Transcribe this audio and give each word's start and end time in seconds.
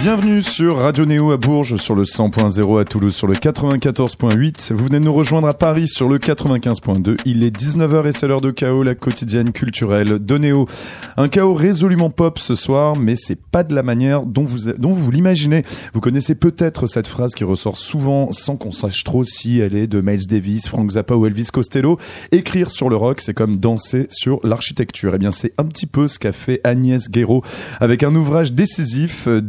Bienvenue 0.00 0.40
sur 0.40 0.78
Radio 0.78 1.04
Néo 1.04 1.30
à 1.30 1.36
Bourges, 1.36 1.76
sur 1.76 1.94
le 1.94 2.04
100.0 2.04 2.80
à 2.80 2.86
Toulouse, 2.86 3.14
sur 3.14 3.26
le 3.26 3.34
94.8. 3.34 4.72
Vous 4.72 4.86
venez 4.86 4.98
de 4.98 5.04
nous 5.04 5.12
rejoindre 5.12 5.46
à 5.46 5.52
Paris 5.52 5.88
sur 5.88 6.08
le 6.08 6.16
95.2. 6.16 7.18
Il 7.26 7.44
est 7.44 7.54
19h 7.54 8.08
et 8.08 8.12
c'est 8.12 8.26
l'heure 8.26 8.40
de 8.40 8.50
chaos, 8.50 8.82
la 8.82 8.94
quotidienne 8.94 9.52
culturelle 9.52 10.18
de 10.18 10.38
Néo. 10.38 10.66
Un 11.18 11.28
chaos 11.28 11.52
résolument 11.52 12.08
pop 12.08 12.38
ce 12.38 12.54
soir, 12.54 12.96
mais 12.96 13.14
c'est 13.14 13.38
pas 13.38 13.62
de 13.62 13.74
la 13.74 13.82
manière 13.82 14.22
dont 14.22 14.42
vous, 14.42 14.72
dont 14.72 14.92
vous 14.92 15.10
l'imaginez. 15.10 15.64
Vous 15.92 16.00
connaissez 16.00 16.34
peut-être 16.34 16.86
cette 16.86 17.06
phrase 17.06 17.34
qui 17.34 17.44
ressort 17.44 17.76
souvent 17.76 18.32
sans 18.32 18.56
qu'on 18.56 18.72
sache 18.72 19.04
trop 19.04 19.22
si 19.24 19.60
elle 19.60 19.76
est 19.76 19.86
de 19.86 20.00
Miles 20.00 20.26
Davis, 20.26 20.66
Frank 20.66 20.92
Zappa 20.92 21.14
ou 21.14 21.26
Elvis 21.26 21.48
Costello. 21.52 21.98
Écrire 22.32 22.70
sur 22.70 22.88
le 22.88 22.96
rock, 22.96 23.20
c'est 23.20 23.34
comme 23.34 23.56
danser 23.56 24.06
sur 24.08 24.40
l'architecture. 24.44 25.14
Eh 25.14 25.18
bien, 25.18 25.30
c'est 25.30 25.52
un 25.58 25.66
petit 25.66 25.86
peu 25.86 26.08
ce 26.08 26.18
qu'a 26.18 26.32
fait 26.32 26.62
Agnès 26.64 27.10
Guéraud 27.10 27.44
avec 27.80 28.02
un 28.02 28.14
ouvrage 28.14 28.54
décisif, 28.54 29.28
euh, 29.28 29.42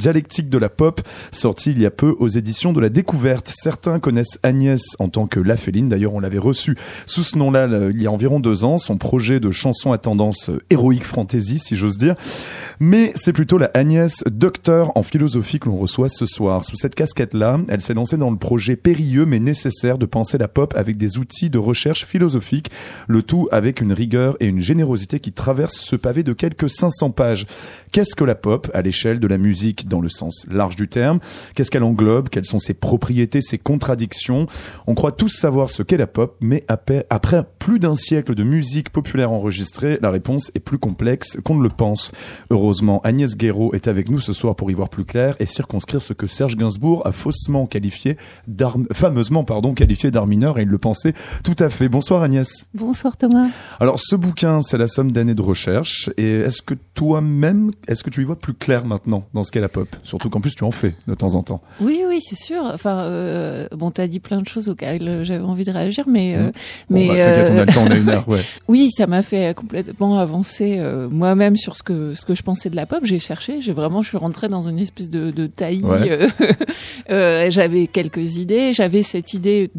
de 0.49 0.57
la 0.57 0.69
pop, 0.69 1.01
sorti 1.31 1.71
il 1.71 1.81
y 1.81 1.85
a 1.85 1.91
peu 1.91 2.15
aux 2.19 2.27
éditions 2.27 2.73
de 2.73 2.79
la 2.79 2.89
Découverte. 2.89 3.51
Certains 3.53 3.99
connaissent 3.99 4.39
Agnès 4.43 4.95
en 4.99 5.09
tant 5.09 5.27
que 5.27 5.39
La 5.39 5.57
Féline. 5.57 5.89
D'ailleurs, 5.89 6.13
on 6.13 6.19
l'avait 6.19 6.37
reçu 6.37 6.77
sous 7.05 7.23
ce 7.23 7.37
nom-là 7.37 7.67
il 7.91 8.01
y 8.01 8.07
a 8.07 8.11
environ 8.11 8.39
deux 8.39 8.63
ans. 8.63 8.77
Son 8.77 8.97
projet 8.97 9.39
de 9.39 9.51
chanson 9.51 9.91
à 9.91 9.97
tendance 9.97 10.49
héroïque 10.69 11.05
fantasy, 11.05 11.59
si 11.59 11.75
j'ose 11.75 11.97
dire. 11.97 12.15
Mais 12.79 13.11
c'est 13.15 13.33
plutôt 13.33 13.57
la 13.57 13.71
Agnès 13.73 14.23
docteur 14.25 14.97
en 14.97 15.03
philosophie 15.03 15.59
que 15.59 15.69
l'on 15.69 15.77
reçoit 15.77 16.09
ce 16.09 16.25
soir. 16.25 16.65
Sous 16.65 16.75
cette 16.75 16.95
casquette-là, 16.95 17.59
elle 17.67 17.81
s'est 17.81 17.93
lancée 17.93 18.17
dans 18.17 18.31
le 18.31 18.37
projet 18.37 18.75
périlleux 18.75 19.25
mais 19.25 19.39
nécessaire 19.39 19.97
de 19.97 20.05
penser 20.05 20.37
la 20.37 20.47
pop 20.47 20.73
avec 20.75 20.97
des 20.97 21.17
outils 21.17 21.49
de 21.49 21.57
recherche 21.57 22.05
philosophique, 22.05 22.71
le 23.07 23.21
tout 23.21 23.47
avec 23.51 23.81
une 23.81 23.93
rigueur 23.93 24.35
et 24.39 24.47
une 24.47 24.59
générosité 24.59 25.19
qui 25.19 25.31
traversent 25.31 25.81
ce 25.81 25.95
pavé 25.95 26.23
de 26.23 26.33
quelques 26.33 26.69
500 26.69 27.11
pages. 27.11 27.45
Qu'est-ce 27.91 28.15
que 28.15 28.23
la 28.23 28.35
pop 28.35 28.69
à 28.73 28.81
l'échelle 28.81 29.19
de 29.19 29.27
la 29.27 29.37
musique 29.37 29.87
dans 29.87 30.01
le 30.01 30.09
sens 30.09 30.30
large 30.49 30.75
du 30.75 30.87
terme. 30.87 31.19
Qu'est-ce 31.55 31.71
qu'elle 31.71 31.83
englobe? 31.83 32.29
Quelles 32.29 32.45
sont 32.45 32.59
ses 32.59 32.73
propriétés, 32.73 33.41
ses 33.41 33.57
contradictions? 33.57 34.47
On 34.87 34.95
croit 34.95 35.11
tous 35.11 35.29
savoir 35.29 35.69
ce 35.69 35.83
qu'est 35.83 35.97
la 35.97 36.07
pop, 36.07 36.37
mais 36.41 36.63
après, 36.67 37.05
plus 37.59 37.79
d'un 37.79 37.95
siècle 37.95 38.35
de 38.35 38.43
musique 38.43 38.89
populaire 38.89 39.31
enregistrée, 39.31 39.99
la 40.01 40.11
réponse 40.11 40.51
est 40.55 40.59
plus 40.59 40.79
complexe 40.79 41.37
qu'on 41.43 41.55
ne 41.55 41.63
le 41.63 41.69
pense. 41.69 42.11
Heureusement, 42.49 43.01
Agnès 43.03 43.35
Guéraud 43.35 43.73
est 43.73 43.87
avec 43.87 44.09
nous 44.09 44.19
ce 44.19 44.33
soir 44.33 44.55
pour 44.55 44.71
y 44.71 44.73
voir 44.73 44.89
plus 44.89 45.05
clair 45.05 45.35
et 45.39 45.45
circonscrire 45.45 46.01
ce 46.01 46.13
que 46.13 46.27
Serge 46.27 46.55
Gainsbourg 46.55 47.01
a 47.05 47.11
faussement 47.11 47.65
qualifié 47.65 48.17
fameusement 48.93 49.43
pardon, 49.43 49.73
qualifié 49.73 50.11
d'art 50.11 50.27
mineur 50.27 50.59
et 50.59 50.63
il 50.63 50.67
le 50.67 50.77
pensait 50.77 51.13
tout 51.43 51.55
à 51.59 51.69
fait. 51.69 51.89
Bonsoir 51.89 52.23
Agnès. 52.23 52.65
Bonsoir 52.73 53.17
Thomas. 53.17 53.47
Alors 53.79 53.99
ce 53.99 54.15
bouquin, 54.15 54.61
c'est 54.61 54.77
la 54.77 54.87
somme 54.87 55.11
d'années 55.11 55.35
de 55.35 55.41
recherche 55.41 56.09
et 56.17 56.39
est-ce 56.39 56.61
que 56.61 56.75
toi-même, 56.93 57.71
est-ce 57.87 58.03
que 58.03 58.09
tu 58.09 58.21
y 58.21 58.23
vois 58.23 58.39
plus 58.39 58.53
clair 58.53 58.85
maintenant 58.85 59.25
dans 59.33 59.43
ce 59.43 59.51
qu'est 59.51 59.59
la 59.59 59.69
pop 59.69 59.87
Surtout 60.21 60.29
qu'en 60.29 60.41
plus, 60.41 60.53
tu 60.53 60.63
en 60.63 60.69
fais 60.69 60.93
de 61.07 61.15
temps 61.15 61.33
en 61.33 61.41
temps. 61.41 61.61
Oui, 61.79 62.03
oui, 62.07 62.19
c'est 62.21 62.35
sûr. 62.35 62.61
Enfin, 62.63 63.05
euh, 63.05 63.67
bon, 63.71 63.89
t'as 63.89 64.05
dit 64.05 64.19
plein 64.19 64.39
de 64.39 64.47
choses 64.47 64.69
auxquelles 64.69 65.23
j'avais 65.23 65.43
envie 65.43 65.63
de 65.63 65.71
réagir, 65.71 66.05
mais, 66.07 66.35
euh, 66.35 66.49
mmh. 66.49 66.51
mais 66.91 67.07
bah, 67.07 67.15
t'inquiète, 67.15 67.49
on 67.49 67.57
a 67.57 67.65
le 67.65 67.73
temps, 67.73 67.83
on 67.87 67.91
a 67.91 67.97
une 67.97 68.09
heure. 68.09 68.29
Ouais. 68.29 68.39
oui, 68.67 68.91
ça 68.95 69.07
m'a 69.07 69.23
fait 69.23 69.55
complètement 69.55 70.19
avancer 70.19 70.75
euh, 70.77 71.09
moi-même 71.09 71.55
sur 71.55 71.75
ce 71.75 71.81
que 71.81 72.13
ce 72.13 72.23
que 72.23 72.35
je 72.35 72.43
pensais 72.43 72.69
de 72.69 72.75
la 72.75 72.85
pop. 72.85 72.99
J'ai 73.03 73.17
cherché, 73.17 73.61
j'ai 73.61 73.73
vraiment, 73.73 74.03
je 74.03 74.09
suis 74.09 74.17
rentrée 74.17 74.47
dans 74.47 74.69
une 74.69 74.77
espèce 74.77 75.09
de, 75.09 75.31
de 75.31 75.47
taillis. 75.47 75.81
Euh, 75.83 76.27
euh, 77.09 77.49
j'avais 77.49 77.87
quelques 77.87 78.37
idées. 78.37 78.73
J'avais 78.73 79.01
cette 79.01 79.33
idée, 79.33 79.71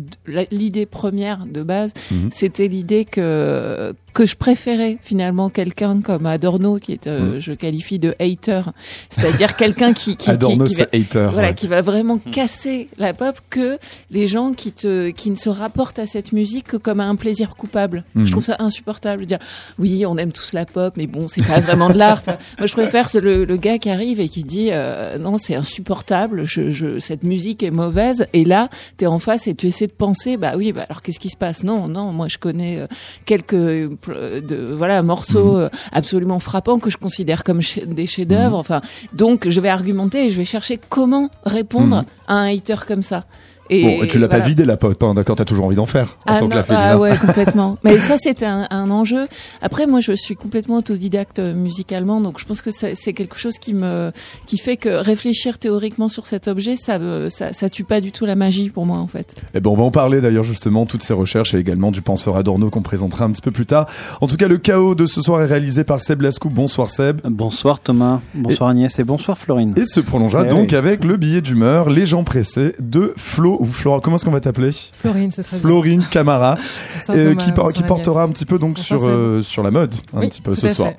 l'idée 0.51 0.87
première 0.87 1.47
de 1.47 1.63
base, 1.63 1.93
mmh. 2.11 2.29
c'était 2.33 2.67
l'idée 2.67 3.05
que 3.05 3.95
que 4.13 4.27
je 4.27 4.37
préférais 4.37 4.99
finalement 5.01 5.49
quelqu'un 5.51 6.01
comme 6.01 6.27
Adorno, 6.27 6.79
qui 6.79 6.93
est, 6.93 7.07
euh, 7.07 7.37
mmh. 7.37 7.39
je 7.39 7.53
qualifie 7.53 7.99
de 7.99 8.15
hater, 8.21 8.63
c'est-à-dire 9.11 9.57
quelqu'un 9.57 9.93
qui 9.93 10.17
qui, 10.17 10.31
Adorno, 10.31 10.65
qui, 10.65 10.75
va, 10.75 10.87
hater, 10.92 11.29
voilà, 11.33 11.53
qui 11.53 11.67
va 11.67 11.81
vraiment 11.81 12.17
mmh. 12.17 12.31
casser 12.31 12.89
la 12.98 13.14
pop, 13.14 13.39
que 13.51 13.79
les 14.11 14.27
gens 14.27 14.53
qui 14.53 14.73
te 14.73 15.11
qui 15.11 15.31
ne 15.31 15.36
se 15.36 15.48
rapportent 15.48 15.98
à 15.98 16.07
cette 16.07 16.33
musique 16.33 16.67
que 16.69 16.77
comme 16.77 17.01
à 17.01 17.05
un 17.05 17.17
plaisir 17.17 17.55
coupable. 17.57 18.05
Je 18.14 18.20
mmh. 18.20 18.31
trouve 18.31 18.45
ça 18.45 18.57
insupportable 18.59 19.23
de 19.23 19.27
dire 19.27 19.39
oui, 19.79 20.05
on 20.07 20.17
aime 20.17 20.33
tous 20.33 20.53
la 20.53 20.67
pop, 20.67 20.95
mais 20.97 21.07
bon, 21.07 21.29
c'est 21.29 21.47
pas 21.47 21.61
vraiment 21.61 21.89
de 21.89 21.98
l'art. 21.98 22.23
Moi, 22.59 22.67
je 22.67 22.73
préfère 22.73 23.09
le, 23.15 23.45
le, 23.45 23.57
gars 23.57 23.79
qui 23.79 23.91
arrive 23.91 24.20
et 24.20 24.29
qui 24.29 24.45
dit 24.45 24.69
euh, 24.73 25.19
non, 25.19 25.39
c'est 25.39 25.55
insupportable, 25.55 26.45
je, 26.45 26.70
je, 26.70 26.98
cette 26.98 27.25
musique 27.25 27.63
est 27.63 27.70
mauvaise, 27.70 28.27
et 28.33 28.45
là, 28.45 28.69
tu 28.98 29.05
es 29.05 29.07
en 29.07 29.19
face 29.19 29.47
et 29.47 29.55
tu 29.55 29.67
essaies 29.67 29.86
de 29.86 29.92
penser 29.92 30.36
bah 30.36 30.55
oui, 30.57 30.73
bah 30.73 30.86
alors 30.89 31.03
qu'est-ce 31.03 31.20
qui 31.20 31.29
se 31.29 31.36
passe? 31.36 31.65
Non, 31.65 31.89
non, 31.89 32.13
moi 32.13 32.29
je 32.29 32.39
connais 32.39 32.79
euh, 32.79 32.86
quelques 33.25 33.95
de 34.08 34.74
voilà 34.74 35.02
morceaux 35.02 35.57
mhm. 35.57 35.63
euh, 35.63 35.68
absolument 35.92 36.39
frappants 36.39 36.79
que 36.79 36.90
je 36.90 36.96
considère 36.96 37.45
comme 37.45 37.61
des 37.86 38.07
chefs-d'œuvre. 38.07 38.57
Mhm. 38.57 38.61
Enfin, 38.61 38.80
donc 39.13 39.48
je 39.48 39.61
vais 39.61 39.68
argumenter 39.68 40.27
et 40.27 40.29
je 40.29 40.36
vais 40.36 40.45
chercher 40.45 40.79
comment 40.89 41.30
répondre 41.45 41.96
mhm. 41.96 42.05
à 42.29 42.35
un 42.35 42.55
hater 42.55 42.77
comme 42.86 43.02
ça. 43.02 43.24
Et 43.70 43.83
bon, 43.83 44.06
tu 44.06 44.18
l'as 44.18 44.28
pas 44.28 44.40
vidé 44.40 44.64
la 44.64 44.77
pote, 44.77 45.02
hein, 45.02 45.14
d'accord 45.14 45.36
T'as 45.36 45.45
toujours 45.45 45.67
envie 45.67 45.77
d'en 45.77 45.86
faire 45.86 46.17
en 46.27 46.34
ah 46.34 46.39
tant 46.40 46.48
que 46.48 46.55
la 46.55 46.64
Ah 46.68 46.98
ouais, 46.98 47.17
complètement. 47.27 47.78
Mais 47.84 47.98
ça, 48.00 48.17
c'était 48.18 48.46
un, 48.46 48.67
un, 48.70 48.90
enjeu. 48.90 49.28
Après, 49.61 49.86
moi, 49.86 50.00
je 50.00 50.12
suis 50.12 50.36
complètement 50.36 50.77
autodidacte 50.77 51.39
euh, 51.39 51.55
musicalement, 51.55 52.20
donc 52.20 52.39
je 52.39 52.45
pense 52.45 52.61
que 52.61 52.70
c'est 52.70 53.12
quelque 53.12 53.36
chose 53.36 53.58
qui 53.58 53.74
me, 53.74 54.12
qui 54.46 54.58
fait 54.58 54.77
que 54.77 54.89
réfléchir 54.89 55.58
théoriquement 55.58 56.08
sur 56.08 56.27
cet 56.27 56.48
objet, 56.48 56.77
ça, 56.77 56.98
ça, 57.28 57.52
ça 57.52 57.68
tue 57.68 57.84
pas 57.84 58.00
du 58.00 58.12
tout 58.12 58.27
la 58.27 58.34
magie 58.34 58.68
pour 58.68 58.86
moi, 58.86 58.98
en 58.98 59.06
fait. 59.06 59.34
Et 59.39 59.58
eh 59.58 59.61
ben, 59.61 59.70
on 59.70 59.77
va 59.77 59.84
en 59.84 59.90
parler 59.90 60.20
d'ailleurs 60.20 60.44
justement 60.44 60.86
toutes 60.86 61.02
ces 61.02 61.14
recherches 61.14 61.55
et 61.55 61.58
également 61.58 61.90
du 61.90 62.02
penseur 62.02 62.36
Adorno 62.36 62.70
qu'on 62.70 62.83
présentera 62.83 63.24
un 63.24 63.30
petit 63.30 63.42
peu 63.42 63.50
plus 63.50 63.67
tard. 63.67 63.86
En 64.20 64.27
tout 64.27 64.36
cas, 64.36 64.48
le 64.48 64.58
chaos 64.58 64.94
de 64.94 65.06
ce 65.06 65.23
soir 65.23 65.40
est 65.42 65.46
réalisé 65.46 65.84
par 65.84 66.00
Seb 66.00 66.23
Lascou. 66.23 66.48
Bonsoir 66.48 66.90
Seb. 66.90 67.20
Bonsoir 67.24 67.80
Thomas. 67.80 68.20
Bonsoir 68.34 68.70
Agnès 68.70 68.98
et 68.98 69.05
bonsoir 69.05 69.39
Florine. 69.39 69.74
Et 69.77 69.86
se 69.86 70.00
prolongera 70.00 70.44
eh 70.46 70.48
donc 70.48 70.73
avec 70.73 71.05
le 71.05 71.17
billet 71.17 71.40
d'humeur, 71.40 71.90
les 71.90 72.06
gens 72.06 72.24
pressés 72.24 72.74
de 72.79 73.14
Flo 73.17 73.52
ou 73.61 73.67
Flora. 73.67 74.01
Comment 74.01 74.17
est-ce 74.17 74.24
qu'on 74.24 74.30
va 74.30 74.40
t'appeler 74.40 74.70
Florine, 74.92 75.30
c'est 75.30 75.42
très 75.42 75.58
Florine 75.58 76.05
Camara, 76.11 76.58
euh, 77.11 77.35
qui, 77.35 77.52
qui 77.74 77.83
portera 77.83 78.23
un 78.23 78.29
petit 78.29 78.45
peu 78.45 78.58
donc 78.58 78.79
sur 78.79 79.05
euh, 79.05 79.42
sur 79.42 79.63
la 79.63 79.70
mode 79.70 79.95
un 80.14 80.20
petit 80.20 80.40
peu 80.40 80.55
ce 80.55 80.68
soir. 80.68 80.92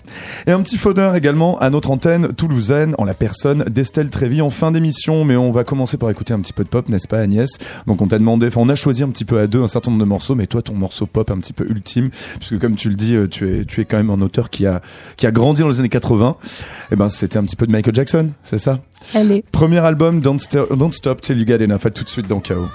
Et 0.48 0.52
un 0.52 0.62
petit 0.62 0.78
faudeur 0.78 1.16
également 1.16 1.58
à 1.60 1.70
notre 1.70 1.92
antenne 1.92 2.34
toulousaine 2.34 2.96
en 2.98 3.06
la 3.06 3.14
personne 3.14 3.64
d'Estelle 3.70 4.10
Trévi 4.10 4.42
en 4.42 4.50
fin 4.50 4.72
d'émission. 4.72 5.26
Mais 5.26 5.36
on 5.36 5.52
va 5.52 5.64
commencer 5.64 5.98
par 5.98 6.10
écouter 6.10 6.34
un 6.34 6.40
petit 6.40 6.54
peu 6.54 6.64
de 6.64 6.70
pop, 6.70 6.90
n'est-ce 6.90 7.08
pas 7.08 7.20
Agnès? 7.20 7.50
Donc 7.88 8.02
on 8.02 8.08
t'a 8.08 8.20
demandé, 8.20 8.48
enfin 8.48 8.62
on 8.62 8.70
a 8.70 8.76
choisi 8.76 9.04
un 9.04 9.10
petit 9.10 9.26
peu 9.26 9.40
à 9.40 9.48
deux 9.48 9.62
un 9.62 9.68
certain 9.68 9.92
nombre 9.92 10.04
de 10.04 10.10
morceaux, 10.10 10.36
mais 10.36 10.48
toi 10.48 10.62
ton 10.62 10.74
morceau 10.74 11.06
pop 11.06 11.30
un 11.32 11.38
petit 11.38 11.54
peu 11.54 11.66
ultime, 11.70 12.10
puisque 12.40 12.60
comme 12.60 12.76
tu 12.76 12.90
le 12.90 12.96
dis, 12.96 13.16
euh, 13.16 13.28
tu 13.28 13.60
es 13.60 13.66
tu 13.66 13.82
es 13.82 13.86
quand 13.86 13.98
même 13.98 14.10
un 14.10 14.22
auteur 14.22 14.50
qui 14.50 14.66
a 14.66 14.82
qui 15.18 15.28
a 15.28 15.32
grandi 15.32 15.62
dans 15.62 15.70
les 15.70 15.80
années 15.80 15.90
80. 15.90 16.38
Et 16.42 16.94
eh 16.94 16.96
ben 16.96 17.10
c'était 17.10 17.38
un 17.38 17.44
petit 17.44 17.56
peu 17.56 17.68
de 17.68 17.72
Michael 17.72 17.96
Jackson, 17.96 18.30
c'est 18.44 18.58
ça? 18.58 18.80
Allez. 19.14 19.44
Premier 19.52 19.80
album 19.80 20.22
Don't, 20.22 20.40
Don't 20.72 20.92
Stop 20.92 21.22
Till 21.22 21.38
You 21.38 21.46
Get 21.46 21.64
Enough. 21.64 21.86
À 21.86 21.90
tout 21.90 22.04
de 22.04 22.10
suite 22.10 22.28
dans 22.28 22.40
Chaos. 22.40 22.68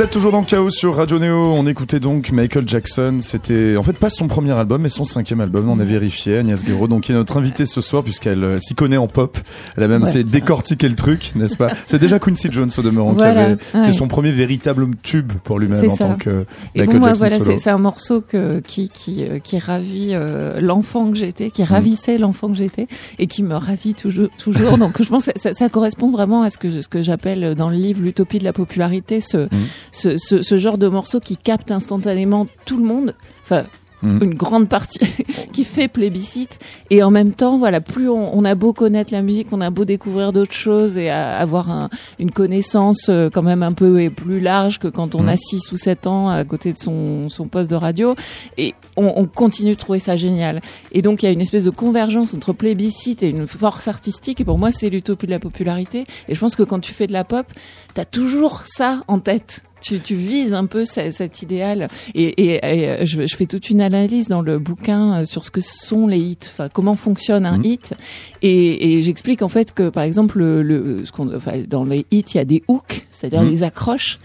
Vous 0.00 0.06
êtes 0.06 0.12
toujours 0.12 0.32
dans 0.32 0.40
le 0.40 0.46
chaos 0.46 0.70
sur 0.70 0.96
Radio 0.96 1.18
Neo. 1.18 1.52
On 1.52 1.66
écoutait 1.66 2.00
donc 2.00 2.32
Michael 2.32 2.66
Jackson. 2.66 3.18
C'était 3.20 3.76
en 3.76 3.82
fait 3.82 3.98
pas 3.98 4.08
son 4.08 4.28
premier 4.28 4.52
album, 4.52 4.80
mais 4.80 4.88
son 4.88 5.04
cinquième 5.04 5.42
album. 5.42 5.68
On 5.68 5.78
a 5.78 5.84
vérifié. 5.84 6.38
Agnès 6.38 6.64
Guéraud, 6.64 6.88
donc 6.88 7.02
qui 7.02 7.12
est 7.12 7.14
notre 7.14 7.36
invitée 7.36 7.66
ce 7.66 7.82
soir 7.82 8.02
puisqu'elle 8.02 8.42
euh, 8.42 8.60
s'y 8.62 8.74
connaît 8.74 8.96
en 8.96 9.08
pop. 9.08 9.36
Elle 9.76 9.84
a 9.84 9.88
même 9.88 10.02
ouais. 10.04 10.24
décortiqué 10.24 10.88
le 10.88 10.96
truc, 10.96 11.32
n'est-ce 11.36 11.56
pas? 11.56 11.70
C'est 11.86 11.98
déjà 11.98 12.18
Quincy 12.18 12.48
Jones 12.50 12.70
au 12.76 12.82
demeurant. 12.82 13.12
Voilà, 13.12 13.42
avait... 13.44 13.52
ouais. 13.52 13.84
C'est 13.84 13.92
son 13.92 14.08
premier 14.08 14.32
véritable 14.32 14.86
tube 15.02 15.32
pour 15.44 15.58
lui-même 15.58 15.90
en 15.90 15.96
ça. 15.96 16.04
tant 16.04 16.14
que 16.16 16.46
Et 16.74 16.80
Michael 16.80 16.98
bon, 17.00 17.06
Jackson 17.06 17.18
voilà, 17.18 17.38
solo. 17.38 17.58
c'est 17.58 17.70
un 17.70 17.78
morceau 17.78 18.20
que, 18.20 18.60
qui 18.60 18.88
qui 18.88 19.24
euh, 19.24 19.38
qui 19.38 19.58
ravit 19.58 20.10
euh, 20.12 20.60
l'enfant 20.60 21.10
que 21.10 21.16
j'étais, 21.16 21.50
qui 21.50 21.64
ravissait 21.64 22.18
l'enfant 22.18 22.48
que 22.48 22.56
j'étais 22.56 22.86
et 23.18 23.26
qui 23.26 23.42
me 23.42 23.54
ravit 23.54 23.94
toujours 23.94 24.28
toujours. 24.38 24.78
donc 24.78 25.02
je 25.02 25.08
pense 25.08 25.26
que 25.26 25.38
ça, 25.38 25.52
ça 25.52 25.68
correspond 25.68 26.10
vraiment 26.10 26.42
à 26.42 26.50
ce 26.50 26.58
que 26.58 26.82
ce 26.82 26.88
que 26.88 27.02
j'appelle 27.02 27.54
dans 27.54 27.68
le 27.68 27.76
livre 27.76 28.00
l'utopie 28.02 28.38
de 28.38 28.44
la 28.44 28.52
popularité, 28.52 29.20
ce, 29.20 29.48
ce, 29.92 30.16
ce 30.18 30.42
ce 30.42 30.56
genre 30.56 30.78
de 30.78 30.88
morceau 30.88 31.20
qui 31.20 31.36
capte 31.36 31.70
instantanément 31.70 32.46
tout 32.64 32.76
le 32.78 32.84
monde. 32.84 33.14
Enfin, 33.44 33.64
Mhm. 34.02 34.18
une 34.22 34.34
grande 34.34 34.68
partie 34.68 34.98
qui 35.52 35.64
fait 35.64 35.88
plébiscite. 35.88 36.58
Et 36.90 37.02
en 37.02 37.10
même 37.10 37.32
temps 37.32 37.58
voilà 37.58 37.80
plus 37.80 38.08
on, 38.08 38.36
on 38.36 38.44
a 38.44 38.54
beau 38.54 38.72
connaître 38.72 39.12
la 39.12 39.20
musique 39.22 39.48
on 39.52 39.60
a 39.60 39.70
beau 39.70 39.84
découvrir 39.84 40.32
d'autres 40.32 40.54
choses 40.54 40.96
et 40.96 41.10
à, 41.10 41.36
avoir 41.38 41.70
un, 41.70 41.90
une 42.18 42.30
connaissance 42.30 43.08
euh, 43.10 43.28
quand 43.30 43.42
même 43.42 43.62
un 43.62 43.72
peu 43.72 44.08
plus 44.10 44.40
large 44.40 44.78
que 44.78 44.88
quand 44.88 45.14
on 45.14 45.22
Mhm. 45.22 45.28
a 45.28 45.36
6 45.36 45.72
ou 45.72 45.76
7 45.76 46.06
ans 46.06 46.28
à 46.30 46.44
côté 46.44 46.72
de 46.72 46.78
son, 46.78 47.28
son 47.28 47.46
poste 47.48 47.70
de 47.70 47.76
radio. 47.76 48.14
Et 48.56 48.74
on, 48.96 49.12
on 49.16 49.26
continue 49.26 49.72
de 49.72 49.78
trouver 49.78 49.98
ça 49.98 50.16
génial. 50.16 50.62
Et 50.92 51.02
donc 51.02 51.22
il 51.22 51.26
y 51.26 51.28
a 51.28 51.32
une 51.32 51.40
espèce 51.40 51.64
de 51.64 51.70
convergence 51.70 52.32
entre 52.34 52.52
plébiscite 52.52 53.22
et 53.22 53.28
une 53.28 53.46
force 53.46 53.86
artistique. 53.88 54.40
Et 54.40 54.44
pour 54.44 54.56
moi 54.58 54.70
c'est 54.70 54.88
l'utopie 54.88 55.26
de 55.26 55.30
la 55.32 55.38
popularité. 55.38 56.04
Et 56.28 56.34
je 56.34 56.40
pense 56.40 56.56
que 56.56 56.62
quand 56.62 56.78
tu 56.80 56.92
fais 56.92 57.06
de 57.06 57.12
la 57.12 57.24
pop 57.24 57.46
t'as 57.94 58.04
toujours 58.04 58.62
ça 58.66 59.02
en 59.08 59.18
tête. 59.18 59.62
Tu, 59.82 59.98
tu 59.98 60.14
vises 60.14 60.52
un 60.52 60.66
peu 60.66 60.84
ce- 60.84 61.10
cet 61.10 61.40
idéal. 61.40 61.88
Et, 62.14 62.24
et, 62.24 62.54
et, 62.56 62.90
euh, 62.90 63.06
je, 63.06 63.26
je 63.26 63.34
fais 63.34 63.46
toute 63.46 63.70
une 63.70 63.80
analyse 63.80 64.28
dans 64.28 64.42
le 64.42 64.58
bouquin 64.58 65.20
euh, 65.20 65.24
sur 65.24 65.42
ce 65.42 65.50
que 65.50 65.62
sont 65.62 66.06
les 66.06 66.18
hits, 66.18 66.36
enfin 66.48 66.68
comment 66.68 66.96
fonctionne 66.96 67.46
un 67.46 67.56
Mhm. 67.56 67.64
hit. 67.64 67.94
Et, 68.42 68.92
et 68.92 69.00
j'explique 69.02 69.40
en 69.40 69.48
fait 69.48 69.72
que 69.72 69.88
par 69.88 70.02
exemple 70.02 70.38
le, 70.38 70.62
le 70.62 71.06
ce 71.06 71.12
qu'on 71.12 71.34
enfin 71.34 71.62
dans 71.66 71.84
les 71.84 72.04
hits 72.10 72.24
il 72.34 72.36
y 72.36 72.40
a 72.40 72.44
des 72.44 72.62
hooks, 72.68 73.06
c'est-à-dire 73.10 73.40
Mhm. 73.42 73.48
les 73.48 73.62
accroches. 73.62 74.18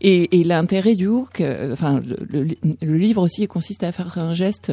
Et, 0.00 0.40
et 0.40 0.44
l'intérêt 0.44 0.94
du 0.94 1.08
hook, 1.08 1.42
euh, 1.42 1.74
enfin 1.74 2.00
le, 2.08 2.16
le, 2.44 2.48
le 2.80 2.96
livre 2.96 3.20
aussi 3.20 3.46
consiste 3.46 3.84
à 3.84 3.92
faire 3.92 4.16
un 4.16 4.32
geste 4.32 4.72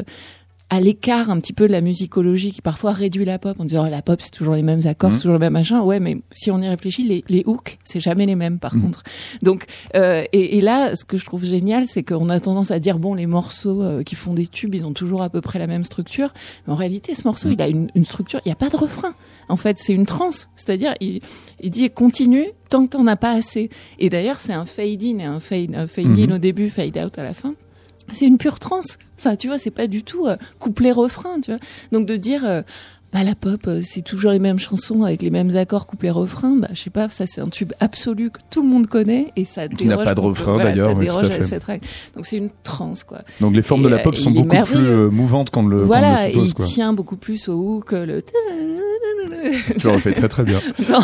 à 0.70 0.80
l'écart 0.80 1.30
un 1.30 1.38
petit 1.40 1.52
peu 1.52 1.66
de 1.66 1.72
la 1.72 1.80
musicologie 1.80 2.52
qui 2.52 2.62
parfois 2.62 2.92
réduit 2.92 3.24
la 3.24 3.38
pop 3.38 3.58
en 3.58 3.64
disant 3.64 3.84
oh, 3.86 3.90
la 3.90 4.02
pop 4.02 4.20
c'est 4.20 4.30
toujours 4.30 4.54
les 4.54 4.62
mêmes 4.62 4.86
accords, 4.86 5.12
c'est 5.14 5.22
toujours 5.22 5.34
le 5.34 5.40
même 5.40 5.52
machin. 5.52 5.80
Ouais, 5.82 5.98
mais 6.00 6.18
si 6.32 6.50
on 6.50 6.60
y 6.62 6.68
réfléchit, 6.68 7.02
les, 7.02 7.24
les 7.28 7.42
hooks 7.44 7.78
c'est 7.84 8.00
jamais 8.00 8.24
les 8.26 8.36
mêmes 8.36 8.58
par 8.58 8.74
Mhm. 8.76 8.82
contre. 8.82 9.02
Donc 9.42 9.64
euh, 9.96 10.24
et, 10.32 10.58
et 10.58 10.60
là, 10.60 10.94
ce 10.96 11.04
que 11.04 11.16
je 11.16 11.24
trouve 11.24 11.44
génial, 11.44 11.86
c'est 11.86 12.02
qu'on 12.04 12.28
a 12.28 12.38
tendance 12.40 12.70
à 12.70 12.78
dire 12.78 12.98
bon 12.98 13.14
les 13.14 13.26
morceaux 13.26 13.82
euh, 13.82 14.02
qui 14.02 14.14
font 14.14 14.32
des 14.32 14.46
tubes, 14.46 14.74
ils 14.74 14.86
ont 14.86 14.92
toujours 14.92 15.22
à 15.22 15.28
peu 15.28 15.40
près 15.40 15.58
la 15.58 15.66
même 15.66 15.84
structure. 15.84 16.32
Mais 16.66 16.72
en 16.72 16.76
réalité, 16.76 17.14
ce 17.14 17.22
morceau, 17.26 17.48
Mhm. 17.48 17.54
il 17.54 17.62
a 17.62 17.68
une, 17.68 17.90
une 17.96 18.04
structure. 18.04 18.40
Il 18.44 18.48
n'y 18.48 18.52
a 18.52 18.56
pas 18.56 18.68
de 18.68 18.76
refrain. 18.76 19.14
En 19.48 19.56
fait, 19.56 19.78
c'est 19.78 19.92
une 19.92 20.06
transe. 20.06 20.48
C'est-à-dire, 20.54 20.94
il, 21.00 21.20
il 21.60 21.70
dit 21.70 21.90
continue 21.90 22.46
tant 22.68 22.84
que 22.84 22.90
t'en 22.90 23.06
as 23.08 23.16
pas 23.16 23.32
assez. 23.32 23.68
Et 23.98 24.08
d'ailleurs, 24.08 24.38
c'est 24.38 24.52
un 24.52 24.64
fade 24.64 25.02
in 25.02 25.18
et 25.18 25.24
un 25.24 25.40
fade, 25.40 25.74
un 25.74 25.88
fade 25.88 26.06
in 26.18 26.26
Mhm. 26.28 26.32
au 26.34 26.38
début, 26.38 26.68
fade 26.70 26.96
out 26.98 27.18
à 27.18 27.24
la 27.24 27.32
fin 27.34 27.54
c'est 28.12 28.26
une 28.26 28.38
pure 28.38 28.58
transe. 28.58 28.98
Enfin, 29.18 29.36
tu 29.36 29.48
vois, 29.48 29.58
c'est 29.58 29.70
pas 29.70 29.86
du 29.86 30.02
tout 30.02 30.26
euh, 30.26 30.36
couplet 30.58 30.92
refrain, 30.92 31.40
tu 31.40 31.50
vois. 31.50 31.60
Donc 31.92 32.06
de 32.06 32.16
dire 32.16 32.44
euh, 32.44 32.62
bah 33.12 33.24
la 33.24 33.34
pop 33.34 33.66
euh, 33.66 33.80
c'est 33.82 34.02
toujours 34.02 34.30
les 34.30 34.38
mêmes 34.38 34.60
chansons 34.60 35.02
avec 35.02 35.22
les 35.22 35.30
mêmes 35.30 35.56
accords 35.56 35.88
couplet 35.88 36.10
refrain, 36.10 36.54
bah 36.56 36.68
je 36.72 36.80
sais 36.80 36.90
pas, 36.90 37.08
ça 37.08 37.26
c'est 37.26 37.40
un 37.40 37.48
tube 37.48 37.72
absolu 37.80 38.30
que 38.30 38.38
tout 38.50 38.62
le 38.62 38.68
monde 38.68 38.86
connaît 38.86 39.32
et 39.34 39.44
ça 39.44 39.66
Qui 39.66 39.86
n'a 39.86 39.96
pas 39.96 40.14
de 40.14 40.20
refrain, 40.20 40.52
voilà, 40.54 40.70
d'ailleurs, 40.70 40.96
oui, 40.96 41.08
tout 41.08 41.26
à 41.26 41.42
cette 41.42 41.64
règle. 41.64 41.84
Donc 42.14 42.26
c'est 42.26 42.36
une 42.36 42.50
transe 42.62 43.02
quoi. 43.02 43.22
Donc 43.40 43.56
les 43.56 43.62
formes 43.62 43.80
Et, 43.80 43.84
de 43.84 43.88
la 43.88 43.96
euh, 43.96 44.02
pop 44.02 44.14
sont 44.14 44.30
il 44.30 44.38
est 44.38 44.42
beaucoup 44.42 44.62
plus 44.62 44.86
euh, 44.86 45.10
mouvantes 45.10 45.50
qu'on 45.50 45.66
le, 45.66 45.82
voilà, 45.82 46.24
ne 46.24 46.30
et 46.30 46.34
le 46.34 46.44
il. 46.44 46.54
Quoi. 46.54 46.66
tient 46.66 46.92
beaucoup 46.92 47.16
plus 47.16 47.48
au 47.48 47.54
hook 47.54 47.92
le 47.92 48.22
Tu 48.22 49.86
le 49.86 49.92
refais 49.92 50.12
très 50.12 50.28
très 50.28 50.44
bien. 50.44 50.60
non, 50.88 51.00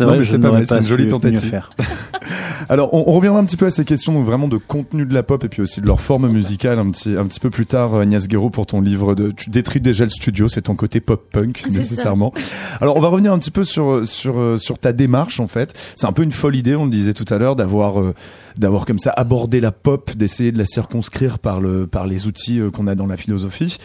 Non, 0.00 0.06
vrai 0.06 0.18
mais 0.18 0.24
c'est 0.24 0.38
pas 0.38 0.50
mal, 0.50 0.66
c'est 0.66 0.78
une 0.78 0.82
jolie 0.84 1.08
tentative. 1.08 1.48
faire. 1.48 1.70
Alors, 2.68 2.92
on, 2.92 3.04
on 3.06 3.12
reviendra 3.12 3.40
un 3.40 3.44
petit 3.44 3.56
peu 3.56 3.66
à 3.66 3.70
ces 3.70 3.84
questions, 3.84 4.12
donc 4.12 4.26
vraiment 4.26 4.48
de 4.48 4.58
contenu 4.58 5.06
de 5.06 5.14
la 5.14 5.22
pop 5.22 5.42
et 5.44 5.48
puis 5.48 5.62
aussi 5.62 5.80
de 5.80 5.86
leur 5.86 6.00
forme 6.00 6.28
musicale 6.28 6.78
un 6.78 6.90
petit, 6.90 7.16
un 7.16 7.24
petit 7.24 7.40
peu 7.40 7.50
plus 7.50 7.66
tard, 7.66 7.94
euh, 7.94 8.02
Agnès 8.02 8.28
Guéraud, 8.28 8.50
pour 8.50 8.66
ton 8.66 8.80
livre 8.80 9.14
de, 9.14 9.30
tu 9.30 9.50
détruis 9.50 9.80
déjà 9.80 10.04
le 10.04 10.10
studio, 10.10 10.48
c'est 10.48 10.62
ton 10.62 10.74
côté 10.74 11.00
pop-punk, 11.00 11.62
ça. 11.64 11.70
nécessairement. 11.70 12.32
Alors, 12.80 12.96
on 12.96 13.00
va 13.00 13.08
revenir 13.08 13.32
un 13.32 13.38
petit 13.38 13.50
peu 13.50 13.64
sur, 13.64 14.06
sur, 14.06 14.38
euh, 14.38 14.56
sur 14.58 14.78
ta 14.78 14.92
démarche, 14.92 15.40
en 15.40 15.46
fait. 15.46 15.72
C'est 15.96 16.06
un 16.06 16.12
peu 16.12 16.22
une 16.22 16.32
folle 16.32 16.56
idée, 16.56 16.76
on 16.76 16.84
le 16.84 16.90
disait 16.90 17.14
tout 17.14 17.24
à 17.30 17.38
l'heure, 17.38 17.56
d'avoir, 17.56 18.00
euh, 18.00 18.14
d'avoir 18.58 18.84
comme 18.84 18.98
ça 18.98 19.10
abordé 19.10 19.60
la 19.60 19.72
pop, 19.72 20.10
d'essayer 20.16 20.52
de 20.52 20.58
la 20.58 20.66
circonscrire 20.66 21.38
par 21.38 21.60
le, 21.60 21.86
par 21.86 22.06
les 22.06 22.26
outils 22.26 22.60
euh, 22.60 22.70
qu'on 22.70 22.86
a 22.86 22.94
dans 22.94 23.06
la 23.06 23.16
philosophie. 23.16 23.78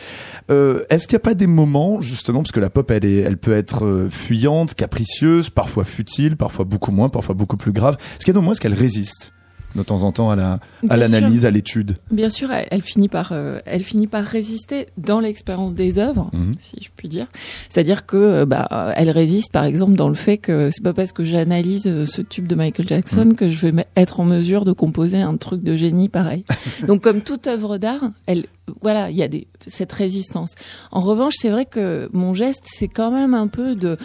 Euh, 0.49 0.83
est-ce 0.89 1.07
qu'il 1.07 1.15
n'y 1.15 1.21
a 1.21 1.25
pas 1.25 1.35
des 1.35 1.47
moments, 1.47 2.01
justement, 2.01 2.41
parce 2.41 2.51
que 2.51 2.59
la 2.59 2.69
pop, 2.69 2.89
elle 2.91 3.05
est, 3.05 3.17
elle 3.17 3.37
peut 3.37 3.53
être 3.53 3.85
euh, 3.85 4.09
fuyante, 4.09 4.73
capricieuse, 4.73 5.49
parfois 5.49 5.82
futile, 5.83 6.35
parfois 6.37 6.65
beaucoup 6.65 6.91
moins, 6.91 7.09
parfois 7.09 7.35
beaucoup 7.35 7.57
plus 7.57 7.71
grave. 7.71 7.97
Est-ce 8.15 8.25
qu'il 8.25 8.27
y 8.27 8.31
a 8.31 8.33
des 8.33 8.39
moments 8.39 8.49
où 8.49 8.51
est-ce 8.53 8.61
qu'elle 8.61 8.73
résiste 8.73 9.31
de 9.75 9.81
temps 9.81 10.03
en 10.03 10.11
temps 10.11 10.29
à 10.29 10.35
la, 10.35 10.59
à 10.87 10.97
l'analyse, 10.97 11.47
à 11.47 11.49
l'étude 11.49 11.97
Bien 12.11 12.29
sûr, 12.29 12.51
elle, 12.51 12.67
elle 12.69 12.83
finit 12.83 13.07
par, 13.07 13.31
euh, 13.31 13.57
elle 13.65 13.83
finit 13.83 14.05
par 14.05 14.23
résister 14.23 14.85
dans 14.99 15.19
l'expérience 15.19 15.73
des 15.73 15.97
œuvres, 15.97 16.29
Mhm. 16.31 16.51
si 16.61 16.77
je 16.79 16.89
puis 16.95 17.07
dire. 17.07 17.25
C'est-à-dire 17.69 18.05
que, 18.05 18.15
euh, 18.15 18.45
bah, 18.45 18.93
elle 18.95 19.09
résiste, 19.09 19.51
par 19.51 19.63
exemple, 19.63 19.93
dans 19.95 20.09
le 20.09 20.13
fait 20.13 20.37
que 20.37 20.69
c'est 20.71 20.83
pas 20.83 20.93
parce 20.93 21.11
que 21.11 21.23
j'analyse 21.23 21.87
euh, 21.87 22.05
ce 22.05 22.21
tube 22.21 22.45
de 22.45 22.53
Michael 22.53 22.87
Jackson 22.87 23.25
Mhm. 23.25 23.35
que 23.35 23.49
je 23.49 23.65
vais 23.67 23.85
être 23.95 24.19
en 24.19 24.25
mesure 24.25 24.63
de 24.63 24.73
composer 24.73 25.21
un 25.23 25.37
truc 25.37 25.63
de 25.63 25.75
génie 25.75 26.07
pareil. 26.07 26.45
Donc, 26.87 27.01
comme 27.01 27.21
toute 27.21 27.47
œuvre 27.47 27.79
d'art, 27.79 28.11
elle, 28.27 28.45
voilà, 28.83 29.09
il 29.09 29.17
y 29.17 29.23
a 29.23 29.27
des, 29.27 29.47
cette 29.65 29.91
résistance. 29.91 30.53
En 30.91 30.99
revanche, 30.99 31.33
c'est 31.37 31.49
vrai 31.49 31.65
que 31.65 32.09
mon 32.13 32.35
geste, 32.35 32.61
c'est 32.65 32.87
quand 32.87 33.09
même 33.09 33.33
un 33.33 33.47
peu 33.47 33.73
de 33.73 33.97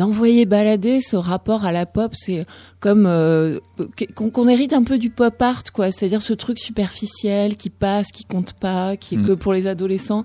d'envoyer 0.00 0.46
balader 0.46 1.00
ce 1.02 1.14
rapport 1.16 1.64
à 1.66 1.72
la 1.72 1.84
pop, 1.84 2.12
c'est 2.16 2.46
comme 2.80 3.04
euh, 3.06 3.58
qu'on 4.14 4.48
hérite 4.48 4.72
un 4.72 4.82
peu 4.82 4.96
du 4.98 5.10
pop 5.10 5.40
art, 5.42 5.62
quoi. 5.74 5.90
C'est-à-dire 5.90 6.22
ce 6.22 6.32
truc 6.32 6.58
superficiel 6.58 7.56
qui 7.56 7.68
passe, 7.70 8.08
qui 8.10 8.24
compte 8.24 8.54
pas, 8.54 8.96
qui 8.96 9.14
est 9.14 9.18
Mm. 9.18 9.26
que 9.26 9.32
pour 9.32 9.52
les 9.52 9.66
adolescents. 9.66 10.24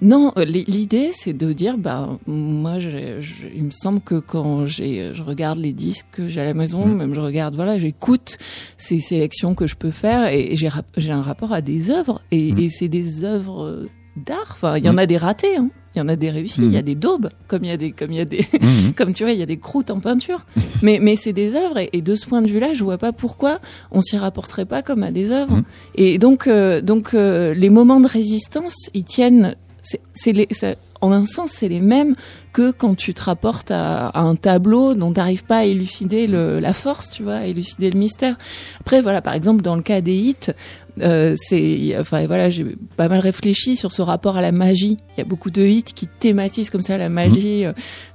Non, 0.00 0.32
euh, 0.36 0.44
l'idée 0.44 1.10
c'est 1.12 1.34
de 1.34 1.52
dire, 1.52 1.76
bah 1.78 2.18
moi, 2.26 2.78
je, 2.80 3.20
je- 3.20 3.46
il 3.54 3.64
me 3.64 3.70
semble 3.70 4.00
que 4.00 4.16
quand 4.18 4.66
j'ai, 4.66 5.10
je 5.12 5.22
regarde 5.22 5.58
les 5.58 5.72
disques 5.72 6.06
que 6.10 6.26
j'ai 6.26 6.40
à 6.40 6.44
la 6.44 6.54
maison, 6.54 6.86
Mm. 6.86 6.96
même 6.96 7.14
je 7.14 7.20
regarde, 7.20 7.54
voilà, 7.54 7.78
j'écoute 7.78 8.38
ces 8.76 8.98
sélections 8.98 9.54
que 9.54 9.66
je 9.66 9.76
peux 9.76 9.90
faire 9.92 10.26
et, 10.32 10.52
et 10.52 10.56
j'ai 10.56 11.12
un 11.12 11.22
rapport 11.22 11.52
à 11.52 11.60
des 11.60 11.90
œuvres 11.90 12.20
et, 12.32 12.52
Mm. 12.52 12.58
et 12.58 12.68
c'est 12.70 12.88
des 12.88 13.22
œuvres 13.24 13.64
euh, 13.64 13.88
d'art. 14.16 14.48
Enfin, 14.52 14.76
il 14.78 14.84
y 14.84 14.88
en 14.88 14.96
a 14.98 15.06
des 15.06 15.18
ratés, 15.18 15.56
hein. 15.58 15.68
Il 15.94 15.98
y 15.98 16.02
en 16.02 16.08
a 16.08 16.16
des 16.16 16.30
réussis, 16.30 16.62
il 16.62 16.72
y 16.72 16.76
a 16.76 16.82
des 16.82 16.94
daubes, 16.94 17.28
comme 17.48 17.64
il 17.64 17.68
y 17.68 17.72
a 17.72 17.76
des, 17.76 17.92
comme 17.92 18.12
il 18.12 18.18
y 18.18 18.20
a 18.20 18.24
des, 18.24 18.46
Mhm. 18.60 18.92
comme 18.96 19.12
tu 19.12 19.24
vois, 19.24 19.32
il 19.32 19.38
y 19.38 19.42
a 19.42 19.46
des 19.46 19.58
croûtes 19.58 19.90
en 19.90 20.00
peinture. 20.00 20.44
mais 20.82 20.98
mais 21.02 21.16
c'est 21.16 21.32
des 21.32 21.54
œuvres 21.54 21.78
et, 21.78 21.90
et 21.92 22.00
de 22.02 22.14
ce 22.14 22.26
point 22.26 22.40
de 22.42 22.48
vue-là, 22.50 22.72
je 22.72 22.82
vois 22.82 22.98
pas 22.98 23.12
pourquoi 23.12 23.60
on 23.90 24.00
s'y 24.00 24.16
rapporterait 24.16 24.64
pas 24.66 24.82
comme 24.82 25.02
à 25.02 25.10
des 25.10 25.30
œuvres. 25.30 25.62
Et 25.94 26.18
donc 26.18 26.46
euh, 26.46 26.80
donc 26.80 27.14
euh, 27.14 27.52
les 27.54 27.70
moments 27.70 28.00
de 28.00 28.08
résistance, 28.08 28.74
ils 28.94 29.04
tiennent. 29.04 29.54
C'est 29.82 30.00
c'est 30.14 30.32
les 30.32 30.46
ça- 30.52 30.76
en 31.02 31.12
un 31.12 31.26
sens, 31.26 31.50
c'est 31.50 31.68
les 31.68 31.80
mêmes 31.80 32.14
que 32.52 32.70
quand 32.70 32.94
tu 32.94 33.12
te 33.12 33.22
rapportes 33.22 33.70
à, 33.70 34.08
à 34.08 34.20
un 34.20 34.34
tableau 34.36 34.94
dont 34.94 35.12
t'arrives 35.12 35.44
pas 35.44 35.58
à 35.58 35.64
élucider 35.64 36.26
le, 36.26 36.60
la 36.60 36.72
force, 36.72 37.10
tu 37.10 37.22
vois, 37.22 37.34
à 37.34 37.46
élucider 37.46 37.90
le 37.90 37.98
mystère. 37.98 38.36
Après, 38.80 39.02
voilà, 39.02 39.20
par 39.20 39.34
exemple, 39.34 39.62
dans 39.62 39.76
le 39.76 39.82
cas 39.82 40.00
des 40.00 40.14
hits, 40.14 40.52
euh, 41.00 41.34
c'est, 41.36 41.94
enfin 41.98 42.26
voilà, 42.26 42.48
j'ai 42.50 42.64
pas 42.96 43.08
mal 43.08 43.20
réfléchi 43.20 43.76
sur 43.76 43.92
ce 43.92 44.00
rapport 44.02 44.36
à 44.36 44.40
la 44.40 44.52
magie. 44.52 44.96
Il 45.16 45.18
y 45.18 45.20
a 45.20 45.24
beaucoup 45.24 45.50
de 45.50 45.62
hits 45.62 45.82
qui 45.82 46.06
thématisent 46.06 46.70
comme 46.70 46.82
ça 46.82 46.96
la 46.96 47.08
magie. 47.08 47.66
euh, 47.66 47.72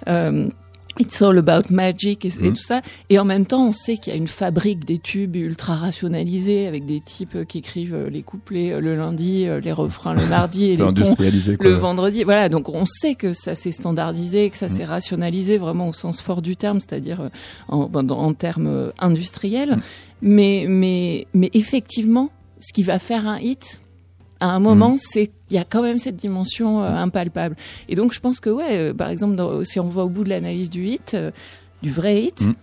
euh, 0.07 0.47
It's 0.99 1.21
all 1.21 1.37
about 1.37 1.71
magic 1.71 2.25
et, 2.25 2.29
et 2.29 2.41
Mhm. 2.41 2.53
tout 2.53 2.61
ça. 2.63 2.81
Et 3.09 3.19
en 3.19 3.25
même 3.25 3.45
temps, 3.45 3.67
on 3.67 3.73
sait 3.73 3.97
qu'il 3.97 4.11
y 4.13 4.15
a 4.15 4.17
une 4.17 4.27
fabrique 4.27 4.85
des 4.85 4.97
tubes 4.97 5.35
ultra 5.35 5.75
rationalisés 5.75 6.67
avec 6.67 6.85
des 6.85 6.99
types 7.01 7.45
qui 7.47 7.59
écrivent 7.59 7.95
euh, 7.95 8.09
les 8.09 8.23
couplets 8.23 8.71
euh, 8.73 8.79
le 8.79 8.95
lundi, 8.95 9.45
euh, 9.47 9.59
les 9.59 9.71
refrains 9.71 10.13
le 10.13 10.25
mardi 10.27 10.65
et 10.65 10.75
les 10.77 10.83
ponts 10.83 10.93
le 11.59 11.73
vendredi. 11.73 12.23
Voilà, 12.23 12.49
donc 12.49 12.69
on 12.69 12.85
sait 12.85 13.15
que 13.15 13.33
ça 13.33 13.55
s'est 13.55 13.71
standardisé, 13.71 14.49
que 14.49 14.57
ça 14.57 14.67
Mm. 14.67 14.69
s'est 14.69 14.85
rationalisé 14.85 15.57
vraiment 15.57 15.87
au 15.89 15.93
sens 15.93 16.21
fort 16.21 16.41
du 16.41 16.55
terme, 16.55 16.79
c'est-à-dire 16.79 17.21
euh, 17.21 17.29
en, 17.69 17.89
en, 17.93 18.09
en 18.09 18.33
termes 18.33 18.91
industriels. 18.99 19.75
Mm. 19.77 19.81
Mais, 20.21 20.65
mais, 20.67 21.27
mais 21.33 21.49
effectivement, 21.53 22.29
ce 22.59 22.73
qui 22.73 22.83
va 22.83 22.97
faire 22.99 23.27
un 23.27 23.39
hit, 23.39 23.81
à 24.39 24.47
un 24.49 24.59
moment, 24.59 24.91
Mm. 24.93 24.97
c'est 24.97 25.31
il 25.49 25.55
y 25.55 25.57
a 25.59 25.63
quand 25.63 25.81
même 25.81 25.97
cette 25.97 26.15
dimension 26.17 26.83
euh, 26.83 26.89
impalpable. 26.89 27.55
Et 27.89 27.95
donc 27.95 28.13
je 28.13 28.19
pense 28.19 28.39
que 28.39 28.49
ouais, 28.49 28.77
euh, 28.77 28.93
par 28.93 29.09
exemple, 29.09 29.35
dans- 29.35 29.63
si 29.63 29.79
on 29.79 29.89
va 29.89 30.03
au 30.03 30.09
bout 30.09 30.23
de 30.23 30.29
l'analyse 30.29 30.69
du 30.69 30.85
hit, 30.87 31.13
euh, 31.13 31.31
du 31.81 31.91
vrai 31.91 32.21
hit. 32.23 32.41
Mm. 32.41 32.53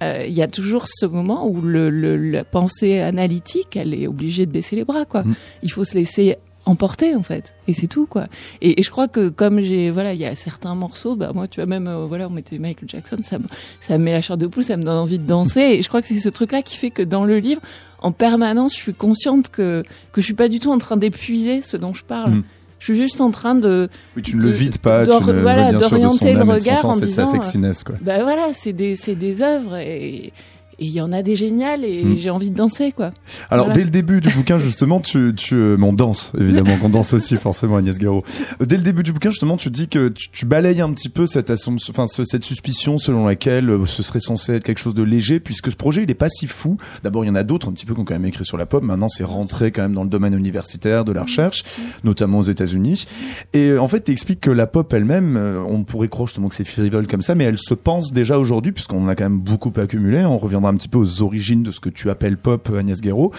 Il 0.00 0.32
y 0.32 0.42
a 0.42 0.46
toujours 0.46 0.84
ce 0.86 1.06
moment 1.06 1.48
où 1.48 1.60
le, 1.60 1.90
le- 1.90 2.16
la 2.16 2.44
pensée 2.44 3.00
analytique, 3.00 3.74
elle 3.74 3.92
est 3.94 4.06
obligée 4.06 4.46
de 4.46 4.52
baisser 4.52 4.76
les 4.76 4.84
bras, 4.84 5.04
quoi. 5.04 5.24
Mm. 5.24 5.34
Il 5.64 5.72
faut 5.72 5.82
se 5.82 5.94
laisser 5.94 6.36
emporter 6.66 7.14
en 7.14 7.22
fait 7.22 7.54
et 7.66 7.72
c'est 7.72 7.86
tout 7.86 8.04
quoi 8.04 8.26
et, 8.60 8.82
je 8.82 8.90
crois 8.90 9.08
que 9.08 9.30
comme 9.30 9.60
j'ai 9.60 9.90
voilà 9.90 10.12
il 10.12 10.20
y 10.20 10.26
a 10.26 10.34
certains 10.34 10.74
morceaux 10.74 11.16
bah 11.16 11.30
moi 11.34 11.48
tu 11.48 11.60
vois 11.62 11.66
même 11.66 11.88
euh, 11.88 12.04
voilà 12.04 12.26
on 12.26 12.30
mettait 12.30 12.58
Michael 12.58 12.86
Jackson 12.90 13.16
ça 13.22 13.38
ça 13.80 13.96
me 13.96 14.04
met 14.04 14.12
la 14.12 14.20
chair 14.20 14.36
de 14.36 14.46
poule 14.46 14.64
ça 14.64 14.76
me 14.76 14.82
donne 14.82 14.98
envie 14.98 15.16
de 15.18 15.24
danser 15.24 15.60
et 15.62 15.80
je 15.82 15.88
crois 15.88 16.02
que 16.02 16.08
c'est 16.08 16.20
ce 16.20 16.28
truc 16.28 16.52
là 16.52 16.60
qui 16.60 16.76
fait 16.76 16.90
que 16.90 17.00
dans 17.00 17.24
le 17.24 17.38
livre 17.38 17.62
en 18.00 18.12
permanence 18.12 18.74
je 18.74 18.80
suis 18.80 18.94
consciente 18.94 19.48
que 19.50 19.82
que 20.12 20.20
je 20.20 20.26
suis 20.26 20.34
pas 20.34 20.48
du 20.48 20.60
tout 20.60 20.70
en 20.70 20.78
train 20.78 20.96
d'épuiser 20.96 21.60
ce 21.62 21.76
dont 21.76 21.94
je 21.94 22.04
parle 22.04 22.36
mm. 22.36 22.44
Je 22.78 22.84
suis 22.84 22.94
juste 22.94 23.20
en 23.20 23.30
train 23.30 23.54
de. 23.54 23.88
Oui, 24.16 24.22
tu 24.22 24.36
ne 24.36 24.42
le 24.42 24.50
vides 24.50 24.78
pas. 24.78 25.04
Tu 25.04 25.10
ne, 25.10 25.40
voilà, 25.40 25.72
d'orienter 25.72 26.34
le 26.34 26.42
regard 26.42 26.84
en 26.84 26.96
disant. 26.96 27.26
Sa 27.26 27.32
sexiness, 27.32 27.82
quoi. 27.82 27.96
Bah 28.00 28.22
voilà, 28.22 28.52
c'est 28.52 28.72
des, 28.72 28.94
c'est 28.94 29.16
des 29.16 29.42
œuvres 29.42 29.76
et, 29.76 30.32
et 30.78 30.84
il 30.84 30.92
y 30.92 31.00
en 31.00 31.12
a 31.12 31.22
des 31.22 31.34
géniales 31.34 31.84
et 31.84 32.04
hmm. 32.04 32.16
j'ai 32.16 32.30
envie 32.30 32.50
de 32.50 32.54
danser 32.54 32.92
quoi. 32.92 33.12
Alors 33.50 33.70
dès 33.70 33.82
le 33.82 33.90
début 33.90 34.20
du 34.20 34.28
bouquin 34.30 34.58
justement 34.58 35.00
tu 35.00 35.32
tu 35.36 35.56
euh, 35.56 35.76
on 35.82 35.92
danse 35.92 36.32
évidemment 36.38 36.76
qu'on 36.76 36.88
danse 36.88 37.14
aussi 37.14 37.36
forcément 37.36 37.76
Agnès 37.76 37.98
Garot. 37.98 38.22
Dès 38.60 38.76
le 38.76 38.82
début 38.82 39.02
du 39.02 39.12
bouquin 39.12 39.30
justement 39.30 39.56
tu 39.56 39.70
dis 39.70 39.88
que 39.88 40.08
tu, 40.08 40.46
balayes 40.46 40.80
un 40.80 40.92
petit 40.92 41.08
peu 41.08 41.26
cette 41.26 41.50
enfin 41.50 42.06
cette 42.06 42.44
suspicion 42.44 42.98
selon 42.98 43.26
laquelle 43.26 43.70
euh, 43.70 43.86
ce 43.86 44.02
serait 44.02 44.20
censé 44.20 44.54
être 44.54 44.64
quelque 44.64 44.78
chose 44.78 44.94
de 44.94 45.02
léger 45.02 45.40
puisque 45.40 45.70
ce 45.70 45.76
projet 45.76 46.04
il 46.04 46.10
est 46.10 46.14
pas 46.14 46.28
si 46.28 46.46
fou. 46.46 46.76
D'abord 47.02 47.24
il 47.24 47.28
y 47.28 47.30
en 47.30 47.34
a 47.34 47.42
d'autres 47.42 47.68
un 47.68 47.72
petit 47.72 47.86
peu 47.86 47.94
qui 47.94 48.00
ont 48.00 48.04
quand 48.04 48.14
même 48.14 48.26
écrit 48.26 48.44
sur 48.44 48.56
la 48.56 48.66
pop. 48.66 48.82
Maintenant 48.82 49.08
c'est 49.08 49.24
rentré 49.24 49.72
quand 49.72 49.82
même 49.82 49.94
dans 49.94 50.04
le 50.04 50.10
domaine 50.10 50.34
universitaire 50.34 51.04
de 51.04 51.12
la 51.12 51.22
recherche 51.22 51.64
notamment 52.04 52.38
aux 52.38 52.44
États-Unis 52.44 53.06
et 53.52 53.68
euh, 53.70 53.82
en 53.82 53.88
fait 53.88 54.04
tu 54.04 54.12
expliques 54.12 54.40
que 54.40 54.50
la 54.50 54.68
pop 54.68 54.92
elle-même 54.92 55.36
on 55.68 55.82
pourrait 55.82 56.08
croire 56.08 56.28
justement 56.28 56.48
que 56.48 56.54
c'est 56.54 56.64
frivole 56.64 57.06
comme 57.08 57.22
ça 57.22 57.34
mais 57.34 57.44
elle 57.44 57.58
se 57.58 57.74
pense 57.74 58.12
déjà 58.12 58.38
aujourd'hui 58.38 58.72
puisqu'on 58.72 59.08
a 59.08 59.16
quand 59.16 59.24
même 59.24 59.40
beaucoup 59.40 59.72
accumulé 59.76 60.24
on 60.24 60.38
reviendra 60.38 60.67
un 60.68 60.74
petit 60.74 60.88
peu 60.88 60.98
aux 60.98 61.22
origines 61.22 61.62
de 61.62 61.70
ce 61.70 61.80
que 61.80 61.88
tu 61.88 62.10
appelles 62.10 62.36
pop, 62.36 62.70
Agnès 62.76 63.00
Guéraud. 63.00 63.32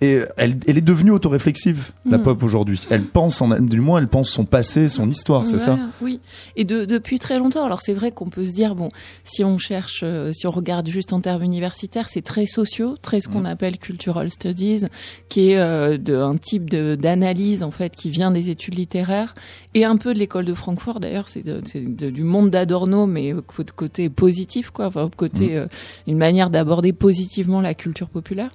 Et 0.00 0.20
elle, 0.36 0.56
elle 0.66 0.78
est 0.78 0.82
devenue 0.82 1.10
autoréflexive, 1.10 1.90
la 2.04 2.18
mm. 2.18 2.22
pop 2.22 2.42
aujourd'hui. 2.42 2.80
Elle 2.90 3.06
pense, 3.06 3.40
en, 3.42 3.48
du 3.60 3.80
moins, 3.80 3.98
elle 3.98 4.08
pense 4.08 4.30
son 4.30 4.44
passé, 4.44 4.88
son 4.88 5.08
histoire, 5.08 5.46
c'est 5.46 5.58
ça? 5.58 5.78
Oui. 6.00 6.20
Et 6.56 6.64
de, 6.64 6.84
depuis 6.84 7.18
très 7.18 7.38
longtemps. 7.38 7.64
Alors 7.64 7.80
c'est 7.80 7.94
vrai 7.94 8.12
qu'on 8.12 8.30
peut 8.30 8.44
se 8.44 8.52
dire, 8.52 8.74
bon, 8.74 8.90
si 9.24 9.44
on 9.44 9.58
cherche, 9.58 10.00
euh, 10.02 10.32
si 10.32 10.46
on 10.46 10.50
regarde 10.50 10.88
juste 10.88 11.12
en 11.12 11.20
termes 11.20 11.42
universitaires, 11.42 12.08
c'est 12.08 12.22
très 12.22 12.46
sociaux, 12.46 12.96
très 13.00 13.20
ce 13.20 13.28
qu'on 13.28 13.42
mm. 13.42 13.46
appelle 13.46 13.78
cultural 13.78 14.30
studies, 14.30 14.84
qui 15.28 15.50
est 15.50 15.56
euh, 15.56 15.98
de, 15.98 16.16
un 16.16 16.36
type 16.36 16.70
d'analyse 16.70 17.62
en 17.62 17.70
fait 17.70 17.94
qui 17.94 18.10
vient 18.10 18.30
des 18.30 18.50
études 18.50 18.74
littéraires 18.74 19.34
et 19.76 19.84
un 19.84 19.98
peu 19.98 20.14
de 20.14 20.18
l'école 20.18 20.46
de 20.46 20.54
Francfort 20.54 21.00
d'ailleurs. 21.00 21.28
C'est 21.28 21.44
du 21.44 22.22
monde 22.22 22.48
d'Adorno, 22.48 23.06
mais 23.06 23.34
côté 23.76 24.08
positif, 24.08 24.70
quoi, 24.70 24.86
enfin, 24.86 25.10
côté 25.14 25.48
mm. 25.48 25.56
euh, 25.56 25.66
une 26.06 26.16
manière 26.16 26.48
d'aborder 26.48 26.94
positivement 26.94 27.60
la 27.60 27.74
culture 27.74 28.08
populaire. 28.08 28.50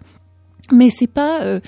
Mais 0.73 0.89
c'est 0.89 1.05
pas, 1.05 1.41
il 1.41 1.45
euh, 1.47 1.59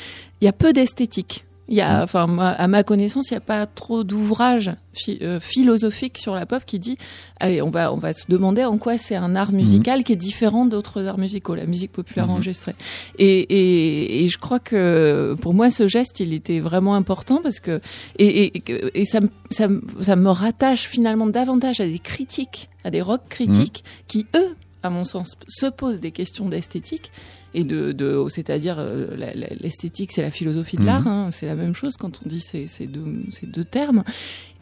y 0.41 0.47
a 0.47 0.53
peu 0.53 0.73
d'esthétique. 0.73 1.45
Il 1.69 1.75
y 1.75 1.81
a, 1.81 1.99
mm. 1.99 2.03
enfin, 2.03 2.37
à 2.37 2.67
ma 2.67 2.83
connaissance, 2.83 3.31
il 3.31 3.35
n'y 3.35 3.37
a 3.37 3.41
pas 3.41 3.65
trop 3.65 4.03
d'ouvrages 4.03 4.71
euh, 5.07 5.39
philosophiques 5.39 6.17
sur 6.17 6.35
la 6.35 6.45
pop 6.45 6.63
qui 6.65 6.77
dit, 6.77 6.97
allez, 7.39 7.61
on 7.61 7.69
va, 7.69 7.93
on 7.93 7.97
va 7.97 8.13
se 8.13 8.25
demander 8.27 8.65
en 8.65 8.77
quoi 8.77 8.97
c'est 8.97 9.15
un 9.15 9.35
art 9.35 9.51
mm. 9.51 9.55
musical 9.55 10.03
qui 10.03 10.13
est 10.13 10.17
différent 10.17 10.65
d'autres 10.65 11.05
arts 11.05 11.17
musicaux, 11.17 11.55
la 11.55 11.65
musique 11.65 11.91
populaire 11.91 12.27
mm-hmm. 12.27 12.31
enregistrée. 12.31 12.75
Et, 13.17 13.39
et, 13.39 14.23
et, 14.23 14.27
je 14.27 14.37
crois 14.37 14.59
que 14.59 15.35
pour 15.41 15.53
moi, 15.53 15.69
ce 15.69 15.87
geste, 15.87 16.19
il 16.19 16.33
était 16.33 16.59
vraiment 16.59 16.95
important 16.95 17.39
parce 17.41 17.59
que, 17.59 17.79
et, 18.19 18.57
et, 18.57 18.63
et 18.93 19.05
ça, 19.05 19.19
ça, 19.49 19.67
ça 19.99 20.15
me 20.15 20.29
rattache 20.29 20.87
finalement 20.87 21.27
davantage 21.27 21.79
à 21.79 21.85
des 21.85 21.99
critiques, 21.99 22.69
à 22.83 22.91
des 22.91 23.01
rock 23.01 23.21
critiques 23.29 23.83
mm. 23.85 24.03
qui, 24.07 24.25
eux, 24.35 24.55
à 24.83 24.89
mon 24.89 25.05
sens, 25.05 25.37
se 25.47 25.67
posent 25.67 26.01
des 26.01 26.11
questions 26.11 26.49
d'esthétique 26.49 27.11
et 27.53 27.63
de, 27.63 27.91
de 27.91 28.23
c'est-à-dire 28.29 28.77
euh, 28.79 29.07
l'esthétique, 29.59 30.11
c'est 30.11 30.21
la 30.21 30.31
philosophie 30.31 30.77
de 30.77 30.81
mhm. 30.81 30.87
l'art, 30.87 31.07
hein, 31.07 31.29
c'est 31.31 31.45
la 31.45 31.55
même 31.55 31.75
chose 31.75 31.97
quand 31.97 32.21
on 32.25 32.29
dit 32.29 32.41
ces, 32.41 32.67
ces, 32.67 32.87
deux, 32.87 33.03
ces 33.31 33.45
deux 33.45 33.63
termes. 33.63 34.03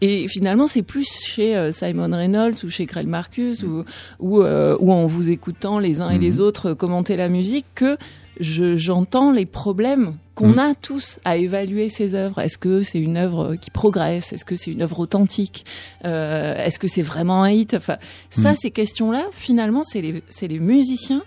Et 0.02 0.28
finalement, 0.28 0.68
c'est 0.68 0.82
plus 0.82 1.08
chez 1.26 1.56
euh, 1.56 1.72
Simon 1.72 2.12
Reynolds 2.12 2.56
ou 2.64 2.70
chez 2.70 2.86
Greg 2.86 3.08
Marcus 3.08 3.64
ou, 3.64 3.84
ou, 4.20 4.42
euh, 4.42 4.76
ou 4.80 4.92
en 4.92 5.08
vous 5.08 5.30
écoutant 5.30 5.80
les 5.80 6.02
uns 6.02 6.10
et 6.10 6.18
les 6.18 6.34
mhm. 6.34 6.42
autres 6.42 6.74
commenter 6.74 7.16
la 7.16 7.30
musique 7.30 7.66
que 7.76 7.98
j'entends 8.40 9.32
les 9.32 9.46
problèmes 9.46 10.16
qu'on 10.36 10.54
mm. 10.54 10.60
a 10.60 10.76
tous 10.76 11.20
à 11.26 11.38
évaluer 11.38 11.90
ces 11.90 12.16
œuvres. 12.16 12.40
Est-ce 12.40 12.58
que 12.58 12.82
c'est 12.82 13.00
une 13.00 13.18
œuvre 13.18 13.56
qui 13.56 13.70
progresse? 13.70 14.34
Est-ce 14.34 14.46
que 14.46 14.56
c'est 14.56 14.72
une 14.72 14.82
œuvre 14.82 15.00
authentique? 15.00 15.66
Euh, 16.06 16.56
Est-ce 16.58 16.80
que 16.80 16.88
c'est 16.88 17.02
vraiment 17.02 17.44
un 17.44 17.52
hit? 17.52 17.74
Enfin, 17.74 17.98
ça, 18.30 18.56
ces 18.56 18.72
questions-là, 18.72 19.24
finalement, 19.32 19.84
c'est 19.84 20.02
les, 20.02 20.24
les 20.48 20.60
musiciens 20.60 21.24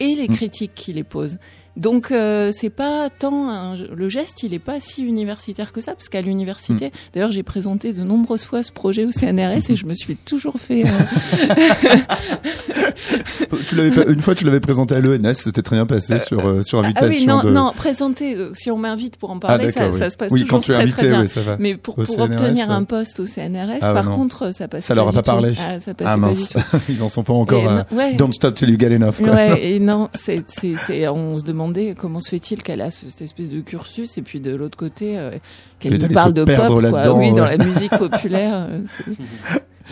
et 0.00 0.14
les 0.14 0.28
mm. 0.28 0.34
critiques 0.34 0.74
qui 0.74 0.92
les 0.92 1.04
posent. 1.04 1.38
Donc 1.76 2.10
euh, 2.10 2.50
c'est 2.52 2.70
pas 2.70 3.08
tant 3.10 3.74
le 3.74 4.08
geste, 4.08 4.42
il 4.42 4.52
est 4.54 4.58
pas 4.58 4.80
si 4.80 5.02
universitaire 5.02 5.72
que 5.72 5.80
ça, 5.80 5.92
parce 5.92 6.08
qu'à 6.08 6.20
l'université, 6.20 6.88
hmm. 6.88 6.92
d'ailleurs 7.14 7.30
j'ai 7.30 7.42
présenté 7.42 7.92
de 7.92 8.02
nombreuses 8.02 8.44
fois 8.44 8.62
ce 8.62 8.72
projet 8.72 9.04
au 9.04 9.12
CNRS 9.12 9.70
et 9.70 9.76
je 9.76 9.86
me 9.86 9.94
suis 9.94 10.16
toujours 10.16 10.56
fait. 10.58 10.84
Euh, 10.84 10.88
tu 13.68 13.76
l'avais 13.76 14.12
une 14.12 14.20
fois, 14.20 14.34
tu 14.34 14.44
l'avais 14.44 14.60
présenté 14.60 14.94
à 14.94 15.00
l'ENS, 15.00 15.34
c'était 15.34 15.62
très 15.62 15.76
bien 15.76 15.86
passé 15.86 16.14
euh, 16.14 16.18
sur 16.18 16.46
euh, 16.46 16.62
sur 16.62 16.78
invitation. 16.80 17.36
Ah 17.36 17.42
oui, 17.44 17.52
non, 17.52 17.66
non, 17.66 17.72
présenter. 17.72 18.36
si 18.54 18.70
on 18.70 18.78
m'invite 18.78 19.16
pour 19.16 19.30
en 19.30 19.38
parler, 19.38 19.66
ah, 19.68 19.72
ça, 19.72 19.92
ça, 19.92 20.10
se 20.10 20.16
passe 20.16 20.32
oui, 20.32 20.42
toujours 20.42 20.58
quand 20.58 20.64
tu 20.64 20.72
très, 20.72 20.82
invité, 20.82 20.96
très 20.98 21.08
bien. 21.08 21.20
Oui, 21.22 21.28
ça 21.28 21.40
va. 21.40 21.56
Mais 21.58 21.76
pour, 21.76 21.96
pour 21.96 22.20
obtenir 22.20 22.70
un 22.70 22.84
poste 22.84 23.20
au 23.20 23.26
CNRS, 23.26 23.78
ah, 23.82 23.92
par 23.92 24.10
contre, 24.10 24.52
ça 24.52 24.68
passe. 24.68 24.84
Ça 24.84 24.94
leur 24.94 25.08
a 25.08 25.12
pas 25.12 25.22
parlé. 25.22 25.52
Ah, 25.60 25.80
ça 25.80 25.92
ah 26.04 26.16
mince, 26.16 26.54
ils 26.88 27.02
en 27.02 27.08
sont 27.08 27.22
pas 27.22 27.32
encore. 27.32 27.84
Don't 28.16 28.32
stop 28.32 28.54
till 28.54 28.70
you 28.70 28.78
get 28.78 28.94
enough. 28.94 29.20
Ouais, 29.20 29.60
et 29.62 29.80
non, 29.80 30.08
c'est 30.14 30.44
c'est 30.48 31.08
on 31.08 31.36
se 31.38 31.44
demande 31.44 31.78
comment 31.98 32.20
se 32.20 32.28
fait-il 32.28 32.62
qu'elle 32.62 32.80
a 32.80 32.90
cette 32.90 33.22
espèce 33.22 33.50
de 33.50 33.60
cursus 33.60 34.18
et 34.18 34.22
puis 34.22 34.40
de 34.40 34.54
l'autre 34.54 34.76
côté 34.76 35.18
euh, 35.18 35.30
qu'elle 35.78 36.00
nous 36.00 36.08
parle 36.08 36.32
de 36.32 36.44
pop 36.44 36.90
quoi. 36.90 37.12
oui 37.14 37.32
dans 37.32 37.44
la 37.44 37.58
musique 37.58 37.96
populaire 37.96 38.66
euh, 38.68 38.80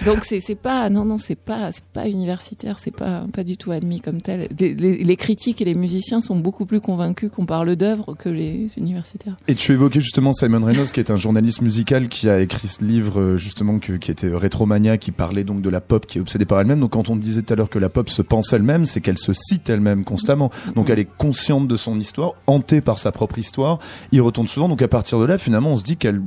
Donc 0.04 0.24
c'est 0.24 0.54
pas 0.54 0.88
non 0.90 1.04
non 1.04 1.18
c'est 1.18 1.34
pas 1.34 1.72
c'est 1.72 1.84
pas 1.84 2.08
universitaire 2.08 2.78
c'est 2.78 2.94
pas 2.94 3.24
pas 3.32 3.44
du 3.44 3.56
tout 3.56 3.72
admis 3.72 4.00
comme 4.00 4.20
tel. 4.20 4.48
Les, 4.58 5.16
critiques 5.16 5.60
et 5.60 5.64
les 5.64 5.74
musiciens 5.74 6.20
sont 6.20 6.36
beaucoup 6.36 6.66
plus 6.66 6.80
convaincus 6.80 7.30
qu'on 7.34 7.46
parle 7.46 7.74
d'œuvres 7.76 8.14
que 8.14 8.28
les 8.28 8.66
universitaires. 8.76 9.36
Et 9.48 9.54
tu 9.54 9.72
évoquais 9.72 10.00
justement 10.00 10.32
Simon 10.32 10.64
Reynolds 10.64 10.92
qui 10.92 11.00
est 11.00 11.10
un 11.10 11.16
journaliste 11.16 11.60
musical 11.62 12.08
qui 12.08 12.28
a 12.28 12.40
écrit 12.40 12.68
ce 12.68 12.84
livre 12.84 13.20
euh, 13.20 13.36
justement 13.36 13.78
qui 13.78 14.10
était 14.10 14.28
Rétromania 14.28 14.98
qui 14.98 15.10
parlait 15.10 15.44
donc 15.44 15.60
de 15.60 15.68
la 15.68 15.80
pop 15.80 16.06
qui 16.06 16.18
est 16.18 16.20
obsédée 16.20 16.44
par 16.44 16.60
elle-même. 16.60 16.80
Donc 16.80 16.92
quand 16.92 17.10
on 17.10 17.16
disait 17.16 17.42
tout 17.42 17.52
à 17.52 17.56
l'heure 17.56 17.70
que 17.70 17.78
la 17.78 17.88
pop 17.88 18.08
se 18.08 18.22
pense 18.22 18.52
elle-même, 18.52 18.86
c'est 18.86 19.00
qu'elle 19.00 19.18
se 19.18 19.32
cite 19.32 19.68
elle-même 19.68 20.04
constamment. 20.04 20.50
Donc 20.74 20.90
elle 20.90 20.98
est 20.98 21.08
consciente 21.16 21.68
de 21.68 21.76
son 21.76 21.98
histoire, 21.98 22.34
hantée 22.46 22.80
par 22.80 22.98
sa 22.98 23.12
propre 23.12 23.38
histoire. 23.38 23.78
Il 24.12 24.20
retourne 24.22 24.46
souvent. 24.46 24.68
Donc 24.68 24.82
à 24.82 24.88
partir 24.88 25.18
de 25.18 25.24
là, 25.24 25.38
finalement, 25.38 25.72
on 25.72 25.76
se 25.76 25.84
dit 25.84 25.96
qu'elle 25.96 26.22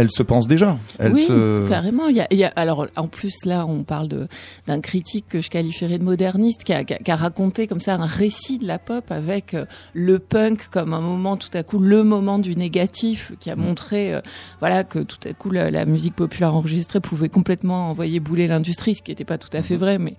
elle 0.00 0.10
se 0.10 0.22
pense 0.22 0.48
déjà. 0.48 0.78
Elle 0.98 1.12
oui, 1.12 1.20
se... 1.20 1.68
carrément. 1.68 2.08
Il 2.08 2.16
y, 2.16 2.20
a, 2.20 2.26
il 2.30 2.38
y 2.38 2.44
a, 2.44 2.52
alors, 2.56 2.86
en 2.96 3.06
plus, 3.06 3.44
là, 3.44 3.66
on 3.66 3.84
parle 3.84 4.08
de, 4.08 4.28
d'un 4.66 4.80
critique 4.80 5.26
que 5.28 5.40
je 5.42 5.50
qualifierais 5.50 5.98
de 5.98 6.04
moderniste, 6.04 6.64
qui 6.64 6.72
a, 6.72 6.84
qui 6.84 7.10
a, 7.10 7.16
raconté 7.16 7.66
comme 7.66 7.80
ça 7.80 7.94
un 7.94 8.06
récit 8.06 8.58
de 8.58 8.66
la 8.66 8.78
pop 8.78 9.04
avec 9.10 9.52
euh, 9.52 9.66
le 9.92 10.18
punk 10.18 10.68
comme 10.70 10.94
un 10.94 11.00
moment, 11.00 11.36
tout 11.36 11.50
à 11.52 11.62
coup, 11.62 11.78
le 11.78 12.02
moment 12.02 12.38
du 12.38 12.56
négatif, 12.56 13.32
qui 13.40 13.50
a 13.50 13.56
mm. 13.56 13.60
montré, 13.60 14.14
euh, 14.14 14.20
voilà, 14.60 14.84
que 14.84 15.00
tout 15.00 15.28
à 15.28 15.34
coup, 15.34 15.50
la, 15.50 15.84
musique 15.84 16.14
populaire 16.14 16.54
enregistrée 16.54 17.00
pouvait 17.00 17.28
complètement 17.28 17.90
envoyer 17.90 18.20
bouler 18.20 18.46
l'industrie, 18.46 18.94
ce 18.94 19.02
qui 19.02 19.10
n'était 19.10 19.24
pas 19.24 19.38
tout 19.38 19.48
à 19.52 19.62
fait 19.62 19.74
mm-hmm. 19.74 19.78
vrai, 19.78 19.98
mais 19.98 20.16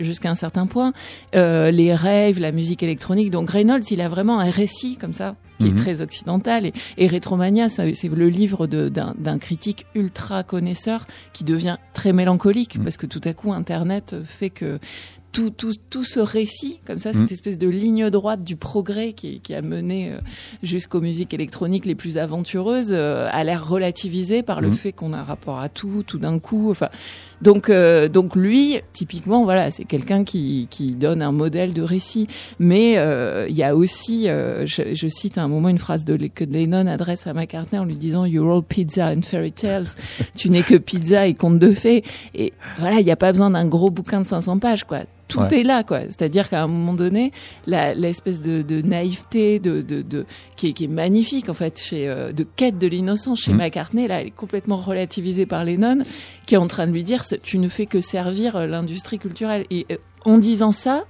jusqu'à 0.00 0.30
un 0.30 0.34
certain 0.34 0.66
point. 0.66 0.92
Euh, 1.34 1.70
les 1.70 1.94
rêves, 1.94 2.40
la 2.40 2.52
musique 2.52 2.82
électronique. 2.82 3.30
Donc 3.30 3.50
Reynolds, 3.50 3.84
il 3.90 4.00
a 4.00 4.08
vraiment 4.08 4.40
un 4.40 4.50
récit 4.50 4.96
comme 4.96 5.12
ça 5.12 5.36
qui 5.58 5.66
est 5.66 5.70
mhm. 5.70 5.76
très 5.76 6.02
occidental. 6.02 6.66
Et, 6.66 6.72
et 6.96 7.06
Rétromania, 7.06 7.68
c'est 7.68 7.92
le 8.04 8.28
livre 8.28 8.66
d'un 8.66 9.38
critique 9.38 9.86
ultra 9.94 10.42
connaisseur 10.42 11.06
qui 11.32 11.44
devient 11.44 11.76
très 11.92 12.12
mélancolique 12.12 12.78
mhm. 12.78 12.84
parce 12.84 12.96
que 12.96 13.06
tout 13.06 13.20
à 13.24 13.34
coup, 13.34 13.52
Internet 13.52 14.16
fait 14.24 14.50
que 14.50 14.78
tout, 15.32 15.50
tout, 15.50 15.72
tout 15.90 16.04
ce 16.04 16.20
récit, 16.20 16.80
comme 16.86 16.98
ça, 16.98 17.12
cette 17.12 17.30
mm. 17.30 17.34
espèce 17.34 17.58
de 17.58 17.68
ligne 17.68 18.10
droite 18.10 18.42
du 18.42 18.56
progrès 18.56 19.12
qui, 19.12 19.40
qui 19.40 19.54
a 19.54 19.62
mené 19.62 20.10
euh, 20.10 20.18
jusqu'aux 20.62 21.00
musiques 21.00 21.32
électroniques 21.34 21.86
les 21.86 21.94
plus 21.94 22.18
aventureuses, 22.18 22.92
euh, 22.92 23.28
a 23.30 23.44
l'air 23.44 23.68
relativisé 23.68 24.42
par 24.42 24.60
le 24.60 24.70
fait 24.72 24.92
qu'on 24.92 25.12
a 25.12 25.18
un 25.18 25.24
rapport 25.24 25.60
à 25.60 25.68
tout, 25.68 26.02
tout 26.06 26.18
d'un 26.18 26.38
coup. 26.38 26.70
Enfin, 26.70 26.88
donc, 27.42 27.70
euh, 27.70 28.08
donc 28.08 28.36
lui, 28.36 28.80
typiquement, 28.92 29.44
voilà, 29.44 29.70
c'est 29.70 29.84
quelqu'un 29.84 30.24
qui, 30.24 30.66
qui 30.70 30.92
donne 30.92 31.22
un 31.22 31.32
modèle 31.32 31.72
de 31.72 31.82
récit. 31.82 32.28
Mais 32.58 32.92
il 33.48 33.56
y 33.56 33.62
a 33.62 33.74
aussi, 33.74 34.26
je, 34.26 34.94
je, 34.94 35.08
cite 35.08 35.38
à 35.38 35.42
un 35.42 35.48
moment 35.48 35.68
une 35.68 35.78
phrase 35.78 36.04
de, 36.04 36.16
que 36.26 36.44
Lennon 36.44 36.86
adresse 36.86 37.26
à 37.26 37.32
McCartney 37.32 37.78
en 37.78 37.84
lui 37.84 37.96
disant 37.96 38.24
"You're 38.24 38.56
all 38.56 38.62
pizza 38.62 39.08
and 39.08 39.22
fairy 39.22 39.52
tales." 39.52 39.86
tu 40.34 40.50
n'es 40.50 40.62
que 40.62 40.76
pizza 40.76 41.26
et 41.26 41.34
conte 41.34 41.58
de 41.58 41.72
fées. 41.72 42.04
Et 42.34 42.52
voilà, 42.78 43.00
il 43.00 43.04
n'y 43.04 43.10
a 43.10 43.16
pas 43.16 43.32
besoin 43.32 43.50
d'un 43.50 43.66
gros 43.66 43.90
bouquin 43.90 44.20
de 44.20 44.26
500 44.26 44.58
pages, 44.58 44.84
quoi 44.84 45.00
tout 45.30 45.54
est 45.54 45.62
là, 45.62 45.84
quoi. 45.84 46.00
C'est-à-dire 46.02 46.48
qu'à 46.48 46.62
un 46.62 46.66
moment 46.66 46.94
donné, 46.94 47.32
l'espèce 47.66 48.40
de, 48.40 48.62
de, 48.62 48.82
naïveté, 48.82 49.58
de, 49.58 49.80
de, 49.80 50.02
de 50.02 50.26
qui, 50.56 50.68
est, 50.68 50.72
qui, 50.72 50.84
est, 50.84 50.88
magnifique 50.88 51.48
en 51.48 51.54
fait, 51.54 51.80
chez, 51.80 52.08
euh, 52.08 52.32
de 52.32 52.44
quête 52.44 52.78
de 52.78 52.86
l'innocence 52.86 53.40
chez 53.40 53.52
mmh. 53.52 53.56
McCartney, 53.56 54.08
là, 54.08 54.20
elle 54.20 54.28
est 54.28 54.32
complètement 54.32 54.76
relativisée 54.76 55.46
par 55.46 55.64
Lennon, 55.64 56.04
qui 56.46 56.54
est 56.54 56.58
en 56.58 56.66
train 56.66 56.86
de 56.86 56.92
lui 56.92 57.04
dire, 57.04 57.24
tu 57.42 57.58
ne 57.58 57.68
fais 57.68 57.86
que 57.86 58.00
servir 58.00 58.56
euh, 58.56 58.66
l'industrie 58.66 59.18
culturelle. 59.18 59.66
Et 59.70 59.86
euh, 59.90 59.96
en 60.24 60.38
disant 60.38 60.72
ça, 60.72 61.04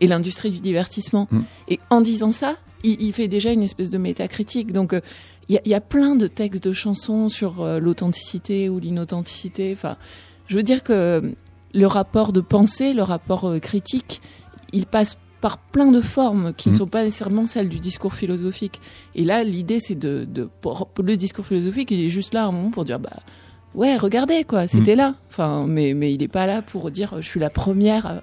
et 0.00 0.06
l'industrie 0.06 0.50
du 0.50 0.60
divertissement. 0.60 1.28
Mmh. 1.30 1.40
Et 1.68 1.80
en 1.90 2.00
disant 2.00 2.32
ça, 2.32 2.56
il, 2.82 3.00
il, 3.00 3.12
fait 3.12 3.28
déjà 3.28 3.50
une 3.50 3.62
espèce 3.62 3.90
de 3.90 3.98
métacritique. 3.98 4.72
Donc, 4.72 4.94
il 5.48 5.60
y, 5.64 5.74
a 5.74 5.80
plein 5.80 6.14
de 6.14 6.26
textes 6.26 6.62
de 6.64 6.72
chansons 6.72 7.28
sur 7.28 7.64
l'authenticité 7.64 8.68
ou 8.68 8.78
l'inauthenticité. 8.78 9.72
Enfin, 9.72 9.96
je 10.46 10.56
veux 10.56 10.62
dire 10.62 10.82
que 10.82 11.34
le 11.74 11.86
rapport 11.86 12.32
de 12.32 12.40
pensée, 12.40 12.94
le 12.94 13.02
rapport 13.02 13.52
critique, 13.60 14.22
il 14.72 14.86
passe 14.86 15.18
par 15.42 15.58
plein 15.58 15.90
de 15.90 16.00
formes 16.00 16.54
qui 16.54 16.70
ne 16.70 16.74
mm. 16.74 16.78
sont 16.78 16.86
pas 16.86 17.02
nécessairement 17.02 17.46
celles 17.46 17.68
du 17.68 17.80
discours 17.80 18.14
philosophique. 18.14 18.80
Et 19.14 19.24
là, 19.24 19.44
l'idée, 19.44 19.80
c'est 19.80 19.96
de, 19.96 20.24
de, 20.24 20.48
le 21.02 21.16
discours 21.16 21.44
philosophique, 21.44 21.90
il 21.90 22.00
est 22.00 22.10
juste 22.10 22.32
là 22.32 22.44
un 22.46 22.52
moment 22.52 22.70
pour 22.70 22.84
dire, 22.86 23.00
bah, 23.00 23.18
ouais, 23.74 23.96
regardez, 23.96 24.44
quoi, 24.44 24.66
c'était 24.66 24.94
mm. 24.94 24.98
là. 24.98 25.14
Enfin, 25.28 25.64
mais, 25.66 25.94
mais 25.94 26.12
il 26.12 26.20
n'est 26.20 26.28
pas 26.28 26.46
là 26.46 26.62
pour 26.62 26.90
dire, 26.90 27.14
je 27.20 27.26
suis 27.26 27.40
la 27.40 27.50
première 27.50 28.20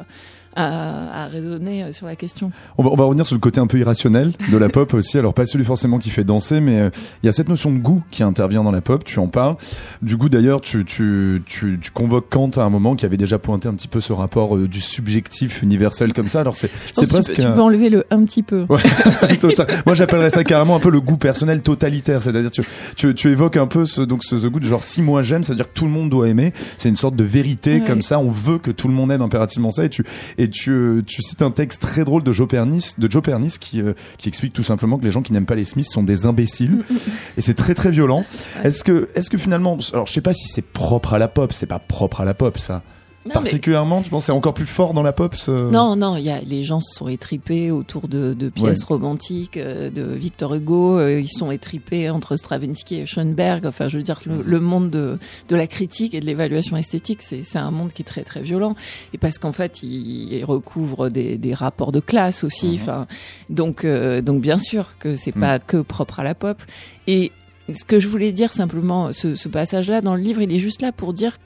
à, 0.55 1.27
raisonner 1.27 1.83
euh, 1.83 1.91
sur 1.91 2.05
la 2.07 2.15
question. 2.15 2.51
On 2.77 2.83
va, 2.83 2.89
on 2.89 2.95
va, 2.95 3.05
revenir 3.05 3.25
sur 3.25 3.35
le 3.35 3.39
côté 3.39 3.59
un 3.59 3.67
peu 3.67 3.77
irrationnel 3.77 4.31
de 4.51 4.57
la 4.57 4.69
pop 4.69 4.93
aussi. 4.93 5.17
Alors 5.17 5.33
pas 5.33 5.45
celui 5.45 5.65
forcément 5.65 5.99
qui 5.99 6.09
fait 6.09 6.23
danser, 6.23 6.59
mais 6.59 6.79
euh, 6.79 6.89
il 7.23 7.27
y 7.27 7.29
a 7.29 7.31
cette 7.31 7.49
notion 7.49 7.71
de 7.71 7.77
goût 7.77 8.03
qui 8.11 8.23
intervient 8.23 8.63
dans 8.63 8.71
la 8.71 8.81
pop. 8.81 9.03
Tu 9.03 9.19
en 9.19 9.27
parles. 9.27 9.55
Du 10.01 10.17
goût 10.17 10.29
d'ailleurs, 10.29 10.61
tu, 10.61 10.85
tu, 10.85 11.41
tu, 11.45 11.79
tu, 11.81 11.91
convoques 11.91 12.29
Kant 12.29 12.51
à 12.57 12.61
un 12.61 12.69
moment 12.69 12.95
qui 12.95 13.05
avait 13.05 13.17
déjà 13.17 13.39
pointé 13.39 13.67
un 13.67 13.73
petit 13.73 13.87
peu 13.87 13.99
ce 13.99 14.13
rapport 14.13 14.55
euh, 14.55 14.67
du 14.67 14.81
subjectif 14.81 15.61
universel 15.61 16.13
comme 16.13 16.29
ça. 16.29 16.41
Alors 16.41 16.55
c'est 16.55 16.69
presque. 17.07 17.33
Tu, 17.33 17.41
peux 17.41 17.61
enlever 17.61 17.89
le 17.89 18.05
un 18.09 18.23
petit 18.23 18.43
peu. 18.43 18.65
Ouais, 18.69 18.81
Moi 19.85 19.95
j'appellerais 19.95 20.29
ça 20.29 20.43
carrément 20.43 20.75
un 20.75 20.79
peu 20.79 20.89
le 20.89 21.01
goût 21.01 21.17
personnel 21.17 21.61
totalitaire. 21.61 22.23
C'est-à-dire 22.23 22.51
tu, 22.51 22.63
tu, 22.95 23.13
tu 23.15 23.29
évoques 23.29 23.57
un 23.57 23.67
peu 23.67 23.85
ce, 23.85 24.01
donc 24.01 24.23
ce, 24.23 24.35
goût 24.47 24.59
de 24.59 24.65
genre 24.65 24.83
si 24.83 25.01
moi 25.01 25.21
j'aime, 25.21 25.43
c'est-à-dire 25.43 25.67
que 25.67 25.77
tout 25.77 25.85
le 25.85 25.91
monde 25.91 26.09
doit 26.09 26.27
aimer. 26.27 26.53
C'est 26.77 26.89
une 26.89 26.95
sorte 26.95 27.15
de 27.15 27.23
vérité 27.23 27.81
comme 27.81 28.01
ça. 28.01 28.19
On 28.19 28.31
veut 28.31 28.57
que 28.57 28.71
tout 28.71 28.87
le 28.87 28.93
monde 28.93 29.11
aime 29.11 29.21
impérativement 29.21 29.71
ça 29.71 29.85
et 29.85 29.89
tu 29.89 30.03
et 30.39 30.49
tu, 30.49 31.03
tu 31.05 31.21
cites 31.21 31.41
un 31.41 31.51
texte 31.51 31.81
très 31.81 32.05
drôle 32.05 32.23
de 32.23 32.31
Joe 32.31 32.47
Pernis, 32.47 32.93
de 32.97 33.11
Joe 33.11 33.21
Pernis 33.21 33.55
qui, 33.59 33.81
euh, 33.81 33.93
qui 34.17 34.29
explique 34.29 34.53
tout 34.53 34.63
simplement 34.63 34.97
que 34.97 35.03
les 35.03 35.11
gens 35.11 35.21
qui 35.21 35.33
n'aiment 35.33 35.45
pas 35.45 35.55
les 35.55 35.65
Smiths 35.65 35.91
sont 35.91 36.01
des 36.01 36.25
imbéciles. 36.25 36.71
Mm, 36.71 36.77
mm, 36.77 36.95
mm. 36.95 37.11
et 37.37 37.41
c'est 37.41 37.55
très 37.55 37.75
très 37.75 37.91
violent. 37.91 38.23
Est-ce 38.63 38.85
que, 38.85 39.09
est-ce 39.15 39.29
que 39.29 39.37
finalement, 39.37 39.77
alors 39.91 40.07
je 40.07 40.13
sais 40.13 40.21
pas 40.21 40.33
si 40.33 40.47
c'est 40.47 40.61
propre 40.61 41.13
à 41.13 41.19
la 41.19 41.27
pop, 41.27 41.51
c'est 41.51 41.65
pas 41.65 41.79
propre 41.79 42.21
à 42.21 42.25
la 42.25 42.33
pop 42.33 42.57
ça. 42.57 42.83
Particulièrement, 43.33 44.01
tu 44.01 44.09
penses 44.09 44.25
c'est 44.25 44.31
encore 44.31 44.53
plus 44.53 44.65
fort 44.65 44.93
dans 44.93 45.03
la 45.03 45.13
pop 45.13 45.35
Non, 45.47 45.95
non, 45.95 46.15
il 46.15 46.23
y 46.23 46.29
a 46.29 46.41
les 46.41 46.63
gens 46.63 46.79
se 46.79 46.95
sont 46.95 47.07
étripés 47.07 47.71
autour 47.71 48.07
de, 48.07 48.33
de 48.33 48.49
pièces 48.49 48.83
romantiques 48.83 49.57
euh, 49.57 49.89
de 49.89 50.03
Victor 50.03 50.55
Hugo. 50.55 50.99
Euh, 50.99 51.19
ils 51.19 51.29
sont 51.29 51.51
étripés 51.51 52.09
entre 52.09 52.35
Stravinsky 52.35 52.95
et 52.97 53.05
Schoenberg. 53.05 53.65
Enfin, 53.65 53.87
je 53.87 53.97
veux 53.97 54.03
dire, 54.03 54.19
le, 54.25 54.59
monde 54.59 54.89
de, 54.89 55.17
de 55.47 55.55
la 55.55 55.67
critique 55.67 56.13
et 56.13 56.19
de 56.19 56.25
l'évaluation 56.25 56.77
esthétique, 56.77 57.21
c'est 57.21 57.57
un 57.57 57.71
monde 57.71 57.93
qui 57.93 58.01
est 58.01 58.05
très 58.05 58.23
très 58.23 58.41
violent. 58.41 58.75
Et 59.13 59.17
parce 59.17 59.37
qu'en 59.37 59.51
fait, 59.51 59.83
il, 59.83 60.43
recouvre 60.43 61.09
des, 61.09 61.37
des, 61.37 61.53
rapports 61.53 61.91
de 61.91 61.99
classe 61.99 62.43
aussi. 62.43 62.69
Mhm. 62.69 62.75
Enfin, 62.75 63.07
donc 63.49 63.83
euh, 63.83 64.21
donc 64.21 64.41
bien 64.41 64.57
sûr 64.57 64.97
que 64.99 65.15
c'est 65.15 65.35
mhm. 65.35 65.41
pas 65.41 65.59
que 65.59 65.77
propre 65.77 66.19
à 66.19 66.23
la 66.23 66.35
pop. 66.35 66.61
Et 67.07 67.31
ce 67.73 67.83
que 67.83 67.99
je 67.99 68.07
voulais 68.07 68.31
dire 68.31 68.53
simplement, 68.53 69.11
ce, 69.11 69.35
ce 69.35 69.47
passage-là 69.47 70.01
dans 70.01 70.15
le 70.15 70.21
livre, 70.21 70.41
il 70.41 70.53
est 70.53 70.59
juste 70.59 70.81
là 70.81 70.91
pour 70.91 71.13
dire 71.13 71.37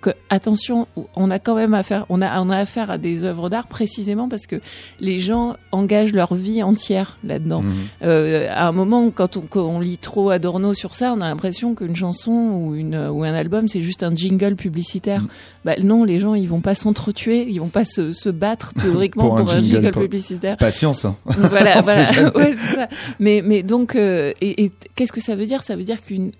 que, 0.00 0.10
attention, 0.30 0.86
on 1.14 1.30
a 1.30 1.38
quand 1.38 1.54
même 1.54 1.74
affaire, 1.74 2.06
on 2.08 2.22
a, 2.22 2.40
on 2.40 2.50
a 2.50 2.56
affaire 2.56 2.90
à 2.90 2.98
des 2.98 3.24
œuvres 3.24 3.48
d'art 3.48 3.66
précisément 3.66 4.28
parce 4.28 4.46
que 4.46 4.60
les 5.00 5.18
gens 5.18 5.56
engagent 5.72 6.12
leur 6.12 6.34
vie 6.34 6.62
entière 6.62 7.18
là-dedans. 7.24 7.62
Mhm. 7.62 7.74
Euh, 8.02 8.48
à 8.50 8.66
un 8.68 8.72
moment, 8.72 9.10
quand 9.10 9.36
on, 9.36 9.42
quand 9.42 9.64
on, 9.64 9.80
lit 9.80 9.98
trop 9.98 10.30
Adorno 10.30 10.74
sur 10.74 10.94
ça, 10.94 11.12
on 11.12 11.20
a 11.20 11.26
l'impression 11.26 11.74
qu'une 11.74 11.96
chanson 11.96 12.32
ou, 12.32 12.74
une, 12.74 12.96
ou 12.96 13.24
un 13.24 13.34
album, 13.34 13.68
c'est 13.68 13.82
juste 13.82 14.02
un 14.02 14.14
jingle 14.14 14.56
publicitaire. 14.56 15.22
Mhm. 15.22 15.28
Bah, 15.64 15.74
non, 15.82 16.04
les 16.04 16.20
gens, 16.20 16.34
ils 16.34 16.48
vont 16.48 16.60
pas 16.60 16.74
s'entretuer, 16.74 17.46
ils 17.48 17.58
vont 17.58 17.68
pas 17.68 17.84
se, 17.84 18.12
se 18.12 18.28
battre 18.28 18.72
théoriquement 18.80 19.34
pour, 19.34 19.50
un, 19.50 19.60
jingle, 19.60 19.90
publicitaire. 19.90 20.56
Patience. 20.56 21.04
Hein. 21.04 21.16
Voilà, 21.26 21.80
voilà. 21.82 22.04
ouais, 22.36 22.54
ça. 22.54 22.88
Mais, 23.20 23.42
mais 23.44 23.62
donc, 23.62 23.96
euh, 23.96 24.32
et, 24.40 24.64
et 24.64 24.72
qu'est-ce 24.94 25.12
que 25.12 25.20
ça 25.20 25.36
veut 25.36 25.46
dire? 25.46 25.62
Ça 25.62 25.76
veut 25.76 25.84
dire 25.84 26.02
qu'une 26.02 26.32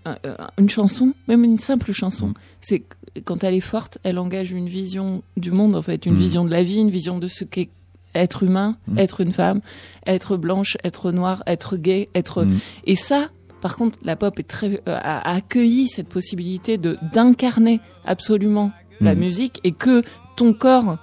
une 0.59 0.71
chanson, 0.71 1.13
même 1.27 1.45
une 1.45 1.59
simple 1.59 1.93
chanson, 1.93 2.29
mhm. 2.29 2.35
c'est 2.61 2.83
quand 3.25 3.45
elle 3.45 3.55
est 3.55 3.61
forte, 3.61 3.99
elle 4.03 4.19
engage 4.19 4.51
une 4.51 4.69
vision 4.69 5.23
du 5.37 5.51
monde, 5.51 5.77
en 5.77 5.83
fait, 5.83 6.07
une 6.07 6.15
mm. 6.15 6.19
vision 6.19 6.45
de 6.45 6.51
la 6.51 6.63
vie, 6.63 6.79
une 6.79 6.91
vision 6.91 7.19
de 7.19 7.27
ce 7.27 7.45
qu'est 7.45 7.71
être 8.15 8.43
humain, 8.43 8.77
mm. 8.87 8.99
être 8.99 9.21
une 9.21 9.33
femme, 9.33 9.61
être 10.07 10.37
blanche, 10.37 10.77
être 10.85 11.13
noire, 11.13 11.43
être 11.47 11.77
gay, 11.77 12.09
être. 12.15 12.45
Mm. 12.45 12.59
Et 12.85 12.97
ça, 12.97 13.31
par 13.61 13.77
contre, 13.77 13.99
la 14.03 14.17
pop 14.17 14.39
est 14.39 14.49
très, 14.49 14.81
euh, 14.89 14.99
a, 15.03 15.35
accueilli 15.35 15.89
cette 15.89 16.09
possibilité 16.09 16.79
de 16.79 16.99
d'incarner 17.13 17.81
absolument 18.05 18.73
la 19.01 19.15
musique 19.15 19.61
et 19.63 19.71
que 19.71 20.03
ton 20.37 20.53
corps 20.53 20.99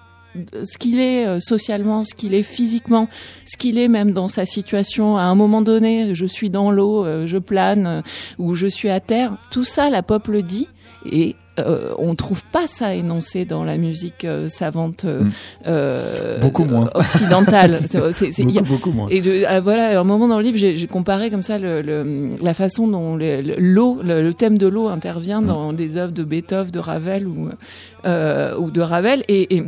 ce 0.64 0.78
qu'il 0.78 1.00
est 1.00 1.26
euh, 1.26 1.40
socialement, 1.40 2.04
ce 2.04 2.14
qu'il 2.14 2.34
est 2.34 2.44
physiquement, 2.44 3.08
ce 3.46 3.56
qu'il 3.56 3.78
est 3.78 3.88
même 3.88 4.12
dans 4.12 4.28
sa 4.28 4.44
situation 4.44 5.16
à 5.16 5.22
un 5.22 5.36
moment 5.36 5.62
donné, 5.62 6.14
je 6.14 6.26
suis 6.26 6.50
dans 6.50 6.72
l'eau, 6.72 7.06
euh, 7.06 7.26
je 7.26 7.38
plane 7.38 8.04
ou 8.38 8.54
je 8.54 8.68
suis 8.68 8.90
à 8.90 9.00
terre, 9.00 9.38
tout 9.50 9.64
ça 9.64 9.90
la 9.90 10.04
pop 10.04 10.28
le 10.28 10.44
dit 10.44 10.68
et 11.12 11.36
euh, 11.60 11.94
on 11.98 12.16
trouve 12.16 12.44
pas 12.52 12.68
ça 12.68 12.96
énoncé 12.96 13.46
dans 13.46 13.64
la 13.64 13.78
musique 13.78 14.26
euh, 14.26 14.50
savante 14.50 15.06
euh, 15.06 15.24
euh, 15.68 16.40
beaucoup 16.40 16.66
moins 16.66 16.90
occidentale. 16.96 17.74
c'est, 18.12 18.44
beaucoup, 18.44 18.64
beaucoup, 18.64 18.92
moins. 18.92 19.08
Et 19.10 19.22
de, 19.22 19.44
ah, 19.48 19.60
voilà, 19.62 20.00
un 20.00 20.04
moment 20.04 20.28
dans 20.28 20.38
le 20.38 20.44
livre, 20.44 20.58
j'ai, 20.58 20.88
comparé 20.88 21.30
comme 21.30 21.44
ça 21.44 21.58
le, 21.58 21.82
le, 21.82 22.36
la 22.42 22.54
façon 22.54 22.88
dont 22.88 23.16
l'eau, 23.18 24.00
le, 24.04 24.32
thème 24.34 24.58
de 24.58 24.68
l'eau 24.68 24.88
intervient 24.88 25.42
mm. 25.42 25.46
dans 25.46 25.74
des 25.74 25.98
œuvres 25.98 26.14
de 26.14 26.24
Beethoven, 26.24 26.72
de 26.72 26.80
Ravel 26.80 27.28
ou 27.28 27.50
ou 28.06 28.72
de 28.72 28.82
Ravel 28.82 29.24
et, 29.28 29.56
et 29.56 29.64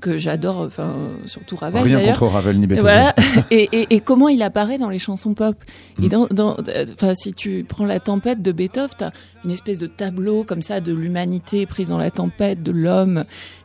que 0.00 0.18
j'adore, 0.18 0.58
enfin 0.58 0.94
surtout 1.24 1.56
Ravel. 1.56 1.82
Rien 1.82 2.00
contre 2.00 2.26
Ravel 2.26 2.58
ni 2.58 2.66
Beethoven. 2.66 2.90
Voilà. 2.90 3.14
et, 3.50 3.68
et, 3.72 3.86
et, 3.94 4.00
comment 4.00 4.28
il 4.28 4.42
apparaît 4.42 4.78
dans 4.78 4.90
les 4.90 4.98
chansons 4.98 5.34
pop. 5.34 5.56
Et 6.02 6.06
mm. 6.06 6.08
dans, 6.08 6.26
dans, 6.28 6.56
enfin 6.92 7.14
si 7.14 7.32
tu 7.32 7.64
prends 7.68 7.84
la 7.84 8.00
tempête 8.00 8.42
de 8.42 8.52
Beethoven, 8.52 8.90
t'as 8.96 9.10
une 9.44 9.50
espèce 9.50 9.78
de 9.78 9.86
tableau 9.86 10.44
comme 10.44 10.62
ça 10.62 10.80
de 10.80 10.92
l'humanité 10.92 11.66
prise 11.66 11.88
dans 11.88 11.98
la 11.98 12.10
tempête, 12.10 12.62
de 12.62 12.72
l'homme. 12.72 13.24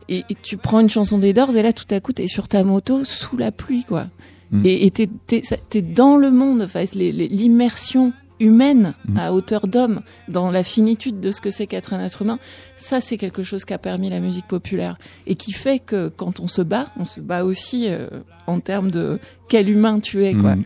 Et, 0.09 0.23
et, 0.29 0.35
tu 0.41 0.57
prends 0.57 0.79
une 0.79 0.89
chanson 0.89 1.17
des 1.17 1.33
Doors 1.33 1.55
et 1.55 1.63
là 1.63 1.73
tout 1.73 1.85
à 1.91 1.99
coup 1.99 2.13
t'es 2.13 2.27
sur 2.27 2.47
ta 2.47 2.63
moto 2.63 3.03
sous 3.03 3.37
la 3.37 3.51
pluie 3.51 3.85
quoi. 3.85 4.07
Mm. 4.51 4.61
Et 4.65 4.91
t'es 4.91 5.09
es, 5.31 5.81
dans 5.81 6.17
le 6.17 6.31
monde. 6.31 6.61
Enfin 6.63 6.83
l'immersion 6.93 8.13
humaine 8.43 8.93
mm. 9.07 9.17
à 9.17 9.33
hauteur 9.33 9.67
d'homme 9.67 10.01
dans 10.27 10.51
la 10.51 10.63
finitude 10.63 11.19
de 11.19 11.31
ce 11.31 11.41
que 11.41 11.49
c'est 11.49 11.67
qu'être 11.67 11.93
un 11.93 12.03
être 12.03 12.21
humain, 12.21 12.39
ça 12.75 13.01
c'est 13.01 13.17
quelque 13.17 13.43
chose 13.43 13.65
qui 13.65 13.73
a 13.73 13.77
permis 13.77 14.09
la 14.09 14.19
musique 14.19 14.47
populaire 14.47 14.97
et 15.25 15.35
qui 15.35 15.51
fait 15.51 15.79
que 15.79 16.09
quand 16.09 16.39
on 16.39 16.47
se 16.47 16.61
bat, 16.61 16.87
on 16.97 17.05
se 17.05 17.19
bat 17.19 17.43
aussi 17.43 17.87
euh, 17.87 18.07
en 18.47 18.59
termes 18.59 18.91
de 18.91 19.19
quel 19.47 19.69
humain 19.69 19.99
tu 19.99 20.25
es 20.25 20.33
quoi. 20.33 20.55
Mm. 20.55 20.63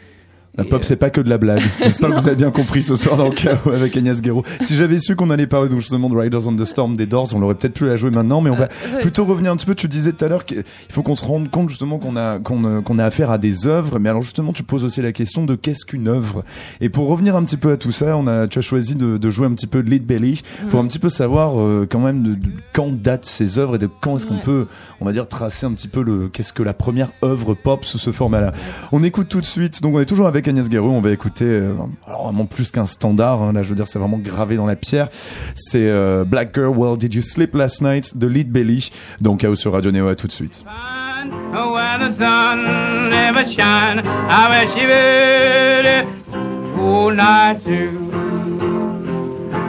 La 0.58 0.64
pop, 0.64 0.84
c'est 0.84 0.96
pas 0.96 1.12
que 1.12 1.22
de 1.22 1.30
la 1.30 1.38
blague. 1.38 1.62
J'espère 1.84 2.10
que 2.10 2.16
vous 2.16 2.28
avez 2.28 2.36
bien 2.36 2.50
compris 2.50 2.82
ce 2.82 2.96
soir 2.96 3.16
dans 3.16 3.30
le 3.30 3.36
chaos 3.36 3.70
avec 3.72 3.96
Agnès 3.96 4.20
Guéraud. 4.24 4.44
Si 4.62 4.76
j'avais 4.76 4.98
su 4.98 5.16
qu'on 5.16 5.30
allait 5.30 5.46
parler 5.46 5.70
justement 5.76 6.10
de 6.10 6.18
Riders 6.18 6.48
on 6.48 6.56
the 6.56 6.66
Storm 6.66 6.96
des 6.96 7.06
Doors, 7.06 7.30
on 7.36 7.40
l'aurait 7.40 7.54
peut-être 7.54 7.76
plus 7.76 7.88
la 7.88 7.96
jouer 7.96 8.10
maintenant, 8.10 8.42
mais 8.42 8.50
on 8.50 8.56
va 8.56 8.68
euh, 8.88 9.00
plutôt 9.00 9.24
revenir 9.26 9.52
un 9.52 9.56
petit 9.56 9.68
peu. 9.68 9.76
Tu 9.76 9.88
disais 9.88 10.14
tout 10.14 10.26
à 10.26 10.30
l'heure 10.30 10.46
qu'il 10.46 10.64
faut 10.90 11.04
qu'on 11.04 11.14
se 11.14 11.24
rende 11.24 11.52
compte 11.52 11.70
justement 11.70 12.00
qu'on 12.00 12.16
a 12.16 12.40
qu'on 12.40 12.66
euh, 12.66 12.82
qu'on 12.82 12.98
a 12.98 13.06
affaire 13.06 13.30
à 13.30 13.38
des 13.38 13.68
œuvres, 13.68 14.00
mais 14.00 14.10
alors 14.10 14.24
justement 14.24 14.52
tu 14.52 14.64
poses 14.64 14.84
aussi 14.84 15.00
la 15.04 15.12
question 15.12 15.46
de 15.46 15.54
qu'est-ce 15.54 15.86
qu'une 15.86 16.08
œuvre? 16.08 16.44
Et 16.82 16.90
pour 16.90 17.08
revenir 17.08 17.36
un 17.36 17.44
petit 17.44 17.58
peu 17.58 17.72
à 17.72 17.78
tout 17.78 17.92
ça, 17.92 18.18
on 18.18 18.26
a 18.26 18.48
tu 18.48 18.58
as 18.58 18.64
choisi 18.64 18.96
de, 18.96 19.18
de 19.18 19.30
jouer 19.30 19.46
un 19.46 19.54
petit 19.54 19.68
peu 19.68 19.84
de 19.84 19.92
Lead 19.92 20.08
Belly 20.08 20.42
pour 20.72 20.80
un 20.80 20.88
petit 20.88 21.00
peu 21.00 21.10
savoir 21.10 21.62
euh, 21.62 21.86
quand 21.88 22.00
même 22.00 22.24
de, 22.24 22.50
quand 22.74 22.92
datent 22.92 23.26
ces 23.26 23.60
œuvres 23.60 23.76
et 23.76 23.80
de 23.80 23.90
quand 24.02 24.16
est-ce 24.16 24.26
qu'on 24.26 24.40
peut, 24.40 24.66
on 25.02 25.06
va 25.06 25.12
dire, 25.12 25.28
tracer 25.28 25.68
un 25.68 25.74
petit 25.74 25.88
peu 25.88 26.02
le 26.02 26.30
qu'est-ce 26.30 26.52
que 26.52 26.64
la 26.64 26.74
première 26.74 27.10
œuvre 27.24 27.54
pop 27.54 27.86
sous 27.86 28.00
ce 28.00 28.12
format-là. 28.12 28.54
On 28.92 29.04
écoute 29.04 29.28
tout 29.30 29.42
de 29.42 29.46
suite. 29.46 29.84
Donc 29.84 29.94
on 29.94 30.00
est 30.00 30.06
toujours 30.06 30.26
avec 30.26 30.47
Agnès. 30.50 30.68
On 30.74 31.02
va 31.02 31.12
écouter 31.12 31.46
euh, 31.46 31.74
vraiment 32.08 32.46
plus 32.46 32.72
qu'un 32.72 32.86
standard. 32.86 33.42
Hein, 33.42 33.54
là, 33.54 33.64
je 33.64 33.70
veux 33.70 33.76
dire, 33.76 33.88
c'est 33.88 34.00
vraiment 34.00 34.18
gravé 34.18 34.56
dans 34.56 34.66
la 34.66 34.76
pierre. 34.76 35.10
C'est 35.56 35.88
euh, 35.88 36.24
Black 36.26 36.54
Girl, 36.54 36.74
Well 36.76 36.98
Did 36.98 37.14
You 37.14 37.22
Sleep 37.22 37.56
Last 37.56 37.82
Night 37.82 38.18
de 38.18 38.28
Lead 38.28 38.52
Belly. 38.52 38.92
Donc, 39.22 39.40
Chaos 39.42 39.56
sur 39.56 39.74
Radio 39.74 39.92
Neo. 39.92 40.08
À 40.08 40.16
tout 40.16 40.28
de 40.28 40.32
suite. 40.32 40.66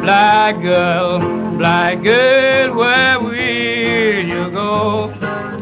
Black 0.08 0.62
girl, 0.62 1.18
black 1.58 2.02
girl, 2.02 2.74
where 2.74 3.20
will 3.20 4.26
you 4.26 4.50
go? 4.50 5.12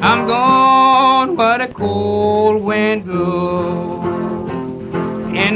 I'm 0.01 0.27
gone, 0.29 1.61
a 1.61 1.67
cold 1.67 2.63
wind. 2.63 3.05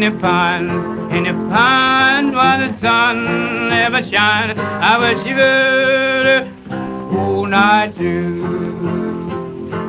In 0.02 0.14
the 0.14 0.18
pond, 0.18 0.70
in 1.12 1.24
the 1.24 1.50
pond 1.50 2.32
where 2.32 2.58
the 2.58 2.78
sun 2.78 3.68
never 3.68 4.02
shines. 4.02 4.58
I 4.58 4.96
you 5.26 5.34
would 5.36 7.18
all 7.18 7.44
night 7.44 7.94
too. 7.98 8.40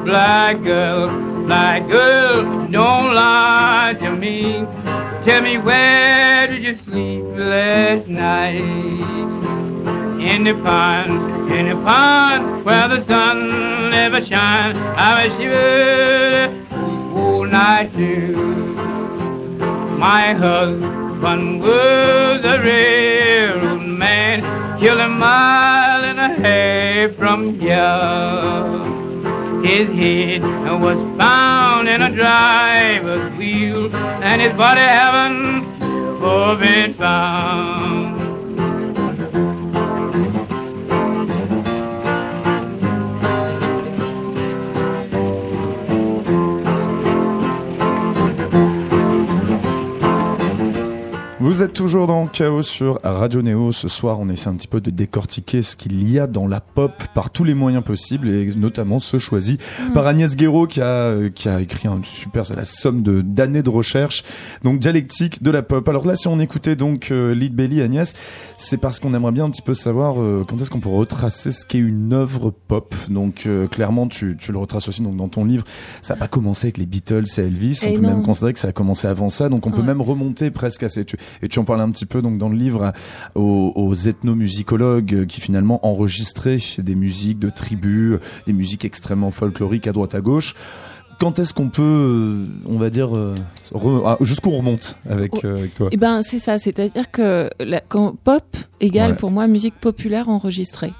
Black 0.03 0.61
girl, 0.63 1.07
black 1.45 1.87
girl, 1.87 2.43
don't 2.67 3.15
lie 3.15 3.95
to 4.01 4.11
me. 4.11 4.65
Tell 5.23 5.41
me 5.43 5.57
where 5.57 6.47
did 6.47 6.61
you 6.61 6.77
sleep 6.83 7.23
last 7.37 8.07
night? 8.09 8.55
In 10.19 10.43
the 10.43 10.55
pond, 10.55 11.53
in 11.53 11.69
the 11.69 11.75
pond 11.85 12.65
where 12.65 12.89
the 12.89 12.99
sun 13.05 13.89
never 13.91 14.19
shines. 14.25 14.77
I 14.77 15.23
you 15.39 15.51
would 15.51 17.15
all 17.15 17.45
night 17.45 17.93
too 17.93 19.00
my 20.01 20.33
husband, 20.33 21.61
was 21.61 22.43
a 22.43 22.59
railroad 22.59 23.81
man, 23.81 24.41
killed 24.79 24.99
a 24.99 25.07
mile 25.07 26.03
and 26.03 26.19
a 26.19 26.29
half 26.41 27.15
from 27.17 27.59
here. 27.59 28.81
His 29.63 29.87
head 29.95 30.41
was 30.81 30.97
found 31.19 31.87
in 31.87 32.01
a 32.01 32.09
driver's 32.09 33.31
wheel, 33.37 33.95
and 33.95 34.41
his 34.41 34.53
body 34.57 34.81
haven't 34.81 35.69
been 36.59 36.95
found. 36.95 38.20
Vous 51.51 51.61
êtes 51.61 51.73
toujours 51.73 52.07
dans 52.07 52.27
Chaos 52.27 52.61
sur 52.61 53.01
Radio 53.03 53.41
Néo. 53.41 53.73
Ce 53.73 53.89
soir, 53.89 54.21
on 54.21 54.29
essaie 54.29 54.47
un 54.47 54.55
petit 54.55 54.69
peu 54.69 54.79
de 54.79 54.89
décortiquer 54.89 55.61
ce 55.61 55.75
qu'il 55.75 56.09
y 56.09 56.17
a 56.17 56.25
dans 56.25 56.47
la 56.47 56.61
pop 56.61 56.93
par 57.13 57.29
tous 57.29 57.43
les 57.43 57.53
moyens 57.53 57.83
possibles 57.83 58.29
et 58.29 58.45
notamment 58.55 59.01
ceux 59.01 59.19
choisis 59.19 59.57
mm. 59.57 59.91
par 59.91 60.07
Agnès 60.07 60.37
Guéraud 60.37 60.65
qui 60.65 60.79
a, 60.79 60.85
euh, 60.85 61.29
qui 61.29 61.49
a 61.49 61.59
écrit 61.59 61.89
un 61.89 61.99
super, 62.03 62.45
c'est 62.45 62.55
la 62.55 62.63
somme 62.63 63.03
de, 63.03 63.19
d'années 63.19 63.63
de 63.63 63.69
recherche. 63.69 64.23
Donc, 64.63 64.79
dialectique 64.79 65.43
de 65.43 65.51
la 65.51 65.61
pop. 65.61 65.85
Alors 65.89 66.07
là, 66.07 66.15
si 66.15 66.29
on 66.29 66.39
écoutait 66.39 66.77
donc 66.77 67.11
euh, 67.11 67.35
Lead 67.35 67.53
Belly, 67.53 67.81
Agnès, 67.81 68.13
c'est 68.55 68.77
parce 68.77 69.01
qu'on 69.01 69.13
aimerait 69.13 69.33
bien 69.33 69.43
un 69.43 69.49
petit 69.49 69.61
peu 69.61 69.73
savoir 69.73 70.21
euh, 70.21 70.45
quand 70.47 70.61
est-ce 70.61 70.69
qu'on 70.69 70.79
peut 70.79 70.87
retracer 70.87 71.51
ce 71.51 71.65
qu'est 71.65 71.79
une 71.79 72.13
œuvre 72.13 72.53
pop. 72.69 72.95
Donc, 73.09 73.45
clairement, 73.71 74.07
tu, 74.07 74.37
tu 74.39 74.53
le 74.53 74.57
retraces 74.57 74.87
aussi 74.87 75.01
donc, 75.01 75.17
dans 75.17 75.27
ton 75.27 75.43
livre. 75.43 75.65
Ça 76.01 76.13
n'a 76.13 76.19
pas 76.21 76.29
commencé 76.29 76.67
avec 76.67 76.77
les 76.77 76.85
Beatles 76.85 77.25
et 77.37 77.41
Elvis. 77.41 77.81
on 77.85 77.93
peut 77.93 77.99
même 77.99 78.23
considérer 78.23 78.53
que 78.53 78.59
ça 78.59 78.69
a 78.69 78.71
commencé 78.71 79.05
avant 79.05 79.29
ça. 79.29 79.49
Donc, 79.49 79.67
on 79.67 79.71
peut 79.71 79.83
même 79.83 79.99
remonter 79.99 80.49
presque 80.49 80.83
à 80.83 80.87
ces, 80.87 81.03
et 81.41 81.47
tu 81.47 81.59
en 81.59 81.63
parlais 81.63 81.83
un 81.83 81.91
petit 81.91 82.05
peu 82.05 82.21
donc 82.21 82.37
dans 82.37 82.49
le 82.49 82.57
livre 82.57 82.93
aux, 83.35 83.73
aux 83.75 83.93
ethnomusicologues 83.93 85.25
qui 85.27 85.41
finalement 85.41 85.85
enregistraient 85.85 86.57
des 86.77 86.95
musiques 86.95 87.39
de 87.39 87.49
tribus, 87.49 88.19
des 88.45 88.53
musiques 88.53 88.85
extrêmement 88.85 89.31
folkloriques 89.31 89.87
à 89.87 89.91
droite 89.91 90.15
à 90.15 90.21
gauche 90.21 90.55
quand 91.21 91.37
est-ce 91.37 91.53
qu'on 91.53 91.69
peut, 91.69 92.47
on 92.65 92.79
va 92.79 92.89
dire, 92.89 93.15
euh, 93.15 93.35
ah, 94.03 94.17
jusqu'où 94.21 94.49
on 94.49 94.57
remonte 94.57 94.97
avec, 95.07 95.45
euh, 95.45 95.59
avec 95.59 95.75
toi? 95.75 95.89
Eh 95.91 95.97
ben, 95.97 96.23
c'est 96.23 96.39
ça. 96.39 96.57
C'est-à-dire 96.57 97.11
que 97.11 97.47
la, 97.59 97.79
quand 97.79 98.15
pop 98.23 98.43
égale 98.79 99.17
pour 99.17 99.29
moi 99.29 99.45
musique 99.45 99.75
populaire 99.75 100.29
enregistrée. 100.29 100.93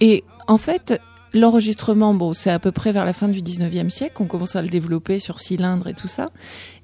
Et 0.00 0.24
en 0.48 0.58
fait, 0.58 1.00
L'enregistrement, 1.34 2.14
bon, 2.14 2.32
c'est 2.32 2.50
à 2.50 2.58
peu 2.58 2.72
près 2.72 2.90
vers 2.90 3.04
la 3.04 3.12
fin 3.12 3.28
du 3.28 3.42
19e 3.42 3.90
siècle 3.90 4.14
qu'on 4.14 4.26
commence 4.26 4.56
à 4.56 4.62
le 4.62 4.68
développer 4.68 5.18
sur 5.18 5.40
cylindre 5.40 5.86
et 5.88 5.94
tout 5.94 6.08
ça. 6.08 6.30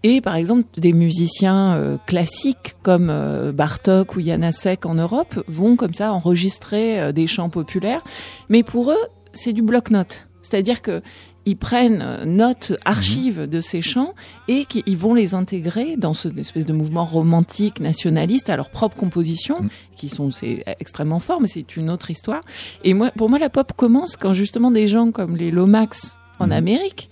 Et 0.02 0.20
par 0.20 0.36
exemple, 0.36 0.64
des 0.76 0.92
musiciens 0.92 1.74
euh, 1.74 1.96
classiques 2.06 2.76
comme 2.82 3.08
euh, 3.10 3.52
Bartok 3.52 4.16
ou 4.16 4.20
Janacek 4.20 4.84
en 4.84 4.94
Europe 4.94 5.42
vont 5.48 5.76
comme 5.76 5.94
ça 5.94 6.12
enregistrer 6.12 7.00
euh, 7.00 7.12
des 7.12 7.26
chants 7.26 7.48
populaires. 7.48 8.04
Mais 8.50 8.62
pour 8.62 8.90
eux, 8.90 9.04
c'est 9.32 9.54
du 9.54 9.62
bloc-notes. 9.62 10.26
C'est-à-dire 10.42 10.82
que 10.82 11.00
ils 11.46 11.56
prennent 11.56 12.02
euh, 12.02 12.24
note, 12.24 12.72
archives 12.84 13.48
de 13.48 13.60
ces 13.60 13.82
chants 13.82 14.14
et 14.48 14.64
qu'ils 14.64 14.96
vont 14.96 15.14
les 15.14 15.34
intégrer 15.34 15.96
dans 15.96 16.14
ce 16.14 16.28
espèce 16.38 16.66
de 16.66 16.72
mouvement 16.72 17.04
romantique 17.04 17.80
nationaliste 17.80 18.50
à 18.50 18.56
leur 18.56 18.70
propre 18.70 18.96
composition, 18.96 19.60
mm. 19.60 19.68
qui 19.96 20.08
sont 20.08 20.30
c'est 20.30 20.64
extrêmement 20.80 21.20
fort, 21.20 21.40
mais 21.40 21.48
c'est 21.48 21.76
une 21.76 21.90
autre 21.90 22.10
histoire. 22.10 22.40
Et 22.82 22.94
moi, 22.94 23.10
pour 23.16 23.28
moi, 23.28 23.38
la 23.38 23.50
pop 23.50 23.72
commence 23.76 24.16
quand 24.16 24.32
justement 24.32 24.70
des 24.70 24.86
gens 24.86 25.10
comme 25.10 25.36
les 25.36 25.50
Lomax 25.50 26.18
en 26.38 26.48
mm. 26.48 26.52
Amérique 26.52 27.10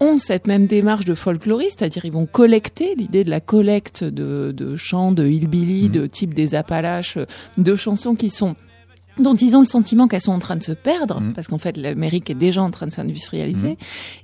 ont 0.00 0.18
cette 0.18 0.46
même 0.46 0.66
démarche 0.66 1.04
de 1.04 1.14
folkloriste, 1.14 1.78
c'est-à-dire 1.78 2.04
ils 2.04 2.12
vont 2.12 2.26
collecter 2.26 2.94
l'idée 2.96 3.24
de 3.24 3.30
la 3.30 3.40
collecte 3.40 4.02
de, 4.02 4.52
de 4.54 4.76
chants, 4.76 5.12
de 5.12 5.26
hillbilly, 5.26 5.88
de 5.88 6.06
type 6.06 6.34
des 6.34 6.54
Appalaches, 6.56 7.18
de 7.58 7.74
chansons 7.74 8.16
qui 8.16 8.28
sont 8.28 8.56
dont 9.18 9.34
ils 9.34 9.56
ont 9.56 9.60
le 9.60 9.66
sentiment 9.66 10.08
qu'elles 10.08 10.20
sont 10.20 10.32
en 10.32 10.38
train 10.38 10.56
de 10.56 10.62
se 10.62 10.72
perdre, 10.72 11.20
mm. 11.20 11.32
parce 11.34 11.46
qu'en 11.46 11.58
fait 11.58 11.76
l'Amérique 11.76 12.30
est 12.30 12.34
déjà 12.34 12.62
en 12.62 12.70
train 12.70 12.86
de 12.86 12.92
s'industrialiser. 12.92 13.72
Mm. 13.72 13.76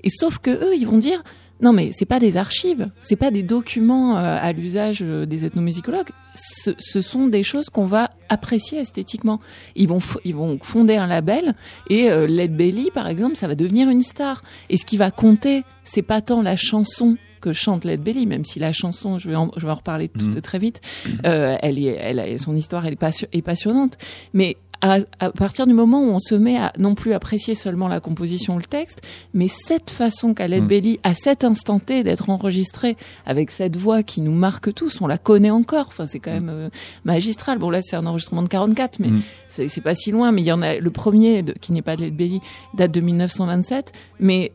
Et 0.05 0.11
sauf 0.11 0.39
que 0.39 0.51
eux, 0.51 0.75
ils 0.77 0.87
vont 0.87 0.99
dire 0.99 1.23
non 1.63 1.73
mais 1.73 1.91
c'est 1.93 2.07
pas 2.07 2.19
des 2.19 2.37
archives, 2.37 2.91
c'est 3.01 3.17
pas 3.17 3.31
des 3.31 3.43
documents 3.43 4.17
euh, 4.17 4.39
à 4.41 4.53
l'usage 4.53 5.01
euh, 5.03 5.27
des 5.27 5.45
ethnomusicologues, 5.45 6.09
ce, 6.35 6.71
ce, 6.79 7.01
sont 7.03 7.27
des 7.27 7.43
choses 7.43 7.69
qu'on 7.69 7.87
va 7.87 8.11
apprécier 8.29 8.79
esthétiquement. 8.79 9.41
Ils 9.77 9.89
vont 9.89 10.01
ils 10.25 10.35
vont 10.35 10.59
fonder 10.63 10.97
un 10.97 11.07
label 11.07 11.55
et 11.89 12.11
euh, 12.11 12.27
Led 12.27 12.57
Belly 12.57 12.91
par 12.95 13.09
exemple, 13.09 13.37
ça 13.37 13.47
va 13.47 13.55
devenir 13.55 13.91
une 13.91 14.03
star. 14.03 14.43
Et 14.71 14.77
ce 14.77 14.85
qui 14.85 14.97
va 14.97 15.11
compter, 15.11 15.65
c'est 15.85 16.03
pas 16.03 16.23
tant 16.23 16.41
la 16.41 16.57
chanson 16.57 17.17
que 17.41 17.53
chante 17.53 17.85
Led 17.85 18.03
Belly, 18.03 18.27
même 18.27 18.45
si 18.45 18.59
la 18.59 18.73
chanson, 18.73 19.19
je 19.19 19.29
vais 19.29 19.37
en, 19.37 19.51
je 19.57 19.65
vais 19.65 19.73
en 19.73 19.77
reparler 19.77 20.09
tout, 20.09 20.27
mm. 20.27 20.41
très 20.43 20.59
vite, 20.59 20.81
euh, 21.25 21.57
elle 21.63 21.79
est, 21.79 21.97
elle, 21.99 22.39
son 22.39 22.55
histoire, 22.55 22.87
elle 22.87 22.95
est, 23.01 23.29
est 23.33 23.43
passionnante, 23.43 23.97
mais 24.35 24.57
à, 24.81 24.99
à, 25.19 25.31
partir 25.31 25.67
du 25.67 25.75
moment 25.75 26.03
où 26.03 26.09
on 26.09 26.19
se 26.19 26.35
met 26.35 26.57
à 26.57 26.73
non 26.79 26.95
plus 26.95 27.13
apprécier 27.13 27.55
seulement 27.55 27.89
la 27.89 28.01
composition 28.01 28.55
ou 28.55 28.59
le 28.59 28.65
texte, 28.65 29.03
mais 29.35 29.49
cette 29.49 29.91
façon 29.91 30.35
qu'a 30.35 30.49
Led 30.49 30.65
mm. 30.65 30.69
Belly, 30.69 31.01
à 31.03 31.15
cet 31.15 31.45
instant 31.45 31.79
T, 31.79 32.03
d'être 32.03 32.31
enregistrée 32.31 32.97
avec 33.27 33.51
cette 33.51 33.77
voix 33.77 34.03
qui 34.03 34.21
nous 34.21 34.33
marque 34.33 34.73
tous, 34.73 35.01
on 35.01 35.07
la 35.07 35.19
connaît 35.19 35.51
encore. 35.51 35.87
Enfin, 35.89 36.07
c'est 36.07 36.19
quand 36.19 36.31
mm. 36.31 36.45
même 36.45 36.49
euh, 36.49 36.69
magistral. 37.05 37.59
Bon, 37.59 37.71
là, 37.71 37.83
c'est 37.83 37.97
un 37.97 38.07
enregistrement 38.07 38.43
de 38.43 38.49
44, 38.49 38.99
mais 39.01 39.09
mm. 39.09 39.23
c'est 39.49 39.81
pas 39.83 39.95
si 39.95 40.11
loin. 40.11 40.33
Mais 40.33 40.43
il 40.43 40.47
y 40.47 40.53
en 40.53 40.63
a 40.63 40.77
le 40.77 40.91
premier, 40.91 41.43
de, 41.43 41.53
qui 41.53 41.73
n'est 41.73 41.83
pas 41.83 41.97
Led 41.97 42.17
Belly, 42.17 42.41
date 42.75 42.93
de 42.93 43.01
1927. 43.01 43.93
Mais 44.19 44.53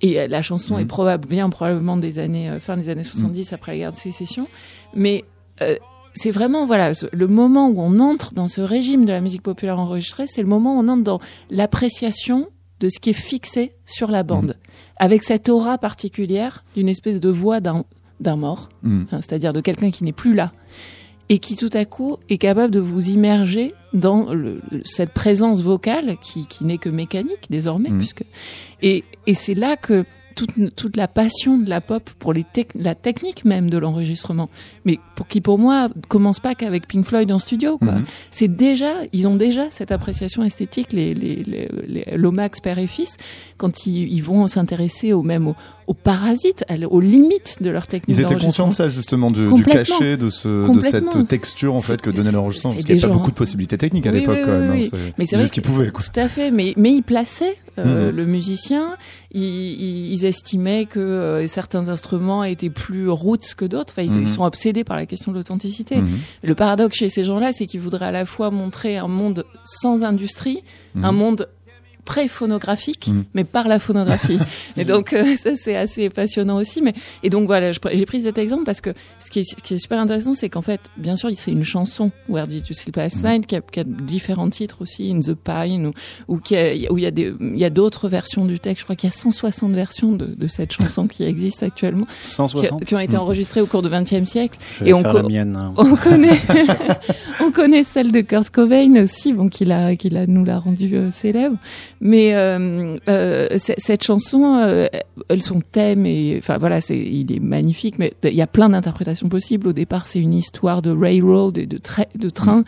et 0.00 0.28
la 0.28 0.42
chanson 0.42 0.78
est 0.78 0.84
probable, 0.84 1.26
vient 1.26 1.48
probablement 1.48 1.96
des 1.96 2.18
années, 2.18 2.50
euh, 2.50 2.60
fin 2.60 2.76
des 2.76 2.90
années 2.90 3.02
70, 3.02 3.52
après 3.54 3.72
la 3.72 3.78
guerre 3.78 3.92
de 3.92 3.96
sécession. 3.96 4.48
Mais 4.94 5.24
euh, 5.62 5.76
c'est 6.14 6.30
vraiment 6.30 6.64
voilà 6.64 6.92
le 7.12 7.26
moment 7.26 7.68
où 7.68 7.80
on 7.80 7.98
entre 7.98 8.34
dans 8.34 8.48
ce 8.48 8.60
régime 8.60 9.04
de 9.04 9.12
la 9.12 9.20
musique 9.20 9.42
populaire 9.42 9.78
enregistrée, 9.78 10.26
c'est 10.26 10.42
le 10.42 10.48
moment 10.48 10.76
où 10.76 10.80
on 10.80 10.88
entre 10.88 11.02
dans 11.02 11.20
l'appréciation 11.50 12.48
de 12.80 12.88
ce 12.88 12.98
qui 13.00 13.10
est 13.10 13.12
fixé 13.12 13.74
sur 13.84 14.10
la 14.10 14.22
bande, 14.22 14.56
mmh. 14.56 14.68
avec 14.96 15.22
cette 15.22 15.48
aura 15.48 15.78
particulière 15.78 16.64
d'une 16.74 16.88
espèce 16.88 17.20
de 17.20 17.28
voix 17.28 17.60
d'un 17.60 17.84
d'un 18.20 18.36
mort, 18.36 18.68
mmh. 18.82 19.02
hein, 19.10 19.20
c'est-à-dire 19.20 19.52
de 19.52 19.60
quelqu'un 19.60 19.90
qui 19.90 20.04
n'est 20.04 20.12
plus 20.12 20.34
là 20.34 20.52
et 21.28 21.38
qui 21.38 21.56
tout 21.56 21.70
à 21.72 21.84
coup 21.84 22.18
est 22.28 22.38
capable 22.38 22.72
de 22.72 22.80
vous 22.80 23.08
immerger 23.08 23.72
dans 23.92 24.32
le, 24.32 24.60
cette 24.84 25.12
présence 25.12 25.62
vocale 25.62 26.16
qui, 26.20 26.46
qui 26.46 26.64
n'est 26.64 26.78
que 26.78 26.90
mécanique 26.90 27.46
désormais, 27.50 27.90
mmh. 27.90 27.98
puisque 27.98 28.24
et, 28.82 29.04
et 29.26 29.34
c'est 29.34 29.54
là 29.54 29.76
que 29.76 30.04
toute, 30.34 30.74
toute 30.76 30.96
la 30.96 31.08
passion 31.08 31.58
de 31.58 31.68
la 31.68 31.80
pop 31.80 32.08
pour 32.18 32.32
les 32.32 32.44
la 32.76 32.94
technique 32.94 33.44
même 33.44 33.68
de 33.68 33.78
l'enregistrement, 33.78 34.48
mais 34.84 34.98
pour 35.16 35.26
qui 35.26 35.40
pour 35.40 35.58
moi 35.58 35.88
commence 36.08 36.40
pas 36.40 36.54
qu'avec 36.54 36.86
Pink 36.86 37.04
Floyd 37.04 37.30
en 37.32 37.38
studio. 37.38 37.78
quoi. 37.78 37.94
C'est 38.30 38.48
déjà, 38.48 38.92
ils 39.12 39.26
ont 39.26 39.34
déjà 39.34 39.70
cette 39.70 39.90
appréciation 39.90 40.44
esthétique, 40.44 40.92
les, 40.92 41.14
les, 41.14 41.42
les, 41.42 42.04
Lomax 42.16 42.60
père 42.60 42.78
et 42.78 42.86
fils, 42.86 43.16
quand 43.56 43.86
ils, 43.86 44.12
ils 44.12 44.22
vont 44.22 44.46
s'intéresser 44.46 45.12
au 45.12 45.22
même 45.22 45.48
aux, 45.48 45.56
aux, 45.86 45.94
parasites, 45.94 46.64
aux 46.90 47.00
limites 47.00 47.58
de 47.60 47.70
leur 47.70 47.86
technique. 47.86 48.16
Ils 48.18 48.22
étaient 48.22 48.36
conscients 48.36 48.68
de 48.68 48.72
ça 48.72 48.88
justement, 48.88 49.30
du, 49.30 49.52
du 49.52 49.64
cachet 49.64 50.16
de, 50.16 50.30
ce, 50.30 50.72
de 50.72 50.80
cette 50.80 51.26
texture 51.28 51.74
en 51.74 51.80
fait 51.80 52.00
que 52.00 52.10
donnait 52.10 52.32
l'enregistrement, 52.32 52.74
parce 52.74 52.84
qu'il 52.84 52.94
n'y 52.94 53.02
avait 53.02 53.10
pas 53.10 53.18
beaucoup 53.18 53.30
de 53.30 53.36
possibilités 53.36 53.78
techniques 53.78 54.06
à 54.06 54.12
l'époque 54.12 54.38
quand 54.44 54.58
même. 54.58 54.72
Hein, 54.72 54.98
mais 55.18 55.26
c'est 55.26 55.38
juste 55.38 55.54
qu'ils 55.54 55.62
pouvaient. 55.62 55.90
Quoi. 55.90 56.04
Tout 56.04 56.20
à 56.20 56.28
fait, 56.28 56.50
mais 56.50 56.74
mais 56.76 56.92
ils 56.92 57.02
plaçaient 57.02 57.56
euh, 57.78 58.10
mhm. 58.10 58.16
le 58.16 58.26
musicien, 58.26 58.96
ils, 59.32 60.12
ils, 60.12 60.24
estimaient 60.24 60.86
que 60.86 61.00
euh, 61.00 61.46
certains 61.46 61.88
instruments 61.88 62.44
étaient 62.44 62.70
plus 62.70 63.08
roots 63.08 63.54
que 63.56 63.64
d'autres. 63.64 63.92
Enfin, 63.92 64.02
ils, 64.02 64.12
ils, 64.12 64.20
mhm. 64.20 64.26
sont 64.26 64.44
obsédés 64.44 64.84
par 64.84 64.96
la 64.96 65.06
question 65.06 65.32
de 65.32 65.36
l'authenticité. 65.36 65.96
Mhm. 65.96 66.18
Le 66.42 66.54
paradoxe 66.54 66.98
chez 66.98 67.08
ces 67.08 67.24
gens-là, 67.24 67.52
c'est 67.52 67.66
qu'ils 67.66 67.80
voudraient 67.80 68.06
à 68.06 68.12
la 68.12 68.24
fois 68.24 68.50
montrer 68.50 68.96
un 68.96 69.08
monde 69.08 69.44
sans 69.64 70.04
industrie, 70.04 70.62
un 70.96 71.12
monde 71.12 71.48
pré-phonographique, 72.04 73.08
mm. 73.08 73.24
mais 73.34 73.44
par 73.44 73.68
la 73.68 73.78
phonographie. 73.78 74.38
et 74.76 74.84
donc 74.84 75.12
euh, 75.12 75.36
ça 75.36 75.56
c'est 75.56 75.76
assez 75.76 76.08
passionnant 76.08 76.56
aussi. 76.56 76.82
Mais 76.82 76.94
et 77.22 77.30
donc 77.30 77.46
voilà, 77.46 77.70
j'ai 77.72 78.06
pris 78.06 78.22
cet 78.22 78.38
exemple 78.38 78.64
parce 78.64 78.80
que 78.80 78.90
ce 79.20 79.30
qui 79.30 79.40
est, 79.40 79.44
ce 79.44 79.54
qui 79.56 79.74
est 79.74 79.78
super 79.78 80.00
intéressant, 80.00 80.34
c'est 80.34 80.48
qu'en 80.48 80.62
fait, 80.62 80.80
bien 80.96 81.16
sûr, 81.16 81.30
c'est 81.34 81.50
une 81.50 81.64
chanson 81.64 82.10
Where 82.28 82.46
Did 82.46 82.66
You 82.68 82.74
Sleep 82.74 82.96
Last 82.96 83.24
Night 83.24 83.46
qui 83.46 83.56
a, 83.56 83.60
qui 83.60 83.80
a 83.80 83.84
différents 83.84 84.50
titres 84.50 84.82
aussi, 84.82 85.10
In 85.10 85.20
the 85.20 85.34
Pine 85.34 85.86
ou, 85.86 85.92
ou 86.28 86.38
qui 86.38 86.56
a, 86.56 86.72
où 86.90 86.98
il 86.98 87.04
y 87.04 87.06
a 87.06 87.10
des 87.10 87.34
il 87.40 87.58
y 87.58 87.64
a 87.64 87.70
d'autres 87.70 88.08
versions 88.08 88.44
du 88.44 88.58
texte. 88.58 88.80
Je 88.80 88.84
crois 88.84 88.96
qu'il 88.96 89.08
y 89.08 89.12
a 89.12 89.16
160 89.16 89.72
versions 89.72 90.12
de, 90.12 90.26
de 90.26 90.46
cette 90.46 90.72
chanson 90.72 91.06
qui 91.06 91.24
existe 91.24 91.62
actuellement, 91.62 92.06
160 92.24 92.84
qui, 92.84 92.94
ont 92.94 92.98
été 92.98 93.16
mm. 93.16 93.20
enregistrées 93.20 93.60
au 93.60 93.66
cours 93.66 93.82
du 93.82 93.88
XXe 93.88 94.24
siècle. 94.24 94.58
et 94.84 94.92
on, 94.92 95.02
la 95.02 95.22
mienne, 95.22 95.56
hein. 95.56 95.72
on 95.76 95.96
connaît 95.96 96.38
on 97.40 97.50
connaît 97.50 97.84
celle 97.84 98.12
de 98.12 98.20
Kurt 98.20 98.50
Cobain 98.50 99.02
aussi, 99.02 99.32
bon 99.32 99.48
qui 99.48 99.64
l'a 99.64 99.96
qui 99.96 100.10
l'a 100.10 100.26
nous 100.26 100.44
l'a 100.44 100.58
rendu 100.58 100.94
euh, 100.94 101.10
célèbre. 101.10 101.56
Mais 102.06 102.34
euh, 102.34 102.98
euh, 103.08 103.48
cette 103.56 104.04
chanson, 104.04 104.58
euh, 104.62 104.88
son 105.40 105.62
thème 105.62 106.04
et 106.04 106.36
enfin 106.36 106.58
voilà, 106.58 106.82
c'est 106.82 106.98
il 106.98 107.32
est 107.32 107.40
magnifique, 107.40 107.98
mais 107.98 108.12
il 108.24 108.34
y 108.34 108.42
a 108.42 108.46
plein 108.46 108.68
d'interprétations 108.68 109.30
possibles. 109.30 109.68
Au 109.68 109.72
départ, 109.72 110.06
c'est 110.06 110.20
une 110.20 110.34
histoire 110.34 110.82
de 110.82 110.90
railroad 110.90 111.56
et 111.56 111.64
de, 111.64 111.80
de 112.14 112.28
train, 112.28 112.64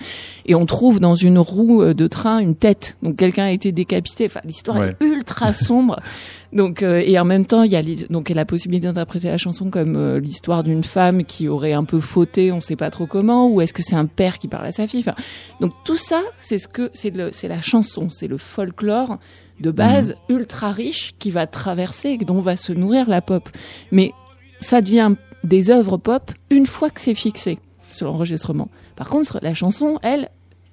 et 0.46 0.54
on 0.54 0.64
trouve 0.64 1.00
dans 1.00 1.14
une 1.14 1.38
roue 1.38 1.92
de 1.92 2.06
train 2.06 2.38
une 2.38 2.56
tête. 2.56 2.96
Donc 3.02 3.16
quelqu'un 3.16 3.44
a 3.44 3.50
été 3.50 3.72
décapité. 3.72 4.24
Enfin, 4.24 4.40
l'histoire 4.46 4.82
est 4.82 4.96
ultra 5.02 5.52
sombre. 5.52 6.00
Donc 6.56 6.82
euh, 6.82 7.02
et 7.04 7.18
en 7.18 7.26
même 7.26 7.44
temps, 7.44 7.64
il 7.64 7.70
y 7.70 7.76
a 7.76 7.82
donc 8.08 8.30
la 8.30 8.46
possibilité 8.46 8.86
d'interpréter 8.86 9.28
la 9.28 9.36
chanson 9.36 9.68
comme 9.68 9.94
euh, 9.96 10.18
l'histoire 10.18 10.64
d'une 10.64 10.82
femme 10.82 11.24
qui 11.24 11.48
aurait 11.48 11.74
un 11.74 11.84
peu 11.84 12.00
fauté, 12.00 12.50
on 12.50 12.62
sait 12.62 12.76
pas 12.76 12.90
trop 12.90 13.06
comment, 13.06 13.48
ou 13.50 13.60
est-ce 13.60 13.74
que 13.74 13.82
c'est 13.82 13.94
un 13.94 14.06
père 14.06 14.38
qui 14.38 14.48
parle 14.48 14.64
à 14.64 14.72
sa 14.72 14.86
fille. 14.86 15.00
Enfin, 15.00 15.14
donc 15.60 15.74
tout 15.84 15.98
ça, 15.98 16.22
c'est 16.38 16.56
ce 16.56 16.66
que 16.66 16.90
c'est 16.94 17.10
le 17.10 17.30
c'est 17.30 17.48
la 17.48 17.60
chanson, 17.60 18.08
c'est 18.08 18.26
le 18.26 18.38
folklore 18.38 19.18
de 19.60 19.70
base 19.70 20.16
mhm. 20.28 20.36
ultra 20.36 20.72
riche 20.72 21.14
qui 21.18 21.30
va 21.30 21.46
traverser, 21.46 22.16
dont 22.16 22.40
va 22.40 22.56
se 22.56 22.72
nourrir 22.72 23.06
la 23.08 23.20
pop. 23.20 23.50
Mais 23.92 24.12
ça 24.60 24.80
devient 24.80 25.12
des 25.44 25.70
œuvres 25.70 25.98
pop 25.98 26.32
une 26.48 26.64
fois 26.64 26.88
que 26.88 27.02
c'est 27.02 27.14
fixé 27.14 27.58
sur 27.90 28.06
l'enregistrement. 28.06 28.70
Par 28.96 29.10
contre, 29.10 29.40
la 29.42 29.52
chanson, 29.52 29.98
elle, 30.02 30.30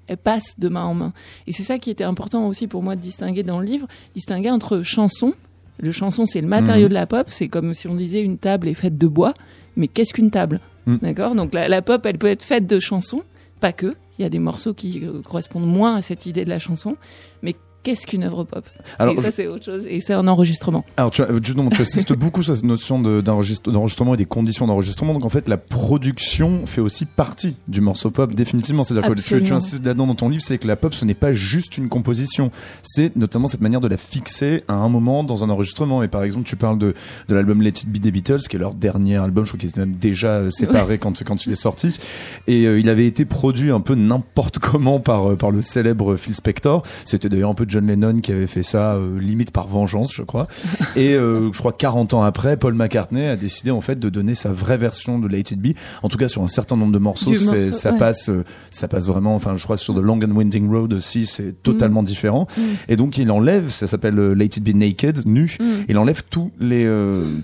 elle 0.08 0.18
passe 0.18 0.58
de 0.58 0.70
main 0.70 0.86
en 0.86 0.94
main. 0.94 1.14
Et 1.46 1.52
c'est 1.52 1.64
ça 1.64 1.78
qui 1.78 1.90
était 1.90 2.06
important 2.06 2.48
aussi 2.48 2.68
pour 2.68 2.84
moi 2.84 2.96
de 2.96 3.02
distinguer 3.02 3.44
dans 3.44 3.60
le 3.60 3.66
livre, 3.66 3.88
distinguer 4.16 4.50
entre 4.50 4.82
chanson. 4.82 5.34
Le 5.80 5.92
chanson, 5.92 6.26
c'est 6.26 6.42
le 6.42 6.48
matériau 6.48 6.86
mhm. 6.86 6.90
de 6.90 6.94
la 6.94 7.06
pop. 7.06 7.28
C'est 7.30 7.48
comme 7.48 7.74
si 7.74 7.88
on 7.88 7.96
disait 7.96 8.22
une 8.22 8.38
table 8.38 8.68
est 8.68 8.74
faite 8.74 8.98
de 8.98 9.08
bois. 9.08 9.34
Mais 9.76 9.88
qu'est-ce 9.88 10.14
qu'une 10.14 10.32
table 10.32 10.60
mhm. 10.86 11.00
D'accord? 11.02 11.36
Donc 11.36 11.54
la, 11.54 11.82
pop, 11.82 12.06
elle 12.06 12.18
peut 12.18 12.28
être 12.28 12.44
faite 12.44 12.68
de 12.68 12.80
chansons, 12.80 13.22
pas 13.60 13.74
que. 13.74 13.96
Il 14.20 14.22
y 14.22 14.26
a 14.26 14.30
des 14.30 14.40
morceaux 14.40 14.76
qui 14.76 15.02
euh, 15.04 15.22
correspondent 15.24 15.66
moins 15.66 15.96
à 15.96 16.02
cette 16.04 16.28
idée 16.28 16.46
de 16.46 16.50
la 16.50 16.60
chanson. 16.60 16.98
Mais 17.42 17.56
qu'est-ce 17.84 18.08
qu'une 18.08 18.24
œuvre 18.24 18.44
pop? 18.44 18.66
Alors, 18.98 19.14
Et 19.14 19.18
ça, 19.18 19.32
c'est 19.32 19.48
autre 19.48 19.66
chose. 19.66 19.86
Et 19.88 20.00
c'est 20.00 20.14
un 20.14 20.28
enregistrement. 20.28 20.86
Alors, 20.98 21.12
tu, 21.12 21.22
tu, 21.42 21.54
tu 21.54 21.82
assistes 21.82 22.14
beaucoup 22.18 22.44
sur 22.44 22.56
cette 22.56 22.66
notion 22.66 23.00
d'enregistrement 23.00 24.14
et 24.14 24.18
des 24.18 24.26
conditions 24.26 24.66
d'enregistrement. 24.68 25.14
Donc, 25.14 25.26
en 25.26 25.30
fait, 25.30 25.48
la 25.48 25.58
production 25.58 26.66
fait 26.66 26.82
aussi 26.82 27.06
partie 27.06 27.56
du 27.68 27.82
morceau 27.82 28.12
pop, 28.12 28.34
définitivement. 28.34 28.84
C'est-à-dire 28.84 29.10
que 29.10 29.20
tu, 29.20 29.44
tu 29.44 29.54
insistes 29.54 29.86
là-dedans 29.86 30.08
dans 30.08 30.16
ton 30.16 30.30
livre, 30.30 30.44
c'est 30.44 30.58
que 30.58 30.68
la 30.68 30.76
pop, 30.76 30.94
ce 30.94 31.06
n'est 31.06 31.14
pas 31.14 31.34
juste 31.34 31.78
une 31.78 31.90
composition. 31.90 32.52
C'est 32.82 33.16
notamment 33.16 33.48
cette 33.48 33.62
manière 33.62 33.82
de 33.82 33.88
la 33.88 33.98
fixer 33.98 34.64
à 34.68 34.74
un 34.74 34.90
moment 34.90 35.24
dans 35.24 35.44
un 35.44 35.50
enregistrement. 35.50 36.04
Et 36.04 36.08
par 36.08 36.24
exemple, 36.24 36.46
tu 36.46 36.56
parles 36.56 36.78
de, 36.78 36.94
de 37.28 37.36
l'album 37.36 37.62
Let 37.62 37.70
It 37.70 37.90
Be 37.90 37.98
des 37.98 38.12
Beatles, 38.12 38.48
qui 38.50 38.56
est 38.56 38.60
leur 38.60 38.74
dernier 38.74 39.18
album. 39.18 39.46
Je 39.46 39.52
crois 39.52 39.60
qu'ils 39.60 39.70
étaient 39.70 39.82
même 39.82 39.96
déjà 39.96 40.30
euh, 40.30 40.50
séparés 40.50 40.98
quand, 40.98 41.24
quand 41.24 41.46
il 41.46 41.52
est 41.52 41.56
sorti. 41.56 41.98
Et 42.48 42.66
euh, 42.66 42.80
il 42.80 42.90
avait 42.90 43.06
été 43.06 43.26
produit 43.26 43.72
un 43.72 43.82
peu 43.82 43.96
n'importe 43.96 44.60
comment 44.64 45.00
par, 45.00 45.32
euh, 45.32 45.36
par 45.36 45.52
le 45.52 45.62
célèbre 45.62 46.16
Phil 46.16 46.36
Spector. 46.36 46.84
C'était 47.06 47.30
d'ailleurs 47.30 47.50
un 47.50 47.56
peu 47.56 47.66
John 47.74 47.88
Lennon 47.88 48.18
qui 48.22 48.32
avait 48.32 48.46
fait 48.46 48.62
ça 48.62 48.94
euh, 48.94 49.20
limite 49.20 49.50
par 49.50 49.68
vengeance, 49.68 50.14
je 50.14 50.22
crois. 50.22 50.48
Et 50.96 51.16
euh, 51.16 51.52
je 51.52 51.58
crois 51.58 51.74
40 51.74 52.14
ans 52.14 52.22
après, 52.22 52.56
Paul 52.56 52.76
McCartney 52.76 53.26
a 53.26 53.36
décidé 53.36 53.72
en 53.72 53.82
fait 53.82 54.00
de 54.00 54.10
donner 54.10 54.36
sa 54.36 54.52
vraie 54.52 54.78
version 54.78 55.18
de 55.18 55.28
Let 55.28 55.40
It 55.40 55.60
Be. 55.60 55.76
En 56.04 56.10
tout 56.10 56.18
cas, 56.18 56.28
sur 56.28 56.44
un 56.44 56.48
certain 56.48 56.78
nombre 56.78 56.92
de 56.92 57.00
morceaux, 57.00 57.34
ça 57.34 57.94
passe, 57.94 58.30
euh, 58.30 58.44
ça 58.70 58.88
passe 58.88 59.08
vraiment. 59.08 59.34
Enfin, 59.34 59.58
je 59.58 59.64
crois 59.64 59.78
sur 59.78 59.96
The 59.96 60.04
Long 60.04 60.20
and 60.24 60.36
Winding 60.36 60.70
Road 60.70 60.94
aussi, 60.94 61.26
c'est 61.26 61.64
totalement 61.64 62.04
mm. 62.04 62.06
différent. 62.06 62.48
Mm. 62.56 62.62
Et 62.90 62.96
donc 62.96 63.18
il 63.18 63.32
enlève, 63.32 63.70
ça 63.70 63.88
s'appelle 63.88 64.16
Let 64.16 64.46
It 64.46 64.64
Be 64.64 64.76
Naked, 64.76 65.26
nu. 65.26 65.58
Mm. 65.60 65.66
Il 65.90 65.98
enlève 65.98 66.22
tous 66.30 66.52
les 66.60 66.84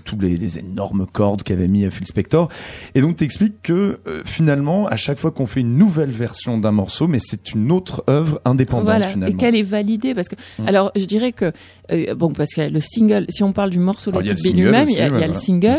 tous 0.04 0.18
les, 0.20 0.58
énormes 0.58 1.06
cordes 1.12 1.42
qu'avait 1.42 1.66
mis 1.66 1.90
Phil 1.90 2.06
Spector. 2.06 2.48
Et 2.94 3.00
donc 3.00 3.16
t'expliques 3.16 3.62
que 3.62 3.98
finalement, 4.24 4.86
à 4.86 4.96
chaque 4.96 5.18
fois 5.18 5.32
qu'on 5.32 5.46
fait 5.46 5.60
une 5.60 5.76
nouvelle 5.76 6.10
version 6.10 6.58
d'un 6.58 6.70
morceau, 6.70 7.08
mais 7.08 7.18
c'est 7.18 7.52
une 7.52 7.72
autre 7.72 8.04
œuvre 8.08 8.40
indépendante 8.44 8.86
voilà. 8.86 9.08
finalement. 9.08 9.34
Et 9.34 9.36
qu'elle 9.36 9.56
est 9.56 9.62
validée 9.62 10.14
parce 10.20 10.28
que, 10.28 10.62
mm. 10.62 10.68
alors, 10.68 10.92
je 10.96 11.04
dirais 11.04 11.32
que, 11.32 11.52
euh, 11.92 12.14
bon, 12.14 12.32
parce 12.32 12.54
que 12.54 12.62
le 12.62 12.80
single, 12.80 13.26
si 13.28 13.42
on 13.42 13.52
parle 13.52 13.70
du 13.70 13.78
morceau 13.78 14.10
Let 14.10 14.30
It 14.30 14.42
Be 14.42 14.56
lui-même, 14.56 14.88
il 14.88 14.96
y, 14.96 15.00
a, 15.00 15.26
le 15.26 15.32
single, 15.32 15.78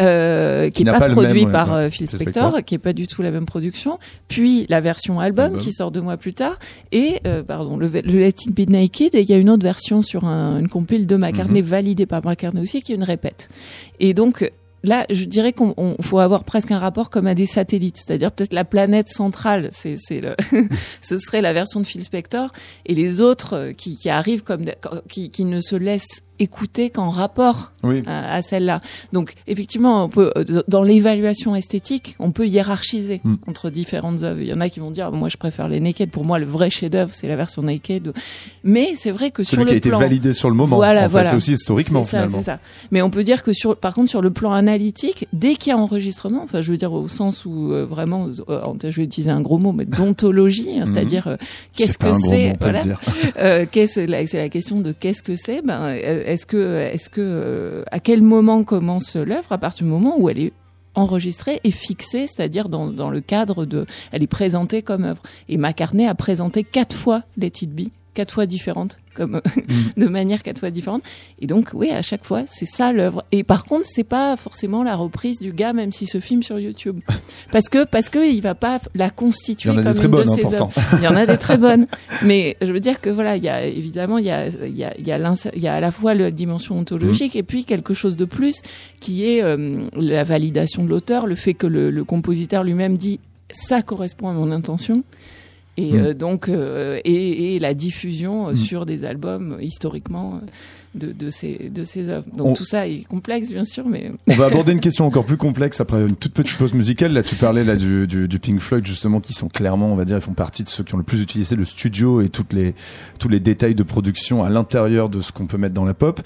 euh, 0.00 0.70
qui, 0.70 0.84
n'est 0.84 0.92
pas, 0.92 1.08
produit 1.08 1.46
par 1.46 1.72
euh, 1.72 1.90
Phil 1.90 2.08
Spector, 2.08 2.64
qui 2.64 2.74
est 2.74 2.78
pas 2.78 2.92
du 2.92 3.06
tout 3.06 3.22
la 3.22 3.30
même 3.30 3.46
production, 3.46 3.98
puis 4.28 4.66
la 4.68 4.80
version 4.80 5.20
album, 5.20 5.58
qui 5.58 5.72
sort 5.72 5.90
deux 5.90 6.00
mois 6.02 6.16
plus 6.16 6.34
tard, 6.34 6.58
et, 6.92 7.20
pardon, 7.46 7.76
le, 7.76 7.88
Let 7.88 8.28
It 8.28 8.54
Be 8.54 8.68
Naked, 8.68 9.14
et 9.14 9.20
il 9.20 9.28
y 9.28 9.34
a 9.34 9.38
une 9.38 9.50
autre 9.50 9.62
version 9.62 10.02
sur 10.02 10.24
un, 10.24 10.58
une 10.58 10.68
compile 10.68 11.06
de 11.06 11.16
McCartney, 11.16 11.62
mm-hmm. 11.62 11.64
validée 11.64 12.06
par 12.06 12.24
McCartney 12.24 12.62
aussi, 12.62 12.82
qui 12.82 12.92
est 12.92 12.96
une 12.96 13.04
répète. 13.04 13.48
Et 14.00 14.14
donc, 14.14 14.50
là, 14.86 15.06
je 15.10 15.24
dirais 15.24 15.52
qu'on 15.52 15.96
faut 16.00 16.18
avoir 16.18 16.44
presque 16.44 16.70
un 16.70 16.78
rapport 16.78 17.10
comme 17.10 17.26
à 17.26 17.34
des 17.34 17.46
satellites, 17.46 17.96
c'est-à-dire 17.98 18.32
peut-être 18.32 18.52
la 18.52 18.64
planète 18.64 19.08
centrale, 19.08 19.70
ce 19.72 21.18
serait 21.18 21.42
la 21.42 21.52
version 21.52 21.80
de 21.80 21.86
Phil 21.86 22.04
Spector, 22.04 22.52
et 22.86 22.94
les 22.94 23.20
autres 23.20 23.54
euh, 23.54 23.72
qui, 23.72 24.08
arrivent 24.08 24.42
comme 24.42 24.64
qui 25.08 25.44
ne 25.44 25.60
se 25.60 25.76
laissent 25.76 26.22
écouter 26.38 26.90
qu'en 26.90 27.10
rapport 27.10 27.72
à, 28.06 28.42
celle-là. 28.42 28.80
Donc 29.12 29.34
effectivement, 29.46 30.04
on 30.04 30.08
peut 30.08 30.32
euh, 30.36 30.62
dans 30.68 30.82
l'évaluation 30.82 31.54
esthétique, 31.54 32.16
on 32.18 32.30
peut 32.30 32.46
hiérarchiser 32.46 33.20
hmm. 33.24 33.36
entre 33.46 33.70
différentes 33.70 34.22
œuvres. 34.22 34.40
Il 34.40 34.48
y 34.48 34.52
en 34.52 34.60
a 34.60 34.68
qui 34.68 34.80
vont 34.80 34.90
dire 34.90 35.12
moi 35.12 35.28
je 35.28 35.36
préfère 35.36 35.68
les 35.68 35.80
naked. 35.80 36.10
Pour 36.10 36.24
moi, 36.24 36.38
le 36.38 36.46
vrai 36.46 36.70
chef-d'œuvre 36.70 37.10
c'est 37.12 37.28
la 37.28 37.36
version 37.36 37.62
naked. 37.62 38.12
Mais 38.64 38.94
c'est 38.96 39.10
vrai 39.10 39.30
que 39.30 39.42
sur 39.42 39.58
le 39.58 39.64
qui 39.64 39.76
a 39.76 39.80
plan, 39.80 39.98
été 39.98 40.04
validé 40.04 40.32
sur 40.32 40.48
le 40.48 40.56
moment. 40.56 40.76
Voilà, 40.76 41.08
voilà. 41.08 41.30
c'est 41.30 41.36
aussi 41.36 41.52
historiquement 41.52 42.02
ça, 42.02 42.08
finalement. 42.08 42.42
Ça. 42.42 42.58
Mais 42.90 43.02
on 43.02 43.10
peut 43.10 43.24
dire 43.24 43.42
que 43.42 43.52
sur 43.52 43.76
par 43.76 43.94
contre 43.94 44.10
sur 44.10 44.22
le 44.22 44.30
plan 44.30 44.52
analytique, 44.52 45.28
dès 45.32 45.54
qu'il 45.54 45.70
y 45.70 45.72
a 45.72 45.78
enregistrement, 45.78 46.42
enfin 46.42 46.60
je 46.60 46.70
veux 46.70 46.76
dire 46.76 46.92
au 46.92 47.08
sens 47.08 47.44
où 47.46 47.72
euh, 47.72 47.84
vraiment, 47.84 48.28
euh, 48.48 48.60
je 48.82 48.88
vais 48.88 49.04
utiliser 49.04 49.30
un 49.30 49.40
gros 49.40 49.58
mot, 49.58 49.72
mais 49.72 49.84
d'ontologie, 49.84 50.78
hein, 50.78 50.84
c'est-à-dire 50.86 51.36
qu'est-ce 51.74 51.98
que 51.98 52.12
c'est 52.12 52.56
voilà. 52.60 52.80
qu'est-ce 53.66 53.96
c'est 53.96 54.06
la 54.06 54.48
question 54.48 54.80
de 54.80 54.92
qu'est-ce 54.92 55.22
que 55.22 55.34
c'est 55.34 55.62
ben 55.62 55.96
est-ce 56.26 56.44
que, 56.44 56.80
est-ce 56.92 57.08
que, 57.08 57.20
euh, 57.22 57.82
à 57.90 58.00
quel 58.00 58.20
moment 58.20 58.64
commence 58.64 59.16
l'œuvre 59.16 59.52
À 59.52 59.58
partir 59.58 59.86
du 59.86 59.90
moment 59.90 60.16
où 60.18 60.28
elle 60.28 60.38
est 60.38 60.52
enregistrée 60.96 61.60
et 61.62 61.70
fixée, 61.70 62.26
c'est-à-dire 62.26 62.68
dans, 62.68 63.10
le 63.10 63.20
cadre 63.20 63.64
de, 63.64 63.86
elle 64.10 64.22
est 64.22 64.28
présentée 64.28 64.82
comme 64.82 65.04
œuvre. 65.04 65.22
Et 65.48 65.56
McCartney 65.56 66.06
a 66.06 66.14
présenté 66.14 66.64
quatre 66.64 66.96
fois 66.96 67.22
Let 67.36 67.52
It 67.62 67.70
quatre 68.16 68.32
fois 68.32 68.46
différentes, 68.46 68.98
comme 69.14 69.36
mm. 69.36 69.40
de 70.00 70.06
manière 70.06 70.42
quatre 70.42 70.58
fois 70.58 70.70
différente. 70.70 71.02
Et 71.38 71.46
donc, 71.46 71.70
oui, 71.74 71.90
à 71.90 72.02
chaque 72.02 72.24
fois, 72.24 72.42
c'est 72.46 72.66
ça 72.66 72.92
l'œuvre. 72.92 73.24
Et 73.30 73.44
par 73.44 73.66
contre, 73.66 73.84
c'est 73.84 74.04
pas 74.04 74.36
forcément 74.36 74.82
la 74.82 74.96
reprise 74.96 75.38
du 75.38 75.52
gars, 75.52 75.74
même 75.74 75.92
s'il 75.92 76.08
se 76.08 76.18
filme 76.18 76.42
sur 76.42 76.58
YouTube, 76.58 77.00
parce 77.52 77.68
que 77.68 77.84
parce 77.84 78.08
que 78.08 78.28
il 78.28 78.40
va 78.40 78.54
pas 78.54 78.80
la 78.94 79.10
constituer 79.10 79.70
comme 79.70 79.78
une 79.78 79.92
de 79.92 80.24
ses 80.24 80.54
œuvres. 80.54 80.70
Il 80.94 81.04
y 81.04 81.08
en 81.08 81.14
a 81.14 81.26
des 81.26 81.36
très 81.36 81.58
bonnes, 81.58 81.84
mais 82.22 82.56
je 82.62 82.72
veux 82.72 82.80
dire 82.80 83.00
que 83.00 83.10
voilà, 83.10 83.36
il 83.36 83.44
y 83.44 83.48
a 83.48 83.64
évidemment 83.64 84.18
il 84.18 84.24
y 84.24 84.30
a 84.30 84.48
il 84.48 84.76
y 84.76 84.84
a 84.84 84.96
il 84.98 85.06
y 85.06 85.12
a, 85.12 85.34
il 85.54 85.62
y 85.62 85.68
a 85.68 85.74
à 85.74 85.80
la 85.80 85.90
fois 85.90 86.14
la 86.14 86.30
dimension 86.30 86.78
ontologique 86.78 87.34
mm. 87.34 87.38
et 87.38 87.42
puis 87.42 87.64
quelque 87.64 87.92
chose 87.92 88.16
de 88.16 88.24
plus 88.24 88.62
qui 88.98 89.28
est 89.28 89.42
euh, 89.42 89.84
la 89.92 90.24
validation 90.24 90.82
de 90.82 90.88
l'auteur, 90.88 91.26
le 91.26 91.34
fait 91.34 91.54
que 91.54 91.66
le, 91.66 91.90
le 91.90 92.04
compositeur 92.04 92.64
lui-même 92.64 92.96
dit 92.96 93.20
ça 93.50 93.82
correspond 93.82 94.28
à 94.28 94.32
mon 94.32 94.50
intention 94.50 95.04
et 95.76 95.92
mm. 95.92 95.96
euh, 95.96 96.14
donc 96.14 96.48
euh, 96.48 97.00
et, 97.04 97.54
et, 97.54 97.58
la 97.58 97.74
diffusion 97.74 98.48
euh, 98.48 98.52
mm. 98.52 98.56
sur 98.56 98.86
des 98.86 99.04
albums 99.04 99.58
historiquement 99.60 100.40
de, 100.96 101.12
de, 101.12 101.30
ces, 101.30 101.70
de 101.70 101.84
ces 101.84 102.08
œuvres. 102.08 102.26
Donc 102.34 102.56
tout 102.56 102.64
ça 102.64 102.88
est 102.88 103.04
complexe, 103.04 103.52
bien 103.52 103.64
sûr, 103.64 103.86
mais... 103.88 104.12
On 104.28 104.34
va 104.34 104.46
aborder 104.46 104.72
une 104.72 104.80
question 104.80 105.06
encore 105.06 105.24
plus 105.24 105.36
complexe 105.36 105.80
après 105.80 106.00
une 106.02 106.16
toute 106.16 106.32
petite 106.32 106.56
pause 106.56 106.74
musicale. 106.74 107.12
Là, 107.12 107.22
tu 107.22 107.34
parlais 107.34 107.64
là 107.64 107.76
du, 107.76 108.06
du, 108.06 108.28
du, 108.28 108.38
Pink 108.38 108.60
Floyd, 108.60 108.86
justement, 108.86 109.20
qui 109.20 109.32
sont 109.32 109.48
clairement, 109.48 109.92
on 109.92 109.96
va 109.96 110.04
dire, 110.04 110.16
ils 110.16 110.22
font 110.22 110.32
partie 110.32 110.64
de 110.64 110.68
ceux 110.68 110.84
qui 110.84 110.94
ont 110.94 110.98
le 110.98 111.04
plus 111.04 111.20
utilisé 111.20 111.56
le 111.56 111.64
studio 111.64 112.20
et 112.20 112.28
toutes 112.28 112.52
les, 112.52 112.74
tous 113.18 113.28
les 113.28 113.40
détails 113.40 113.74
de 113.74 113.82
production 113.82 114.42
à 114.42 114.50
l'intérieur 114.50 115.08
de 115.08 115.20
ce 115.20 115.32
qu'on 115.32 115.46
peut 115.46 115.58
mettre 115.58 115.74
dans 115.74 115.84
la 115.84 115.94
pop. 115.94 116.20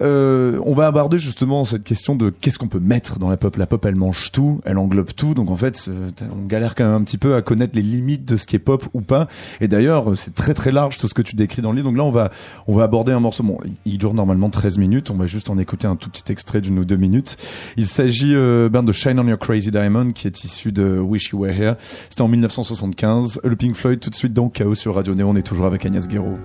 Euh, 0.00 0.60
on 0.64 0.74
va 0.74 0.86
aborder 0.86 1.18
justement 1.18 1.64
cette 1.64 1.84
question 1.84 2.16
de 2.16 2.30
qu'est-ce 2.30 2.58
qu'on 2.58 2.68
peut 2.68 2.80
mettre 2.80 3.18
dans 3.18 3.28
la 3.28 3.36
pop. 3.36 3.56
La 3.56 3.66
pop, 3.66 3.84
elle 3.84 3.96
mange 3.96 4.32
tout, 4.32 4.60
elle 4.64 4.78
englobe 4.78 5.12
tout. 5.12 5.34
Donc 5.34 5.50
en 5.50 5.56
fait, 5.56 5.90
on 6.30 6.46
galère 6.46 6.74
quand 6.74 6.84
même 6.84 6.94
un 6.94 7.04
petit 7.04 7.18
peu 7.18 7.34
à 7.34 7.42
connaître 7.42 7.74
les 7.74 7.82
limites 7.82 8.24
de 8.24 8.36
ce 8.36 8.46
qui 8.46 8.56
est 8.56 8.60
pop 8.60 8.86
ou 8.94 9.00
pas. 9.00 9.28
Et 9.60 9.68
d'ailleurs, 9.68 10.16
c'est 10.16 10.34
très 10.34 10.54
très 10.54 10.70
large 10.70 10.98
tout 10.98 11.08
ce 11.08 11.14
que 11.14 11.22
tu 11.22 11.36
décris 11.36 11.62
dans 11.62 11.70
le 11.70 11.76
livre. 11.76 11.88
Donc 11.88 11.98
là, 11.98 12.04
on 12.04 12.10
va, 12.10 12.30
on 12.66 12.74
va 12.74 12.84
aborder 12.84 13.12
un 13.12 13.20
morceau. 13.20 13.42
Bon, 13.42 13.58
il 13.84 13.98
dure 13.98 14.11
normalement 14.14 14.50
13 14.50 14.78
minutes. 14.78 15.10
On 15.10 15.16
va 15.16 15.26
juste 15.26 15.50
en 15.50 15.58
écouter 15.58 15.86
un 15.86 15.96
tout 15.96 16.10
petit 16.10 16.30
extrait 16.30 16.60
d'une 16.60 16.78
ou 16.78 16.84
deux 16.84 16.96
minutes. 16.96 17.36
Il 17.76 17.86
s'agit 17.86 18.34
euh, 18.34 18.68
ben, 18.68 18.82
de 18.82 18.92
Shine 18.92 19.18
on 19.18 19.26
Your 19.26 19.38
Crazy 19.38 19.70
Diamond 19.70 20.12
qui 20.12 20.26
est 20.26 20.44
issu 20.44 20.72
de 20.72 20.98
Wish 20.98 21.30
You 21.30 21.40
Were 21.40 21.52
Here. 21.52 21.74
C'était 22.08 22.22
en 22.22 22.28
1975. 22.28 23.40
Le 23.44 23.56
Pink 23.56 23.74
Floyd 23.74 24.00
tout 24.00 24.10
de 24.10 24.14
suite 24.14 24.32
dans 24.32 24.48
Chaos 24.48 24.74
sur 24.74 24.94
Radio 24.94 25.14
Néon. 25.14 25.30
On 25.30 25.36
est 25.36 25.42
toujours 25.42 25.66
avec 25.66 25.86
Agnès 25.86 26.06
Guéraud. 26.08 26.38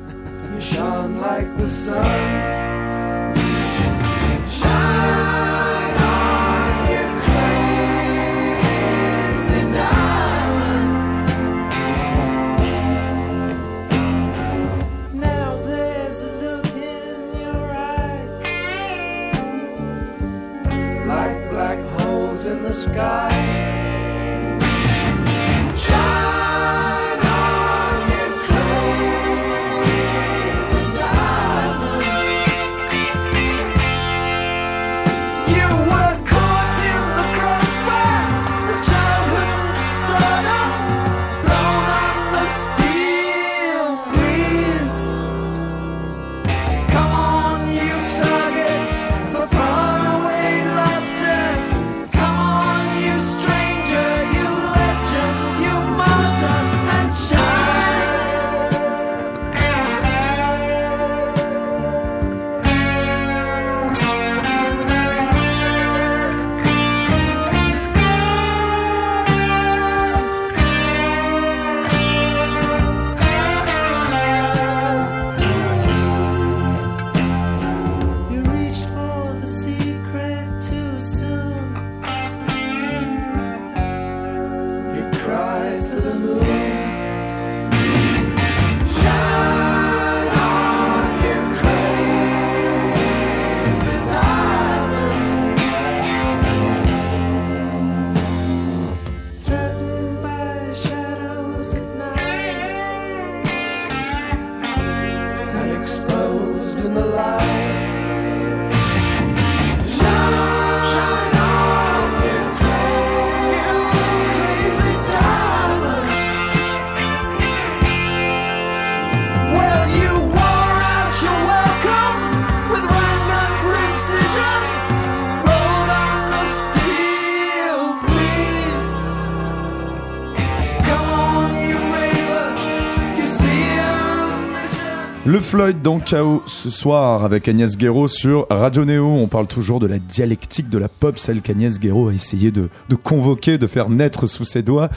Le 135.37 135.43
Floyd 135.43 135.83
dans 135.83 135.99
Chaos 135.99 136.41
ce 136.47 136.71
soir 136.71 137.23
avec 137.23 137.47
Agnès 137.47 137.77
Guéraud 137.77 138.07
sur 138.07 138.47
Radio 138.49 138.85
Néo. 138.85 139.05
On 139.05 139.27
parle 139.27 139.45
toujours 139.45 139.79
de 139.79 139.85
la 139.85 139.99
dialectique 139.99 140.67
de 140.67 140.79
la 140.79 140.87
pop, 140.87 141.19
celle 141.19 141.41
qu'Agnès 141.41 141.79
Guéraud 141.79 142.09
a 142.09 142.13
essayé 142.13 142.49
de, 142.49 142.69
convoquer, 143.03 143.59
de 143.59 143.67
faire 143.67 143.91
naître 143.91 144.25
sous 144.25 144.45
ses 144.45 144.63
doigts. 144.63 144.89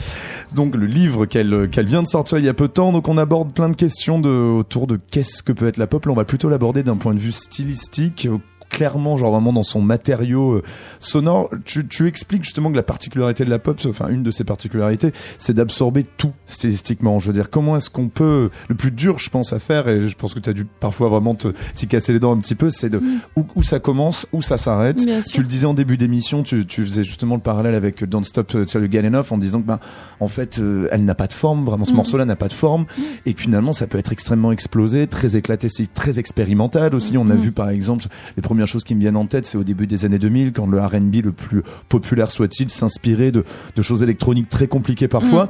Donc 0.55 0.75
le 0.75 0.87
livre 0.87 1.27
qu'elle 1.27 1.69
qu'elle 1.69 1.85
vient 1.85 2.01
de 2.01 2.07
sortir 2.07 2.39
il 2.39 2.45
y 2.45 2.49
a 2.49 2.55
peu 2.55 2.67
de 2.67 2.73
temps. 2.73 2.91
Donc 2.91 3.07
on 3.07 3.19
aborde 3.19 3.53
plein 3.53 3.69
de 3.69 3.75
questions 3.75 4.19
de, 4.19 4.29
autour 4.29 4.87
de 4.87 4.99
qu'est-ce 5.11 5.43
que 5.43 5.51
peut 5.51 5.67
être 5.67 5.77
la 5.77 5.85
pop. 5.85 6.03
Là, 6.07 6.11
on 6.11 6.15
va 6.15 6.25
plutôt 6.25 6.49
l'aborder 6.49 6.81
d'un 6.81 6.97
point 6.97 7.13
de 7.13 7.19
vue 7.19 7.31
stylistique 7.31 8.27
clairement, 8.71 9.17
genre 9.17 9.31
vraiment 9.31 9.53
dans 9.53 9.63
son 9.63 9.81
matériau 9.81 10.53
euh, 10.53 10.63
sonore. 10.99 11.49
Tu, 11.65 11.85
tu 11.87 12.07
expliques 12.07 12.43
justement 12.43 12.71
que 12.71 12.75
la 12.75 12.83
particularité 12.83 13.45
de 13.45 13.49
la 13.49 13.59
pop, 13.59 13.79
enfin 13.87 14.07
une 14.07 14.23
de 14.23 14.31
ses 14.31 14.43
particularités, 14.43 15.11
c'est 15.37 15.53
d'absorber 15.53 16.03
tout 16.17 16.31
stylistiquement. 16.45 17.19
Je 17.19 17.27
veux 17.27 17.33
dire, 17.33 17.49
comment 17.49 17.75
est-ce 17.75 17.89
qu'on 17.89 18.07
peut, 18.07 18.49
le 18.69 18.75
plus 18.75 18.91
dur, 18.91 19.19
je 19.19 19.29
pense, 19.29 19.53
à 19.53 19.59
faire, 19.59 19.87
et 19.87 20.07
je 20.07 20.15
pense 20.15 20.33
que 20.33 20.39
tu 20.39 20.49
as 20.49 20.53
dû 20.53 20.65
parfois 20.65 21.09
vraiment 21.09 21.35
t'y 21.35 21.87
casser 21.87 22.13
les 22.13 22.19
dents 22.19 22.33
un 22.33 22.39
petit 22.39 22.55
peu, 22.55 22.69
c'est 22.69 22.89
de 22.89 22.99
mm. 22.99 23.19
où, 23.35 23.45
où, 23.55 23.63
ça 23.63 23.79
commence, 23.79 24.25
où 24.31 24.41
ça 24.41 24.57
s'arrête. 24.57 25.05
Tu 25.31 25.41
le 25.41 25.47
disais 25.47 25.65
en 25.65 25.73
début 25.73 25.97
d'émission, 25.97 26.43
tu, 26.43 26.65
tu, 26.65 26.85
faisais 26.85 27.03
justement 27.03 27.35
le 27.35 27.41
parallèle 27.41 27.75
avec 27.75 28.03
Don't 28.05 28.23
Stop 28.23 28.53
You 28.53 28.87
Get 28.89 29.05
Enough 29.05 29.31
en 29.31 29.37
disant 29.37 29.61
que 29.61 29.67
ben 29.67 29.79
en 30.19 30.27
fait 30.27 30.59
euh, 30.59 30.87
elle 30.91 31.03
n'a 31.03 31.15
pas 31.15 31.27
de 31.27 31.33
forme, 31.33 31.65
vraiment 31.65 31.85
ce 31.85 31.91
mm. 31.91 31.95
morceau-là 31.95 32.25
n'a 32.25 32.35
pas 32.35 32.47
de 32.47 32.53
forme, 32.53 32.83
mm. 32.83 33.01
et 33.25 33.33
que 33.33 33.41
finalement 33.41 33.73
ça 33.73 33.87
peut 33.87 33.97
être 33.97 34.13
extrêmement 34.13 34.51
explosé, 34.51 35.07
très 35.07 35.35
éclaté, 35.35 35.67
c'est 35.69 35.93
très 35.93 36.19
expérimental 36.19 36.95
aussi. 36.95 37.17
On 37.17 37.29
a 37.29 37.35
vu 37.35 37.51
par 37.51 37.69
exemple 37.69 38.05
les 38.37 38.41
premiers 38.41 38.60
chose 38.65 38.83
qui 38.83 38.95
me 38.95 38.99
viennent 38.99 39.17
en 39.17 39.25
tête, 39.25 39.45
c'est 39.45 39.57
au 39.57 39.63
début 39.63 39.87
des 39.87 40.05
années 40.05 40.19
2000, 40.19 40.53
quand 40.53 40.67
le 40.67 40.79
R&B 40.81 41.15
le 41.23 41.31
plus 41.31 41.63
populaire 41.89 42.31
soit-il 42.31 42.69
s'inspirait 42.69 43.31
de, 43.31 43.43
de, 43.75 43.81
choses 43.81 44.03
électroniques 44.03 44.49
très 44.49 44.67
compliquées 44.67 45.07
parfois. 45.07 45.45
Mm. 45.45 45.49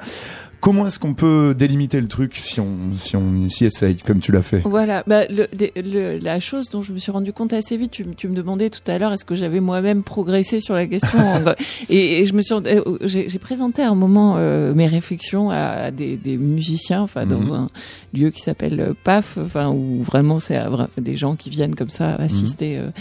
Comment 0.61 0.85
est-ce 0.85 0.99
qu'on 0.99 1.15
peut 1.15 1.55
délimiter 1.57 1.99
le 1.99 2.07
truc 2.07 2.35
si 2.35 2.59
on 2.59 2.93
si 2.95 3.17
on 3.17 3.49
s'y 3.49 3.65
essaye 3.65 3.95
comme 3.95 4.19
tu 4.19 4.31
l'as 4.31 4.43
fait 4.43 4.61
Voilà, 4.63 5.03
bah, 5.07 5.23
le, 5.27 5.47
le, 5.75 6.19
la 6.19 6.39
chose 6.39 6.69
dont 6.69 6.83
je 6.83 6.93
me 6.93 6.99
suis 6.99 7.11
rendu 7.11 7.33
compte 7.33 7.51
assez 7.51 7.77
vite, 7.77 7.89
tu, 7.89 8.05
tu 8.15 8.27
me 8.27 8.35
demandais 8.35 8.69
tout 8.69 8.79
à 8.85 8.99
l'heure 8.99 9.11
est-ce 9.11 9.25
que 9.25 9.33
j'avais 9.33 9.59
moi-même 9.59 10.03
progressé 10.03 10.59
sur 10.59 10.75
la 10.75 10.85
question 10.85 11.17
et, 11.89 12.23
je 12.25 12.33
me 12.35 12.43
suis 12.43 12.53
euh, 12.53 12.97
j'ai 13.05 13.39
présenté 13.39 13.81
à 13.81 13.89
un 13.89 13.95
moment 13.95 14.35
euh, 14.37 14.71
mes 14.75 14.85
réflexions 14.85 15.49
à, 15.49 15.89
des, 15.89 16.15
des, 16.15 16.37
musiciens, 16.37 17.01
enfin 17.01 17.25
dans 17.25 17.39
mhm. 17.39 17.51
un 17.51 17.67
lieu 18.13 18.29
qui 18.29 18.41
s'appelle 18.41 18.79
euh, 18.79 18.93
PAF, 19.03 19.39
enfin 19.41 19.69
où 19.71 20.03
vraiment 20.03 20.37
c'est 20.39 20.59
des 20.99 21.15
gens 21.15 21.35
qui 21.35 21.49
viennent 21.49 21.73
comme 21.73 21.89
ça 21.89 22.13
assister 22.15 22.77
mhm. 22.77 22.91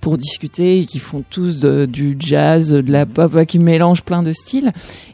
pour 0.00 0.18
discuter 0.18 0.78
et 0.78 0.84
qui 0.84 1.00
font 1.00 1.24
tous 1.28 1.58
de, 1.58 1.84
du 1.84 2.16
jazz, 2.16 2.70
de 2.70 2.92
la 2.92 3.06
pop, 3.06 3.44
qui 3.46 3.58
mélangent 3.58 4.04
plein 4.04 4.22
de 4.22 4.32
styles. 4.32 4.72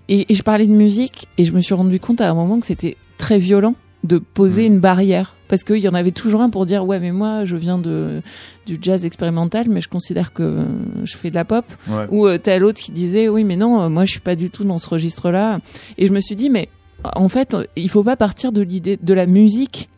Et, 0.09 0.33
et, 0.33 0.35
je 0.35 0.43
parlais 0.43 0.67
de 0.67 0.73
musique 0.73 1.29
et 1.39 1.45
je 1.45 1.53
me 1.53 1.61
suis 1.61 1.75
rendu 1.75 1.99
compte 2.01 2.21
à 2.21 2.29
un 2.29 2.35
moment 2.35 2.61
que 2.61 2.67
c'était 2.67 2.97
très 3.17 3.39
violent 3.39 3.75
de 4.05 4.19
poser 4.19 4.69
mmh. 4.69 4.73
une 4.73 4.79
barrière. 4.79 5.35
Parce 5.49 5.65
qu'il 5.65 5.79
y 5.79 5.89
en 5.89 5.95
avait 5.95 6.11
toujours 6.11 6.43
un 6.43 6.51
pour 6.51 6.67
dire 6.67 6.85
ouais 6.87 7.01
mais 7.01 7.13
moi 7.13 7.45
je 7.45 7.57
viens 7.57 7.79
de 7.79 8.23
du 8.67 8.79
jazz 8.81 9.05
expérimental 9.05 9.67
mais 9.69 9.81
je 9.81 9.89
considère 9.89 10.33
que 10.33 10.65
je 11.05 11.17
fais 11.17 11.31
de 11.31 11.35
la 11.35 11.45
pop. 11.45 11.65
Ou 12.11 12.27
euh, 12.27 12.39
tel 12.39 12.65
autre 12.65 12.81
qui 12.81 12.93
disait 12.93 13.29
oui 13.29 13.45
mais 13.45 13.57
non 13.57 13.83
euh, 13.83 13.89
moi 13.89 14.05
je 14.05 14.13
suis 14.13 14.21
pas 14.21 14.37
du 14.37 14.51
tout 14.51 14.65
dans 14.65 14.79
ce 14.79 14.89
registre 14.89 15.31
là 15.31 15.61
et 15.99 16.07
je 16.07 16.13
me 16.13 16.21
suis 16.21 16.37
dit 16.37 16.51
mais 16.51 16.69
en 17.15 17.29
fait 17.29 17.57
il 17.77 17.89
faut 17.89 18.03
pas 18.03 18.17
partir 18.17 18.53
de 18.53 18.63
l'idée 18.63 18.99
de 19.01 19.15
la 19.15 19.27
musique 19.27 19.89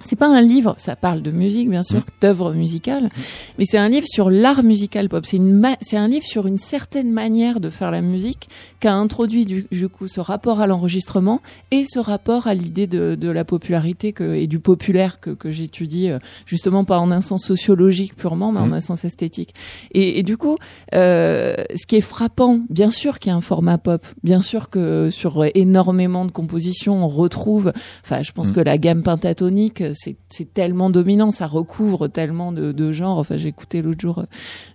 c'est 0.00 0.16
pas 0.16 0.28
un 0.28 0.42
livre, 0.42 0.74
ça 0.78 0.96
parle 0.96 1.22
de 1.22 1.30
musique 1.30 1.70
bien 1.70 1.82
sûr, 1.82 2.02
d'œuvres 2.20 2.34
d'œuvre 2.34 2.54
musicale, 2.54 3.10
mais 3.58 3.64
c'est 3.64 3.78
un 3.78 3.88
livre 3.88 4.06
sur 4.06 4.30
l'art 4.30 4.62
musical 4.62 5.08
pop. 5.08 5.24
C'est 5.26 5.96
un 5.96 6.08
livre 6.08 6.26
sur 6.26 6.46
une 6.46 6.56
certaine 6.56 7.10
manière 7.10 7.60
de 7.60 7.70
faire 7.70 7.90
la 7.90 8.00
musique 8.00 8.48
qu'a 8.80 8.92
introduit 8.92 9.44
du, 9.44 9.88
coup 9.88 10.08
ce 10.08 10.20
rapport 10.20 10.60
à 10.60 10.66
l'enregistrement 10.66 11.40
et 11.70 11.84
ce 11.86 11.98
rapport 11.98 12.46
à 12.46 12.54
l'idée 12.54 12.86
de, 12.86 13.14
de, 13.14 13.28
la 13.28 13.44
popularité 13.44 14.12
que, 14.12 14.34
et 14.34 14.46
du 14.46 14.58
populaire 14.58 15.20
que, 15.20 15.30
que 15.30 15.50
j'étudie 15.50 16.10
euh, 16.10 16.18
justement 16.46 16.84
pas 16.84 16.98
en 16.98 17.10
un 17.10 17.20
sens 17.20 17.44
sociologique 17.44 18.16
purement, 18.16 18.52
mais 18.52 18.60
en 18.60 18.72
un 18.72 18.80
sens 18.80 19.04
esthétique. 19.04 19.54
Et, 19.92 20.18
et 20.18 20.22
du 20.22 20.36
coup, 20.36 20.56
euh, 20.94 21.54
ce 21.74 21.86
qui 21.86 21.96
est 21.96 22.00
frappant, 22.00 22.60
bien 22.68 22.90
sûr 22.90 23.18
qu'il 23.18 23.30
y 23.30 23.32
a 23.32 23.36
un 23.36 23.40
format 23.40 23.78
pop, 23.78 24.04
bien 24.22 24.42
sûr 24.42 24.70
que 24.70 25.10
sur 25.10 25.44
énormément 25.54 26.24
de 26.24 26.30
compositions 26.30 27.04
on 27.04 27.08
retrouve, 27.08 27.72
enfin 28.04 28.22
je 28.22 28.32
pense 28.32 28.50
mm. 28.50 28.54
que 28.54 28.60
la 28.60 28.78
gamme 28.78 29.02
pentatonique 29.02 29.63
c'est 29.92 30.54
tellement 30.54 30.90
dominant, 30.90 31.30
ça 31.30 31.46
recouvre 31.46 32.08
tellement 32.08 32.52
de, 32.52 32.92
genres. 32.92 33.18
Enfin, 33.18 33.36
j'ai 33.36 33.48
écouté 33.48 33.82
l'autre 33.82 34.00
jour 34.00 34.18
euh, 34.18 34.24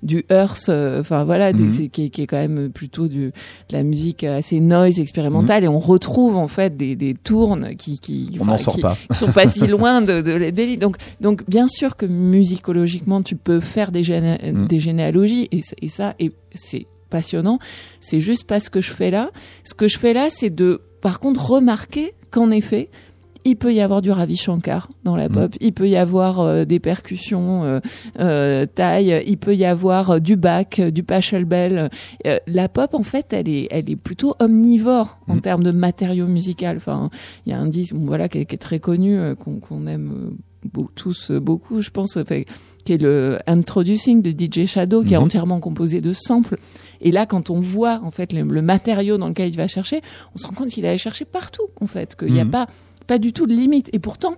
du 0.04 0.26
Earth, 0.30 0.70
euh, 0.70 1.02
enfin 1.02 1.24
voilà, 1.24 1.54
mhm. 1.54 1.90
qui, 1.90 2.06
est 2.06 2.28
quand 2.28 2.38
même 2.38 2.72
plutôt 2.72 3.08
du, 3.08 3.28
de 3.28 3.34
la 3.72 3.84
musique 3.84 4.24
assez 4.24 4.60
noise 4.60 5.00
expérimentale, 5.00 5.64
mhm. 5.64 5.66
et 5.66 5.70
on 5.70 5.80
retrouve 5.80 6.36
en 6.36 6.48
fait 6.48 6.76
des, 6.76 6.96
des 6.96 7.14
tournes 7.14 7.76
qui 7.76 8.00
qui, 8.00 8.38
on 8.40 8.58
sort 8.58 8.80
pas. 8.80 8.98
sont 9.14 9.32
pas 9.32 9.48
si 9.48 9.68
loin 9.68 10.02
de, 10.02 10.22
de, 10.22 10.76
Donc 10.76 10.98
donc 11.22 11.48
bien 11.50 11.68
sûr 11.68 11.96
que 11.96 12.06
musicologiquement 12.06 13.22
tu 13.22 13.36
peux 13.36 13.60
faire 13.60 13.92
des, 13.92 14.04
mhm. 14.04 14.68
des 14.68 14.80
généalogies 14.80 15.48
et, 15.52 15.62
et 15.82 15.88
ça 15.88 16.16
et 16.20 16.32
c'est 16.54 16.88
passionnant. 17.10 17.60
C'est 18.00 18.20
juste 18.20 18.46
pas 18.46 18.60
ce 18.60 18.70
que 18.70 18.82
je 18.82 18.92
fais 18.92 19.12
là. 19.12 19.32
Ce 19.64 19.74
que 19.74 19.88
je 19.88 19.98
fais 19.98 20.14
là, 20.14 20.30
c'est 20.30 20.50
de 20.50 20.82
par 21.02 21.20
contre 21.20 21.52
remarquer 21.52 22.14
qu'en 22.32 22.52
effet 22.52 22.90
il 23.46 23.56
peut 23.56 23.74
y 23.74 23.82
avoir 23.82 24.02
du 24.02 24.12
Ravi 24.12 24.36
Shankar 24.36 24.90
dans 25.04 25.16
la 25.16 25.30
mm. 25.30 25.34
pop, 25.34 25.56
il 25.60 25.74
peut 25.74 25.88
y 25.88 25.96
avoir 25.96 26.40
euh, 26.40 26.66
des 26.66 26.80
percussions 26.80 27.64
euh, 27.64 27.80
euh, 28.20 28.66
taille, 28.66 29.24
il 29.28 29.38
peut 29.38 29.56
y 29.56 29.66
avoir 29.66 30.20
du 30.20 30.36
Bach, 30.36 30.80
du 30.80 31.04
Pachelbel. 31.04 31.90
la 32.48 32.70
pop, 32.70 32.94
en 32.94 33.04
fait, 33.04 33.34
elle 33.34 33.50
est, 33.50 33.68
elle 33.72 33.90
est 33.90 33.96
plutôt 33.96 34.36
omnivore 34.40 35.20
en 35.28 35.36
mm. 35.36 35.42
termes 35.42 35.64
de 35.64 35.72
matériaux 35.72 36.28
musicaux. 36.28 36.66
Enfin, 36.76 37.10
il 37.46 37.52
y 37.52 37.54
a 37.54 37.60
un 37.60 37.68
disque, 37.68 37.94
voilà, 37.96 38.28
qui 38.28 38.40
est, 38.40 38.58
très 38.60 38.80
connu, 38.80 39.18
qu'on 39.36 39.88
aime 39.88 40.32
tous 40.96 41.32
beaucoup, 41.32 41.82
je 41.82 41.90
pense, 41.90 42.18
qui 42.84 42.94
est 42.94 43.02
le 43.02 43.40
Introducing 43.48 44.22
de 44.22 44.32
DJ 44.32 44.66
Shadow, 44.66 45.04
qui 45.04 45.14
est 45.14 45.18
mm-hmm. 45.18 45.22
entièrement 45.22 45.60
composé 45.60 46.02
de 46.02 46.12
samples. 46.12 46.58
Et 47.02 47.12
là, 47.12 47.26
quand 47.26 47.50
on 47.50 47.60
voit 47.62 48.02
en 48.04 48.12
fait 48.12 48.34
le, 48.34 48.44
matériau 48.62 49.18
dans 49.18 49.30
lequel 49.30 49.50
il 49.50 49.56
va 49.56 49.68
chercher, 49.68 50.02
on 50.36 50.38
se 50.38 50.46
rend 50.46 50.54
compte 50.54 50.70
qu'il 50.70 50.86
allait 50.86 50.98
chercher 50.98 51.24
partout, 51.26 51.68
en 51.80 51.88
fait, 51.88 52.16
qu'il 52.16 52.34
n'y 52.34 52.42
a 52.42 52.46
mm-hmm. 52.46 52.50
pas 52.50 52.68
pas 53.10 53.18
du 53.18 53.34
tout 53.34 53.47
de 53.47 53.53
limite. 53.53 53.89
Et 53.91 53.97
pourtant, 53.97 54.36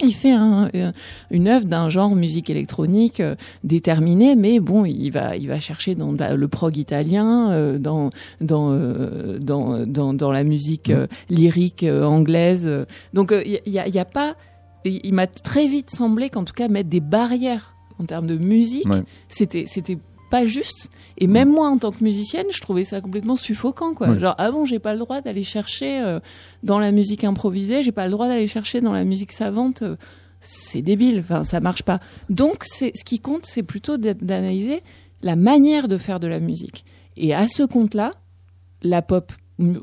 il 0.00 0.14
fait 0.14 0.30
un, 0.30 0.70
euh, 0.76 0.92
une 1.32 1.48
œuvre 1.48 1.64
d'un 1.64 1.88
genre 1.88 2.14
musique 2.14 2.48
électronique 2.48 3.18
euh, 3.18 3.34
déterminé, 3.64 4.36
mais 4.36 4.60
bon, 4.60 4.84
il 4.84 5.10
va, 5.10 5.36
il 5.36 5.48
va 5.48 5.58
chercher 5.58 5.96
dans 5.96 6.12
le 6.12 6.48
prog 6.48 6.76
italien, 6.76 7.50
euh, 7.50 7.78
dans, 7.78 8.10
dans, 8.40 8.70
dans, 9.40 9.84
dans, 9.84 10.14
dans, 10.14 10.30
la 10.30 10.44
musique 10.44 10.92
lyrique 11.28 11.84
anglaise. 11.84 12.70
Donc, 13.12 13.34
il 13.44 13.60
y, 13.66 13.78
a, 13.80 13.88
y 13.88 13.98
a 13.98 14.04
pas. 14.04 14.36
Il 14.84 15.12
m'a 15.12 15.26
très 15.26 15.66
vite 15.66 15.90
semblé 15.90 16.30
qu'en 16.30 16.44
tout 16.44 16.54
cas 16.54 16.68
mettre 16.68 16.88
des 16.88 17.00
barrières 17.00 17.74
en 17.98 18.04
termes 18.04 18.28
de 18.28 18.36
musique, 18.36 18.86
c'était, 19.28 19.64
c'était 19.66 19.98
pas 20.30 20.46
juste. 20.46 20.90
Et 21.18 21.26
même 21.26 21.50
moi, 21.50 21.68
en 21.68 21.78
tant 21.78 21.92
que 21.92 22.02
musicienne, 22.02 22.46
je 22.50 22.60
trouvais 22.60 22.84
ça 22.84 23.00
complètement 23.00 23.36
suffocant, 23.36 23.94
quoi. 23.94 24.18
Genre, 24.18 24.34
ah 24.38 24.50
bon, 24.50 24.64
j'ai 24.64 24.78
pas 24.78 24.92
le 24.92 24.98
droit 24.98 25.20
d'aller 25.20 25.42
chercher 25.42 26.00
euh, 26.00 26.20
dans 26.62 26.78
la 26.78 26.92
musique 26.92 27.24
improvisée, 27.24 27.82
j'ai 27.82 27.92
pas 27.92 28.04
le 28.04 28.10
droit 28.10 28.28
d'aller 28.28 28.46
chercher 28.46 28.80
dans 28.80 28.92
la 28.92 29.04
musique 29.04 29.32
savante. 29.32 29.82
Euh, 29.82 29.96
c'est 30.40 30.82
débile. 30.82 31.20
Enfin, 31.20 31.44
ça 31.44 31.60
marche 31.60 31.82
pas. 31.82 32.00
Donc, 32.28 32.64
c'est 32.64 32.92
ce 32.94 33.04
qui 33.04 33.20
compte, 33.20 33.46
c'est 33.46 33.62
plutôt 33.62 33.96
d'analyser 33.96 34.82
la 35.22 35.36
manière 35.36 35.88
de 35.88 35.98
faire 35.98 36.20
de 36.20 36.26
la 36.26 36.40
musique. 36.40 36.84
Et 37.16 37.34
à 37.34 37.48
ce 37.48 37.62
compte-là, 37.62 38.12
la 38.82 39.02
pop 39.02 39.32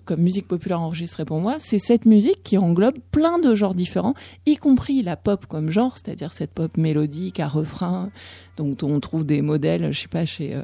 comme 0.06 0.22
musique 0.22 0.48
populaire 0.48 0.82
enregistrée 0.82 1.26
pour 1.26 1.40
moi, 1.40 1.56
c'est 1.60 1.80
cette 1.80 2.06
musique 2.06 2.44
qui 2.44 2.58
englobe 2.58 2.98
plein 3.12 3.40
de 3.40 3.56
genres 3.56 3.74
différents, 3.74 4.14
y 4.46 4.58
compris 4.58 5.02
la 5.02 5.16
pop 5.16 5.46
comme 5.48 5.72
genre, 5.72 5.98
c'est-à-dire 5.98 6.32
cette 6.32 6.52
pop 6.52 6.78
mélodique 6.78 7.40
à 7.40 7.48
refrain, 7.48 8.12
dont 8.58 8.78
on 8.84 9.00
trouve 9.00 9.26
des 9.26 9.42
modèles, 9.42 9.92
je 9.92 10.02
sais 10.02 10.08
pas, 10.08 10.26
chez 10.26 10.54
euh, 10.54 10.62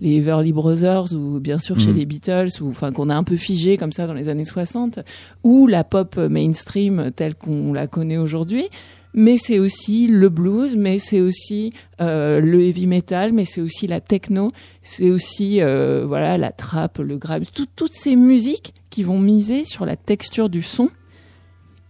les 0.00 0.16
Everly 0.16 0.52
Brothers 0.52 1.14
ou 1.14 1.40
bien 1.40 1.58
sûr 1.58 1.80
chez 1.80 1.92
mm. 1.92 1.96
les 1.96 2.06
Beatles, 2.06 2.50
ou 2.60 2.68
enfin 2.68 2.92
qu'on 2.92 3.08
a 3.08 3.14
un 3.14 3.24
peu 3.24 3.36
figé 3.36 3.78
comme 3.78 3.92
ça 3.92 4.06
dans 4.06 4.14
les 4.14 4.28
années 4.28 4.44
60, 4.44 5.00
ou 5.42 5.66
la 5.66 5.82
pop 5.82 6.16
mainstream 6.16 7.10
telle 7.16 7.34
qu'on 7.34 7.72
la 7.72 7.86
connaît 7.86 8.18
aujourd'hui 8.18 8.68
mais 9.14 9.36
c'est 9.38 9.58
aussi 9.58 10.06
le 10.06 10.28
blues, 10.28 10.76
mais 10.76 10.98
c'est 10.98 11.20
aussi 11.20 11.72
euh, 12.00 12.40
le 12.40 12.62
heavy 12.62 12.86
metal, 12.86 13.32
mais 13.32 13.44
c'est 13.44 13.60
aussi 13.60 13.86
la 13.86 14.00
techno, 14.00 14.50
c'est 14.82 15.10
aussi 15.10 15.60
euh, 15.60 16.04
voilà 16.06 16.38
la 16.38 16.52
trap, 16.52 16.98
le 16.98 17.18
grime, 17.18 17.44
toutes 17.54 17.94
ces 17.94 18.16
musiques 18.16 18.74
qui 18.90 19.02
vont 19.02 19.18
miser 19.18 19.64
sur 19.64 19.84
la 19.84 19.96
texture 19.96 20.48
du 20.48 20.62
son 20.62 20.90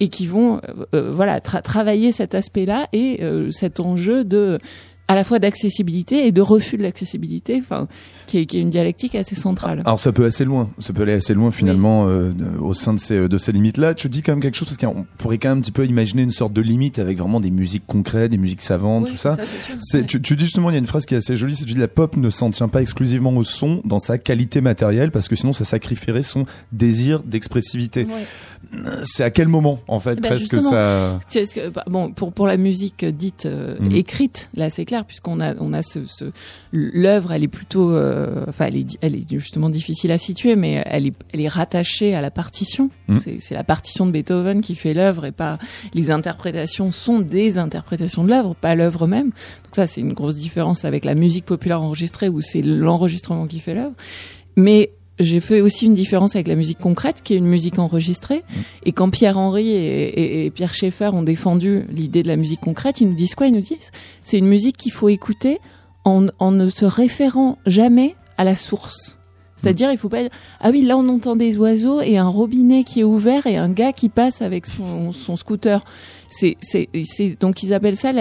et 0.00 0.08
qui 0.08 0.26
vont 0.26 0.60
euh, 0.94 1.10
voilà 1.10 1.40
travailler 1.40 2.10
cet 2.10 2.34
aspect-là 2.34 2.88
et 2.92 3.20
cet 3.50 3.80
enjeu 3.80 4.24
de 4.24 4.58
à 5.11 5.16
la 5.16 5.24
fois 5.24 5.40
d'accessibilité 5.40 6.28
et 6.28 6.30
de 6.30 6.40
refus 6.40 6.76
de 6.76 6.84
l'accessibilité, 6.84 7.58
enfin, 7.61 7.88
qui 8.28 8.38
est, 8.38 8.46
qui 8.46 8.58
est, 8.58 8.61
une 8.61 8.70
dialectique 8.70 9.16
assez 9.16 9.34
centrale. 9.34 9.82
Alors 9.84 9.98
ça 9.98 10.12
peut 10.12 10.24
assez 10.24 10.44
loin, 10.44 10.70
ça 10.78 10.92
peut 10.92 11.02
aller 11.02 11.14
assez 11.14 11.34
loin 11.34 11.50
finalement 11.50 12.06
euh, 12.06 12.32
au 12.61 12.74
sein 12.74 12.94
de 12.94 13.00
ces, 13.00 13.28
de 13.28 13.36
ces 13.36 13.50
limites-là. 13.50 13.94
Tu 13.94 14.08
dis 14.08 14.22
quand 14.22 14.30
même 14.30 14.40
quelque 14.40 14.54
chose 14.54 14.68
parce 14.68 14.78
qu'on 14.78 15.04
pourrait 15.18 15.38
quand 15.38 15.48
même 15.48 15.58
un 15.58 15.61
petit 15.62 15.72
peu 15.72 15.84
imaginer 15.84 16.22
une 16.22 16.30
sorte 16.30 16.52
de 16.52 16.61
limite 16.61 17.00
avec 17.00 17.18
vraiment 17.18 17.40
des 17.40 17.50
musiques 17.50 17.82
concrètes, 17.88 18.30
des 18.30 18.38
musiques 18.38 18.61
savantes, 18.61 19.08
tout 19.08 19.16
ça. 19.16 19.36
c'est 19.80 20.06
tu, 20.06 20.22
tu, 20.22 20.36
dis 20.36 20.44
justement, 20.44 20.70
il 20.70 20.74
y 20.74 20.76
a 20.76 20.78
une 20.78 20.86
phrase 20.86 21.06
qui 21.06 21.14
est 21.14 21.18
assez 21.18 21.34
jolie, 21.34 21.56
c'est 21.56 21.64
tu 21.64 21.74
dis 21.74 21.80
la 21.80 21.88
pop 21.88 22.16
ne 22.16 22.30
s'en 22.30 22.50
tient 22.50 22.68
pas 22.68 22.80
exclusivement 22.80 23.32
au 23.32 23.42
son 23.42 23.82
dans 23.84 23.98
sa 23.98 24.16
qualité 24.16 24.61
matérielle 24.61 25.11
parce 25.11 25.26
que 25.26 25.34
sinon 25.34 25.52
ça 25.52 25.64
sacrifierait 25.64 26.22
son 26.22 26.44
désir 26.70 27.24
d'expressivité. 27.24 28.06
C'est 29.02 29.24
à 29.24 29.30
quel 29.30 29.48
moment 29.48 29.80
en 29.88 29.98
fait 29.98 30.14
eh 30.18 30.20
ben 30.20 30.28
presque 30.28 30.61
ça 30.61 31.18
bah, 31.74 31.84
Bon, 31.88 32.12
pour 32.12 32.32
pour 32.32 32.46
la 32.46 32.56
musique 32.56 33.04
dite 33.04 33.46
euh, 33.46 33.76
mhm. 33.80 33.92
écrite, 33.92 34.50
là 34.54 34.70
c'est 34.70 34.84
clair 34.84 34.99
puisqu'on 35.05 35.40
a 35.40 35.55
on 35.61 35.72
a 35.72 35.82
ce, 35.82 36.05
ce 36.05 36.26
l'œuvre, 36.72 37.32
elle 37.32 37.44
est 37.44 37.48
plutôt, 37.48 37.92
euh, 37.92 38.44
enfin 38.48 38.66
elle 38.66 38.76
est 38.76 38.98
elle 39.01 39.14
est 39.14 39.30
justement 39.30 39.70
difficile 39.70 40.12
à 40.12 40.18
situer, 40.18 40.57
mais 40.57 40.82
elle 40.86 41.07
est 41.07 41.14
elle 41.32 41.40
est 41.40 41.48
rattachée 41.48 42.14
à 42.14 42.20
la 42.20 42.30
partition. 42.30 42.90
Mhm. 43.09 43.20
C'est 43.40 43.55
la 43.55 43.64
partition 43.64 44.07
de 44.07 44.12
Beethoven 44.12 44.61
qui 44.61 44.74
fait 44.74 44.94
l'œuvre 44.94 45.24
et 45.24 45.32
pas 45.32 45.59
les 45.94 46.11
interprétations 46.11 46.90
sont 46.90 47.18
des 47.18 47.59
interprétations 47.59 48.24
de 48.24 48.30
l'œuvre, 48.30 48.55
pas 48.55 48.74
l'œuvre 48.74 49.07
même. 49.07 49.30
Donc 49.30 49.74
ça 49.74 49.86
c'est 49.86 50.01
une 50.01 50.12
grosse 50.12 50.36
différence 50.36 50.84
avec 50.84 51.05
la 51.05 51.14
musique 51.14 51.44
populaire 51.44 51.82
enregistrée 51.82 52.28
où 52.28 52.40
c'est 52.40 52.62
l'enregistrement 52.62 53.46
qui 53.46 53.59
fait 53.59 53.74
l'œuvre. 53.74 53.94
Mais 54.57 54.90
j'ai 55.20 55.40
fait 55.40 55.60
aussi 55.60 55.86
une 55.86 55.94
différence 55.94 56.34
avec 56.34 56.48
la 56.48 56.54
musique 56.54 56.78
concrète, 56.78 57.22
qui 57.22 57.34
est 57.34 57.36
une 57.36 57.46
musique 57.46 57.78
enregistrée. 57.78 58.38
Mm. 58.38 58.60
Et 58.86 58.92
quand 58.92 59.10
Pierre 59.10 59.38
Henry 59.38 59.70
et, 59.70 60.50
Pierre 60.50 60.74
Schaeffer 60.74 61.10
ont 61.12 61.22
défendu 61.22 61.84
l'idée 61.90 62.22
de 62.22 62.28
la 62.28 62.36
musique 62.36 62.60
concrète, 62.60 63.00
ils 63.00 63.08
nous 63.08 63.14
disent 63.14 63.34
quoi? 63.34 63.46
Ils 63.46 63.54
nous 63.54 63.60
disent 63.60 63.90
c'est 64.24 64.38
une 64.38 64.46
musique 64.46 64.76
qu'il 64.76 64.92
faut 64.92 65.08
écouter 65.08 65.58
en, 66.04 66.50
ne 66.50 66.68
se 66.68 66.84
référant 66.86 67.58
jamais 67.66 68.16
à 68.38 68.44
la 68.44 68.56
source. 68.56 69.16
C'est-à-dire, 69.56 69.92
il 69.92 69.98
faut 69.98 70.08
pas 70.08 70.22
dire, 70.22 70.30
ah 70.60 70.70
oui, 70.70 70.80
là 70.80 70.96
on 70.96 71.06
entend 71.10 71.36
des 71.36 71.58
oiseaux 71.58 72.00
et 72.00 72.16
un 72.16 72.28
robinet 72.28 72.82
qui 72.82 73.00
est 73.00 73.04
ouvert 73.04 73.46
et 73.46 73.58
un 73.58 73.68
gars 73.68 73.92
qui 73.92 74.08
passe 74.08 74.40
avec 74.40 74.64
son, 74.66 75.12
scooter. 75.36 75.84
C'est, 76.30 76.56
c'est, 76.62 76.88
donc 77.38 77.62
ils 77.62 77.74
appellent 77.74 77.98
ça 77.98 78.12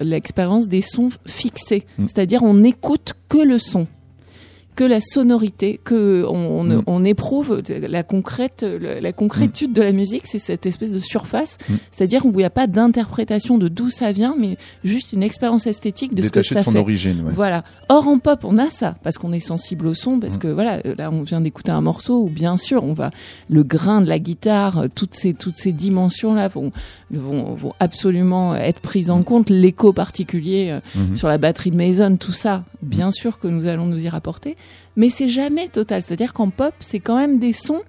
l'expérience 0.00 0.68
des 0.68 0.82
sons 0.82 1.08
fixés. 1.26 1.86
Mm. 1.96 2.06
C'est-à-dire, 2.08 2.42
on 2.42 2.54
n'écoute 2.54 3.14
que 3.30 3.38
le 3.38 3.56
son 3.56 3.86
que 4.74 4.84
la 4.84 5.00
sonorité, 5.00 5.80
que 5.82 6.24
on, 6.26 6.64
mm. 6.64 6.82
on, 6.86 7.04
éprouve 7.04 7.62
la 7.68 8.02
concrète, 8.02 8.64
la 8.64 9.12
concrétude 9.12 9.70
mm. 9.70 9.74
de 9.74 9.82
la 9.82 9.92
musique, 9.92 10.26
c'est 10.26 10.38
cette 10.38 10.64
espèce 10.64 10.92
de 10.92 10.98
surface, 10.98 11.58
mm. 11.68 11.74
c'est-à-dire 11.90 12.24
où 12.24 12.30
il 12.30 12.36
n'y 12.36 12.44
a 12.44 12.50
pas 12.50 12.66
d'interprétation 12.66 13.58
de 13.58 13.68
d'où 13.68 13.90
ça 13.90 14.12
vient, 14.12 14.34
mais 14.38 14.56
juste 14.82 15.12
une 15.12 15.22
expérience 15.22 15.66
esthétique 15.66 16.14
de 16.14 16.22
ce 16.22 16.30
que 16.30 16.42
ça 16.42 16.56
de 16.56 16.60
son 16.60 16.72
fait. 16.72 16.78
origine. 16.78 17.24
Voilà. 17.32 17.64
Or 17.88 18.08
en 18.08 18.18
pop, 18.18 18.40
on 18.44 18.56
a 18.58 18.70
ça 18.70 18.96
parce 19.02 19.18
qu'on 19.18 19.32
est 19.32 19.40
sensible 19.40 19.86
au 19.86 19.94
son, 19.94 20.18
parce 20.18 20.38
que 20.38 20.48
voilà, 20.48 20.80
là 20.96 21.10
on 21.10 21.22
vient 21.22 21.40
d'écouter 21.40 21.72
un 21.72 21.82
morceau 21.82 22.22
où 22.22 22.28
bien 22.28 22.56
sûr 22.56 22.82
on 22.82 22.94
va 22.94 23.10
le 23.50 23.64
grain 23.64 24.00
de 24.00 24.08
la 24.08 24.18
guitare, 24.18 24.86
toutes 24.94 25.14
ces 25.14 25.34
toutes 25.34 25.56
ces 25.56 25.72
dimensions 25.72 26.34
là 26.34 26.48
vont 26.48 26.72
vont, 27.10 27.54
vont 27.54 27.72
absolument 27.78 28.54
être 28.54 28.80
prises 28.80 29.10
en 29.10 29.22
compte, 29.22 29.50
l'écho 29.50 29.92
particulier 29.92 30.70
euh, 30.70 30.80
mm-hmm. 30.96 31.14
sur 31.14 31.28
la 31.28 31.36
batterie 31.36 31.70
de 31.70 31.76
Mason, 31.76 32.16
tout 32.16 32.32
ça, 32.32 32.64
bien 32.80 33.10
sûr 33.10 33.38
que 33.38 33.48
nous 33.48 33.66
allons 33.66 33.86
nous 33.86 34.04
y 34.04 34.08
rapporter 34.08 34.56
mais 34.96 35.10
c'est 35.10 35.28
jamais 35.28 35.68
total. 35.68 36.02
C'est-à-dire 36.02 36.32
qu'en 36.32 36.50
pop, 36.50 36.74
c'est 36.80 37.00
quand 37.00 37.16
même 37.16 37.38
des 37.38 37.52
sons 37.52 37.82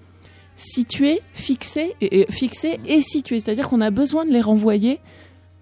situés, 0.55 1.21
fixés 1.34 1.95
et, 2.01 2.26
fixés 2.30 2.80
et 2.86 3.01
situés. 3.01 3.39
C'est-à-dire 3.39 3.69
qu'on 3.69 3.82
a 3.82 3.89
besoin 3.89 4.26
de 4.26 4.32
les 4.32 4.41
renvoyer 4.41 4.99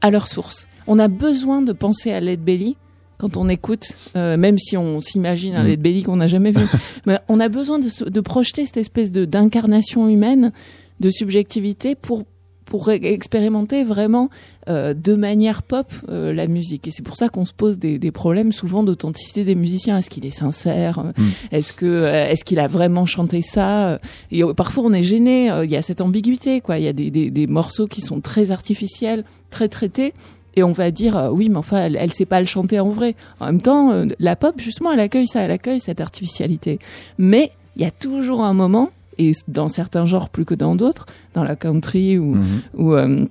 à 0.02 0.10
leur 0.10 0.28
source. 0.28 0.68
On 0.88 1.00
a 1.00 1.08
besoin 1.08 1.62
de 1.62 1.74
penser 1.74 2.12
à 2.12 2.20
Led 2.20 2.44
Belly 2.44 2.76
quand 3.18 3.38
on 3.38 3.50
écoute, 3.50 3.98
euh, 4.16 4.36
même 4.36 4.58
si 4.58 4.78
on 4.78 5.00
s'imagine 5.00 5.56
un 5.56 5.64
mm. 5.64 5.68
Led 5.68 5.82
Belly 5.82 6.04
qu'on 6.04 6.16
n'a 6.16 6.28
jamais 6.28 6.52
vu. 6.52 6.66
mais 7.06 7.20
on 7.28 7.40
a 7.40 7.50
besoin 7.50 7.80
de, 7.80 8.10
de 8.10 8.22
projeter 8.22 8.66
cette 8.66 8.78
espèce 8.78 9.12
de 9.12 9.26
d'incarnation 9.26 10.08
humaine, 10.08 10.52
de 11.00 11.10
subjectivité 11.10 11.96
pour 11.96 12.24
pour 12.72 12.90
expérimenter 12.90 13.84
vraiment 13.84 14.30
euh, 14.70 14.94
de 14.94 15.14
manière 15.14 15.62
pop 15.62 15.92
euh, 16.08 16.32
la 16.32 16.48
musique. 16.48 16.88
Et 16.88 16.92
c'est 16.92 17.04
pour 17.04 17.18
ça 17.18 17.28
qu'on 17.28 17.44
se 17.44 17.52
pose 17.52 17.78
des, 17.78 18.00
des 18.00 18.12
problèmes 18.12 18.54
souvent 18.54 18.82
d'authenticité 18.82 19.44
des 19.44 19.56
musiciens. 19.56 19.98
Est-ce 19.98 20.10
qu'il 20.10 20.26
est 20.26 20.30
sincère? 20.30 21.04
Mm. 21.04 21.12
Est-ce 21.52 21.74
que 21.74 21.86
euh, 21.86 22.30
est-ce 22.30 22.46
qu'il 22.46 22.60
a 22.60 22.70
vraiment 22.70 23.04
chanté 23.04 23.42
ça? 23.42 24.00
Et 24.32 24.42
parfois 24.56 24.86
on 24.86 24.94
est 24.94 25.04
gêné. 25.04 25.52
Il 25.66 25.70
y 25.70 25.76
a 25.76 25.82
cette 25.82 26.00
ambiguïté, 26.00 26.62
quoi. 26.62 26.80
Il 26.80 26.86
y 26.86 26.88
a 26.88 26.94
des, 26.94 27.12
des, 27.12 27.30
des 27.30 27.46
morceaux 27.46 27.88
qui 27.88 28.00
sont 28.00 28.22
très 28.22 28.52
artificiels, 28.52 29.26
très 29.50 29.68
traités 29.68 30.14
et 30.56 30.64
on 30.64 30.72
va 30.72 30.92
dire 30.92 31.30
oui 31.34 31.50
mais 31.50 31.58
enfin 31.58 31.78
elle, 31.86 31.98
elle 31.98 32.12
sait 32.12 32.26
pas 32.26 32.40
le 32.40 32.46
chanter 32.46 32.80
en 32.80 32.90
vrai 32.90 33.16
en 33.40 33.46
même 33.46 33.62
temps 33.62 34.06
la 34.20 34.36
pop 34.36 34.60
justement 34.60 34.92
elle 34.92 35.00
accueille 35.00 35.26
ça 35.26 35.40
elle 35.40 35.52
accueille 35.52 35.80
cette 35.80 36.02
artificialité 36.02 36.78
mais 37.18 37.54
il 37.78 37.84
y 37.84 37.86
a 37.86 37.92
toujours 37.92 38.44
un 38.44 38.54
moment 38.54 38.90
et 39.18 39.32
dans 39.48 39.68
certains 39.68 40.06
genres 40.06 40.30
plus 40.30 40.46
que 40.46 40.56
dans 40.56 40.76
d'autres, 40.76 41.06
dans 41.34 41.44
la 41.44 41.56
country 41.56 42.18
ou, 42.18 42.36
mhm. 42.36 42.62
ou, 42.76 42.94
euh, 42.94 43.26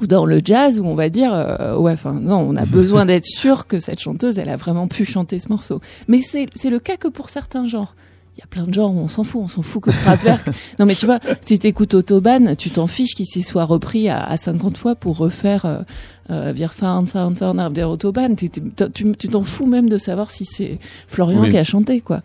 ou 0.00 0.06
dans 0.06 0.26
le 0.26 0.40
jazz, 0.44 0.80
où 0.80 0.86
on 0.86 0.94
va 0.94 1.08
dire, 1.08 1.32
euh, 1.34 1.76
ouais, 1.76 1.92
enfin, 1.92 2.12
non, 2.12 2.38
on 2.38 2.56
a 2.56 2.66
besoin 2.66 3.06
d'être 3.06 3.26
sûr 3.26 3.66
que 3.66 3.78
cette 3.78 4.00
chanteuse, 4.00 4.38
elle 4.38 4.48
a 4.48 4.56
vraiment 4.56 4.88
pu 4.88 5.04
chanter 5.04 5.38
ce 5.38 5.48
morceau. 5.48 5.80
Mais 6.08 6.20
c'est 6.22 6.70
le 6.70 6.78
cas 6.78 6.96
que 6.96 7.08
pour 7.08 7.28
certains 7.28 7.66
genres 7.66 7.94
il 8.36 8.40
y 8.40 8.42
a 8.42 8.46
plein 8.48 8.64
de 8.64 8.74
genres 8.74 8.92
où 8.92 8.98
on 8.98 9.06
s'en 9.06 9.22
fout, 9.22 9.42
on 9.44 9.48
s'en 9.48 9.62
fout 9.62 9.84
que 9.84 9.90
Kraftwerk. 9.90 10.48
non 10.80 10.86
mais 10.86 10.96
tu 10.96 11.06
vois, 11.06 11.20
si 11.46 11.58
t'écoutes 11.58 11.94
Autobahn, 11.94 12.56
tu 12.56 12.68
t'en 12.70 12.88
fiches 12.88 13.14
qu'il 13.14 13.26
s'y 13.26 13.42
soit 13.42 13.64
repris 13.64 14.08
à, 14.08 14.24
à 14.24 14.36
50 14.36 14.76
fois 14.76 14.96
pour 14.96 15.16
refaire 15.18 15.64
euh, 15.66 15.82
euh, 16.30 16.52
Wir 16.54 16.72
fahren, 16.72 17.06
fahren, 17.06 17.36
fahren 17.36 17.72
der 17.72 17.88
Autobahn. 17.88 18.36
Tu 18.36 19.28
t'en 19.28 19.42
fous 19.42 19.66
même 19.66 19.88
de 19.88 19.98
savoir 19.98 20.30
si 20.30 20.44
c'est 20.44 20.78
Florian 21.06 21.48
qui 21.48 21.58
a 21.58 21.64
chanté, 21.64 22.00
quoi. 22.00 22.22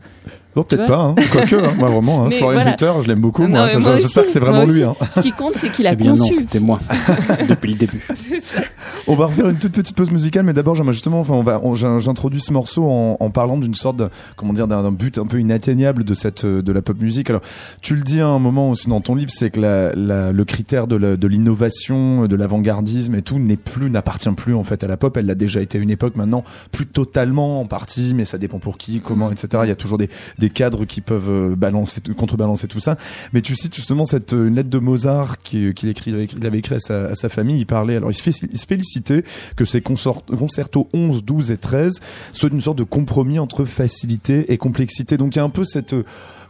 Oh, 0.55 0.63
peut-être 0.63 0.87
pas, 0.87 0.97
hein. 0.97 1.15
quoique, 1.31 1.55
hein. 1.55 1.73
moi 1.77 1.89
vraiment, 1.89 2.25
hein. 2.25 2.29
Florian 2.31 2.61
voilà. 2.61 3.01
je 3.03 3.07
l'aime 3.07 3.21
beaucoup, 3.21 3.47
moi, 3.47 3.67
j'espère 3.67 4.25
que 4.25 4.31
c'est 4.31 4.39
vraiment 4.39 4.65
lui. 4.65 4.83
Hein. 4.83 4.95
Ce 5.15 5.21
qui 5.21 5.31
compte, 5.31 5.53
c'est 5.55 5.71
qu'il 5.71 5.85
a 5.85 5.93
eh 5.93 5.95
bien 5.95 6.15
conçu. 6.15 6.33
Non, 6.33 6.39
c'était 6.39 6.59
moi, 6.59 6.79
depuis 7.49 7.71
le 7.71 7.77
début. 7.77 8.05
On 9.07 9.15
va 9.15 9.27
refaire 9.27 9.49
une 9.49 9.57
toute 9.57 9.73
petite 9.73 9.95
pause 9.95 10.09
musicale, 10.09 10.43
mais 10.43 10.53
d'abord, 10.53 10.75
justement, 10.91 11.19
enfin, 11.19 11.35
on 11.35 11.43
va, 11.43 11.61
j'introduis 11.99 12.41
ce 12.41 12.51
morceau 12.51 12.89
en, 12.89 13.17
en 13.19 13.29
parlant 13.29 13.57
d'une 13.57 13.75
sorte 13.75 13.97
de, 13.97 14.09
comment 14.35 14.53
dire, 14.53 14.67
d'un 14.67 14.91
but 14.91 15.19
un 15.19 15.27
peu 15.27 15.39
inatteignable 15.39 16.03
de 16.03 16.13
cette, 16.15 16.45
de 16.45 16.71
la 16.71 16.81
pop 16.81 16.99
musique. 16.99 17.29
Alors, 17.29 17.41
tu 17.81 17.95
le 17.95 18.01
dis 18.01 18.19
à 18.19 18.27
un 18.27 18.39
moment 18.39 18.71
aussi 18.71 18.89
dans 18.89 19.01
ton 19.01 19.13
livre, 19.13 19.31
c'est 19.31 19.51
que 19.51 19.61
la, 19.61 19.93
la, 19.93 20.31
le 20.31 20.45
critère 20.45 20.87
de 20.87 21.27
l'innovation, 21.27 22.25
de 22.25 22.35
l'avant-gardisme 22.35 23.13
et 23.13 23.21
tout 23.21 23.37
n'est 23.37 23.55
plus, 23.55 23.88
n'appartient 23.91 24.31
plus 24.31 24.55
en 24.55 24.63
fait 24.63 24.83
à 24.83 24.87
la 24.87 24.97
pop. 24.97 25.15
Elle 25.17 25.25
l'a 25.25 25.35
déjà 25.35 25.61
été 25.61 25.77
à 25.77 25.81
une 25.81 25.89
époque, 25.89 26.15
maintenant 26.15 26.43
plus 26.71 26.85
totalement 26.85 27.61
en 27.61 27.65
partie, 27.65 28.13
mais 28.13 28.25
ça 28.25 28.37
dépend 28.37 28.59
pour 28.59 28.77
qui, 28.77 29.01
comment, 29.01 29.31
etc. 29.31 29.63
Il 29.63 29.69
y 29.69 29.71
a 29.71 29.75
toujours 29.75 29.97
des, 29.97 30.09
des 30.37 30.49
cadres 30.49 30.85
qui 30.85 31.01
peuvent 31.01 31.29
euh, 31.29 31.55
balancer, 31.55 32.01
contrebalancer 32.17 32.67
tout 32.67 32.79
ça. 32.79 32.97
Mais 33.33 33.41
tu 33.41 33.55
cites 33.55 33.75
justement 33.75 34.05
cette 34.05 34.33
euh, 34.33 34.49
lettre 34.49 34.69
de 34.69 34.79
Mozart 34.79 35.39
qu'il 35.39 35.73
écrit, 35.83 36.29
il 36.37 36.45
avait 36.45 36.59
écrit 36.59 36.75
à 36.75 36.79
sa, 36.79 37.05
à 37.05 37.15
sa, 37.15 37.29
famille. 37.29 37.59
Il 37.59 37.65
parlait, 37.65 37.95
alors 37.95 38.11
il 38.11 38.13
se, 38.13 38.21
fait, 38.21 38.31
il 38.51 38.57
se 38.57 38.65
félicitait 38.65 39.23
que 39.55 39.65
ses 39.65 39.81
concertos 39.81 40.89
11, 40.93 41.23
12 41.23 41.51
et 41.51 41.57
13 41.57 41.99
soient 42.31 42.49
une 42.49 42.61
sorte 42.61 42.77
de 42.77 42.83
compromis 42.83 43.39
entre 43.39 43.65
facilité 43.65 44.51
et 44.51 44.57
complexité. 44.57 45.17
Donc 45.17 45.35
il 45.35 45.39
y 45.39 45.41
a 45.41 45.43
un 45.43 45.49
peu 45.49 45.65
cette 45.65 45.95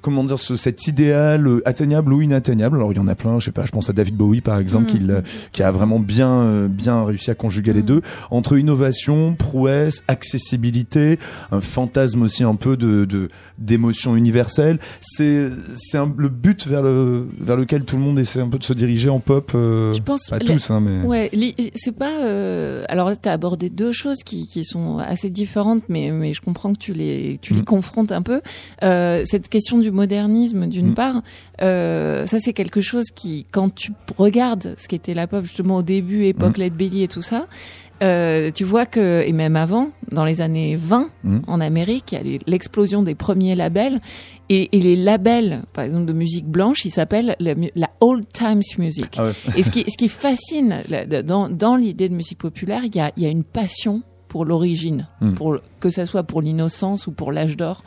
comment 0.01 0.23
dire, 0.23 0.39
ce, 0.39 0.55
cet 0.55 0.87
idéal 0.87 1.47
euh, 1.47 1.67
atteignable 1.67 2.13
ou 2.13 2.21
inatteignable. 2.21 2.77
Alors 2.77 2.91
il 2.91 2.97
y 2.97 2.99
en 2.99 3.07
a 3.07 3.15
plein, 3.15 3.39
je 3.39 3.45
sais 3.45 3.51
pas, 3.51 3.65
je 3.65 3.71
pense 3.71 3.89
à 3.89 3.93
David 3.93 4.15
Bowie 4.15 4.41
par 4.41 4.59
exemple, 4.59 4.87
qui, 4.87 4.99
mm. 4.99 5.23
qui 5.51 5.63
a 5.63 5.71
vraiment 5.71 5.99
bien, 5.99 6.29
euh, 6.29 6.67
bien 6.67 7.03
réussi 7.03 7.31
à 7.31 7.35
conjuguer 7.35 7.73
les 7.73 7.81
mm. 7.81 7.85
deux 7.85 8.01
entre 8.31 8.57
innovation, 8.57 9.35
prouesse, 9.35 10.03
accessibilité, 10.07 11.19
un 11.51 11.61
fantasme 11.61 12.21
aussi 12.21 12.43
un 12.43 12.55
peu 12.55 12.77
de 12.77 13.29
d'émotion 13.59 14.15
universelle. 14.15 14.79
C'est 15.01 15.49
c'est 15.75 15.99
le 16.17 16.29
but 16.29 16.65
vers 16.67 16.81
le 16.81 17.27
vers 17.39 17.57
lequel 17.57 17.83
tout 17.83 17.95
le 17.95 18.01
monde 18.01 18.19
essaie 18.19 18.39
un 18.39 18.47
peu 18.47 18.57
de 18.57 18.63
se 18.63 18.73
diriger 18.73 19.09
en 19.09 19.19
pop. 19.19 19.51
Euh, 19.55 19.93
je 19.93 20.01
pense 20.01 20.27
pas 20.29 20.39
tous, 20.39 20.71
hein, 20.71 20.79
mais 20.79 21.05
ouais, 21.05 21.29
c'est 21.75 21.95
pas. 21.95 22.23
Euh, 22.23 22.83
alors 22.87 23.09
là, 23.09 23.15
t'as 23.15 23.31
abordé 23.31 23.69
deux 23.69 23.91
choses 23.91 24.23
qui 24.23 24.47
qui 24.47 24.63
sont 24.63 24.99
assez 24.99 25.29
différentes, 25.29 25.83
mais 25.89 26.11
mais 26.11 26.33
je 26.33 26.41
comprends 26.41 26.73
que 26.73 26.79
tu 26.79 26.93
les 26.93 27.39
tu 27.41 27.53
les 27.53 27.61
mm. 27.61 27.65
confrontes 27.65 28.11
un 28.11 28.21
peu. 28.21 28.41
Euh, 28.83 29.23
cette 29.25 29.49
question 29.49 29.77
du 29.77 29.88
modernisme 29.91 30.67
d'une 30.67 30.91
mm. 30.91 30.95
part, 30.95 31.21
euh, 31.61 32.25
ça 32.25 32.39
c'est 32.39 32.53
quelque 32.53 32.81
chose 32.81 33.05
qui, 33.13 33.45
quand 33.51 33.73
tu 33.73 33.91
regardes 34.17 34.75
ce 34.77 34.87
qu'était 34.87 35.13
la 35.13 35.27
pop 35.27 35.45
justement 35.45 35.77
au 35.77 35.81
début, 35.83 36.25
époque 36.25 36.57
mm. 36.57 36.61
Led 36.61 36.73
Belly 36.73 37.03
et 37.03 37.07
tout 37.07 37.21
ça, 37.21 37.47
euh, 38.01 38.49
tu 38.51 38.63
vois 38.63 38.85
que, 38.85 39.23
et 39.25 39.33
même 39.33 39.55
avant, 39.55 39.91
dans 40.11 40.23
les 40.23 40.41
années 40.41 40.75
20, 40.75 41.09
mm. 41.23 41.39
en 41.47 41.59
Amérique, 41.59 42.11
il 42.13 42.31
y 42.31 42.35
a 42.35 42.39
l'explosion 42.47 43.03
des 43.03 43.15
premiers 43.15 43.55
labels. 43.55 43.99
Et, 44.51 44.75
et, 44.75 44.79
les 44.79 44.95
labels, 44.95 45.61
par 45.73 45.83
exemple, 45.83 46.05
de 46.05 46.13
musique 46.13 46.47
blanche, 46.47 46.83
ils 46.83 46.89
s'appellent 46.89 47.35
la, 47.39 47.53
la, 47.75 47.89
Old 47.99 48.25
Times 48.33 48.63
Music. 48.79 49.17
Ah 49.19 49.31
et 49.55 49.61
ce 49.61 49.69
qui, 49.69 49.85
ce 49.87 49.95
qui 49.95 50.09
fascine 50.09 50.81
dans, 51.23 51.49
dans 51.49 51.75
l'idée 51.75 52.09
de 52.09 52.15
musique 52.15 52.39
populaire, 52.39 52.83
il 52.83 52.95
y 52.95 52.99
a, 52.99 53.11
il 53.15 53.23
y 53.23 53.25
a 53.27 53.29
une 53.29 53.43
passion 53.43 54.01
pour 54.27 54.45
l'origine, 54.45 55.07
pour 55.35 55.57
que 55.79 55.89
ça 55.89 56.05
soit 56.05 56.23
pour 56.23 56.41
l'innocence 56.41 57.07
ou 57.07 57.11
pour 57.11 57.31
l'âge 57.31 57.57
d'or 57.57 57.83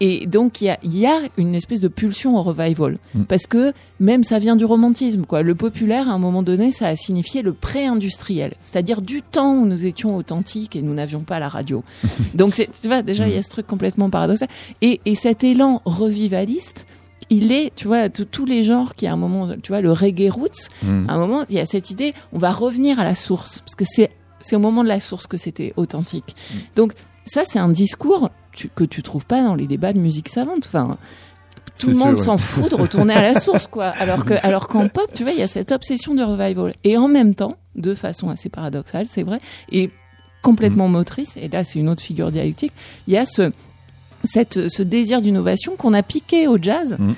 Et 0.00 0.26
donc 0.26 0.60
il 0.60 0.66
y 0.66 0.70
a, 0.70 0.78
y 0.84 1.06
a 1.06 1.18
une 1.38 1.54
espèce 1.56 1.80
de 1.80 1.88
pulsion 1.88 2.36
au 2.36 2.42
revival, 2.42 2.98
Mm. 3.14 3.24
parce 3.24 3.46
que 3.48 3.72
même 3.98 4.22
ça 4.22 4.38
vient 4.38 4.54
du 4.54 4.64
romantisme, 4.64 5.24
quoi. 5.24 5.42
Le 5.42 5.54
populaire, 5.56 6.08
à 6.08 6.12
un 6.12 6.18
moment 6.18 6.42
donné, 6.44 6.70
ça 6.70 6.86
a 6.88 6.94
signifié 6.96 7.42
le 7.42 7.52
pré-industriel, 7.52 8.54
c'est-à-dire 8.64 9.02
du 9.02 9.22
temps 9.22 9.54
où 9.56 9.66
nous 9.66 9.86
étions 9.86 10.16
authentiques 10.16 10.76
et 10.76 10.82
nous 10.82 10.94
n'avions 10.94 11.20
pas 11.22 11.38
la 11.40 11.48
radio. 11.48 11.82
donc 12.34 12.54
c'est, 12.54 12.68
tu 12.80 12.86
vois, 12.88 13.02
déjà 13.02 13.26
il 13.28 13.34
y 13.34 13.38
a 13.38 13.42
ce 13.42 13.48
truc 13.50 13.66
complètement 13.66 14.08
paradoxal. 14.10 14.48
Et, 14.82 15.00
et 15.04 15.14
cet 15.16 15.42
élan 15.42 15.82
revivaliste, 15.84 16.86
il 17.30 17.50
est, 17.52 17.74
tu 17.74 17.86
vois, 17.88 18.08
tous 18.08 18.24
tous 18.24 18.44
les 18.46 18.62
genres 18.64 18.94
qui 18.94 19.06
à 19.06 19.12
un 19.12 19.16
moment, 19.16 19.48
tu 19.62 19.72
vois, 19.72 19.80
le 19.80 19.92
reggae 19.92 20.30
roots, 20.30 20.68
Mm. 20.82 21.06
à 21.08 21.12
un 21.14 21.18
moment, 21.18 21.44
il 21.48 21.56
y 21.56 21.58
a 21.60 21.66
cette 21.66 21.90
idée, 21.90 22.14
on 22.32 22.38
va 22.38 22.50
revenir 22.52 23.00
à 23.00 23.04
la 23.04 23.14
source, 23.14 23.60
parce 23.60 23.74
que 23.74 23.84
c'est 23.86 24.10
c'est 24.40 24.54
au 24.54 24.60
moment 24.60 24.84
de 24.84 24.88
la 24.88 25.00
source 25.00 25.26
que 25.26 25.36
c'était 25.36 25.72
authentique. 25.76 26.36
Donc 26.76 26.92
ça, 27.26 27.42
c'est 27.44 27.58
un 27.58 27.68
discours 27.68 28.30
tu- 28.58 28.68
que 28.74 28.84
tu 28.84 29.02
trouves 29.02 29.24
pas 29.26 29.42
dans 29.42 29.54
les 29.54 29.66
débats 29.66 29.92
de 29.92 30.00
musique 30.00 30.28
savante. 30.28 30.64
Enfin, 30.66 30.98
tout 31.80 31.90
le 31.90 31.96
monde 31.96 32.16
s'en 32.16 32.38
fout 32.38 32.70
de 32.70 32.74
retourner 32.74 33.14
à 33.14 33.22
la 33.22 33.38
source, 33.38 33.66
quoi. 33.68 33.86
Alors 33.90 34.24
que, 34.24 34.34
alors 34.42 34.66
qu'en 34.68 34.88
pop, 34.88 35.08
tu 35.14 35.22
vois, 35.22 35.32
il 35.32 35.38
y 35.38 35.42
a 35.42 35.46
cette 35.46 35.70
obsession 35.72 36.14
de 36.14 36.22
revival. 36.22 36.74
Et 36.84 36.96
en 36.96 37.06
même 37.08 37.34
temps, 37.34 37.56
de 37.76 37.94
façon 37.94 38.28
assez 38.30 38.48
paradoxale, 38.48 39.06
c'est 39.06 39.22
vrai, 39.22 39.38
et 39.70 39.90
complètement 40.42 40.88
motrice. 40.88 41.36
Et 41.36 41.48
là, 41.48 41.62
c'est 41.64 41.78
une 41.78 41.88
autre 41.88 42.02
figure 42.02 42.30
dialectique. 42.32 42.72
Il 43.06 43.14
y 43.14 43.16
a 43.16 43.24
ce 43.24 43.52
cette, 44.24 44.68
ce 44.68 44.82
désir 44.82 45.20
d'innovation 45.20 45.76
qu'on 45.76 45.94
a 45.94 46.02
piqué 46.02 46.48
au 46.48 46.58
jazz, 46.60 46.96
Mhm. 46.98 47.14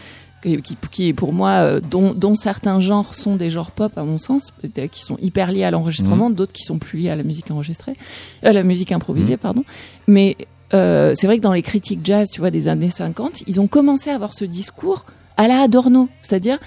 qui, 0.62 0.76
qui, 0.91 1.12
pour 1.14 1.32
moi, 1.32 1.51
euh, 1.51 1.80
dont, 1.80 2.12
dont 2.12 2.34
certains 2.34 2.78
genres 2.80 3.14
sont 3.14 3.36
des 3.36 3.49
genres 3.49 3.70
pop 3.70 3.97
à 3.97 4.03
mon 4.05 4.18
sens, 4.18 4.51
qui 4.93 5.03
sont 5.03 5.16
hyper 5.22 5.51
liés 5.53 5.64
à 5.64 5.70
l'enregistrement, 5.70 6.28
d'autres 6.28 6.53
qui 6.53 6.62
sont 6.64 6.78
plus 6.78 6.99
liés 6.99 7.09
à 7.11 7.16
la 7.16 7.22
musique 7.22 7.51
enregistrée, 7.51 7.97
à 8.43 8.53
la 8.53 8.62
musique 8.62 8.93
improvisée, 8.93 9.38
pardon. 9.38 9.64
Mais 10.07 10.36
euh, 10.75 11.14
c'est 11.16 11.27
vrai 11.27 11.39
que 11.39 11.43
dans 11.43 11.53
les 11.53 11.62
critiques 11.62 12.01
jazz, 12.05 12.31
tu 12.31 12.41
vois, 12.41 12.51
des 12.51 12.68
années 12.68 12.91
50, 12.91 13.43
ils 13.47 13.61
ont 13.61 13.66
commencé 13.66 14.11
à 14.11 14.14
avoir 14.14 14.35
ce 14.35 14.45
discours 14.45 15.05
à 15.37 15.49
la 15.49 15.62
Adorno, 15.62 16.09
c'est-à-dire 16.23 16.59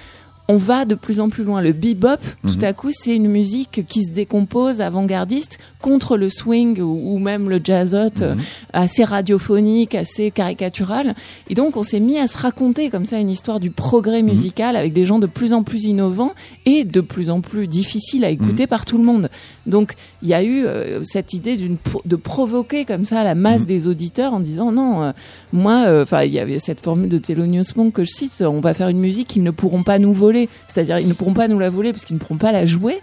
on 0.49 0.57
va 0.57 0.83
de 0.85 0.95
plus 0.95 1.19
en 1.21 1.29
plus 1.29 1.43
loin. 1.45 1.61
Le 1.61 1.71
bebop, 1.71 2.17
tout 2.45 2.55
Mhm. 2.57 2.63
à 2.63 2.73
coup, 2.73 2.89
c'est 2.91 3.15
une 3.15 3.29
musique 3.29 3.85
qui 3.87 4.03
se 4.03 4.11
décompose, 4.11 4.81
avant-gardiste, 4.81 5.57
contre 5.81 6.17
le 6.17 6.27
swing 6.27 6.81
ou, 6.81 7.13
ou 7.15 7.17
même 7.19 7.49
le 7.49 7.61
jazzot, 7.63 8.21
euh, 8.21 8.35
assez 8.73 9.03
radiophonique, 9.05 9.95
assez 9.95 10.31
caricatural. 10.31 11.15
Et 11.49 11.55
donc, 11.55 11.77
on 11.77 11.83
s'est 11.83 12.01
mis 12.01 12.17
à 12.19 12.27
se 12.27 12.37
raconter 12.37 12.89
comme 12.89 13.05
ça 13.05 13.19
une 13.19 13.29
histoire 13.29 13.59
du 13.61 13.71
progrès 13.71 14.21
musical 14.21 14.75
avec 14.75 14.91
des 14.91 15.05
gens 15.05 15.19
de 15.19 15.27
plus 15.27 15.53
en 15.53 15.63
plus 15.63 15.85
innovants 15.85 16.33
et 16.65 16.83
de 16.83 16.99
plus 17.01 17.29
en 17.29 17.39
plus 17.39 17.67
difficiles 17.67 18.25
à 18.25 18.29
écouter 18.29 18.67
par 18.67 18.83
tout 18.85 18.97
le 18.97 19.03
monde. 19.05 19.29
Donc, 19.65 19.93
il 20.21 20.27
y 20.27 20.33
a 20.33 20.43
eu 20.43 20.65
euh, 20.65 21.01
cette 21.03 21.33
idée 21.33 21.55
d'une 21.55 21.77
de 22.05 22.15
provoquer 22.17 22.83
comme 22.83 23.05
ça 23.05 23.23
la 23.23 23.35
masse 23.35 23.65
des 23.65 23.87
auditeurs 23.87 24.33
en 24.33 24.41
disant 24.41 24.71
non, 24.73 25.03
euh, 25.03 25.11
moi, 25.53 25.85
enfin, 26.01 26.23
il 26.23 26.33
y 26.33 26.39
avait 26.39 26.59
cette 26.59 26.81
formule 26.81 27.07
de 27.09 27.17
Thelonious 27.17 27.63
Monk 27.77 27.93
que 27.93 28.03
je 28.03 28.11
cite, 28.11 28.41
on 28.45 28.59
va 28.59 28.73
faire 28.73 28.89
une 28.89 28.99
musique 28.99 29.29
qu'ils 29.29 29.43
ne 29.43 29.51
pourront 29.51 29.83
pas 29.83 29.99
nous 29.99 30.11
voler. 30.11 30.32
C'est-à-dire, 30.67 30.99
ils 30.99 31.07
ne 31.07 31.13
pourront 31.13 31.33
pas 31.33 31.47
nous 31.47 31.59
la 31.59 31.69
voler 31.69 31.91
parce 31.91 32.05
qu'ils 32.05 32.15
ne 32.15 32.19
pourront 32.21 32.37
pas 32.37 32.51
la 32.51 32.65
jouer. 32.65 32.99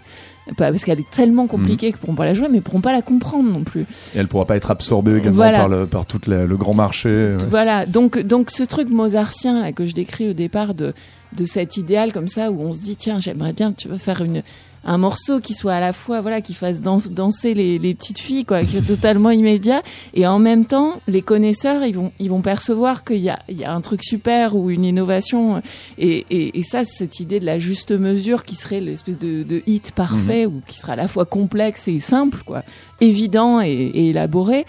Parce 0.57 0.83
qu'elle 0.83 0.99
est 0.99 1.09
tellement 1.11 1.45
compliquée 1.45 1.87
qu'ils 1.87 1.95
ne 1.97 2.01
pourront 2.01 2.15
pas 2.15 2.25
la 2.25 2.33
jouer, 2.33 2.47
mais 2.49 2.55
ils 2.55 2.61
ne 2.61 2.63
pourront 2.63 2.81
pas 2.81 2.91
la 2.91 3.03
comprendre 3.03 3.47
non 3.49 3.63
plus. 3.63 3.81
Et 4.15 4.17
elle 4.17 4.27
pourra 4.27 4.45
pas 4.45 4.55
être 4.57 4.71
absorbée 4.71 5.17
également 5.17 5.35
Voilà. 5.35 5.59
par, 5.59 5.69
le, 5.69 5.85
par 5.85 6.05
tout 6.07 6.19
le, 6.27 6.47
le 6.47 6.57
grand 6.57 6.73
marché. 6.73 7.09
ouais. 7.09 7.37
Voilà, 7.49 7.85
donc 7.85 8.17
donc 8.19 8.49
ce 8.49 8.63
truc 8.63 8.89
mozartien 8.89 9.61
là 9.61 9.71
que 9.71 9.85
je 9.85 9.93
décris 9.93 10.29
au 10.29 10.33
départ 10.33 10.73
de 10.73 10.93
de 11.37 11.45
cet 11.45 11.77
idéal 11.77 12.11
comme 12.11 12.27
ça 12.27 12.51
où 12.51 12.59
on 12.59 12.73
se 12.73 12.81
dit 12.81 12.95
tiens 12.97 13.19
j'aimerais 13.19 13.53
bien 13.53 13.71
tu 13.71 13.87
veux 13.87 13.97
faire 13.97 14.21
une 14.21 14.41
un 14.83 14.97
morceau 14.97 15.39
qui 15.39 15.53
soit 15.53 15.73
à 15.73 15.79
la 15.79 15.93
fois 15.93 16.21
voilà 16.21 16.41
qui 16.41 16.53
fasse 16.53 16.81
dan- 16.81 17.01
danser 17.11 17.53
les, 17.53 17.77
les 17.77 17.93
petites 17.93 18.19
filles 18.19 18.45
quoi 18.45 18.63
qui 18.63 18.77
est 18.77 18.81
totalement 18.81 19.29
immédiat. 19.29 19.81
Et 20.13 20.25
en 20.25 20.39
même 20.39 20.65
temps 20.65 20.99
les 21.07 21.21
connaisseurs 21.21 21.83
ils 21.85 21.95
vont 21.95 22.11
ils 22.19 22.29
vont 22.29 22.41
percevoir 22.41 23.03
qu'il 23.03 23.17
y 23.17 23.29
a 23.29 23.39
il 23.47 23.57
y 23.57 23.63
a 23.63 23.71
un 23.73 23.81
truc 23.81 24.03
super 24.03 24.55
ou 24.55 24.69
une 24.69 24.83
innovation. 24.85 25.61
Et, 25.97 26.25
et, 26.29 26.57
et 26.57 26.63
ça 26.63 26.83
cette 26.83 27.19
idée 27.19 27.39
de 27.39 27.45
la 27.45 27.59
juste 27.59 27.91
mesure 27.91 28.43
qui 28.43 28.55
serait 28.55 28.81
l'espèce 28.81 29.19
de, 29.19 29.43
de 29.43 29.61
hit 29.67 29.91
parfait 29.91 30.45
ou 30.45 30.61
qui 30.65 30.77
sera 30.79 30.93
à 30.93 30.95
la 30.95 31.07
fois 31.07 31.25
complexe 31.25 31.87
et 31.87 31.99
simple 31.99 32.39
quoi 32.45 32.63
évident 33.01 33.61
et, 33.61 33.69
et 33.69 34.09
élaboré 34.09 34.65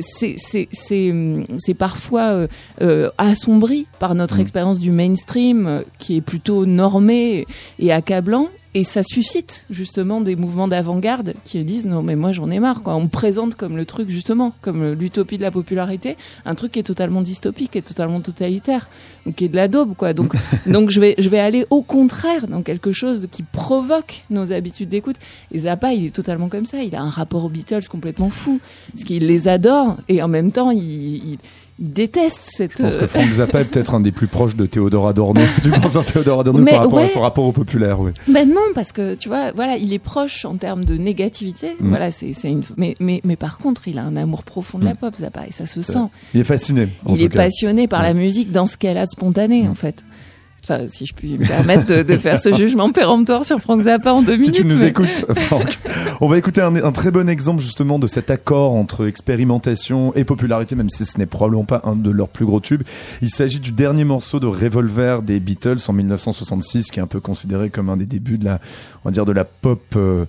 c'est 0.00 0.34
c'est 0.36 0.68
c'est 0.72 1.10
hum, 1.10 1.46
c'est 1.58 1.74
parfois 1.74 2.32
euh, 2.32 2.46
euh, 2.82 3.10
assombri 3.18 3.86
par 3.98 4.14
notre 4.14 4.38
Mm. 4.38 4.40
expérience 4.40 4.78
du 4.80 4.90
mainstream 4.90 5.66
euh, 5.66 5.82
qui 5.98 6.16
est 6.16 6.20
plutôt 6.20 6.66
normé 6.66 7.46
et 7.78 7.92
accablant 7.92 8.48
et 8.74 8.82
ça 8.82 9.02
suscite 9.02 9.66
justement 9.70 10.20
des 10.20 10.34
mouvements 10.34 10.66
d'avant-garde 10.66 11.34
qui 11.44 11.62
disent 11.64 11.86
non 11.86 12.02
mais 12.02 12.16
moi 12.16 12.32
j'en 12.32 12.50
ai 12.50 12.58
marre 12.58 12.82
quoi. 12.82 12.96
On 12.96 13.02
me 13.02 13.08
présente 13.08 13.54
comme 13.54 13.76
le 13.76 13.86
truc 13.86 14.10
justement 14.10 14.52
comme 14.60 14.92
l'utopie 14.92 15.38
de 15.38 15.42
la 15.42 15.52
popularité 15.52 16.16
un 16.44 16.54
truc 16.54 16.72
qui 16.72 16.80
est 16.80 16.84
totalement 16.84 17.22
dystopique 17.22 17.76
et 17.76 17.82
totalement 17.82 18.20
totalitaire 18.20 18.88
donc 19.24 19.36
qui 19.36 19.44
est 19.44 19.48
de 19.48 19.56
la 19.56 19.68
daube 19.68 19.94
quoi. 19.96 20.12
Donc 20.12 20.34
donc 20.66 20.90
je 20.90 21.00
vais 21.00 21.14
je 21.18 21.28
vais 21.28 21.38
aller 21.38 21.66
au 21.70 21.82
contraire 21.82 22.48
dans 22.48 22.62
quelque 22.62 22.90
chose 22.90 23.28
qui 23.30 23.44
provoque 23.44 24.24
nos 24.30 24.52
habitudes 24.52 24.88
d'écoute. 24.88 25.16
Et 25.52 25.60
Zappa 25.60 25.94
il 25.94 26.06
est 26.06 26.14
totalement 26.14 26.48
comme 26.48 26.66
ça. 26.66 26.82
Il 26.82 26.94
a 26.96 27.00
un 27.00 27.10
rapport 27.10 27.44
aux 27.44 27.48
Beatles 27.48 27.86
complètement 27.88 28.30
fou 28.30 28.60
parce 28.92 29.04
qu'il 29.04 29.26
les 29.26 29.46
adore 29.46 29.96
et 30.08 30.22
en 30.22 30.28
même 30.28 30.50
temps 30.50 30.70
il, 30.72 30.80
il, 30.80 31.38
il 31.80 31.92
déteste 31.92 32.40
cette 32.44 32.78
Je 32.78 32.82
pense 32.84 32.96
que 32.96 33.04
euh, 33.04 33.08
Frank 33.08 33.30
Zappa 33.32 33.60
est 33.62 33.64
peut-être 33.64 33.94
un 33.94 34.00
des 34.00 34.12
plus 34.12 34.28
proches 34.28 34.54
de 34.54 34.64
Théodore 34.66 35.08
Adorno, 35.08 35.40
du 35.64 35.70
penseur 35.70 36.04
Théodore 36.04 36.40
Adorno 36.40 36.60
Mais 36.60 36.70
par 36.70 36.82
rapport 36.82 36.98
à 37.00 37.08
son 37.08 37.20
rapport 37.22 37.44
au 37.44 37.52
populaire. 37.52 37.98
Oui. 38.00 38.12
Ben 38.28 38.48
non, 38.48 38.60
parce 38.74 38.92
que 38.92 39.14
tu 39.14 39.28
vois, 39.28 39.50
voilà, 39.52 39.76
il 39.76 39.92
est 39.92 39.98
proche 39.98 40.44
en 40.44 40.54
termes 40.56 40.84
de 40.84 40.96
négativité. 40.96 41.72
Mm. 41.80 41.88
Voilà, 41.88 42.10
c'est 42.10 42.32
c'est 42.32 42.50
une. 42.50 42.62
Mais, 42.76 42.94
mais 43.00 43.20
mais 43.24 43.36
par 43.36 43.58
contre, 43.58 43.88
il 43.88 43.98
a 43.98 44.02
un 44.04 44.16
amour 44.16 44.44
profond 44.44 44.78
de 44.78 44.84
la 44.84 44.94
Mm. 44.94 44.98
pop, 44.98 45.16
Zappa, 45.16 45.46
et 45.48 45.52
ça 45.52 45.66
se 45.66 45.82
sent. 45.82 45.98
Il 46.32 46.40
est 46.40 46.44
fasciné. 46.44 46.88
en 47.06 47.14
Il 47.14 47.18
tout 47.18 47.24
est 47.24 47.28
cas. 47.28 47.42
passionné 47.42 47.88
par 47.88 48.02
la 48.02 48.14
musique 48.14 48.52
dans 48.52 48.66
ce 48.66 48.76
qu'elle 48.76 48.96
a 48.98 49.04
de 49.06 49.10
spontané, 49.10 49.64
Mm. 49.64 49.70
en 49.70 49.74
fait. 49.74 50.04
Enfin, 50.66 50.86
si 50.88 51.04
je 51.06 51.12
puis 51.14 51.36
me 51.38 51.46
permettre 51.46 51.86
de, 51.86 52.02
de 52.02 52.16
faire 52.16 52.40
ce 52.40 52.52
jugement 52.54 52.90
péremptoire 52.90 53.44
sur 53.44 53.60
Frank 53.60 53.82
Zappa 53.82 54.12
en 54.12 54.22
deux 54.22 54.32
Si 54.32 54.38
minutes. 54.38 54.54
tu 54.54 54.64
nous 54.64 54.78
mais- 54.78 54.88
écoutes, 54.88 55.26
Franck, 55.36 55.78
on 56.22 56.28
va 56.28 56.38
écouter 56.38 56.62
un, 56.62 56.74
un 56.76 56.90
très 56.92 57.10
bon 57.10 57.28
exemple 57.28 57.60
justement 57.62 57.98
de 57.98 58.06
cet 58.06 58.30
accord 58.30 58.72
entre 58.74 59.06
expérimentation 59.06 60.14
et 60.14 60.24
popularité, 60.24 60.74
même 60.74 60.88
si 60.90 61.04
ce 61.04 61.18
n'est 61.18 61.26
probablement 61.26 61.64
pas 61.64 61.82
un 61.84 61.96
de 61.96 62.10
leurs 62.10 62.28
plus 62.30 62.46
gros 62.46 62.60
tubes. 62.60 62.82
Il 63.20 63.28
s'agit 63.28 63.60
du 63.60 63.72
dernier 63.72 64.04
morceau 64.04 64.40
de 64.40 64.46
Revolver 64.46 65.22
des 65.22 65.38
Beatles 65.40 65.76
en 65.88 65.92
1966, 65.92 66.90
qui 66.90 66.98
est 66.98 67.02
un 67.02 67.06
peu 67.06 67.20
considéré 67.20 67.68
comme 67.70 67.90
un 67.90 67.96
des 67.96 68.06
débuts 68.06 68.38
de 68.38 68.46
la, 68.46 68.58
on 69.04 69.08
va 69.08 69.12
dire 69.12 69.26
de 69.26 69.32
la 69.32 69.44
pop. 69.44 69.82
euh, 69.96 70.24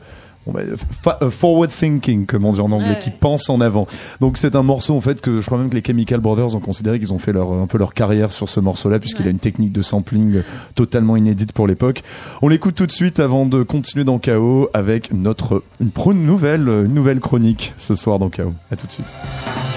fa- 1.03 1.17
euh, 1.21 1.29
forward 1.29 1.69
thinking, 1.71 2.25
comme 2.25 2.45
on 2.45 2.51
dit 2.53 2.59
en 2.61 2.71
anglais, 2.71 2.89
Ouais, 2.89 2.99
qui 2.99 3.09
ouais. 3.09 3.15
pense 3.19 3.49
en 3.49 3.61
avant. 3.61 3.87
Donc 4.21 4.37
c'est 4.37 4.55
un 4.55 4.63
morceau 4.63 4.95
en 4.95 5.01
fait 5.01 5.21
que 5.21 5.39
je 5.41 5.45
crois 5.45 5.57
même 5.57 5.69
que 5.69 5.75
les 5.75 5.83
Chemical 5.85 6.19
Brothers 6.19 6.55
ont 6.55 6.59
considéré 6.59 6.99
qu'ils 6.99 7.13
ont 7.13 7.19
fait 7.19 7.31
leur 7.33 7.51
un 7.53 7.67
peu 7.67 7.77
leur 7.77 7.93
carrière 7.93 8.31
sur 8.31 8.47
ce 8.49 8.59
morceau-là, 8.59 8.99
puisqu'il 8.99 9.23
Ouais. 9.23 9.27
a 9.29 9.31
une 9.31 9.39
technique 9.39 9.71
de 9.71 9.81
sampling 9.81 10.41
totalement 10.75 11.15
inédite 11.17 11.51
pour 11.53 11.67
l'époque. 11.67 12.03
On 12.41 12.47
l'écoute 12.47 12.75
tout 12.75 12.85
de 12.85 12.91
suite 12.91 13.19
avant 13.19 13.45
de 13.45 13.63
continuer 13.63 14.05
dans 14.05 14.19
Chaos 14.19 14.69
avec 14.73 15.13
notre 15.13 15.63
une, 15.81 15.91
une 16.11 16.25
nouvelle 16.25 16.67
une 16.67 16.93
nouvelle 16.93 17.19
chronique 17.19 17.73
ce 17.77 17.95
soir 17.95 18.19
dans 18.19 18.29
Chaos. 18.29 18.53
À 18.71 18.75
tout 18.75 18.87
de 18.87 18.91
suite. 18.91 19.74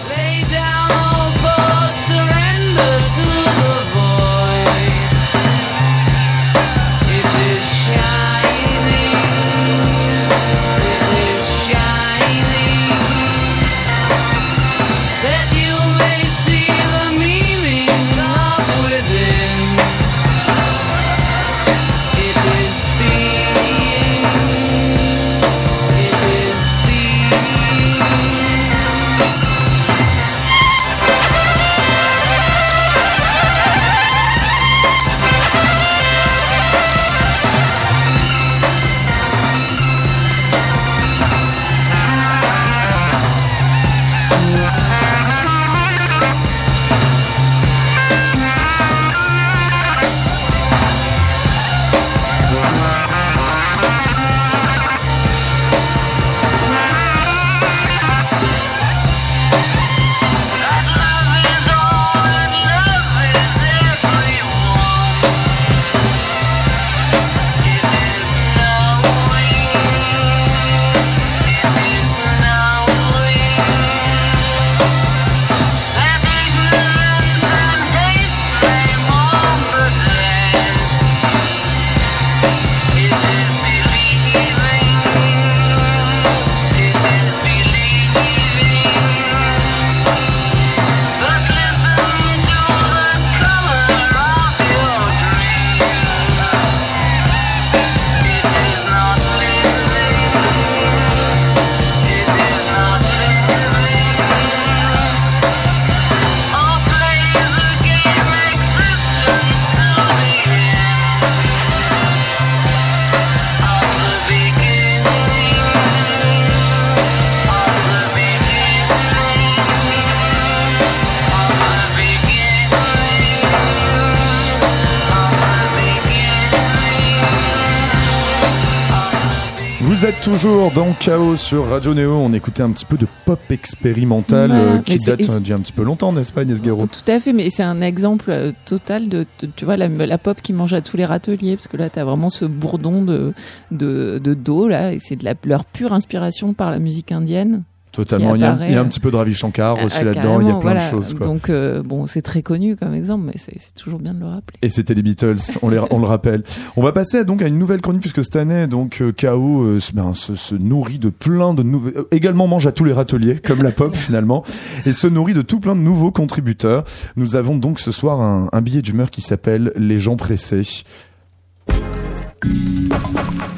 Toujours 130.40 130.70
dans 130.70 130.92
Chaos 131.00 131.36
sur 131.36 131.66
Radio 131.68 131.94
Néo. 131.94 132.12
On 132.12 132.32
écoutait 132.32 132.62
un 132.62 132.70
petit 132.70 132.84
peu 132.84 132.96
de 132.96 133.06
pop 133.24 133.40
expérimental 133.50 134.50
Voilà. 134.50 134.72
euh, 134.74 134.78
qui 134.82 134.96
date 134.98 135.28
euh, 135.28 135.40
d'il 135.40 135.48
y 135.48 135.52
a 135.52 135.56
un 135.56 135.60
petit 135.60 135.72
peu 135.72 135.82
longtemps, 135.82 136.12
n'est-ce 136.12 136.30
pas, 136.32 136.44
Inès 136.44 136.62
Guéraud 136.62 136.86
Tout 136.86 137.10
à 137.10 137.18
fait, 137.18 137.32
mais 137.32 137.50
c'est 137.50 137.64
un 137.64 137.80
exemple 137.80 138.30
euh, 138.30 138.52
total 138.64 139.08
de, 139.08 139.26
de- 139.40 139.48
tu 139.56 139.64
vois, 139.64 139.76
la, 139.76 139.88
la 139.88 140.18
pop 140.18 140.40
qui 140.40 140.52
mange 140.52 140.72
à 140.74 140.80
tous 140.80 140.96
les 140.96 141.04
râteliers, 141.04 141.56
parce 141.56 141.66
que 141.66 141.76
là, 141.76 141.90
t'as 141.90 142.04
vraiment 142.04 142.28
ce 142.28 142.44
bourdon 142.44 143.02
de, 143.02 143.32
de, 143.72 144.20
de 144.22 144.34
dos, 144.34 144.68
là, 144.68 144.92
et 144.92 144.98
c'est 145.00 145.16
de 145.16 145.24
la, 145.24 145.34
leur 145.44 145.64
pure 145.64 145.92
inspiration 145.92 146.52
par 146.52 146.70
la 146.70 146.78
musique 146.78 147.10
indienne. 147.10 147.64
Totalement. 147.92 148.34
Il 148.34 148.40
y, 148.42 148.44
a, 148.44 148.50
apparaît, 148.52 148.68
il 148.68 148.72
y 148.74 148.76
a 148.76 148.80
un 148.80 148.84
euh, 148.84 148.88
petit 148.88 149.00
peu 149.00 149.10
de 149.10 149.16
Ravi 149.16 149.34
Shankar 149.34 149.82
aussi 149.82 149.98
Ah, 150.00 150.04
là-dedans. 150.04 150.40
Il 150.40 150.46
y 150.46 150.50
a 150.50 150.54
plein 150.54 150.74
de 150.74 150.80
choses. 150.80 151.14
Quoi. 151.14 151.26
Donc, 151.26 151.48
euh, 151.50 151.82
bon, 151.82 152.06
c'est 152.06 152.22
très 152.22 152.42
connu 152.42 152.76
comme 152.76 152.94
exemple, 152.94 153.24
mais 153.26 153.32
c'est 153.36 153.56
toujours 153.74 153.98
bien 153.98 154.14
de 154.14 154.20
le 154.20 154.26
rappeler. 154.26 154.56
Et 154.62 154.68
c'était 154.68 154.94
les 154.94 155.02
Beatles, 155.02 155.36
on, 155.62 155.70
les, 155.70 155.80
on 155.90 155.98
le 155.98 156.06
rappelle. 156.06 156.44
On 156.76 156.82
va 156.82 156.92
passer 156.92 157.24
donc 157.24 157.42
à 157.42 157.48
une 157.48 157.58
nouvelle 157.58 157.80
chronique 157.80 158.02
puisque 158.02 158.22
cette 158.22 158.36
année, 158.36 158.66
donc 158.66 159.00
euh, 159.00 159.12
KO 159.12 159.62
euh, 159.62 159.80
se- 159.80 159.92
ben, 159.92 160.12
se, 160.12 160.34
se 160.34 160.54
nourrit 160.54 160.98
de 160.98 161.08
plein 161.08 161.54
de 161.54 161.62
nouvelles. 161.62 161.94
euh, 161.96 162.04
également 162.12 162.46
mange 162.46 162.66
à 162.66 162.72
tous 162.72 162.84
les 162.84 162.92
râteliers, 162.92 163.36
comme 163.36 163.62
la 163.62 163.70
pop 163.72 163.96
finalement, 163.96 164.44
et 164.86 164.92
se 164.92 165.06
nourrit 165.06 165.34
de 165.34 165.42
tout 165.42 165.58
plein 165.58 165.74
de 165.74 165.80
nouveaux 165.80 166.12
contributeurs. 166.12 166.84
Nous 167.16 167.34
avons 167.36 167.56
donc 167.56 167.80
ce 167.80 167.90
soir 167.90 168.20
un, 168.20 168.48
un 168.52 168.60
billet 168.60 168.82
d'humeur 168.82 169.10
qui 169.10 169.22
s'appelle 169.22 169.72
Les 169.76 169.98
gens 169.98 170.16
pressés. 170.16 170.62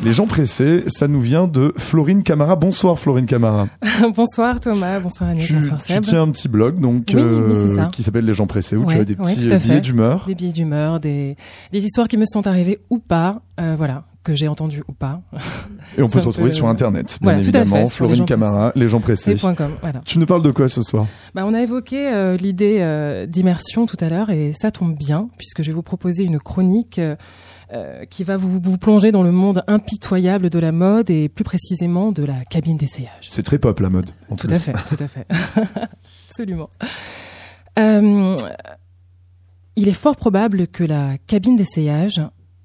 Les 0.03 0.13
gens 0.15 0.27
pressés, 0.27 0.85
ça 0.87 1.07
nous 1.09 1.21
vient 1.21 1.47
de 1.47 1.75
Florine 1.77 2.23
Camara. 2.23 2.57
Bonsoir 2.57 2.99
Florine 2.99 3.27
Camara. 3.27 3.69
bonsoir 4.17 4.59
Thomas, 4.61 4.99
bonsoir 5.01 5.31
Agnès, 5.31 5.47
Tu, 5.47 5.55
bonsoir 5.55 5.83
tu 5.83 5.93
Seb. 5.93 6.03
tiens 6.03 6.23
un 6.23 6.31
petit 6.31 6.49
blog 6.49 6.81
donc 6.81 7.05
Oui, 7.13 7.21
oui, 7.23 7.55
c'est 7.55 7.75
ça. 7.75 7.87
qui 7.93 8.03
s'appelle 8.03 8.25
Les 8.25 8.33
gens 8.35 8.47
pressés 8.47 8.77
où 8.77 8.85
tu 8.87 8.95
Ouais, 8.95 9.01
as 9.01 9.05
des 9.05 9.15
ouais, 9.15 9.35
petits 9.35 9.51
euh, 9.51 9.59
fait. 9.59 9.69
billets 9.69 9.81
d'humeur. 9.83 10.25
Des 10.27 10.35
billets 10.35 10.53
d'humeur, 10.53 11.01
des, 11.01 11.37
des 11.73 11.85
histoires 11.85 12.09
qui 12.09 12.17
me 12.17 12.25
sont 12.25 12.47
arrivées 12.47 12.81
ou 12.89 12.99
pas, 12.99 13.43
euh, 13.61 13.75
voilà, 13.77 14.05
que 14.25 14.35
j'ai 14.35 14.49
entendues 14.49 14.83
ou 14.89 14.93
pas. 14.93 15.21
Et 15.99 16.03
on 16.03 16.09
peut 16.09 16.21
te 16.21 16.27
retrouver 16.27 16.49
peut- 16.49 16.55
sur 16.55 16.69
internet, 16.69 17.19
bien 17.21 17.33
Voilà, 17.33 17.39
évidemment. 17.41 17.87
Florine 17.87 18.25
Camara, 18.25 18.73
Les 18.77 18.89
gens 18.89 19.01
pressés. 19.01 19.37
C'est 19.37 19.55
.com, 19.55 19.73
voilà. 19.83 20.01
Tu 20.07 20.19
nous 20.19 20.27
parles 20.27 20.43
de 20.43 20.51
quoi 20.51 20.71
ce 20.71 20.81
soir? 20.83 21.07
Bah, 21.35 21.43
on 21.47 21.53
a 21.53 21.61
évoqué 21.61 22.09
euh, 22.11 22.37
l'idée 22.39 22.79
euh, 22.81 23.27
d'immersion 23.27 23.85
tout 23.85 23.97
à 24.01 24.09
l'heure 24.09 24.31
et 24.31 24.53
ça 24.59 24.71
tombe 24.71 24.97
bien 24.97 25.29
puisque 25.37 25.63
je 25.63 25.69
vais 25.69 25.75
vous 25.75 25.83
proposer 25.83 26.25
une 26.25 26.39
chronique 26.39 26.99
euh, 27.73 28.05
qui 28.05 28.25
va 28.25 28.37
vous, 28.37 28.61
vous 28.63 28.79
plonger 28.79 29.13
dans 29.13 29.23
le 29.23 29.33
monde 29.33 29.63
impitoyable 29.67 30.51
de 30.51 30.59
la 30.59 30.73
mode 30.73 31.11
et 31.11 31.29
plus 31.29 31.45
précisément 31.45 32.11
de 32.13 32.25
la 32.25 32.45
cabine 32.45 32.77
d'essayage. 32.77 33.29
C'est 33.29 33.43
très 33.45 33.59
pop 33.59 33.79
la 33.81 33.89
mode. 33.91 34.11
en 34.29 34.37
Tout 34.37 34.49
plus. 34.49 34.57
à 34.57 34.59
fait, 34.59 34.73
tout 34.89 35.03
à 35.03 35.09
fait. 35.09 35.27
Absolument. 36.29 36.71
Euh, 37.79 38.37
il 39.77 39.89
est 39.89 39.93
fort 39.93 40.17
probable 40.17 40.67
que 40.67 40.85
la 40.85 41.17
cabine 41.27 41.57
d'essayage 41.57 42.21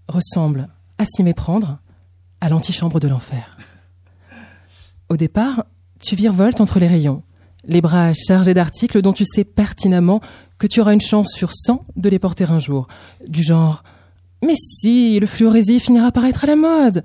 ressemble, 0.08 0.70
à 0.97 1.06
s'y 1.06 1.24
méprendre, 1.24 1.78
à 2.41 2.49
l'antichambre 2.49 2.99
de 2.99 3.08
l'enfer. 3.08 3.58
Au 5.10 5.18
départ, 5.18 5.66
tu 6.01 6.16
virevoltes 6.16 6.62
entre 6.62 6.80
les 6.80 6.88
rayons, 6.88 7.22
les 7.68 7.82
bras 7.82 8.12
chargés 8.14 8.53
d'articles 8.53 9.01
dont 9.01 9.14
tu 9.14 9.26
sais 9.26 9.43
pertinemment 9.43 10.20
que 10.58 10.68
tu 10.68 10.82
auras 10.82 10.93
une 10.93 11.01
chance 11.01 11.30
sur 11.34 11.51
100 11.51 11.84
de 11.95 12.10
les 12.10 12.20
porter 12.20 12.49
un 12.49 12.60
jour. 12.60 12.88
Du 13.28 13.43
genre 13.43 13.84
Mais 14.46 14.56
si, 14.56 15.20
le 15.20 15.26
fluorésie 15.26 15.80
finira 15.80 16.12
par 16.12 16.26
être 16.26 16.43
à 16.43 16.48
la 16.48 16.56
mode 16.56 17.04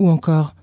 Ou 0.00 0.08
encore 0.08 0.54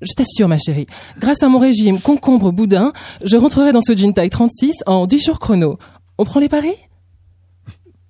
Je 0.00 0.12
t'assure, 0.14 0.48
ma 0.48 0.58
chérie, 0.58 0.86
grâce 1.18 1.42
à 1.42 1.48
mon 1.48 1.58
régime 1.58 2.00
concombre 2.00 2.52
boudin, 2.52 2.92
je 3.24 3.36
rentrerai 3.36 3.72
dans 3.72 3.82
ce 3.82 3.94
jean 3.94 4.12
taille 4.12 4.30
36 4.30 4.76
en 4.86 5.06
10 5.06 5.20
jours 5.20 5.38
chrono. 5.38 5.78
On 6.18 6.24
prend 6.24 6.40
les 6.40 6.48
paris? 6.48 6.76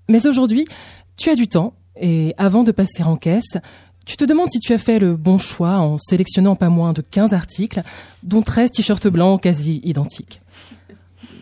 Mais 0.09 0.27
aujourd'hui, 0.27 0.67
tu 1.17 1.31
as 1.31 1.35
du 1.35 1.49
temps, 1.49 1.75
et 1.97 2.35
avant 2.37 2.63
de 2.63 2.73
passer 2.73 3.03
en 3.03 3.17
caisse, 3.17 3.57
tu 4.05 4.17
te 4.17 4.25
demandes 4.25 4.51
si 4.51 4.59
tu 4.59 4.73
as 4.73 4.79
fait 4.79 4.99
le 4.99 5.17
bon 5.17 5.39
choix 5.39 5.79
en 5.79 5.97
sélectionnant 5.99 6.57
pas 6.57 6.69
moins 6.69 6.93
de 6.93 7.03
15 7.03 7.33
articles, 7.33 7.83
dont 8.23 8.43
13 8.43 8.71
t-shirts 8.71 9.09
blancs 9.09 9.41
quasi 9.41 9.81
identiques. 9.85 10.42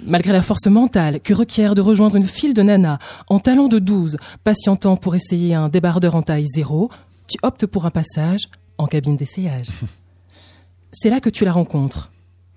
Malgré 0.05 0.33
la 0.33 0.43
force 0.43 0.67
mentale 0.67 1.21
que 1.21 1.35
requiert 1.35 1.75
de 1.75 1.81
rejoindre 1.81 2.17
une 2.17 2.27
file 2.27 2.55
de 2.55 2.63
nanas 2.63 2.99
en 3.29 3.39
talons 3.39 3.69
de 3.69 3.79
12, 3.79 4.17
patientant 4.45 4.97
pour 4.97 5.15
essayer 5.15 5.55
un 5.55 5.69
débardeur 5.69 6.15
en 6.15 6.23
taille 6.23 6.47
zéro, 6.47 6.91
tu 7.27 7.39
optes 7.43 7.67
pour 7.67 7.87
un 7.87 7.91
passage 7.91 8.47
en 8.79 8.87
cabine 8.87 9.17
d'essayage. 9.17 9.69
C'est 10.93 11.11
là 11.11 11.21
que 11.21 11.31
tu 11.31 11.45
la 11.45 11.53
rencontres. 11.53 12.11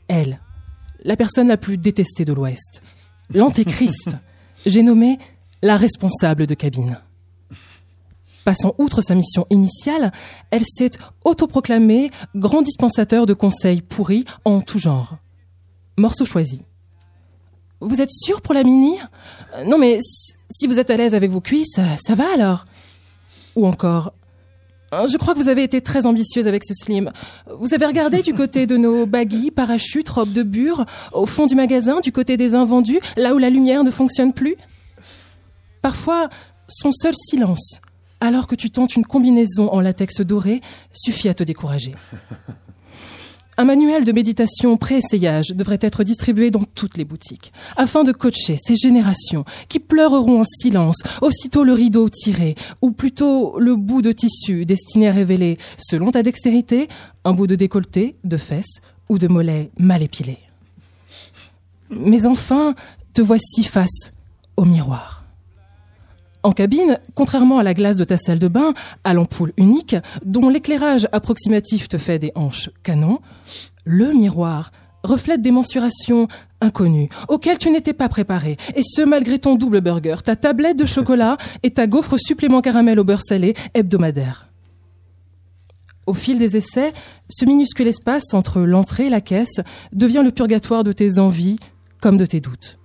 Elle, 0.07 0.39
la 1.03 1.15
personne 1.15 1.47
la 1.47 1.57
plus 1.57 1.77
détestée 1.77 2.25
de 2.25 2.33
l'Ouest. 2.33 2.81
L'antéchrist. 3.33 4.09
J'ai 4.65 4.81
nommé 4.81 5.19
la 5.61 5.77
responsable 5.77 6.47
de 6.47 6.55
cabine. 6.55 6.99
Passant 8.45 8.75
outre 8.77 9.01
sa 9.01 9.15
mission 9.15 9.45
initiale, 9.49 10.11
elle 10.51 10.65
s'est 10.65 10.91
autoproclamée 11.23 12.09
grand 12.35 12.61
dispensateur 12.61 13.25
de 13.25 13.33
conseils 13.33 13.81
pourris 13.81 14.25
en 14.45 14.61
tout 14.61 14.79
genre. 14.79 15.17
Morceau 15.97 16.25
choisi. 16.25 16.63
Vous 17.83 18.01
êtes 18.01 18.11
sûr 18.11 18.41
pour 18.41 18.53
la 18.53 18.63
munir 18.63 19.09
Euh, 19.55 19.63
Non 19.65 19.77
mais 19.77 19.99
si- 20.49 20.67
vous 20.67 20.79
êtes 20.79 20.89
à 20.89 20.97
l'aise 20.97 21.15
avec 21.15 21.29
vos 21.31 21.41
cuisses, 21.41 21.73
ça, 21.75 21.83
ça 22.01 22.15
va 22.15 22.25
alors 22.33 22.65
Ou 23.55 23.65
encore 23.67 24.13
Euh, 24.93 25.07
Je 25.07 25.17
crois 25.17 25.33
que 25.33 25.39
vous 25.39 25.47
avez 25.49 25.63
été 25.63 25.81
très 25.81 26.05
ambitieuse 26.05 26.47
avec 26.47 26.63
ce 26.63 26.73
slim. 26.73 27.09
Vous 27.59 27.73
avez 27.73 27.85
regardé 27.85 28.21
du 28.21 28.33
côté 28.33 28.65
de 28.67 28.77
nos 28.77 29.05
baggy, 29.05 29.49
parachutes, 29.51 30.09
robes 30.09 30.33
de 30.33 30.43
bure, 30.43 30.85
au 31.13 31.25
fond 31.25 31.45
du 31.47 31.55
magasin, 31.55 31.99
du 31.99 32.11
côté 32.11 32.37
des 32.37 32.53
invendus, 32.55 32.99
là 33.17 33.33
où 33.33 33.37
la 33.39 33.49
lumière 33.49 33.83
ne 33.83 33.91
fonctionne 33.91 34.33
plus? 34.33 34.55
Parfois, 35.81 36.29
son 36.67 36.91
seul 36.91 37.13
silence, 37.15 37.79
alors 38.21 38.45
que 38.47 38.55
tu 38.55 38.69
tentes 38.69 38.95
une 38.95 39.05
combinaison 39.05 39.67
en 39.73 39.79
latex 39.81 40.21
doré, 40.21 40.61
suffit 40.93 41.27
à 41.27 41.33
te 41.33 41.43
décourager. 41.43 41.93
Un 43.55 43.65
manuel 43.65 44.03
de 44.03 44.11
méditation 44.11 44.77
pré-essayage 44.77 45.49
devrait 45.49 45.77
être 45.81 46.03
distribué 46.03 46.49
dans 46.49 46.63
toutes 46.63 46.97
les 46.97 47.05
boutiques, 47.05 47.53
afin 47.77 48.03
de 48.03 48.11
coacher 48.11 48.57
ces 48.57 48.75
générations 48.75 49.45
qui 49.69 49.79
pleureront 49.79 50.41
en 50.41 50.43
silence 50.43 50.97
aussitôt 51.21 51.63
le 51.63 51.73
rideau 51.73 52.09
tiré, 52.09 52.55
ou 52.81 52.91
plutôt 52.91 53.59
le 53.59 53.75
bout 53.75 54.01
de 54.01 54.11
tissu 54.11 54.65
destiné 54.65 55.09
à 55.09 55.11
révéler, 55.11 55.59
selon 55.77 56.11
ta 56.11 56.23
dextérité, 56.23 56.87
un 57.25 57.33
bout 57.33 57.45
de 57.45 57.55
décolleté, 57.55 58.15
de 58.23 58.37
fesses 58.37 58.79
ou 59.07 59.19
de 59.19 59.27
mollet 59.27 59.69
mal 59.77 60.01
épilé. 60.01 60.39
Mais 61.91 62.25
enfin, 62.25 62.73
te 63.13 63.21
voici 63.21 63.63
face 63.63 64.13
au 64.57 64.65
miroir. 64.65 65.22
En 66.43 66.51
cabine, 66.51 66.99
contrairement 67.15 67.57
à 67.57 67.63
la 67.63 67.73
glace 67.73 67.95
de 67.95 68.03
ta 68.03 68.17
salle 68.17 68.39
de 68.39 68.49
bain, 68.49 68.73
à 69.05 69.13
l'ampoule 69.13 69.53
unique, 69.55 69.95
dont 70.25 70.49
l'éclairage 70.49 71.07
approximatif 71.13 71.87
te 71.87 71.97
fait 71.97 72.19
des 72.19 72.33
hanches 72.35 72.69
canon, 72.83 73.19
le 73.85 74.13
miroir 74.13 74.71
reflète 75.03 75.41
des 75.41 75.51
mensurations 75.51 76.27
inconnues, 76.61 77.09
auxquelles 77.27 77.57
tu 77.57 77.69
n'étais 77.69 77.93
pas 77.93 78.09
préparé, 78.09 78.57
et 78.75 78.83
ce 78.83 79.01
malgré 79.01 79.39
ton 79.39 79.55
double 79.55 79.81
burger, 79.81 80.17
ta 80.23 80.35
tablette 80.35 80.77
de 80.77 80.85
chocolat 80.85 81.37
et 81.61 81.71
ta 81.71 81.87
gaufre 81.87 82.17
supplément 82.17 82.61
caramel 82.61 82.99
au 82.99 83.03
beurre 83.03 83.23
salé 83.23 83.53
hebdomadaire. 83.73 84.49
Au 86.05 86.13
fil 86.13 86.37
des 86.37 86.57
essais, 86.57 86.93
ce 87.29 87.45
minuscule 87.45 87.87
espace 87.87 88.33
entre 88.33 88.61
l'entrée 88.61 89.05
et 89.05 89.09
la 89.09 89.21
caisse 89.21 89.61
devient 89.93 90.21
le 90.23 90.31
purgatoire 90.31 90.83
de 90.83 90.91
tes 90.91 91.19
envies 91.19 91.57
comme 92.01 92.17
de 92.17 92.25
tes 92.25 92.41
doutes. 92.41 92.79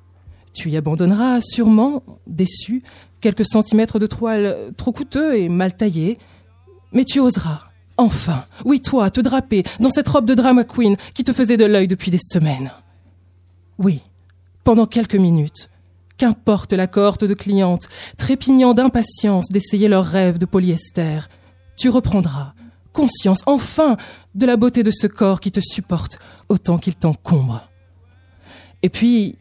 Tu 0.55 0.71
y 0.71 0.77
abandonneras 0.77 1.41
sûrement, 1.41 2.03
déçu, 2.27 2.83
quelques 3.21 3.47
centimètres 3.47 3.99
de 3.99 4.07
toile 4.07 4.73
trop 4.77 4.93
coûteux 4.93 5.37
et 5.39 5.49
mal 5.49 5.77
taillés, 5.77 6.19
mais 6.93 7.05
tu 7.05 7.21
oseras, 7.21 7.63
enfin, 7.97 8.45
oui 8.65 8.81
toi, 8.81 9.11
te 9.11 9.21
draper 9.21 9.65
dans 9.81 9.91
cette 9.91 10.09
robe 10.09 10.27
de 10.27 10.35
drama 10.35 10.65
queen 10.65 10.97
qui 11.15 11.25
te 11.25 11.33
faisait 11.33 11.57
de 11.57 11.65
l'œil 11.65 11.89
depuis 11.89 12.11
des 12.11 12.21
semaines. 12.21 12.71
Oui, 13.79 14.03
pendant 14.65 14.87
quelques 14.87 15.15
minutes, 15.15 15.71
qu'importe 16.17 16.73
la 16.73 16.87
cohorte 16.87 17.25
de 17.25 17.35
clientes, 17.35 17.89
trépignant 18.17 18.75
d'impatience 18.75 19.49
d'essayer 19.51 19.89
leurs 19.89 20.07
rêves 20.07 20.39
de 20.39 20.47
polyester, 20.47 21.21
tu 21.77 21.89
reprendras 21.89 22.55
conscience 22.93 23.43
enfin 23.47 23.97
de 24.35 24.47
la 24.47 24.57
beauté 24.57 24.83
de 24.83 24.91
ce 24.91 25.07
corps 25.07 25.41
qui 25.41 25.53
te 25.53 25.61
supporte 25.61 26.19
autant 26.49 26.79
qu'il 26.79 26.97
t'encombre. 26.97 27.69
Et 28.83 28.89
puis, 28.89 29.37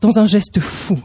dans 0.00 0.18
un 0.18 0.26
geste 0.26 0.60
fou, 0.60 1.00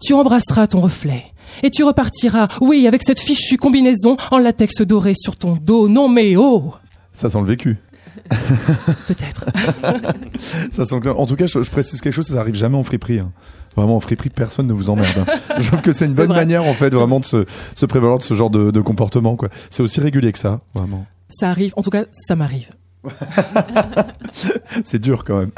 tu 0.00 0.14
embrasseras 0.14 0.66
ton 0.66 0.80
reflet 0.80 1.24
et 1.62 1.70
tu 1.70 1.84
repartiras, 1.84 2.48
oui, 2.60 2.86
avec 2.86 3.02
cette 3.02 3.20
fichue 3.20 3.56
combinaison 3.56 4.16
en 4.30 4.38
latex 4.38 4.82
doré 4.82 5.14
sur 5.16 5.36
ton 5.36 5.56
dos. 5.60 5.88
Non 5.88 6.08
mais 6.08 6.36
oh 6.36 6.74
Ça 7.12 7.28
sent 7.28 7.38
le 7.40 7.46
vécu. 7.46 7.76
Peut-être. 9.06 9.46
Ça 10.72 10.84
sent. 10.84 10.96
En 11.08 11.26
tout 11.26 11.36
cas, 11.36 11.46
je, 11.46 11.62
je 11.62 11.70
précise 11.70 12.00
quelque 12.00 12.12
chose, 12.14 12.26
ça 12.26 12.40
arrive 12.40 12.54
jamais 12.54 12.76
en 12.76 12.82
friperie. 12.82 13.20
hein. 13.20 13.30
Vraiment, 13.76 13.96
en 13.96 14.00
friperie, 14.00 14.30
personne 14.30 14.66
ne 14.66 14.72
vous 14.72 14.88
emmerde. 14.90 15.18
hein. 15.18 15.32
Je 15.58 15.66
trouve 15.68 15.80
que 15.82 15.92
c'est 15.92 16.06
une 16.06 16.14
bonne 16.14 16.28
vrai. 16.28 16.38
manière, 16.40 16.64
en 16.64 16.72
fait, 16.72 16.90
vraiment 16.92 17.20
de 17.20 17.24
se, 17.26 17.44
se 17.74 17.86
prévaloir 17.86 18.18
de 18.18 18.22
ce 18.24 18.34
genre 18.34 18.50
de, 18.50 18.70
de 18.70 18.80
comportement. 18.80 19.36
quoi. 19.36 19.48
C'est 19.70 19.82
aussi 19.82 20.00
régulier 20.00 20.32
que 20.32 20.38
ça, 20.38 20.58
vraiment. 20.74 21.06
Ça 21.28 21.50
arrive, 21.50 21.72
en 21.76 21.82
tout 21.82 21.90
cas, 21.90 22.04
ça 22.10 22.34
m'arrive. 22.36 22.70
C'est 24.84 24.98
dur 24.98 25.24
quand 25.24 25.38
même. 25.38 25.50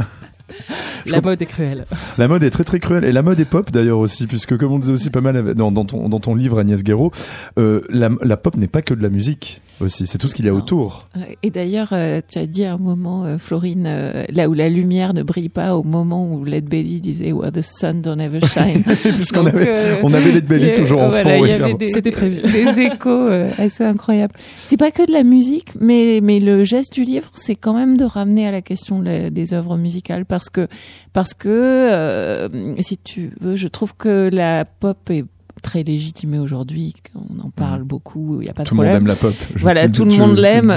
La 1.07 1.21
mode 1.21 1.41
est 1.43 1.47
cruelle. 1.47 1.85
La 2.19 2.29
mode 2.29 2.43
est 2.43 2.51
très 2.51 2.65
très 2.65 2.81
cruelle 2.81 3.05
et 3.05 3.13
la 3.13 3.23
mode 3.23 3.39
est 3.41 3.45
pop 3.45 3.71
d'ailleurs 3.71 3.99
aussi 3.99 4.27
puisque 4.27 4.57
comme 4.57 4.73
on 4.73 4.79
disait 4.79 4.93
aussi 4.93 5.11
pas 5.11 5.21
mal 5.21 5.55
dans, 5.55 5.71
dans 5.73 5.85
ton 5.85 6.09
dans 6.09 6.19
ton 6.21 6.35
livre 6.35 6.59
Agnès 6.59 6.83
Guéraud, 6.83 7.11
euh, 7.59 7.81
la, 7.91 8.11
la 8.23 8.37
pop 8.37 8.57
n'est 8.57 8.67
pas 8.67 8.83
que 8.83 8.95
de 8.95 9.03
la 9.03 9.09
musique 9.09 9.61
aussi, 9.81 10.09
c'est 10.09 10.19
tout 10.19 10.27
ce 10.29 10.35
qu'il 10.35 10.45
y 10.45 10.49
a 10.49 10.53
Non. 10.53 10.59
autour. 10.59 11.07
Et 11.45 11.51
d'ailleurs, 11.51 11.91
euh, 11.93 12.21
tu 12.29 12.39
as 12.41 12.47
dit 12.47 12.65
à 12.65 12.73
un 12.75 12.79
moment, 12.79 13.25
euh, 13.25 13.39
Florine, 13.39 13.89
là 14.29 14.49
où 14.49 14.53
la 14.55 14.69
lumière 14.69 15.15
ne 15.15 15.23
brille 15.23 15.49
pas, 15.51 15.77
au 15.77 15.85
moment 15.85 16.27
où 16.29 16.45
Led 16.45 16.65
Belly 16.69 16.99
disait 17.01 17.31
Where 17.31 17.53
the 17.53 17.63
sun 17.63 18.03
don't 18.03 18.19
ever 18.19 18.41
shine. 18.41 18.83
Puisqu'on 19.15 19.47
avait 19.47 20.01
on 20.03 20.13
avait 20.13 20.33
les 20.33 20.41
Belly 20.41 20.73
toujours 20.73 21.01
en 21.03 21.11
voilà, 21.11 21.37
fond. 21.37 21.43
oui, 21.43 21.91
C'était 21.95 22.11
prévu. 22.11 22.41
des 22.41 22.81
échos 22.87 23.29
assez 23.59 23.85
incroyables. 23.85 24.35
C'est 24.57 24.77
pas 24.77 24.91
que 24.91 25.07
de 25.07 25.13
la 25.13 25.23
musique, 25.23 25.69
mais 25.81 26.19
mais 26.25 26.41
le 26.41 26.65
geste 26.65 26.93
du 26.95 27.05
livre, 27.05 27.31
c'est 27.35 27.55
quand 27.55 27.75
même 27.75 27.97
de 27.97 28.05
ramener 28.05 28.47
à 28.49 28.51
la 28.51 28.63
question 28.63 29.01
des 29.01 29.55
œuvres 29.55 29.77
musicales 29.77 30.25
parce 30.27 30.38
que 30.49 30.69
parce 31.13 31.35
que 31.35 31.49
euh, 31.49 32.75
si 32.81 32.97
tu 32.99 33.31
veux, 33.41 33.57
je 33.57 33.69
trouve 33.69 33.95
que 33.97 34.31
la 34.33 34.65
pop 34.65 35.11
est 35.11 35.25
très 35.61 35.83
légitimée 35.83 36.39
aujourd'hui. 36.39 36.95
On 37.17 37.41
en 37.41 37.51
parle 37.51 37.83
beaucoup. 37.83 38.41
Il 38.41 38.47
y 38.47 38.49
a 38.49 38.53
pas 38.53 38.63
de 38.63 38.69
Tout 38.69 38.77
le 38.77 38.77
monde 38.77 38.87
problème. 38.93 39.03
aime 39.03 39.09
la 39.09 39.17
pop. 39.17 39.35
Je- 39.57 39.59
Voilà, 39.61 39.89
tout 39.89 40.05
le 40.05 40.13
monde 40.17 40.39
l'aime, 40.39 40.73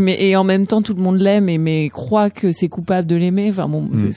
mais 0.00 0.16
et 0.20 0.34
en 0.34 0.42
même 0.42 0.66
temps 0.66 0.82
tout 0.82 0.94
le 0.94 1.00
monde 1.02 1.18
l'aime 1.18 1.48
et 1.48 1.58
mais 1.58 1.88
croit 1.92 2.28
que 2.30 2.50
c'est 2.50 2.68
coupable 2.68 3.06
de 3.06 3.14
l'aimer. 3.14 3.50
Enfin 3.50 3.68
bon, 3.68 3.82
Mm. 3.82 4.10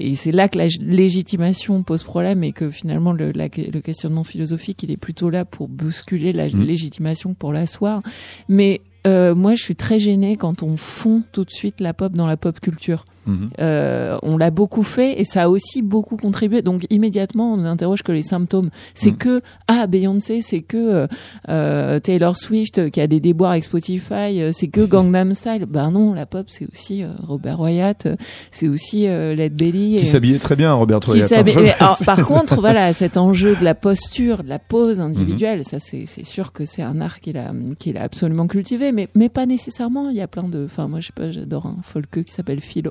et 0.00 0.14
c'est 0.14 0.32
là 0.32 0.48
que 0.50 0.58
la 0.58 0.66
légitimation 0.82 1.82
pose 1.82 2.02
problème 2.02 2.44
et 2.44 2.52
que 2.52 2.68
finalement 2.68 3.12
le, 3.12 3.32
la- 3.32 3.46
le 3.48 3.80
questionnement 3.80 4.22
philosophique 4.22 4.82
il 4.82 4.90
est 4.90 4.98
plutôt 4.98 5.30
là 5.30 5.46
pour 5.46 5.68
bousculer 5.68 6.32
la 6.34 6.48
Mm. 6.48 6.62
légitimation 6.64 7.32
pour 7.32 7.54
l'asseoir. 7.54 8.02
Mais 8.50 8.82
euh, 9.08 9.34
moi 9.34 9.54
je 9.54 9.62
suis 9.62 9.76
très 9.76 9.98
gênée 9.98 10.36
quand 10.36 10.62
on 10.62 10.76
fond 10.76 11.22
tout 11.32 11.44
de 11.44 11.50
suite 11.50 11.80
la 11.80 11.94
pop 11.94 12.12
dans 12.12 12.26
la 12.26 12.36
pop 12.36 12.58
culture. 12.60 13.04
Mhm. 13.26 13.50
Euh, 13.60 14.16
on 14.22 14.38
l'a 14.38 14.50
beaucoup 14.50 14.82
fait 14.82 15.20
et 15.20 15.24
ça 15.24 15.42
a 15.42 15.48
aussi 15.50 15.82
beaucoup 15.82 16.16
contribué. 16.16 16.62
Donc 16.62 16.86
immédiatement, 16.88 17.52
on 17.52 17.58
n'interroge 17.58 18.02
que 18.02 18.10
les 18.12 18.22
symptômes. 18.22 18.70
C'est 18.94 19.10
Mm. 19.10 19.16
que 19.18 19.40
ah 19.66 19.86
Beyoncé, 19.86 20.40
c'est 20.40 20.62
que 20.62 21.06
euh, 21.50 22.00
Taylor 22.00 22.38
Swift 22.38 22.90
qui 22.90 23.00
a 23.02 23.06
des 23.06 23.20
déboires 23.20 23.50
avec 23.50 23.64
Spotify, 23.64 24.40
c'est 24.52 24.68
que 24.68 24.80
Gangnam 24.86 25.34
Style. 25.34 25.66
Ben 25.68 25.90
non, 25.90 26.14
la 26.14 26.24
pop 26.24 26.46
c'est 26.48 26.66
aussi 26.72 27.02
euh, 27.02 27.08
Robert 27.22 27.60
Wyatt, 27.60 28.08
c'est 28.50 28.66
aussi 28.68 29.02
Led 29.02 29.54
Belly. 29.54 29.96
Qui 29.98 30.04
et- 30.04 30.08
s'habillait 30.08 30.38
très 30.38 30.56
bien, 30.56 30.72
Robert 30.72 31.00
qui 31.00 31.10
Wyatt. 31.10 31.30
hein, 31.32 31.42
mais 31.44 31.54
alors, 31.78 31.98
par 32.06 32.24
contre, 32.24 32.60
voilà, 32.60 32.94
cet 32.94 33.18
enjeu 33.18 33.56
de 33.56 33.64
la 33.64 33.74
posture, 33.74 34.42
de 34.42 34.48
la 34.48 34.58
pose 34.58 35.00
individuelle, 35.00 35.64
ça 35.64 35.78
c'est 35.78 36.04
c'est 36.06 36.24
sûr 36.24 36.52
que 36.54 36.64
c'est 36.64 36.82
un 36.82 37.00
art 37.02 37.20
qu'il 37.20 37.36
a 37.36 37.52
qu'il 37.78 37.98
a 37.98 38.02
absolument 38.04 38.46
cultivé, 38.46 38.90
mais 38.98 39.08
mais 39.14 39.28
pas 39.28 39.46
nécessairement. 39.46 40.10
Il 40.10 40.16
y 40.16 40.20
a 40.20 40.26
plein 40.28 40.48
de, 40.48 40.64
enfin 40.64 40.88
moi 40.88 40.98
je 41.00 41.06
sais 41.06 41.12
pas, 41.12 41.30
j'adore 41.30 41.66
un 41.66 41.76
folkeux 41.82 42.24
qui 42.24 42.32
s'appelle 42.32 42.60
Phil. 42.60 42.90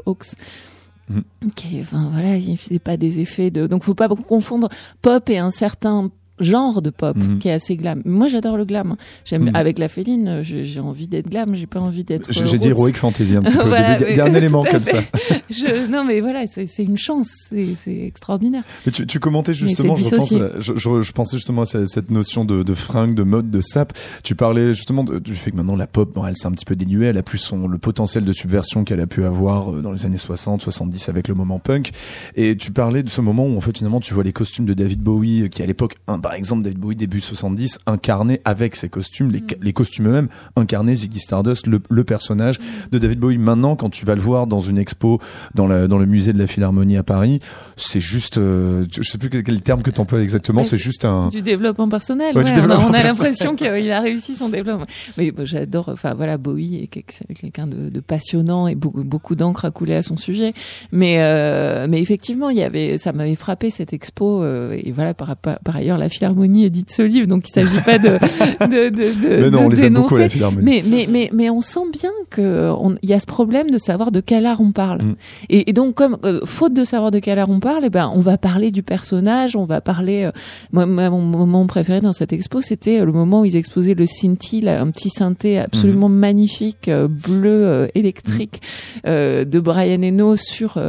Mhm. 1.10 1.24
Qui, 1.56 1.78
est- 1.78 1.82
enfin 1.82 2.10
voilà, 2.12 2.36
il 2.38 2.58
faisait 2.58 2.80
pas 2.80 2.98
des 2.98 3.20
effets 3.20 3.50
de, 3.52 3.68
donc 3.68 3.84
faut 3.84 3.94
pas 3.94 4.08
confondre 4.10 4.70
pop 5.02 5.30
et 5.30 5.38
un 5.38 5.52
certain 5.52 6.10
genre 6.40 6.82
de 6.82 6.90
pop 6.90 7.18
Mhm. 7.18 7.40
qui 7.40 7.48
est 7.48 7.54
assez 7.54 7.76
glam. 7.76 8.02
Moi 8.06 8.28
j'adore 8.28 8.58
le 8.58 8.66
glam. 8.66 8.96
J'aime 9.26 9.46
Mhm. 9.46 9.56
avec 9.56 9.80
la 9.80 9.88
féline, 9.88 10.28
euh, 10.28 10.44
j'ai 10.44 10.80
envie 10.80 11.08
d'être 11.08 11.30
glam, 11.30 11.56
j'ai 11.56 11.68
pas 11.68 11.80
envie 11.80 12.04
d'être. 12.04 12.32
J'ai 12.32 12.42
euh, 12.44 12.58
dit. 12.58 12.68
Heroic 12.70 12.94
Fantasy 12.94 13.36
un 13.36 13.42
petit 13.44 13.56
peu. 13.58 13.68
Voilà, 13.68 13.96
début. 14.00 14.12
Il 14.12 14.18
y 14.18 14.22
a 14.22 14.26
un 14.26 14.34
élément 14.34 14.64
comme 14.64 14.84
ça. 14.84 15.02
Je, 15.50 15.90
non 15.92 16.04
mais 16.04 16.22
voilà, 16.22 16.46
c'est 16.48 16.84
une 16.84 16.98
chance, 16.98 17.30
c'est 17.50 17.98
extraordinaire. 18.06 18.64
Mais 18.86 18.92
tu, 18.92 19.06
tu 19.08 19.20
commentais 19.20 19.54
justement, 19.54 19.96
je, 19.96 20.10
pense, 20.16 20.34
je, 20.60 20.74
je, 20.76 21.02
je 21.02 21.12
pensais 21.12 21.38
justement 21.38 21.62
à 21.62 21.66
cette, 21.66 22.12
notion 22.12 22.46
de, 22.46 22.64
de 22.64 22.74
fringue, 22.74 23.16
de 23.16 23.24
mode, 23.24 23.50
de 23.52 23.62
sap. 23.62 23.94
Tu 24.24 24.36
parlais 24.36 24.74
justement 24.74 25.04
de- 25.04 25.20
du 25.20 25.36
fait 25.36 25.52
que 25.52 25.56
maintenant 25.58 25.76
la 25.76 25.88
pop, 25.88 26.14
bon, 26.14 26.26
elle 26.26 26.38
s'est 26.38 26.48
un 26.48 26.52
petit 26.52 26.66
peu 26.66 26.76
dénuée, 26.76 27.08
elle 27.08 27.18
a 27.18 27.24
plus 27.24 27.38
son 27.38 27.68
le 27.68 27.78
potentiel 27.78 28.24
de 28.26 28.32
subversion 28.32 28.84
qu'elle 28.84 29.00
a 29.02 29.08
pu 29.08 29.24
avoir 29.24 29.74
euh, 29.74 29.82
dans 29.82 29.92
les 29.92 30.06
années 30.06 30.18
60, 30.18 30.62
70 30.62 31.10
avec 31.10 31.28
le 31.28 31.34
moment 31.36 31.60
punk. 31.60 31.92
Et 32.36 32.56
tu 32.56 32.72
parlais 32.72 33.04
de 33.04 33.10
ce 33.10 33.22
moment 33.22 33.46
où 33.48 33.58
en 33.58 33.62
fait 33.62 33.78
finalement 33.78 34.00
tu 34.00 34.14
vois 34.14 34.24
les 34.24 34.34
costumes 34.34 34.66
de 34.66 34.74
David 34.74 35.02
Bowie, 35.02 35.50
qui 35.50 35.64
à 35.64 35.66
l'époque, 35.66 35.96
par 36.28 36.36
exemple 36.36 36.64
David 36.64 36.78
Bowie 36.80 36.96
début 36.98 37.22
70, 37.22 37.80
incarnait 37.86 38.42
avec 38.44 38.76
ses 38.76 38.90
costumes, 38.90 39.32
les, 39.32 39.42
les 39.62 39.72
costumes 39.72 40.10
eux-mêmes, 40.10 40.28
incarnaient 40.58 40.94
Ziggy 40.96 41.20
Stardust, 41.22 41.68
le, 41.68 41.80
le 41.90 42.04
personnage 42.04 42.60
de 42.92 42.98
David 43.00 43.18
Bowie. 43.20 43.38
Maintenant, 43.38 43.78
quand 43.78 43.90
tu 43.90 44.06
vas 44.06 44.14
le 44.14 44.20
voir 44.20 44.46
dans 44.46 44.60
une 44.60 44.78
expo 44.78 45.22
dans, 45.56 45.68
la, 45.68 45.88
dans 45.88 45.98
le 45.98 46.06
musée 46.06 46.34
de 46.34 46.38
la 46.38 46.46
Philharmonie 46.46 46.98
à 46.98 47.04
Paris, 47.04 47.40
c'est 47.78 48.02
juste, 48.02 48.40
euh, 48.40 48.84
je 48.92 49.10
sais 49.10 49.18
plus 49.18 49.30
quel, 49.30 49.42
quel 49.44 49.62
terme 49.62 49.82
que 49.84 49.90
tu 49.90 50.02
emploies 50.02 50.22
exactement, 50.22 50.62
Ouais, 50.64 50.68
c'est 50.68 50.78
juste 50.78 51.06
un. 51.06 51.30
Du 51.30 51.42
développement 51.42 51.88
personnel. 51.88 52.36
Ouais, 52.36 52.44
ouais, 52.44 52.52
du 52.52 52.52
on 52.52 52.54
a- 52.56 52.62
développement 52.62 52.88
on 52.90 52.94
a, 52.94 53.04
l'impression 53.04 53.56
qu'il 53.56 53.90
a 53.92 54.02
réussi 54.02 54.36
son 54.36 54.50
développement. 54.50 54.86
Mais 55.18 55.32
bon, 55.32 55.46
j'adore. 55.46 55.88
Enfin 55.88 56.14
voilà, 56.14 56.38
Bowie 56.38 56.84
est 56.84 56.88
quel- 56.88 57.04
quelqu'un 57.36 57.68
de, 57.68 57.88
de 57.88 58.00
passionnant 58.02 58.68
et 58.68 58.76
beaucoup, 58.76 59.06
beaucoup 59.06 59.36
d'encre 59.36 59.64
a 59.64 59.72
coulé 59.72 59.96
à 59.96 60.02
son 60.02 60.18
sujet. 60.18 60.54
Mais 60.92 61.22
euh, 61.22 61.88
mais 61.90 62.02
effectivement, 62.02 62.50
il 62.50 62.58
y 62.58 62.64
avait, 62.64 62.98
ça 62.98 63.14
m'avait 63.14 63.36
frappé 63.36 63.70
cette 63.70 63.94
expo. 63.94 64.44
euh, 64.44 64.76
et 64.78 64.92
voilà, 64.92 65.14
par, 65.14 65.38
par 65.38 65.76
ailleurs, 65.76 65.98
la 65.98 66.10
Philharmonie 66.18 66.66
édite 66.66 66.92
ce 66.92 67.02
livre, 67.02 67.28
donc 67.28 67.48
il 67.48 67.52
s'agit 67.52 67.82
pas 67.86 67.98
de 67.98 68.10
de, 68.68 68.90
de, 68.90 68.96
de, 69.30 69.42
Mais 69.44 69.50
non, 69.50 69.66
on 69.66 69.70
les 69.70 69.86
aime 69.86 69.94
beaucoup 69.94 70.16
à 70.16 70.20
la 70.20 70.28
dénoncer. 70.28 70.38
Philharmonie. 70.38 70.66
Mais, 70.66 70.84
mais, 70.86 71.08
mais, 71.10 71.30
mais 71.34 71.50
on 71.50 71.62
sent 71.62 71.80
bien 71.92 72.12
que 72.30 72.72
on- 72.72 72.96
il 73.02 73.10
y 73.10 73.14
a 73.14 73.20
ce 73.20 73.26
problème 73.26 73.70
de 73.70 73.78
savoir 73.78 74.12
de 74.12 74.20
quel 74.20 74.46
art 74.46 74.62
on 74.62 74.72
parle. 74.72 75.02
Mm. 75.04 75.16
Et, 75.50 75.70
et 75.70 75.74
donc, 75.74 75.96
comme 75.96 76.18
euh, 76.26 76.42
faute 76.46 76.74
de 76.74 76.84
savoir 76.84 77.12
de 77.12 77.20
quel 77.20 77.40
art 77.40 77.50
on 77.50 77.60
parle, 77.60 77.84
eh 77.86 77.90
ben, 77.90 78.12
on 78.14 78.20
va 78.20 78.38
parler 78.38 78.72
du 78.72 78.84
personnage, 78.84 79.56
on 79.56 79.66
va 79.66 79.82
parler. 79.82 80.24
euh, 80.26 80.32
moi, 80.72 80.86
mon 80.86 81.22
moment 81.22 81.66
préféré 81.68 82.02
dans 82.02 82.14
cette 82.14 82.34
expo, 82.34 82.62
c'était 82.62 83.00
euh, 83.00 83.06
le 83.06 83.12
moment 83.12 83.42
où 83.42 83.46
ils 83.46 83.56
exposaient 83.56 83.94
le 83.94 84.06
là, 84.64 84.82
un 84.82 84.90
petit 84.92 85.10
synthé 85.10 85.60
absolument 85.60 86.10
magnifique, 86.10 86.88
euh, 86.88 87.08
bleu 87.08 87.90
électrique, 87.96 88.62
euh, 89.06 89.44
de 89.44 89.60
Brian 89.60 90.02
Eno 90.02 90.36
sur 90.36 90.80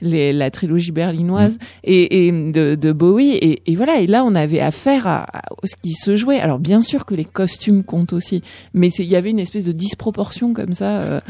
les, 0.00 0.32
la 0.32 0.50
trilogie 0.50 0.92
berlinoise 0.92 1.58
et, 1.84 2.26
et 2.28 2.32
de, 2.32 2.74
de 2.74 2.92
Bowie. 2.92 3.30
Et, 3.32 3.62
et 3.66 3.74
voilà. 3.74 4.00
Et 4.00 4.06
là, 4.06 4.24
on 4.24 4.34
avait 4.34 4.60
affaire 4.60 4.75
à, 5.06 5.24
à 5.24 5.42
ce 5.64 5.76
qui 5.82 5.92
se 5.92 6.16
jouait. 6.16 6.40
Alors, 6.40 6.58
bien 6.58 6.82
sûr 6.82 7.04
que 7.04 7.14
les 7.14 7.24
costumes 7.24 7.82
comptent 7.82 8.12
aussi, 8.12 8.42
mais 8.74 8.88
il 8.88 9.06
y 9.06 9.16
avait 9.16 9.30
une 9.30 9.38
espèce 9.38 9.64
de 9.64 9.72
disproportion 9.72 10.52
comme 10.52 10.72
ça, 10.72 11.00
euh, 11.00 11.20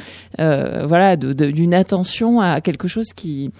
euh, 0.40 0.86
voilà, 0.86 1.16
d'une 1.16 1.74
attention 1.74 2.40
à 2.40 2.60
quelque 2.60 2.88
chose 2.88 3.12
qui 3.14 3.50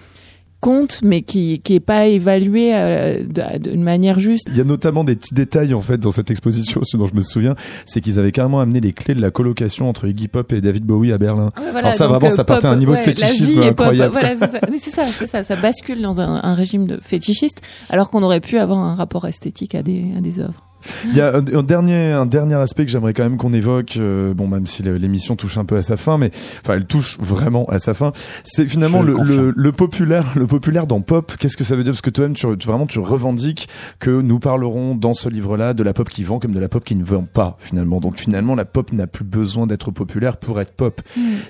compte, 0.59 1.01
mais 1.03 1.21
qui 1.21 1.59
qui 1.59 1.75
est 1.75 1.79
pas 1.79 2.07
évalué 2.07 2.73
euh, 2.73 3.23
d'une 3.59 3.83
manière 3.83 4.19
juste. 4.19 4.47
Il 4.49 4.57
y 4.57 4.61
a 4.61 4.63
notamment 4.63 5.03
des 5.03 5.15
petits 5.15 5.33
détails 5.33 5.73
en 5.73 5.81
fait 5.81 5.97
dans 5.97 6.11
cette 6.11 6.31
exposition, 6.31 6.81
ce 6.85 6.97
dont 6.97 7.07
je 7.07 7.15
me 7.15 7.21
souviens, 7.21 7.55
c'est 7.85 8.01
qu'ils 8.01 8.19
avaient 8.19 8.31
carrément 8.31 8.59
amené 8.59 8.79
les 8.79 8.93
clés 8.93 9.15
de 9.15 9.21
la 9.21 9.31
colocation 9.31 9.89
entre 9.89 10.07
Iggy 10.07 10.27
Pop 10.27 10.51
et 10.53 10.61
David 10.61 10.85
Bowie 10.85 11.11
à 11.11 11.17
Berlin. 11.17 11.51
Alors 11.75 11.93
ça, 11.93 12.07
vraiment, 12.07 12.31
ça 12.31 12.43
partait 12.43 12.67
à 12.67 12.71
un 12.71 12.77
niveau 12.77 12.93
de 12.93 12.99
fétichisme 12.99 13.55
pop, 13.55 13.81
incroyable. 13.81 14.11
voilà, 14.11 14.35
c'est 14.35 14.51
ça. 14.51 14.59
Oui, 14.69 14.79
c'est 14.79 14.91
ça, 14.91 15.05
c'est 15.05 15.27
ça. 15.27 15.43
Ça 15.43 15.55
bascule 15.55 16.01
dans 16.01 16.21
un, 16.21 16.41
un 16.43 16.53
régime 16.53 16.87
de 16.87 16.99
fétichiste, 17.01 17.61
alors 17.89 18.09
qu'on 18.09 18.23
aurait 18.23 18.41
pu 18.41 18.57
avoir 18.57 18.79
un 18.79 18.95
rapport 18.95 19.27
esthétique 19.27 19.75
à 19.75 19.83
des 19.83 20.05
à 20.17 20.21
des 20.21 20.39
œuvres. 20.39 20.63
Il 21.05 21.15
y 21.15 21.21
a 21.21 21.35
un, 21.35 21.45
un 21.53 21.63
dernier, 21.63 22.11
un 22.11 22.25
dernier 22.25 22.55
aspect 22.55 22.85
que 22.85 22.91
j'aimerais 22.91 23.13
quand 23.13 23.23
même 23.23 23.37
qu'on 23.37 23.53
évoque, 23.53 23.97
euh, 23.97 24.33
bon 24.33 24.47
même 24.47 24.67
si 24.67 24.83
l'émission 24.83 25.35
touche 25.35 25.57
un 25.57 25.65
peu 25.65 25.77
à 25.77 25.81
sa 25.81 25.97
fin, 25.97 26.17
mais 26.17 26.31
enfin 26.63 26.73
elle 26.75 26.85
touche 26.85 27.17
vraiment 27.19 27.65
à 27.69 27.79
sa 27.79 27.93
fin. 27.93 28.11
C'est 28.43 28.67
finalement 28.67 29.01
le, 29.01 29.13
le 29.23 29.37
le, 29.37 29.53
le 29.55 29.71
populaire, 29.71 30.25
le 30.35 30.47
populaire 30.47 30.87
dans 30.87 31.01
pop. 31.01 31.33
Qu'est-ce 31.37 31.57
que 31.57 31.63
ça 31.63 31.75
veut 31.75 31.83
dire? 31.83 31.93
Parce 31.93 32.01
que 32.01 32.09
toi-même, 32.09 32.33
tu, 32.35 32.47
tu- 32.57 32.67
vraiment, 32.67 32.85
tu 32.87 32.99
revendiques 32.99 33.67
que 33.99 34.09
nous 34.21 34.39
parlerons 34.39 34.95
dans 34.95 35.13
ce 35.13 35.29
livre-là 35.29 35.73
de 35.73 35.83
la 35.83 35.93
pop 35.93 36.09
qui 36.09 36.23
vend 36.23 36.39
comme 36.39 36.53
de 36.53 36.59
la 36.59 36.69
pop 36.69 36.83
qui 36.83 36.95
ne 36.95 37.03
vend 37.03 37.23
pas 37.31 37.57
finalement. 37.59 37.99
Donc 37.99 38.17
finalement, 38.17 38.55
la 38.55 38.65
pop 38.65 38.91
n'a 38.93 39.07
plus 39.07 39.25
besoin 39.25 39.67
d'être 39.67 39.91
populaire 39.91 40.37
pour 40.37 40.59
être 40.61 40.71
pop. 40.73 41.01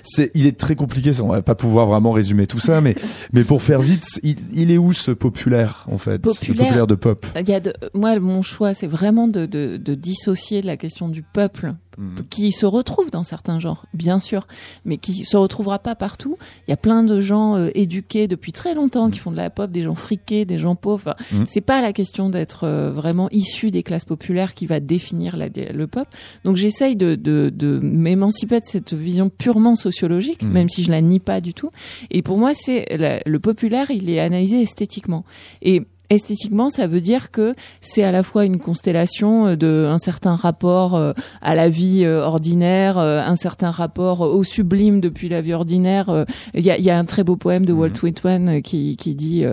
C'est, 0.02 0.30
il 0.34 0.46
est 0.46 0.58
très 0.58 0.74
compliqué. 0.74 1.12
Ça, 1.12 1.22
on 1.22 1.28
va 1.28 1.42
pas 1.42 1.54
pouvoir 1.54 1.86
vraiment 1.86 2.12
résumer 2.12 2.46
tout 2.46 2.60
ça, 2.60 2.80
mais 2.80 2.94
mais 3.32 3.44
pour 3.44 3.62
faire 3.62 3.80
vite, 3.80 4.18
il, 4.22 4.36
il 4.52 4.70
est 4.70 4.78
où 4.78 4.92
ce 4.92 5.10
populaire 5.10 5.86
en 5.90 5.98
fait, 5.98 6.12
le 6.14 6.18
Populaire. 6.32 6.64
populaire 6.66 6.86
de 6.86 6.94
pop? 6.94 7.26
Il 7.38 7.48
y 7.48 7.54
a 7.54 7.60
de, 7.60 7.72
moi, 7.94 8.18
mon 8.18 8.42
choix, 8.42 8.74
c'est 8.74 8.86
vraiment 8.86 9.27
de, 9.28 9.46
de, 9.46 9.76
de 9.76 9.94
dissocier 9.94 10.62
la 10.62 10.76
question 10.76 11.08
du 11.08 11.22
peuple 11.22 11.74
qui 12.30 12.52
se 12.52 12.64
retrouve 12.64 13.10
dans 13.10 13.24
certains 13.24 13.58
genres, 13.58 13.84
bien 13.92 14.20
sûr, 14.20 14.46
mais 14.84 14.98
qui 14.98 15.24
se 15.24 15.36
retrouvera 15.36 15.80
pas 15.80 15.96
partout. 15.96 16.38
Il 16.66 16.70
y 16.70 16.72
a 16.72 16.76
plein 16.76 17.02
de 17.02 17.18
gens 17.18 17.56
euh, 17.56 17.70
éduqués 17.74 18.28
depuis 18.28 18.52
très 18.52 18.72
longtemps 18.74 19.10
qui 19.10 19.18
font 19.18 19.32
de 19.32 19.36
la 19.36 19.50
pop, 19.50 19.68
des 19.72 19.82
gens 19.82 19.96
friqués, 19.96 20.44
des 20.44 20.58
gens 20.58 20.76
pauvres. 20.76 21.16
Enfin, 21.16 21.16
Mm. 21.32 21.44
C'est 21.48 21.60
pas 21.60 21.82
la 21.82 21.92
question 21.92 22.30
d'être 22.30 22.62
euh, 22.64 22.92
vraiment 22.92 23.28
issu 23.32 23.72
des 23.72 23.82
classes 23.82 24.04
populaires 24.04 24.54
qui 24.54 24.66
va 24.66 24.78
définir 24.78 25.36
la, 25.36 25.48
le 25.48 25.86
pop. 25.88 26.06
Donc 26.44 26.54
j'essaye 26.54 26.94
de, 26.94 27.16
de, 27.16 27.50
de 27.52 27.80
m'émanciper 27.82 28.60
de 28.60 28.66
cette 28.66 28.94
vision 28.94 29.28
purement 29.28 29.74
sociologique, 29.74 30.44
Mm. 30.44 30.52
même 30.52 30.68
si 30.68 30.84
je 30.84 30.92
la 30.92 31.00
nie 31.00 31.18
pas 31.18 31.40
du 31.40 31.52
tout. 31.52 31.70
Et 32.12 32.22
pour 32.22 32.38
moi, 32.38 32.52
c'est 32.54 32.86
le 33.26 33.38
populaire, 33.40 33.90
il 33.90 34.08
est 34.08 34.20
analysé 34.20 34.62
esthétiquement. 34.62 35.24
Et 35.62 35.82
esthétiquement, 36.10 36.70
ça 36.70 36.86
veut 36.86 37.00
dire 37.00 37.30
que 37.30 37.54
c'est 37.80 38.02
à 38.02 38.10
la 38.12 38.22
fois 38.22 38.44
une 38.44 38.58
constellation 38.58 39.46
euh, 39.48 39.56
de 39.56 39.86
un 39.88 39.98
certain 39.98 40.34
rapport 40.36 40.94
euh, 40.94 41.12
à 41.42 41.54
la 41.54 41.68
vie 41.68 42.04
euh, 42.04 42.22
ordinaire, 42.22 42.98
un 42.98 43.36
certain 43.36 43.70
rapport 43.70 44.20
au 44.20 44.42
sublime 44.44 45.00
depuis 45.00 45.28
la 45.28 45.40
vie 45.40 45.52
ordinaire. 45.54 46.24
Il 46.54 46.64
y 46.64 46.70
a, 46.70 46.78
il 46.78 46.84
y 46.84 46.90
a 46.90 46.98
un 46.98 47.04
très 47.04 47.24
beau 47.24 47.36
poème 47.36 47.64
de 47.64 47.72
Walt 47.72 47.92
Whitman 48.02 48.48
euh, 48.48 48.60
qui, 48.60 48.96
qui 48.96 49.14
dit, 49.14 49.44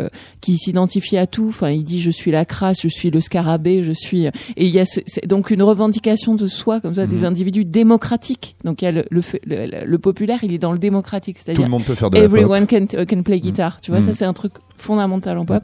qui 0.41 0.57
s'identifie 0.57 1.17
à 1.17 1.27
tout. 1.27 1.47
Enfin, 1.49 1.69
il 1.71 1.83
dit 1.83 1.99
je 1.99 2.11
suis 2.11 2.31
la 2.31 2.45
crasse, 2.45 2.77
je 2.81 2.87
suis 2.89 3.11
le 3.11 3.19
scarabée, 3.19 3.83
je 3.83 3.91
suis. 3.91 4.25
Et 4.25 4.31
il 4.57 4.69
y 4.69 4.79
a 4.79 4.85
ce- 4.85 5.01
donc 5.25 5.49
une 5.51 5.61
revendication 5.63 6.35
de 6.35 6.47
soi 6.47 6.79
comme 6.79 6.95
ça, 6.95 7.05
des 7.07 7.23
individus 7.25 7.65
démocratiques. 7.65 8.55
Donc 8.63 8.81
il 8.81 8.85
y 8.85 8.87
a 8.87 8.91
le, 8.91 9.05
le, 9.09 9.21
le, 9.45 9.85
le- 9.85 9.97
populaire, 9.99 10.39
il 10.43 10.53
est 10.53 10.57
dans 10.57 10.71
le 10.71 10.77
démocratique, 10.77 11.37
Tout 11.37 11.43
c'est-à-dire 11.45 11.63
le 11.65 11.69
monde 11.71 11.83
peut 11.83 11.95
faire 11.95 12.09
de 12.09 12.17
la 12.17 12.23
pop. 12.27 12.31
everyone 12.37 12.67
can, 12.67 12.85
can 13.05 13.23
play 13.23 13.39
guitar. 13.39 13.81
Tu 13.81 13.91
vois, 13.91 14.01
ça 14.01 14.13
c'est 14.13 14.25
un 14.25 14.33
truc 14.33 14.53
fondamental 14.77 15.37
en 15.37 15.45
pop. 15.45 15.63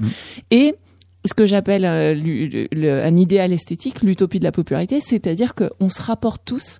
Et 0.51 0.75
ce 1.25 1.33
que 1.33 1.45
j'appelle 1.45 1.85
euh, 1.85 3.05
un 3.07 3.15
idéal 3.15 3.53
esthétique, 3.53 4.01
l'utopie 4.01 4.39
de 4.39 4.43
la 4.43 4.51
popularité, 4.51 4.99
c'est-à-dire 4.99 5.53
qu'on 5.55 5.89
se 5.89 6.01
rapporte 6.01 6.43
tous 6.45 6.79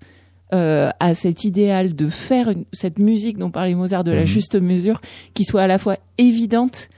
euh, 0.53 0.89
à 0.99 1.13
cet 1.15 1.45
idéal 1.45 1.95
de 1.95 2.09
faire 2.09 2.49
une- 2.49 2.65
cette 2.73 2.99
musique 2.99 3.37
dont 3.37 3.51
parlait 3.51 3.73
Mozart 3.73 4.03
de 4.03 4.11
la 4.11 4.21
Mhm. 4.21 4.25
juste 4.27 4.55
mesure, 4.59 4.99
qui 5.33 5.45
soit 5.45 5.61
à 5.61 5.67
la 5.67 5.77
fois 5.77 5.95
évidente 6.17 6.89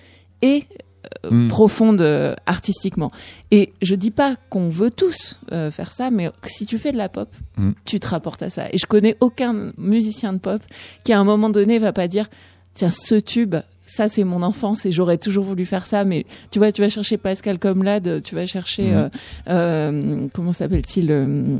et 0.41 0.63
euh, 1.25 1.29
Mm. 1.29 1.47
profonde 1.49 2.01
euh, 2.01 2.33
artistiquement. 2.47 3.11
Et 3.51 3.73
je 3.83 3.93
dis 3.93 4.09
pas 4.09 4.37
qu'on 4.49 4.69
veut 4.69 4.89
tous 4.89 5.37
faire 5.69 5.91
ça, 5.91 6.09
mais 6.09 6.31
si 6.47 6.65
tu 6.65 6.79
fais 6.79 6.91
de 6.93 6.97
la 6.97 7.09
pop, 7.09 7.29
Mm. 7.57 7.71
tu 7.85 7.99
te 7.99 8.07
rapportes 8.07 8.41
à 8.41 8.49
ça. 8.49 8.67
Et 8.71 8.77
je 8.79 8.87
connais 8.87 9.17
aucun 9.19 9.71
musicien 9.77 10.33
de 10.33 10.39
pop 10.39 10.61
qui 11.03 11.13
à 11.13 11.19
un 11.19 11.23
moment 11.25 11.49
donné 11.51 11.77
va 11.77 11.93
pas 11.93 12.07
dire 12.07 12.29
tiens 12.73 12.89
ce 12.89 13.15
tube 13.15 13.55
ça 13.95 14.07
c'est 14.07 14.23
mon 14.23 14.41
enfance 14.41 14.85
et 14.85 14.91
j'aurais 14.91 15.17
toujours 15.17 15.45
voulu 15.45 15.65
faire 15.65 15.85
ça 15.85 16.03
mais 16.03 16.25
tu 16.51 16.59
vois 16.59 16.71
tu 16.71 16.81
vas 16.81 16.89
chercher 16.89 17.17
Pascal 17.17 17.59
Comlade 17.59 18.21
tu 18.23 18.35
vas 18.35 18.45
chercher 18.45 18.83
Mhm. 18.83 18.97
euh, 18.97 19.09
euh, 19.49 20.27
comment 20.33 20.53
s'appelle-t-il 20.53 21.11
euh, 21.11 21.57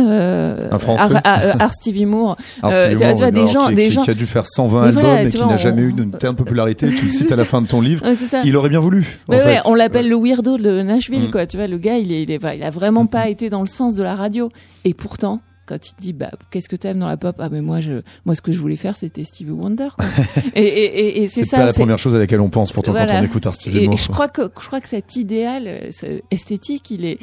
euh, 0.00 0.68
Un 0.70 0.78
Français. 0.78 1.14
Art- 1.24 1.56
Art 1.60 1.74
Stevie 1.74 2.06
Moore 2.06 2.36
Euh, 2.64 2.90
tu 2.96 2.96
vois, 3.14 3.30
des 3.30 3.46
gens- 3.46 3.68
qui, 3.68 3.74
des 3.74 3.84
qui- 3.84 3.90
gens- 3.90 4.02
qui 4.02 4.10
a 4.10 4.14
dû 4.14 4.26
faire 4.26 4.46
120 4.46 4.80
Mais 4.80 4.86
albums 4.88 5.02
voilà, 5.02 5.22
et 5.24 5.28
qui 5.28 5.38
n'a 5.38 5.46
on- 5.48 5.56
jamais 5.58 5.82
eu 5.82 5.90
une 5.90 6.12
telle 6.12 6.32
popularité. 6.34 6.88
Tu 6.88 7.04
le 7.04 7.10
cites 7.10 7.30
à 7.32 7.36
la 7.36 7.44
fin 7.44 7.60
de 7.60 7.66
ton 7.66 7.80
livre. 7.82 8.02
Ouais, 8.06 8.14
Il 8.44 8.56
aurait 8.56 8.70
bien 8.70 8.80
voulu. 8.80 9.04
en 9.28 9.32
Ouais, 9.32 9.38
ouais, 9.44 9.54
fait. 9.56 9.60
on 9.66 9.74
l'appelle 9.74 10.08
le 10.08 10.16
weirdo 10.16 10.56
de 10.56 10.80
Nashville, 10.82 11.28
Mm. 11.28 11.30
quoi. 11.30 11.46
Tu 11.46 11.58
vois, 11.58 11.66
le 11.66 11.76
gars, 11.76 11.98
il, 11.98 12.10
est, 12.10 12.22
il, 12.22 12.30
est, 12.30 12.40
il 12.56 12.62
a 12.62 12.70
vraiment 12.70 13.04
pas 13.06 13.28
été 13.28 13.50
dans 13.50 13.60
le 13.60 13.66
sens 13.66 13.94
de 13.94 14.02
la 14.02 14.14
radio. 14.14 14.48
Et 14.86 14.94
pourtant, 14.94 15.40
quand 15.66 15.88
il 15.88 15.94
te 15.94 16.00
dit, 16.00 16.12
bah, 16.12 16.30
qu'est-ce 16.50 16.68
que 16.68 16.76
t'aimes 16.76 16.98
dans 16.98 17.08
la 17.08 17.16
pop? 17.16 17.36
Ah, 17.38 17.48
mais 17.50 17.60
moi, 17.60 17.80
je, 17.80 18.02
moi, 18.24 18.34
ce 18.34 18.42
que 18.42 18.52
je 18.52 18.58
voulais 18.58 18.76
faire, 18.76 18.96
c'était 18.96 19.24
Stevie 19.24 19.50
Wonder, 19.52 19.88
quoi. 19.96 20.04
et, 20.54 20.60
et, 20.62 20.98
et, 21.18 21.22
et 21.22 21.28
c'est 21.28 21.44
ça. 21.44 21.58
pas 21.58 21.66
la 21.66 21.72
première 21.72 21.98
chose 21.98 22.14
à 22.14 22.18
laquelle 22.18 22.40
on 22.40 22.50
pense 22.50 22.72
pourtant 22.72 22.92
quand 22.92 23.06
on 23.10 23.22
écoute 23.22 23.46
Stevie 23.52 23.84
Moore. 23.86 23.94
et 23.94 23.96
je 23.96 24.08
crois 24.08 24.28
que, 24.28 24.42
je 24.42 24.66
crois 24.66 24.80
que 24.80 24.88
cet 24.88 25.16
idéal 25.16 25.90
esthétique, 26.30 26.90
il 26.90 27.04
est, 27.04 27.18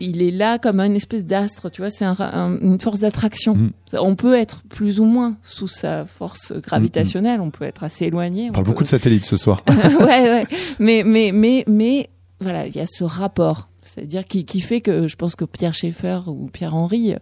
il 0.00 0.22
est 0.22 0.30
là 0.30 0.58
comme 0.58 0.80
une 0.80 0.96
espèce 0.96 1.24
d'astre, 1.24 1.70
tu 1.70 1.80
vois, 1.82 1.90
c'est 1.90 2.04
un, 2.04 2.16
un- 2.18 2.58
une 2.60 2.80
force 2.80 3.00
d'attraction. 3.00 3.54
Mm. 3.54 3.70
On 3.98 4.16
peut 4.16 4.34
être 4.34 4.62
plus 4.68 4.98
ou 5.00 5.04
moins 5.04 5.36
sous 5.42 5.68
sa 5.68 6.04
force 6.04 6.52
gravitationnelle, 6.52 7.40
on 7.40 7.50
peut 7.50 7.64
être 7.64 7.84
assez 7.84 8.06
éloigné. 8.06 8.46
On 8.46 8.48
on 8.48 8.52
parle 8.52 8.64
peut- 8.64 8.70
beaucoup 8.72 8.82
de 8.84 8.88
satellites 8.88 9.24
ce 9.24 9.36
soir. 9.36 9.62
ouais, 10.00 10.04
ouais. 10.06 10.46
Mais, 10.78 11.02
mais, 11.06 11.30
mais, 11.32 11.64
mais, 11.68 12.10
voilà, 12.40 12.66
il 12.66 12.74
y 12.74 12.80
a 12.80 12.86
ce 12.86 13.04
rapport. 13.04 13.68
C'est-à-dire 13.82 14.24
qui, 14.24 14.44
qui 14.46 14.60
fait 14.60 14.80
que 14.80 15.06
je 15.08 15.14
pense 15.16 15.36
que 15.36 15.44
Pierre 15.44 15.74
Schaeffer 15.74 16.20
ou 16.26 16.48
Pierre 16.52 16.74
Henry, 16.74 17.14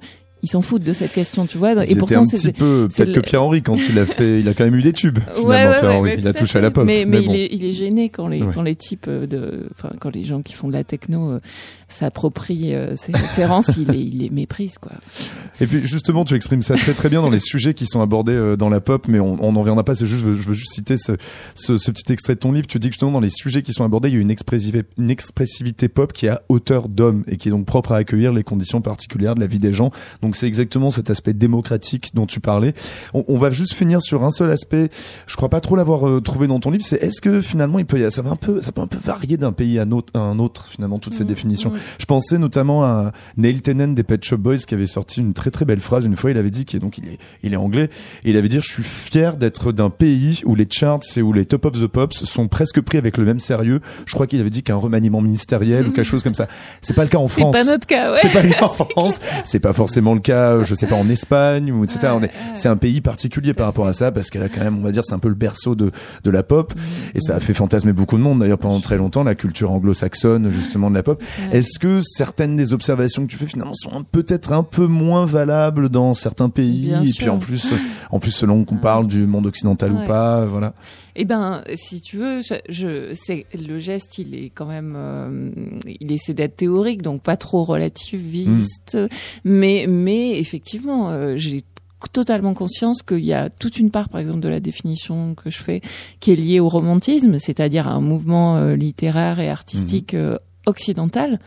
ils 0.42 0.48
s'en 0.48 0.60
foutent 0.60 0.82
de 0.84 0.92
cette 0.92 1.12
question, 1.12 1.46
tu 1.46 1.56
vois. 1.58 1.72
Ils 1.84 1.92
Et 1.92 1.96
pourtant, 1.96 2.22
un 2.22 2.24
c'est. 2.24 2.36
petit 2.36 2.52
peu, 2.58 2.88
peut-être 2.94 3.12
que 3.12 3.20
Pierre-Henri, 3.20 3.62
quand 3.62 3.76
il 3.88 3.98
a 3.98 4.06
fait, 4.06 4.40
il 4.40 4.48
a 4.48 4.54
quand 4.54 4.64
même 4.64 4.74
eu 4.74 4.82
des 4.82 4.92
tubes, 4.92 5.18
finalement, 5.20 5.48
Ouais, 5.48 5.66
ouais, 5.66 5.78
Pierre-Henri. 5.80 6.10
ouais, 6.10 6.16
il 6.18 6.26
a 6.28 6.32
touché 6.32 6.58
à 6.58 6.60
la 6.62 6.70
pop. 6.70 6.84
Mais, 6.84 7.04
mais, 7.06 7.20
bon. 7.20 7.32
il, 7.32 7.36
est, 7.40 7.48
il 7.52 7.64
est 7.64 7.72
gêné 7.72 8.08
quand 8.08 8.26
les, 8.28 8.40
quand 8.40 8.62
les 8.62 8.74
types 8.74 9.08
de, 9.08 9.68
enfin, 9.72 9.90
quand 10.00 10.12
les 10.14 10.24
gens 10.24 10.42
qui 10.42 10.54
font 10.54 10.68
de 10.68 10.72
la 10.72 10.84
techno 10.84 11.38
s'approprient 11.92 12.74
euh, 12.74 12.96
ces 12.96 13.12
références, 13.12 13.76
il 13.76 13.88
les, 13.88 13.98
il 14.00 14.18
les 14.18 14.30
méprise, 14.30 14.78
quoi. 14.78 14.92
Et 15.60 15.66
puis 15.66 15.86
justement, 15.86 16.24
tu 16.24 16.34
exprimes 16.34 16.62
ça 16.62 16.74
très 16.74 16.94
très 16.94 17.08
bien 17.08 17.22
dans 17.22 17.30
les 17.30 17.38
sujets 17.40 17.74
qui 17.74 17.86
sont 17.86 18.00
abordés 18.00 18.32
euh, 18.32 18.56
dans 18.56 18.68
la 18.68 18.80
pop, 18.80 19.06
mais 19.08 19.20
on 19.20 19.52
n'en 19.52 19.60
reviendra 19.60 19.84
pas. 19.84 19.94
C'est 19.94 20.06
juste, 20.06 20.22
je 20.22 20.26
veux, 20.26 20.36
je 20.36 20.48
veux 20.48 20.54
juste 20.54 20.72
citer 20.74 20.96
ce, 20.96 21.12
ce, 21.54 21.76
ce 21.78 21.90
petit 21.90 22.12
extrait 22.12 22.34
de 22.34 22.40
ton 22.40 22.52
livre. 22.52 22.66
Tu 22.66 22.78
dis 22.78 22.88
que 22.88 22.94
justement 22.94 23.12
dans 23.12 23.20
les 23.20 23.30
sujets 23.30 23.62
qui 23.62 23.72
sont 23.72 23.84
abordés, 23.84 24.08
il 24.08 24.14
y 24.14 24.18
a 24.18 24.20
une 24.20 24.30
expressivité, 24.30 24.82
une 24.98 25.10
expressivité 25.10 25.88
pop 25.88 26.12
qui 26.12 26.26
est 26.26 26.30
à 26.30 26.42
hauteur 26.48 26.88
d'homme 26.88 27.24
et 27.28 27.36
qui 27.36 27.48
est 27.48 27.50
donc 27.50 27.66
propre 27.66 27.92
à 27.92 27.96
accueillir 27.96 28.32
les 28.32 28.42
conditions 28.44 28.80
particulières 28.80 29.34
de 29.34 29.40
la 29.40 29.46
vie 29.46 29.58
des 29.58 29.72
gens. 29.72 29.90
Donc 30.22 30.36
c'est 30.36 30.46
exactement 30.46 30.90
cet 30.90 31.10
aspect 31.10 31.32
démocratique 31.34 32.10
dont 32.14 32.26
tu 32.26 32.40
parlais. 32.40 32.74
On, 33.14 33.24
on 33.28 33.38
va 33.38 33.50
juste 33.50 33.74
finir 33.74 34.02
sur 34.02 34.24
un 34.24 34.30
seul 34.30 34.50
aspect. 34.50 34.88
Je 35.26 35.36
crois 35.36 35.48
pas 35.48 35.60
trop 35.60 35.76
l'avoir 35.76 36.08
euh, 36.08 36.20
trouvé 36.20 36.46
dans 36.46 36.60
ton 36.60 36.70
livre. 36.70 36.84
C'est 36.84 37.02
est-ce 37.02 37.20
que 37.20 37.40
finalement 37.40 37.78
il 37.78 37.84
peut, 37.86 37.98
y 38.00 38.04
a- 38.04 38.10
ça 38.10 38.22
va 38.22 38.30
un 38.30 38.36
peu, 38.36 38.60
ça 38.60 38.72
peut 38.72 38.80
un 38.80 38.86
peu 38.86 38.98
varier 39.02 39.36
d'un 39.36 39.52
pays 39.52 39.78
à 39.78 39.82
un 39.82 39.90
autre, 39.92 40.12
à 40.14 40.20
un 40.20 40.38
autre 40.38 40.66
finalement 40.66 40.98
toutes 40.98 41.14
ces 41.14 41.24
Mm, 41.24 41.26
définitions. 41.26 41.70
mm. 41.70 41.76
Je 41.98 42.04
pensais 42.04 42.38
notamment 42.38 42.84
à 42.84 43.12
Neil 43.36 43.60
Tennant 43.62 43.88
des 43.88 44.02
Pet 44.02 44.22
Shop 44.24 44.38
Boys 44.38 44.56
qui 44.58 44.74
avait 44.74 44.86
sorti 44.86 45.20
une 45.20 45.34
très 45.34 45.50
très 45.50 45.64
belle 45.64 45.80
phrase 45.80 46.04
une 46.04 46.16
fois. 46.16 46.30
Il 46.30 46.38
avait 46.38 46.50
dit 46.50 46.64
qu'il 46.64 46.80
donc 46.80 46.98
il 46.98 47.06
est 47.08 47.18
il 47.42 47.52
est 47.52 47.56
anglais 47.56 47.88
et 48.24 48.30
il 48.30 48.36
avait 48.36 48.48
dit 48.48 48.56
je 48.62 48.68
suis 48.68 48.82
fier 48.82 49.36
d'être 49.36 49.72
d'un 49.72 49.90
pays 49.90 50.40
où 50.44 50.54
les 50.54 50.66
charts 50.70 51.00
et 51.16 51.22
où 51.22 51.32
les 51.32 51.46
top 51.46 51.64
of 51.66 51.72
the 51.80 51.86
pops 51.86 52.24
sont 52.24 52.48
presque 52.48 52.80
pris 52.80 52.98
avec 52.98 53.16
le 53.16 53.24
même 53.24 53.40
sérieux. 53.40 53.80
Je 54.06 54.14
crois 54.14 54.26
qu'il 54.26 54.40
avait 54.40 54.50
dit 54.50 54.62
qu'un 54.62 54.76
remaniement 54.76 55.20
ministériel 55.20 55.86
ou 55.88 55.92
quelque 55.92 56.04
chose 56.04 56.22
comme 56.22 56.34
ça. 56.34 56.48
C'est 56.80 56.94
pas 56.94 57.02
le 57.04 57.08
cas 57.08 57.18
en 57.18 57.28
C'est 57.32 57.40
France. 57.40 57.52
pas 57.56 57.64
notre 57.64 57.86
cas, 57.86 58.12
ouais. 58.12 58.18
C'est 58.20 58.32
pas 58.32 58.42
le 58.42 58.50
cas 58.50 58.64
en 58.64 58.68
France. 58.90 59.20
C'est 59.44 59.60
pas 59.60 59.72
forcément 59.72 60.14
le 60.14 60.20
cas, 60.20 60.62
je 60.62 60.74
sais 60.74 60.86
pas, 60.86 60.96
en 60.96 61.08
Espagne 61.08 61.70
ou 61.72 61.84
etc. 61.84 61.98
Ouais, 62.02 62.08
On 62.12 62.18
est- 62.20 62.24
ouais. 62.24 62.30
C'est 62.54 62.68
un 62.68 62.76
pays 62.76 63.00
particulier 63.00 63.54
par 63.54 63.66
rapport 63.66 63.86
à 63.86 63.92
ça 63.92 64.12
parce 64.12 64.30
qu'elle 64.30 64.42
a 64.42 64.48
quand 64.48 64.60
même, 64.62 64.78
on 64.78 64.82
va 64.82 64.92
dire, 64.92 65.02
c'est 65.04 65.14
un 65.14 65.18
peu 65.18 65.28
le 65.28 65.34
berceau 65.34 65.74
de 65.74 65.90
de 66.24 66.30
la 66.30 66.42
pop 66.42 66.72
et 67.14 67.20
ça 67.20 67.36
a 67.36 67.40
fait 67.40 67.54
fantasmer 67.54 67.92
beaucoup 67.92 68.16
de 68.16 68.22
monde 68.22 68.40
d'ailleurs 68.40 68.58
pendant 68.58 68.80
très 68.80 68.96
longtemps 68.96 69.24
la 69.24 69.34
culture 69.34 69.70
anglo-saxonne 69.70 70.50
justement 70.50 70.90
de 70.90 70.94
la 70.96 71.02
pop. 71.02 71.22
Est-ce 71.72 71.78
que 71.78 72.02
certaines 72.02 72.54
des 72.54 72.74
observations 72.74 73.24
que 73.24 73.30
tu 73.30 73.38
fais 73.38 73.46
finalement 73.46 73.72
sont 73.72 74.04
peut-être 74.04 74.52
un 74.52 74.62
peu 74.62 74.86
moins 74.86 75.24
valables 75.24 75.88
dans 75.88 76.12
certains 76.12 76.50
pays 76.50 76.88
Bien 76.88 77.00
et 77.00 77.06
sûr. 77.06 77.16
puis 77.16 77.28
en 77.30 77.38
plus, 77.38 77.72
en 78.10 78.18
plus 78.18 78.30
selon 78.30 78.66
qu'on 78.66 78.76
parle 78.76 79.06
du 79.06 79.26
monde 79.26 79.46
occidental 79.46 79.92
ou 79.92 80.06
pas, 80.06 80.44
voilà. 80.44 80.74
Eh 81.16 81.24
ben, 81.24 81.62
si 81.74 82.02
tu 82.02 82.18
veux, 82.18 82.42
je, 82.42 82.56
je 82.68 83.14
c'est 83.14 83.46
le 83.58 83.78
geste, 83.78 84.18
il 84.18 84.34
est 84.34 84.50
quand 84.50 84.66
même, 84.66 84.92
euh, 84.96 85.50
il 85.98 86.12
essaie 86.12 86.34
d'être 86.34 86.56
théorique, 86.56 87.00
donc 87.00 87.22
pas 87.22 87.38
trop 87.38 87.64
relativiste, 87.64 88.98
mais 89.44 89.86
mais 89.88 90.38
effectivement, 90.38 91.08
euh, 91.08 91.38
j'ai 91.38 91.64
totalement 92.12 92.54
conscience 92.54 93.02
qu'il 93.02 93.24
y 93.24 93.32
a 93.32 93.48
toute 93.48 93.78
une 93.78 93.90
part, 93.90 94.08
par 94.08 94.20
exemple, 94.20 94.40
de 94.40 94.48
la 94.48 94.60
définition 94.60 95.34
que 95.34 95.50
je 95.50 95.62
fais, 95.62 95.80
qui 96.20 96.32
est 96.32 96.36
liée 96.36 96.60
au 96.60 96.68
romantisme, 96.68 97.38
c'est-à-dire 97.38 97.88
à 97.88 97.92
un 97.92 98.00
mouvement 98.00 98.56
euh, 98.56 98.74
littéraire 98.74 99.40
et 99.40 99.48
artistique 99.48 100.14
euh, 100.14 100.38
occidental, 100.66 101.38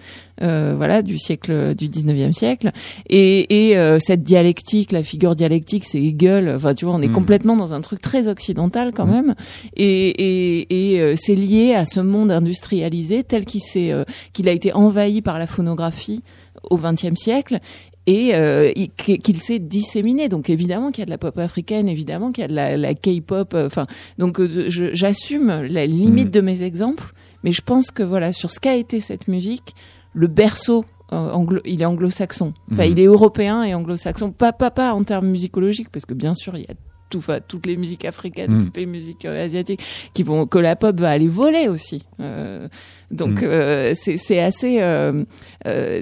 euh, 0.42 0.74
voilà, 0.76 1.02
du 1.02 1.18
siècle, 1.18 1.74
du 1.76 1.88
19e 1.88 2.34
siècle. 2.34 2.72
Et, 3.10 3.70
et 3.70 3.78
euh, 3.78 3.98
cette 4.00 4.24
dialectique, 4.24 4.92
la 4.92 5.04
figure 5.04 5.36
dialectique, 5.36 5.86
c'est 5.86 6.02
Hegel. 6.02 6.50
Enfin, 6.56 6.74
tu 6.74 6.86
vois, 6.86 6.96
on 6.96 7.02
est 7.02 7.08
Mhm. 7.08 7.14
complètement 7.14 7.56
dans 7.56 7.74
un 7.74 7.82
truc 7.82 8.02
très 8.02 8.28
occidental 8.28 8.92
quand 8.94 9.06
Mhm. 9.06 9.12
même. 9.14 9.36
Et, 9.76 10.10
et, 10.10 10.94
et 10.96 11.02
euh, 11.02 11.14
c'est 11.18 11.36
lié 11.36 11.74
à 11.74 11.86
ce 11.86 12.00
monde 12.00 12.32
industrialisé 12.32 13.24
tel 13.24 13.46
qu'il 13.46 13.62
s'est, 13.62 13.92
euh, 13.92 14.04
qu'il 14.34 14.50
a 14.50 14.52
été 14.52 14.74
envahi 14.74 15.22
par 15.22 15.40
la 15.40 15.48
phonographie 15.48 16.22
au 16.70 16.78
XXe 16.78 17.16
siècle 17.16 17.60
et 18.08 18.36
euh, 18.36 18.72
il- 18.76 18.90
qu'il 18.92 19.38
s'est 19.38 19.60
disséminé. 19.60 20.30
Donc 20.30 20.50
évidemment 20.50 20.92
qu'il 20.92 21.00
y 21.00 21.04
a 21.04 21.06
de 21.06 21.12
la 21.12 21.18
pop 21.18 21.38
africaine, 21.40 21.90
évidemment 21.90 22.32
qu'il 22.32 22.44
y 22.44 22.46
a 22.46 22.48
de 22.48 22.54
la, 22.54 22.78
la 22.78 22.94
K-pop. 22.94 23.54
euh, 23.54 23.66
Enfin, 23.66 23.86
donc 24.20 24.40
euh, 24.40 24.68
j'assume 24.70 25.64
la 25.70 25.86
limite 25.86 26.26
Mhm. 26.28 26.32
de 26.32 26.42
mes 26.42 26.64
exemples, 26.64 27.14
mais 27.46 27.54
je 27.54 27.62
pense 27.62 27.92
que 27.92 28.04
voilà 28.04 28.34
sur 28.34 28.52
ce 28.52 28.60
qu'a 28.60 28.76
été 28.76 29.00
cette 29.00 29.30
musique, 29.30 29.74
le 30.14 30.28
berceau. 30.28 30.84
euh, 31.14 31.30
anglo, 31.30 31.62
il 31.66 31.84
est 31.84 31.86
anglo-saxon. 31.86 32.54
Enfin, 32.72 32.86
Mhm. 32.88 32.92
il 32.94 33.00
est 33.00 33.06
européen 33.06 33.64
et 33.64 33.76
anglo-saxon. 33.76 34.32
Pas, 34.32 34.52
pas, 34.54 34.72
pas 34.72 34.92
en 34.96 35.04
termes 35.04 35.28
musicologiques, 35.28 35.90
parce 35.92 36.04
que 36.04 36.16
bien 36.16 36.34
sûr, 36.34 36.58
il 36.58 36.62
y 36.62 36.72
a 36.72 36.74
tout, 37.12 37.20
enfin, 37.20 37.38
toutes 37.48 37.68
les 37.68 37.78
musiques 37.78 38.06
africaines, 38.06 38.54
Mhm. 38.54 38.64
toutes 38.66 38.78
les 38.78 38.88
musiques 38.88 39.24
euh, 39.26 39.46
asiatiques, 39.46 39.82
qui 40.16 40.24
vont, 40.24 40.48
que 40.48 40.58
la 40.58 40.76
pop 40.76 41.00
va 41.00 41.12
aller 41.12 41.28
voler 41.28 41.68
aussi. 41.68 42.04
Euh, 42.20 42.68
donc, 43.12 43.44
Mhm. 43.44 43.94
c'est 43.94 44.40
assez, 44.40 44.82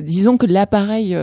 disons 0.02 0.38
que 0.38 0.46
l'appareil 0.46 1.18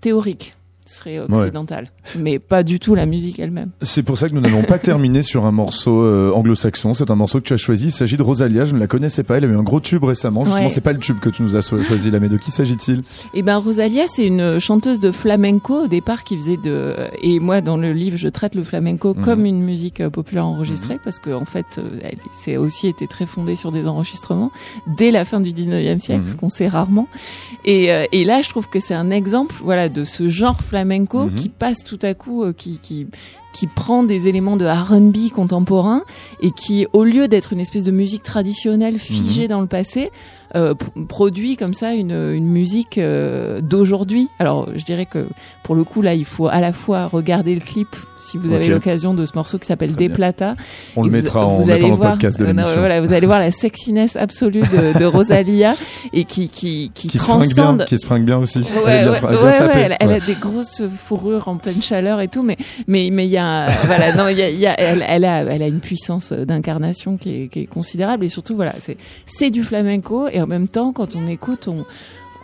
théorique 0.00 0.56
serait 0.86 1.18
occidental, 1.20 1.90
mais 2.18 2.38
pas 2.38 2.62
du 2.62 2.78
tout 2.80 2.94
la 2.94 3.06
musique 3.06 3.38
elle-même. 3.38 3.70
C'est 3.82 4.02
pour 4.02 4.18
ça 4.18 4.28
que 4.28 4.34
nous 4.34 4.40
n'allons 4.40 4.62
pas 4.62 4.78
terminer 4.78 5.22
sur 5.22 5.44
un 5.46 5.52
morceau 5.52 6.02
euh, 6.04 6.32
anglo-saxon. 6.34 6.94
C'est 6.94 7.10
un 7.10 7.14
morceau 7.16 7.38
que 7.40 7.44
tu 7.46 7.52
as 7.52 7.56
choisi. 7.58 7.86
Il 7.86 7.92
s'agit 7.92 8.16
de 8.16 8.22
Rosalia. 8.22 8.64
Je 8.64 8.74
ne 8.74 8.80
la 8.80 8.86
connaissais 8.86 9.22
pas. 9.22 9.36
Elle 9.36 9.44
a 9.44 9.48
eu 9.48 9.56
un 9.56 9.62
gros 9.62 9.80
tube 9.80 10.04
récemment. 10.04 10.44
Justement, 10.44 10.64
Ouais. 10.64 10.70
c'est 10.70 10.80
pas 10.80 10.92
le 10.92 10.98
tube 10.98 11.18
que 11.20 11.28
tu 11.30 11.42
nous 11.42 11.56
as 11.56 11.60
cho- 11.60 11.80
choisi 11.82 12.10
là, 12.10 12.20
mais 12.20 12.28
de 12.28 12.36
qui 12.36 12.50
s'agit-il? 12.50 13.02
Et 13.34 13.42
ben 13.42 13.56
Rosalia, 13.58 14.04
c'est 14.08 14.26
une 14.26 14.58
chanteuse 14.58 15.00
de 15.00 15.10
flamenco 15.10 15.84
au 15.84 15.86
départ 15.86 16.24
qui 16.24 16.36
faisait 16.36 16.56
de 16.56 16.94
et 17.22 17.38
moi 17.40 17.60
dans 17.60 17.76
le 17.76 17.92
livre 17.92 18.16
je 18.16 18.28
traite 18.28 18.54
le 18.54 18.64
flamenco 18.64 19.14
Mhm. 19.14 19.22
comme 19.24 19.44
une 19.44 19.62
musique 19.62 20.00
euh, 20.00 20.10
populaire 20.10 20.46
enregistrée 20.46 20.98
parce 21.02 21.18
que 21.18 21.30
en 21.30 21.44
fait 21.44 21.66
euh, 21.78 21.82
elle 22.02 22.16
c'est 22.32 22.56
aussi 22.56 22.86
été 22.88 23.06
très 23.06 23.26
fondée 23.26 23.54
sur 23.56 23.70
des 23.72 23.86
enregistrements 23.86 24.50
dès 24.96 25.10
la 25.10 25.24
fin 25.24 25.40
du 25.40 25.52
19e 25.52 26.00
siècle, 26.00 26.22
Mhm. 26.22 26.26
ce 26.26 26.36
qu'on 26.36 26.48
sait 26.48 26.68
rarement. 26.68 27.08
Et 27.64 27.90
et 28.12 28.24
là 28.24 28.40
je 28.42 28.48
trouve 28.48 28.68
que 28.68 28.80
c'est 28.80 28.94
un 28.94 29.10
exemple 29.10 29.54
voilà 29.62 29.88
de 29.88 30.04
ce 30.04 30.28
genre 30.28 30.60
flamenco 30.62 31.24
Mhm. 31.26 31.34
qui 31.34 31.48
passe 31.48 31.84
tout 31.84 31.98
à 32.04 32.14
coup 32.14 32.44
euh, 32.44 32.52
qui 32.52 32.78
qui 32.78 33.06
qui 33.52 33.66
prend 33.66 34.02
des 34.04 34.28
éléments 34.28 34.56
de 34.56 34.64
R&B 34.66 35.32
contemporain 35.34 36.02
et 36.40 36.50
qui, 36.50 36.86
au 36.92 37.04
lieu 37.04 37.28
d'être 37.28 37.52
une 37.52 37.60
espèce 37.60 37.84
de 37.84 37.90
musique 37.90 38.22
traditionnelle 38.22 38.98
figée 38.98 39.48
dans 39.48 39.60
le 39.60 39.66
passé, 39.66 40.10
euh, 40.56 40.74
produit 41.08 41.56
comme 41.56 41.74
ça 41.74 41.94
une, 41.94 42.10
une 42.10 42.46
musique 42.48 42.98
euh, 42.98 43.60
d'aujourd'hui. 43.60 44.28
Alors, 44.40 44.68
je 44.74 44.84
dirais 44.84 45.06
que 45.06 45.28
pour 45.62 45.74
le 45.76 45.84
coup, 45.84 46.02
là, 46.02 46.14
il 46.14 46.24
faut 46.24 46.48
à 46.48 46.60
la 46.60 46.72
fois 46.72 47.06
regarder 47.06 47.54
le 47.54 47.60
clip 47.60 47.88
si 48.18 48.36
vous 48.36 48.52
avez 48.52 48.66
l'occasion 48.68 49.14
de 49.14 49.24
ce 49.24 49.32
morceau 49.34 49.58
qui 49.58 49.66
s'appelle 49.66 49.94
Des. 49.94 50.08
Plata. 50.08 50.56
On 50.96 51.02
le 51.04 51.08
vous- 51.08 51.14
mettra 51.14 51.46
en 51.46 51.58
vous 51.60 51.70
allez 51.70 51.88
le 51.88 51.96
podcast 51.96 52.38
de 52.38 52.44
euh, 52.44 52.48
l'émission. 52.48 52.78
voilà, 52.80 53.00
vous 53.00 53.12
allez 53.12 53.26
voir 53.26 53.38
la 53.38 53.50
sexiness 53.52 54.16
absolue 54.16 54.60
de, 54.62 54.98
de 54.98 55.04
Rosalia 55.06 55.74
et 56.12 56.24
qui 56.24 56.48
qui 56.48 56.90
qui, 56.92 57.08
Qui 57.08 57.18
se 57.18 57.22
fringue 57.22 57.42
bien, 57.46 57.54
transcende. 57.54 57.84
qui 57.86 57.96
se 57.98 58.04
fringue 58.06 58.24
bien 58.24 58.38
aussi. 58.38 58.58
Ouais, 58.58 58.64
Elle 58.86 59.08
ouais, 59.10 59.20
bien 59.20 59.30
ouais, 59.30 59.96
elle, 60.00 60.10
a 60.10 60.18
des 60.20 60.34
grosses 60.34 60.82
fourrures 60.88 61.46
en 61.48 61.56
pleine 61.56 61.80
chaleur 61.80 62.20
et 62.20 62.26
tout, 62.28 62.42
mais 62.42 62.56
mais 62.88 63.08
mais 63.12 63.24
il 63.26 63.30
y 63.30 63.36
a 63.38 63.39
elle, 63.40 65.24
a 65.24 65.66
une 65.66 65.80
puissance 65.80 66.32
d'incarnation 66.32 67.16
qui 67.16 67.42
est, 67.42 67.48
qui 67.48 67.60
est 67.60 67.66
considérable. 67.66 68.24
Et 68.24 68.28
surtout 68.28 68.56
voilà, 68.56 68.74
c'est 68.80 68.96
c'est 69.26 69.50
du 69.50 69.62
flamenco. 69.62 70.28
Et 70.28 70.40
en 70.40 70.46
même 70.46 70.68
temps 70.68 70.92
quand 70.92 71.16
on 71.16 71.26
écoute 71.26 71.68
on 71.68 71.84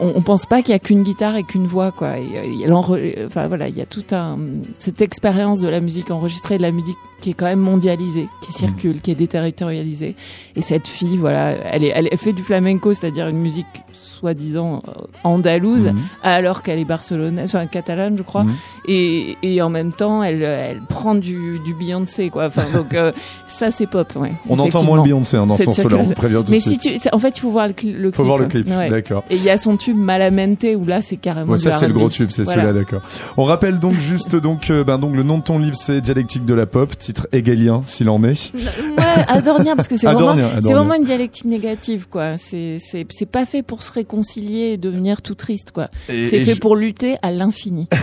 on, 0.01 0.13
on 0.17 0.23
pense 0.23 0.47
pas 0.47 0.63
qu'il 0.63 0.73
y 0.73 0.75
a 0.75 0.79
qu'une 0.79 1.03
guitare 1.03 1.37
et 1.37 1.43
qu'une 1.45 1.67
voix 1.67 1.93
quoi. 1.93 2.09
Euh, 2.09 2.43
il 2.45 2.61
y 2.61 2.65
a 2.67 2.75
enfin 2.77 3.49
voilà, 3.49 3.69
il 3.69 3.77
y 3.77 3.81
a 3.81 3.87
tout 3.87 4.05
un 4.13 4.39
cette 4.79 5.01
expérience 5.03 5.61
de 5.61 5.69
la 5.69 5.81
musique 5.81 6.11
enregistrée, 6.11 6.57
de 6.59 6.63
la 6.63 6.71
musique 6.73 6.97
qui 7.21 7.31
est 7.31 7.35
quand 7.35 7.47
même 7.47 7.61
mondialisée, 7.61 8.29
qui 8.43 8.53
circule, 8.53 9.01
qui 9.01 9.11
est 9.11 9.15
déterritorialisée. 9.15 10.17
Et 10.55 10.61
cette 10.61 10.87
fille, 10.87 11.17
voilà, 11.17 11.53
elle, 11.73 11.83
est, 11.83 11.93
elle 11.95 12.09
fait 12.19 12.35
du 12.35 12.43
flamenco, 12.43 12.93
c'est-à-dire 12.93 13.29
une 13.29 13.39
musique 13.39 13.65
soi-disant 13.93 14.83
euh, 14.87 14.93
andalouse, 15.25 15.87
Mhm. 15.87 15.99
alors 16.23 16.63
qu'elle 16.63 16.79
est 16.79 16.85
barcelonaise, 16.85 17.49
enfin 17.55 17.67
catalane, 17.67 18.17
je 18.19 18.23
crois. 18.23 18.45
Mhm. 18.45 18.53
Et, 18.89 19.37
et 19.43 19.63
en 19.63 19.71
même 19.71 19.93
temps, 19.93 20.23
elle, 20.23 20.43
elle 20.43 20.81
prend 20.83 21.15
du, 21.15 21.59
du 21.65 21.73
Beyoncé, 21.75 22.29
quoi. 22.29 22.47
Enfin, 22.47 22.65
donc 22.75 22.93
euh, 22.95 23.13
ça, 23.49 23.71
c'est 23.71 23.87
pop, 23.87 24.13
ouais. 24.17 24.33
On 24.49 24.59
entend 24.59 24.83
moins 24.85 24.99
le. 24.99 25.03
Beyoncé 25.05 25.39
hein, 25.39 25.47
dans 25.47 25.57
ce 25.57 25.65
morceau-là, 25.65 26.03
Mais 26.51 26.61
si 26.61 26.79
tu, 26.79 26.91
en 27.13 27.19
fait, 27.19 27.37
il 27.37 27.41
faut 27.41 27.51
voir 27.51 27.67
le, 27.69 27.73
le 27.73 28.11
clip. 28.11 28.15
Faut 28.15 28.25
voir 28.25 28.39
le 28.39 28.47
clip, 28.47 28.69
Ouais. 28.69 28.91
d'accord. 28.91 29.25
Et 29.31 29.37
il 29.37 29.43
y 29.43 29.49
a 29.51 29.57
son 29.57 29.77
tube 29.87 29.97
Malamente 29.97 30.65
où 30.77 30.85
là, 30.85 31.01
c'est 31.01 31.17
carrément. 31.17 31.53
Ouais, 31.53 31.59
ça 31.59 31.71
c'est 31.73 31.87
le 31.87 31.93
gros 31.95 32.09
tube, 32.11 32.29
c'est 32.31 32.43
Voilà. 32.43 32.63
celui-là, 32.63 32.79
d'accord. 32.81 33.03
On 33.37 33.45
rappelle 33.45 33.79
donc 33.79 33.95
juste 33.95 34.37
donc 34.43 34.71
euh, 34.71 34.85
ben 34.85 34.99
donc 34.99 35.15
le 35.15 35.23
nom 35.23 35.39
de 35.39 35.43
ton 35.45 35.59
livre 35.59 35.77
c'est 35.77 36.01
Dialectique 36.01 36.45
de 36.45 36.55
la 36.55 36.67
pop, 36.67 36.97
titre 36.99 37.27
hegelien 37.33 37.83
s'il 37.87 38.09
en 38.11 38.23
est. 38.23 38.53
Ouais, 38.55 39.05
adornia 39.29 39.77
parce 39.77 39.89
que 39.89 39.97
c'est 39.97 40.07
vraiment, 40.07 40.37
c'est 40.63 40.73
vraiment 40.73 40.95
une 40.95 41.05
dialectique 41.05 41.45
négative, 41.47 42.09
quoi. 42.11 42.37
C'est, 42.37 42.77
c'est, 42.79 43.07
c'est 43.11 43.27
pas 43.27 43.45
fait 43.47 43.63
pour 43.63 43.83
se 43.83 43.93
réconcilier 43.93 44.73
et 44.73 44.77
devenir 44.77 45.23
tout 45.23 45.35
triste, 45.35 45.71
quoi. 45.73 45.89
C'est 46.07 46.29
fait 46.29 46.55
je- 46.55 46.61
pour 46.61 46.77
lutter 46.77 47.17
à 47.23 47.31
l'infini. 47.31 47.89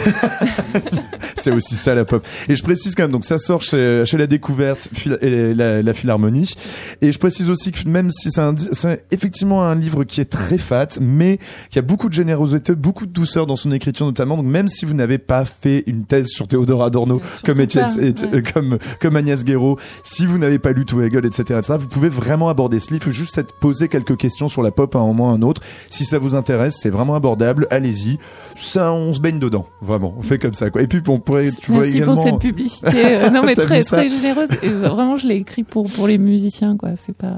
C'est 1.35 1.51
aussi 1.51 1.75
ça 1.75 1.93
la 1.93 2.05
pop. 2.05 2.25
Et 2.47 2.55
je 2.55 2.63
précise 2.63 2.95
quand 2.95 3.03
même, 3.03 3.11
donc 3.11 3.25
ça 3.25 3.37
sort 3.37 3.61
chez, 3.61 4.03
chez 4.05 4.17
la 4.17 4.27
découverte 4.27 4.87
et 5.21 5.53
la, 5.53 5.81
la 5.81 5.93
Philharmonie. 5.93 6.53
Et 7.01 7.11
je 7.11 7.19
précise 7.19 7.49
aussi 7.49 7.71
que 7.71 7.87
même 7.87 8.09
si 8.11 8.31
c'est 8.31 8.39
un, 8.39 8.55
c'est 8.71 9.03
effectivement 9.11 9.63
un 9.63 9.75
livre 9.75 10.03
qui 10.05 10.21
est 10.21 10.25
très 10.29 10.57
fat, 10.57 10.87
mais 11.01 11.39
qui 11.73 11.79
a 11.79 11.81
beaucoup 11.81 12.07
de 12.07 12.13
générosité, 12.13 12.75
beaucoup 12.75 13.07
de 13.07 13.11
douceur 13.11 13.47
dans 13.47 13.55
son 13.55 13.71
écriture 13.71 14.05
notamment. 14.05 14.37
Donc 14.37 14.45
même 14.45 14.67
si 14.67 14.85
vous 14.85 14.93
n'avez 14.93 15.17
pas 15.17 15.43
fait 15.43 15.83
une 15.87 16.05
thèse 16.05 16.27
sur 16.27 16.47
Théodore 16.47 16.83
Adorno, 16.83 17.19
comme, 17.43 17.59
Étienne- 17.59 17.85
pas, 17.85 17.99
et- 17.99 18.13
ouais. 18.35 18.43
comme, 18.53 18.77
comme 19.01 19.15
Agnès 19.15 19.43
Guéraud, 19.43 19.79
si 20.03 20.27
vous 20.27 20.37
n'avez 20.37 20.59
pas 20.59 20.71
lu 20.71 20.85
tout 20.85 21.01
Hegel, 21.01 21.25
etc., 21.25 21.41
etc., 21.57 21.73
vous 21.79 21.87
pouvez 21.87 22.09
vraiment 22.09 22.47
aborder 22.49 22.77
ce 22.77 22.93
livre, 22.93 23.09
juste 23.09 23.41
poser 23.59 23.87
quelques 23.87 24.15
questions 24.17 24.47
sur 24.49 24.61
la 24.61 24.69
pop 24.69 24.95
à 24.95 24.99
un 24.99 25.05
moment 25.07 25.29
ou 25.29 25.31
à 25.31 25.33
un 25.33 25.41
autre. 25.41 25.63
Si 25.89 26.05
ça 26.05 26.19
vous 26.19 26.35
intéresse, 26.35 26.77
c'est 26.79 26.91
vraiment 26.91 27.15
abordable, 27.15 27.65
allez-y. 27.71 28.19
Ça, 28.55 28.93
on 28.93 29.11
se 29.11 29.19
baigne 29.19 29.39
dedans, 29.39 29.65
vraiment. 29.81 30.13
On 30.19 30.21
fait 30.21 30.37
comme 30.37 30.53
ça, 30.53 30.69
quoi. 30.69 30.83
Et 30.83 30.87
puis, 30.87 31.01
on 31.07 31.17
pourrait, 31.19 31.49
tu 31.59 31.71
vois 31.71 31.81
Merci 31.81 31.97
également. 31.97 32.13
pour 32.13 32.23
cette 32.23 32.37
publicité. 32.39 32.87
Euh, 32.93 33.29
non, 33.31 33.41
mais 33.45 33.55
très, 33.55 33.81
très 33.83 34.09
généreuse. 34.09 34.49
Et 34.61 34.69
vraiment, 34.69 35.15
je 35.15 35.25
l'ai 35.25 35.37
écrit 35.37 35.63
pour, 35.63 35.89
pour 35.89 36.07
les 36.07 36.19
musiciens, 36.19 36.77
quoi. 36.77 36.89
C'est 37.03 37.15
pas, 37.17 37.37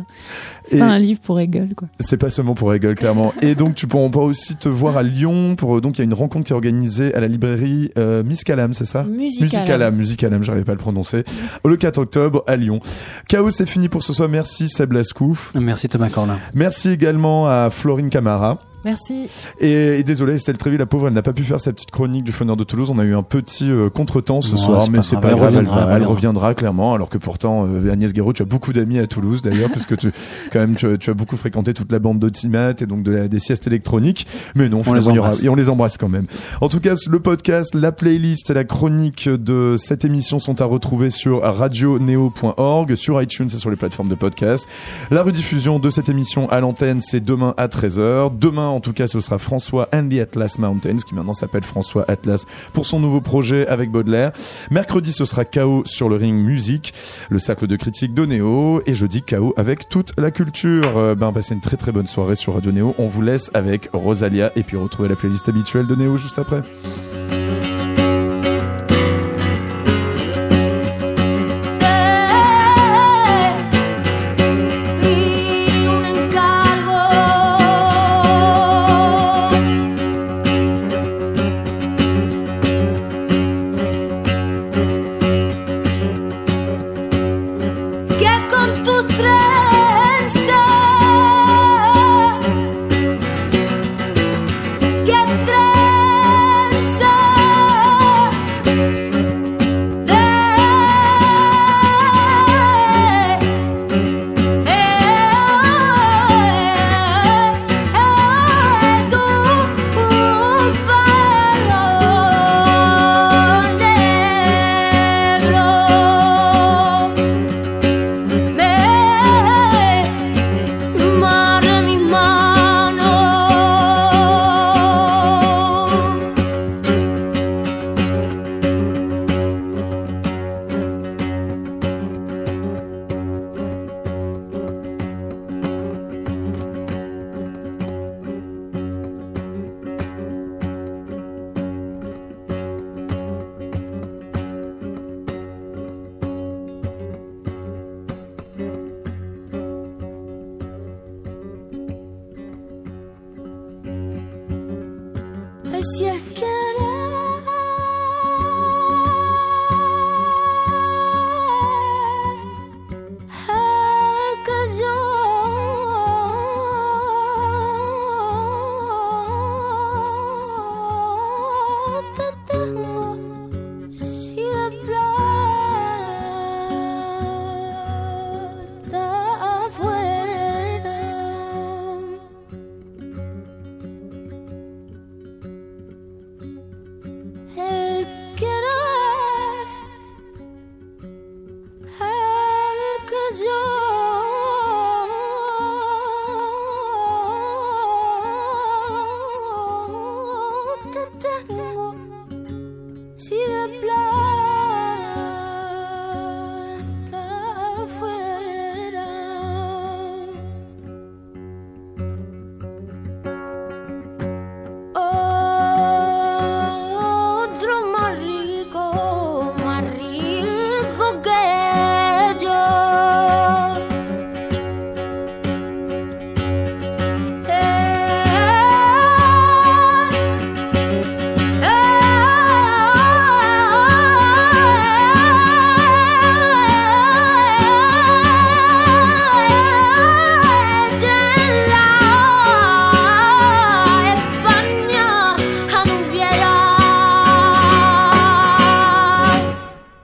c'est 0.67 0.79
pas 0.79 0.85
un 0.85 0.99
livre 0.99 1.19
pour 1.21 1.39
Hegel, 1.39 1.73
quoi. 1.75 1.87
C'est 1.99 2.17
pas 2.17 2.29
seulement 2.29 2.55
pour 2.55 2.73
Hegel, 2.73 2.95
clairement. 2.95 3.33
Et 3.41 3.55
donc, 3.55 3.75
tu 3.75 3.87
pourras, 3.87 4.03
on 4.03 4.09
pourra 4.09 4.25
aussi 4.25 4.55
te 4.55 4.69
voir 4.69 4.97
à 4.97 5.03
Lyon 5.03 5.55
pour, 5.55 5.81
donc, 5.81 5.97
il 5.97 5.99
y 5.99 6.01
a 6.01 6.05
une 6.05 6.13
rencontre 6.13 6.45
qui 6.45 6.53
est 6.53 6.55
organisée 6.55 7.13
à 7.13 7.19
la 7.19 7.27
librairie, 7.27 7.91
euh, 7.97 8.23
Miss 8.23 8.43
Calam, 8.43 8.73
c'est 8.73 8.85
ça? 8.85 9.03
Musicalam. 9.03 9.61
Musicalam, 9.61 9.95
Musicalam, 9.95 10.43
j'arrivais 10.43 10.65
pas 10.65 10.71
à 10.73 10.75
le 10.75 10.79
prononcer. 10.79 11.23
Le 11.63 11.75
4 11.75 11.97
octobre 11.99 12.43
à 12.47 12.55
Lyon. 12.55 12.79
Chaos, 13.27 13.51
c'est 13.51 13.67
fini 13.67 13.89
pour 13.89 14.03
ce 14.03 14.13
soir. 14.13 14.29
Merci 14.29 14.69
Seb 14.69 14.93
Lascou. 14.93 15.37
Merci 15.55 15.89
Thomas 15.89 16.09
Corlin. 16.09 16.39
Merci 16.53 16.89
également 16.89 17.47
à 17.47 17.69
Florine 17.69 18.09
Camara. 18.09 18.59
Merci. 18.85 19.27
Et, 19.59 19.99
et 19.99 20.03
désolé, 20.03 20.33
Estelle 20.35 20.57
Tréville, 20.57 20.79
la 20.79 20.85
pauvre, 20.85 21.07
elle 21.07 21.13
n'a 21.13 21.21
pas 21.23 21.33
pu 21.33 21.43
faire 21.43 21.59
sa 21.59 21.73
petite 21.73 21.89
chronique 21.91 22.23
du 22.23 22.31
Fauneur 22.31 22.55
de 22.55 22.63
Toulouse. 22.63 22.89
On 22.93 22.99
a 22.99 23.03
eu 23.03 23.15
un 23.15 23.23
petit 23.23 23.69
euh, 23.69 23.89
contretemps 23.89 24.41
ce 24.41 24.51
Non, 24.51 24.57
soir, 24.57 24.81
c'est 24.83 24.89
mais 24.91 24.97
pas 24.97 25.03
c'est 25.03 25.15
pas 25.19 25.29
grave. 25.33 25.39
Elle, 25.39 25.45
reviendra, 25.57 25.75
va- 25.75 25.81
elle 25.81 25.87
elle 25.87 25.91
reviendra. 26.07 26.13
reviendra 26.15 26.53
clairement, 26.53 26.93
alors 26.93 27.09
que 27.09 27.17
pourtant, 27.17 27.67
euh, 27.67 27.91
Agnès 27.91 28.13
Guéraud, 28.13 28.33
tu 28.33 28.43
as 28.43 28.45
beaucoup 28.45 28.71
d'amis 28.73 28.99
à 28.99 29.07
Toulouse 29.07 29.41
d'ailleurs, 29.41 29.69
puisque 29.71 29.97
tu, 29.97 30.11
quand 30.51 30.59
même, 30.59 30.75
tu, 30.75 30.85
as- 30.87 30.97
tu 30.97 31.09
as 31.09 31.13
beaucoup 31.15 31.35
fréquenté 31.35 31.73
toute 31.73 31.91
la 31.91 31.99
bande 31.99 32.19
d'Otimat 32.19 32.71
et 32.79 32.85
donc 32.85 33.01
de 33.03 33.11
la- 33.11 33.27
des 33.27 33.39
siestes 33.39 33.65
électroniques. 33.67 34.27
Mais 34.53 34.69
non, 34.69 34.83
On 34.85 34.93
les 34.93 35.01
il 35.07 35.15
y 35.15 35.17
aura- 35.19 35.29
embrasse. 35.29 35.43
et 35.43 35.49
on 35.49 35.55
les 35.55 35.67
embrasse 35.69 35.97
quand 35.97 36.09
même. 36.09 36.27
En 36.61 36.69
tout 36.69 36.79
cas, 36.79 36.93
le 37.09 37.19
podcast, 37.19 37.73
la 37.73 37.91
playlist 37.91 38.51
et 38.51 38.53
la 38.53 38.63
chronique 38.65 39.27
de 39.27 39.75
cette 39.79 40.05
émission 40.05 40.37
sont 40.39 40.61
à 40.61 40.65
retrouver 40.65 41.09
sur 41.09 41.41
radioneo.org, 41.41 42.95
sur 42.95 43.21
iTunes 43.21 43.47
et 43.53 43.57
sur 43.57 43.69
les 43.69 43.75
plateformes 43.75 44.09
de 44.09 44.15
podcast. 44.15 44.67
La 45.11 45.23
rediffusion 45.23 45.79
de 45.79 45.89
cette 45.89 46.09
émission 46.09 46.49
à 46.49 46.59
l'antenne, 46.59 47.01
c'est 47.01 47.23
demain 47.23 47.53
à 47.57 47.67
13h. 47.67 48.37
Demain, 48.37 48.69
en 48.75 48.81
tout 48.81 48.93
cas, 48.93 49.07
ce 49.07 49.19
sera 49.19 49.37
François 49.37 49.87
and 49.93 50.09
the 50.09 50.19
Atlas 50.19 50.59
Mountains, 50.59 50.97
qui 50.97 51.15
maintenant 51.15 51.33
s'appelle 51.33 51.63
François 51.63 52.05
Atlas, 52.09 52.45
pour 52.73 52.85
son 52.85 52.99
nouveau 52.99 53.21
projet 53.21 53.67
avec 53.67 53.89
Baudelaire. 53.89 54.31
Mercredi, 54.69 55.11
ce 55.11 55.25
sera 55.25 55.45
KO 55.45 55.83
sur 55.85 56.09
le 56.09 56.17
ring 56.17 56.35
musique, 56.35 56.93
le 57.29 57.39
cercle 57.39 57.67
de 57.67 57.75
critique 57.75 58.13
de 58.13 58.25
Néo. 58.25 58.81
Et 58.85 58.93
jeudi, 58.93 59.21
KO 59.21 59.53
avec 59.57 59.87
toute 59.89 60.11
la 60.17 60.31
culture. 60.31 60.97
Euh, 60.97 61.15
ben, 61.15 61.31
passez 61.31 61.55
une 61.55 61.61
très 61.61 61.77
très 61.77 61.91
bonne 61.91 62.07
soirée 62.07 62.35
sur 62.35 62.53
Radio 62.53 62.71
Néo. 62.71 62.95
On 62.97 63.07
vous 63.07 63.21
laisse 63.21 63.49
avec 63.53 63.89
Rosalia 63.93 64.51
et 64.55 64.63
puis 64.63 64.77
retrouver 64.77 65.07
la 65.07 65.15
playlist 65.15 65.47
habituelle 65.47 65.87
de 65.87 65.95
Néo 65.95 66.17
juste 66.17 66.37
après. 66.37 66.61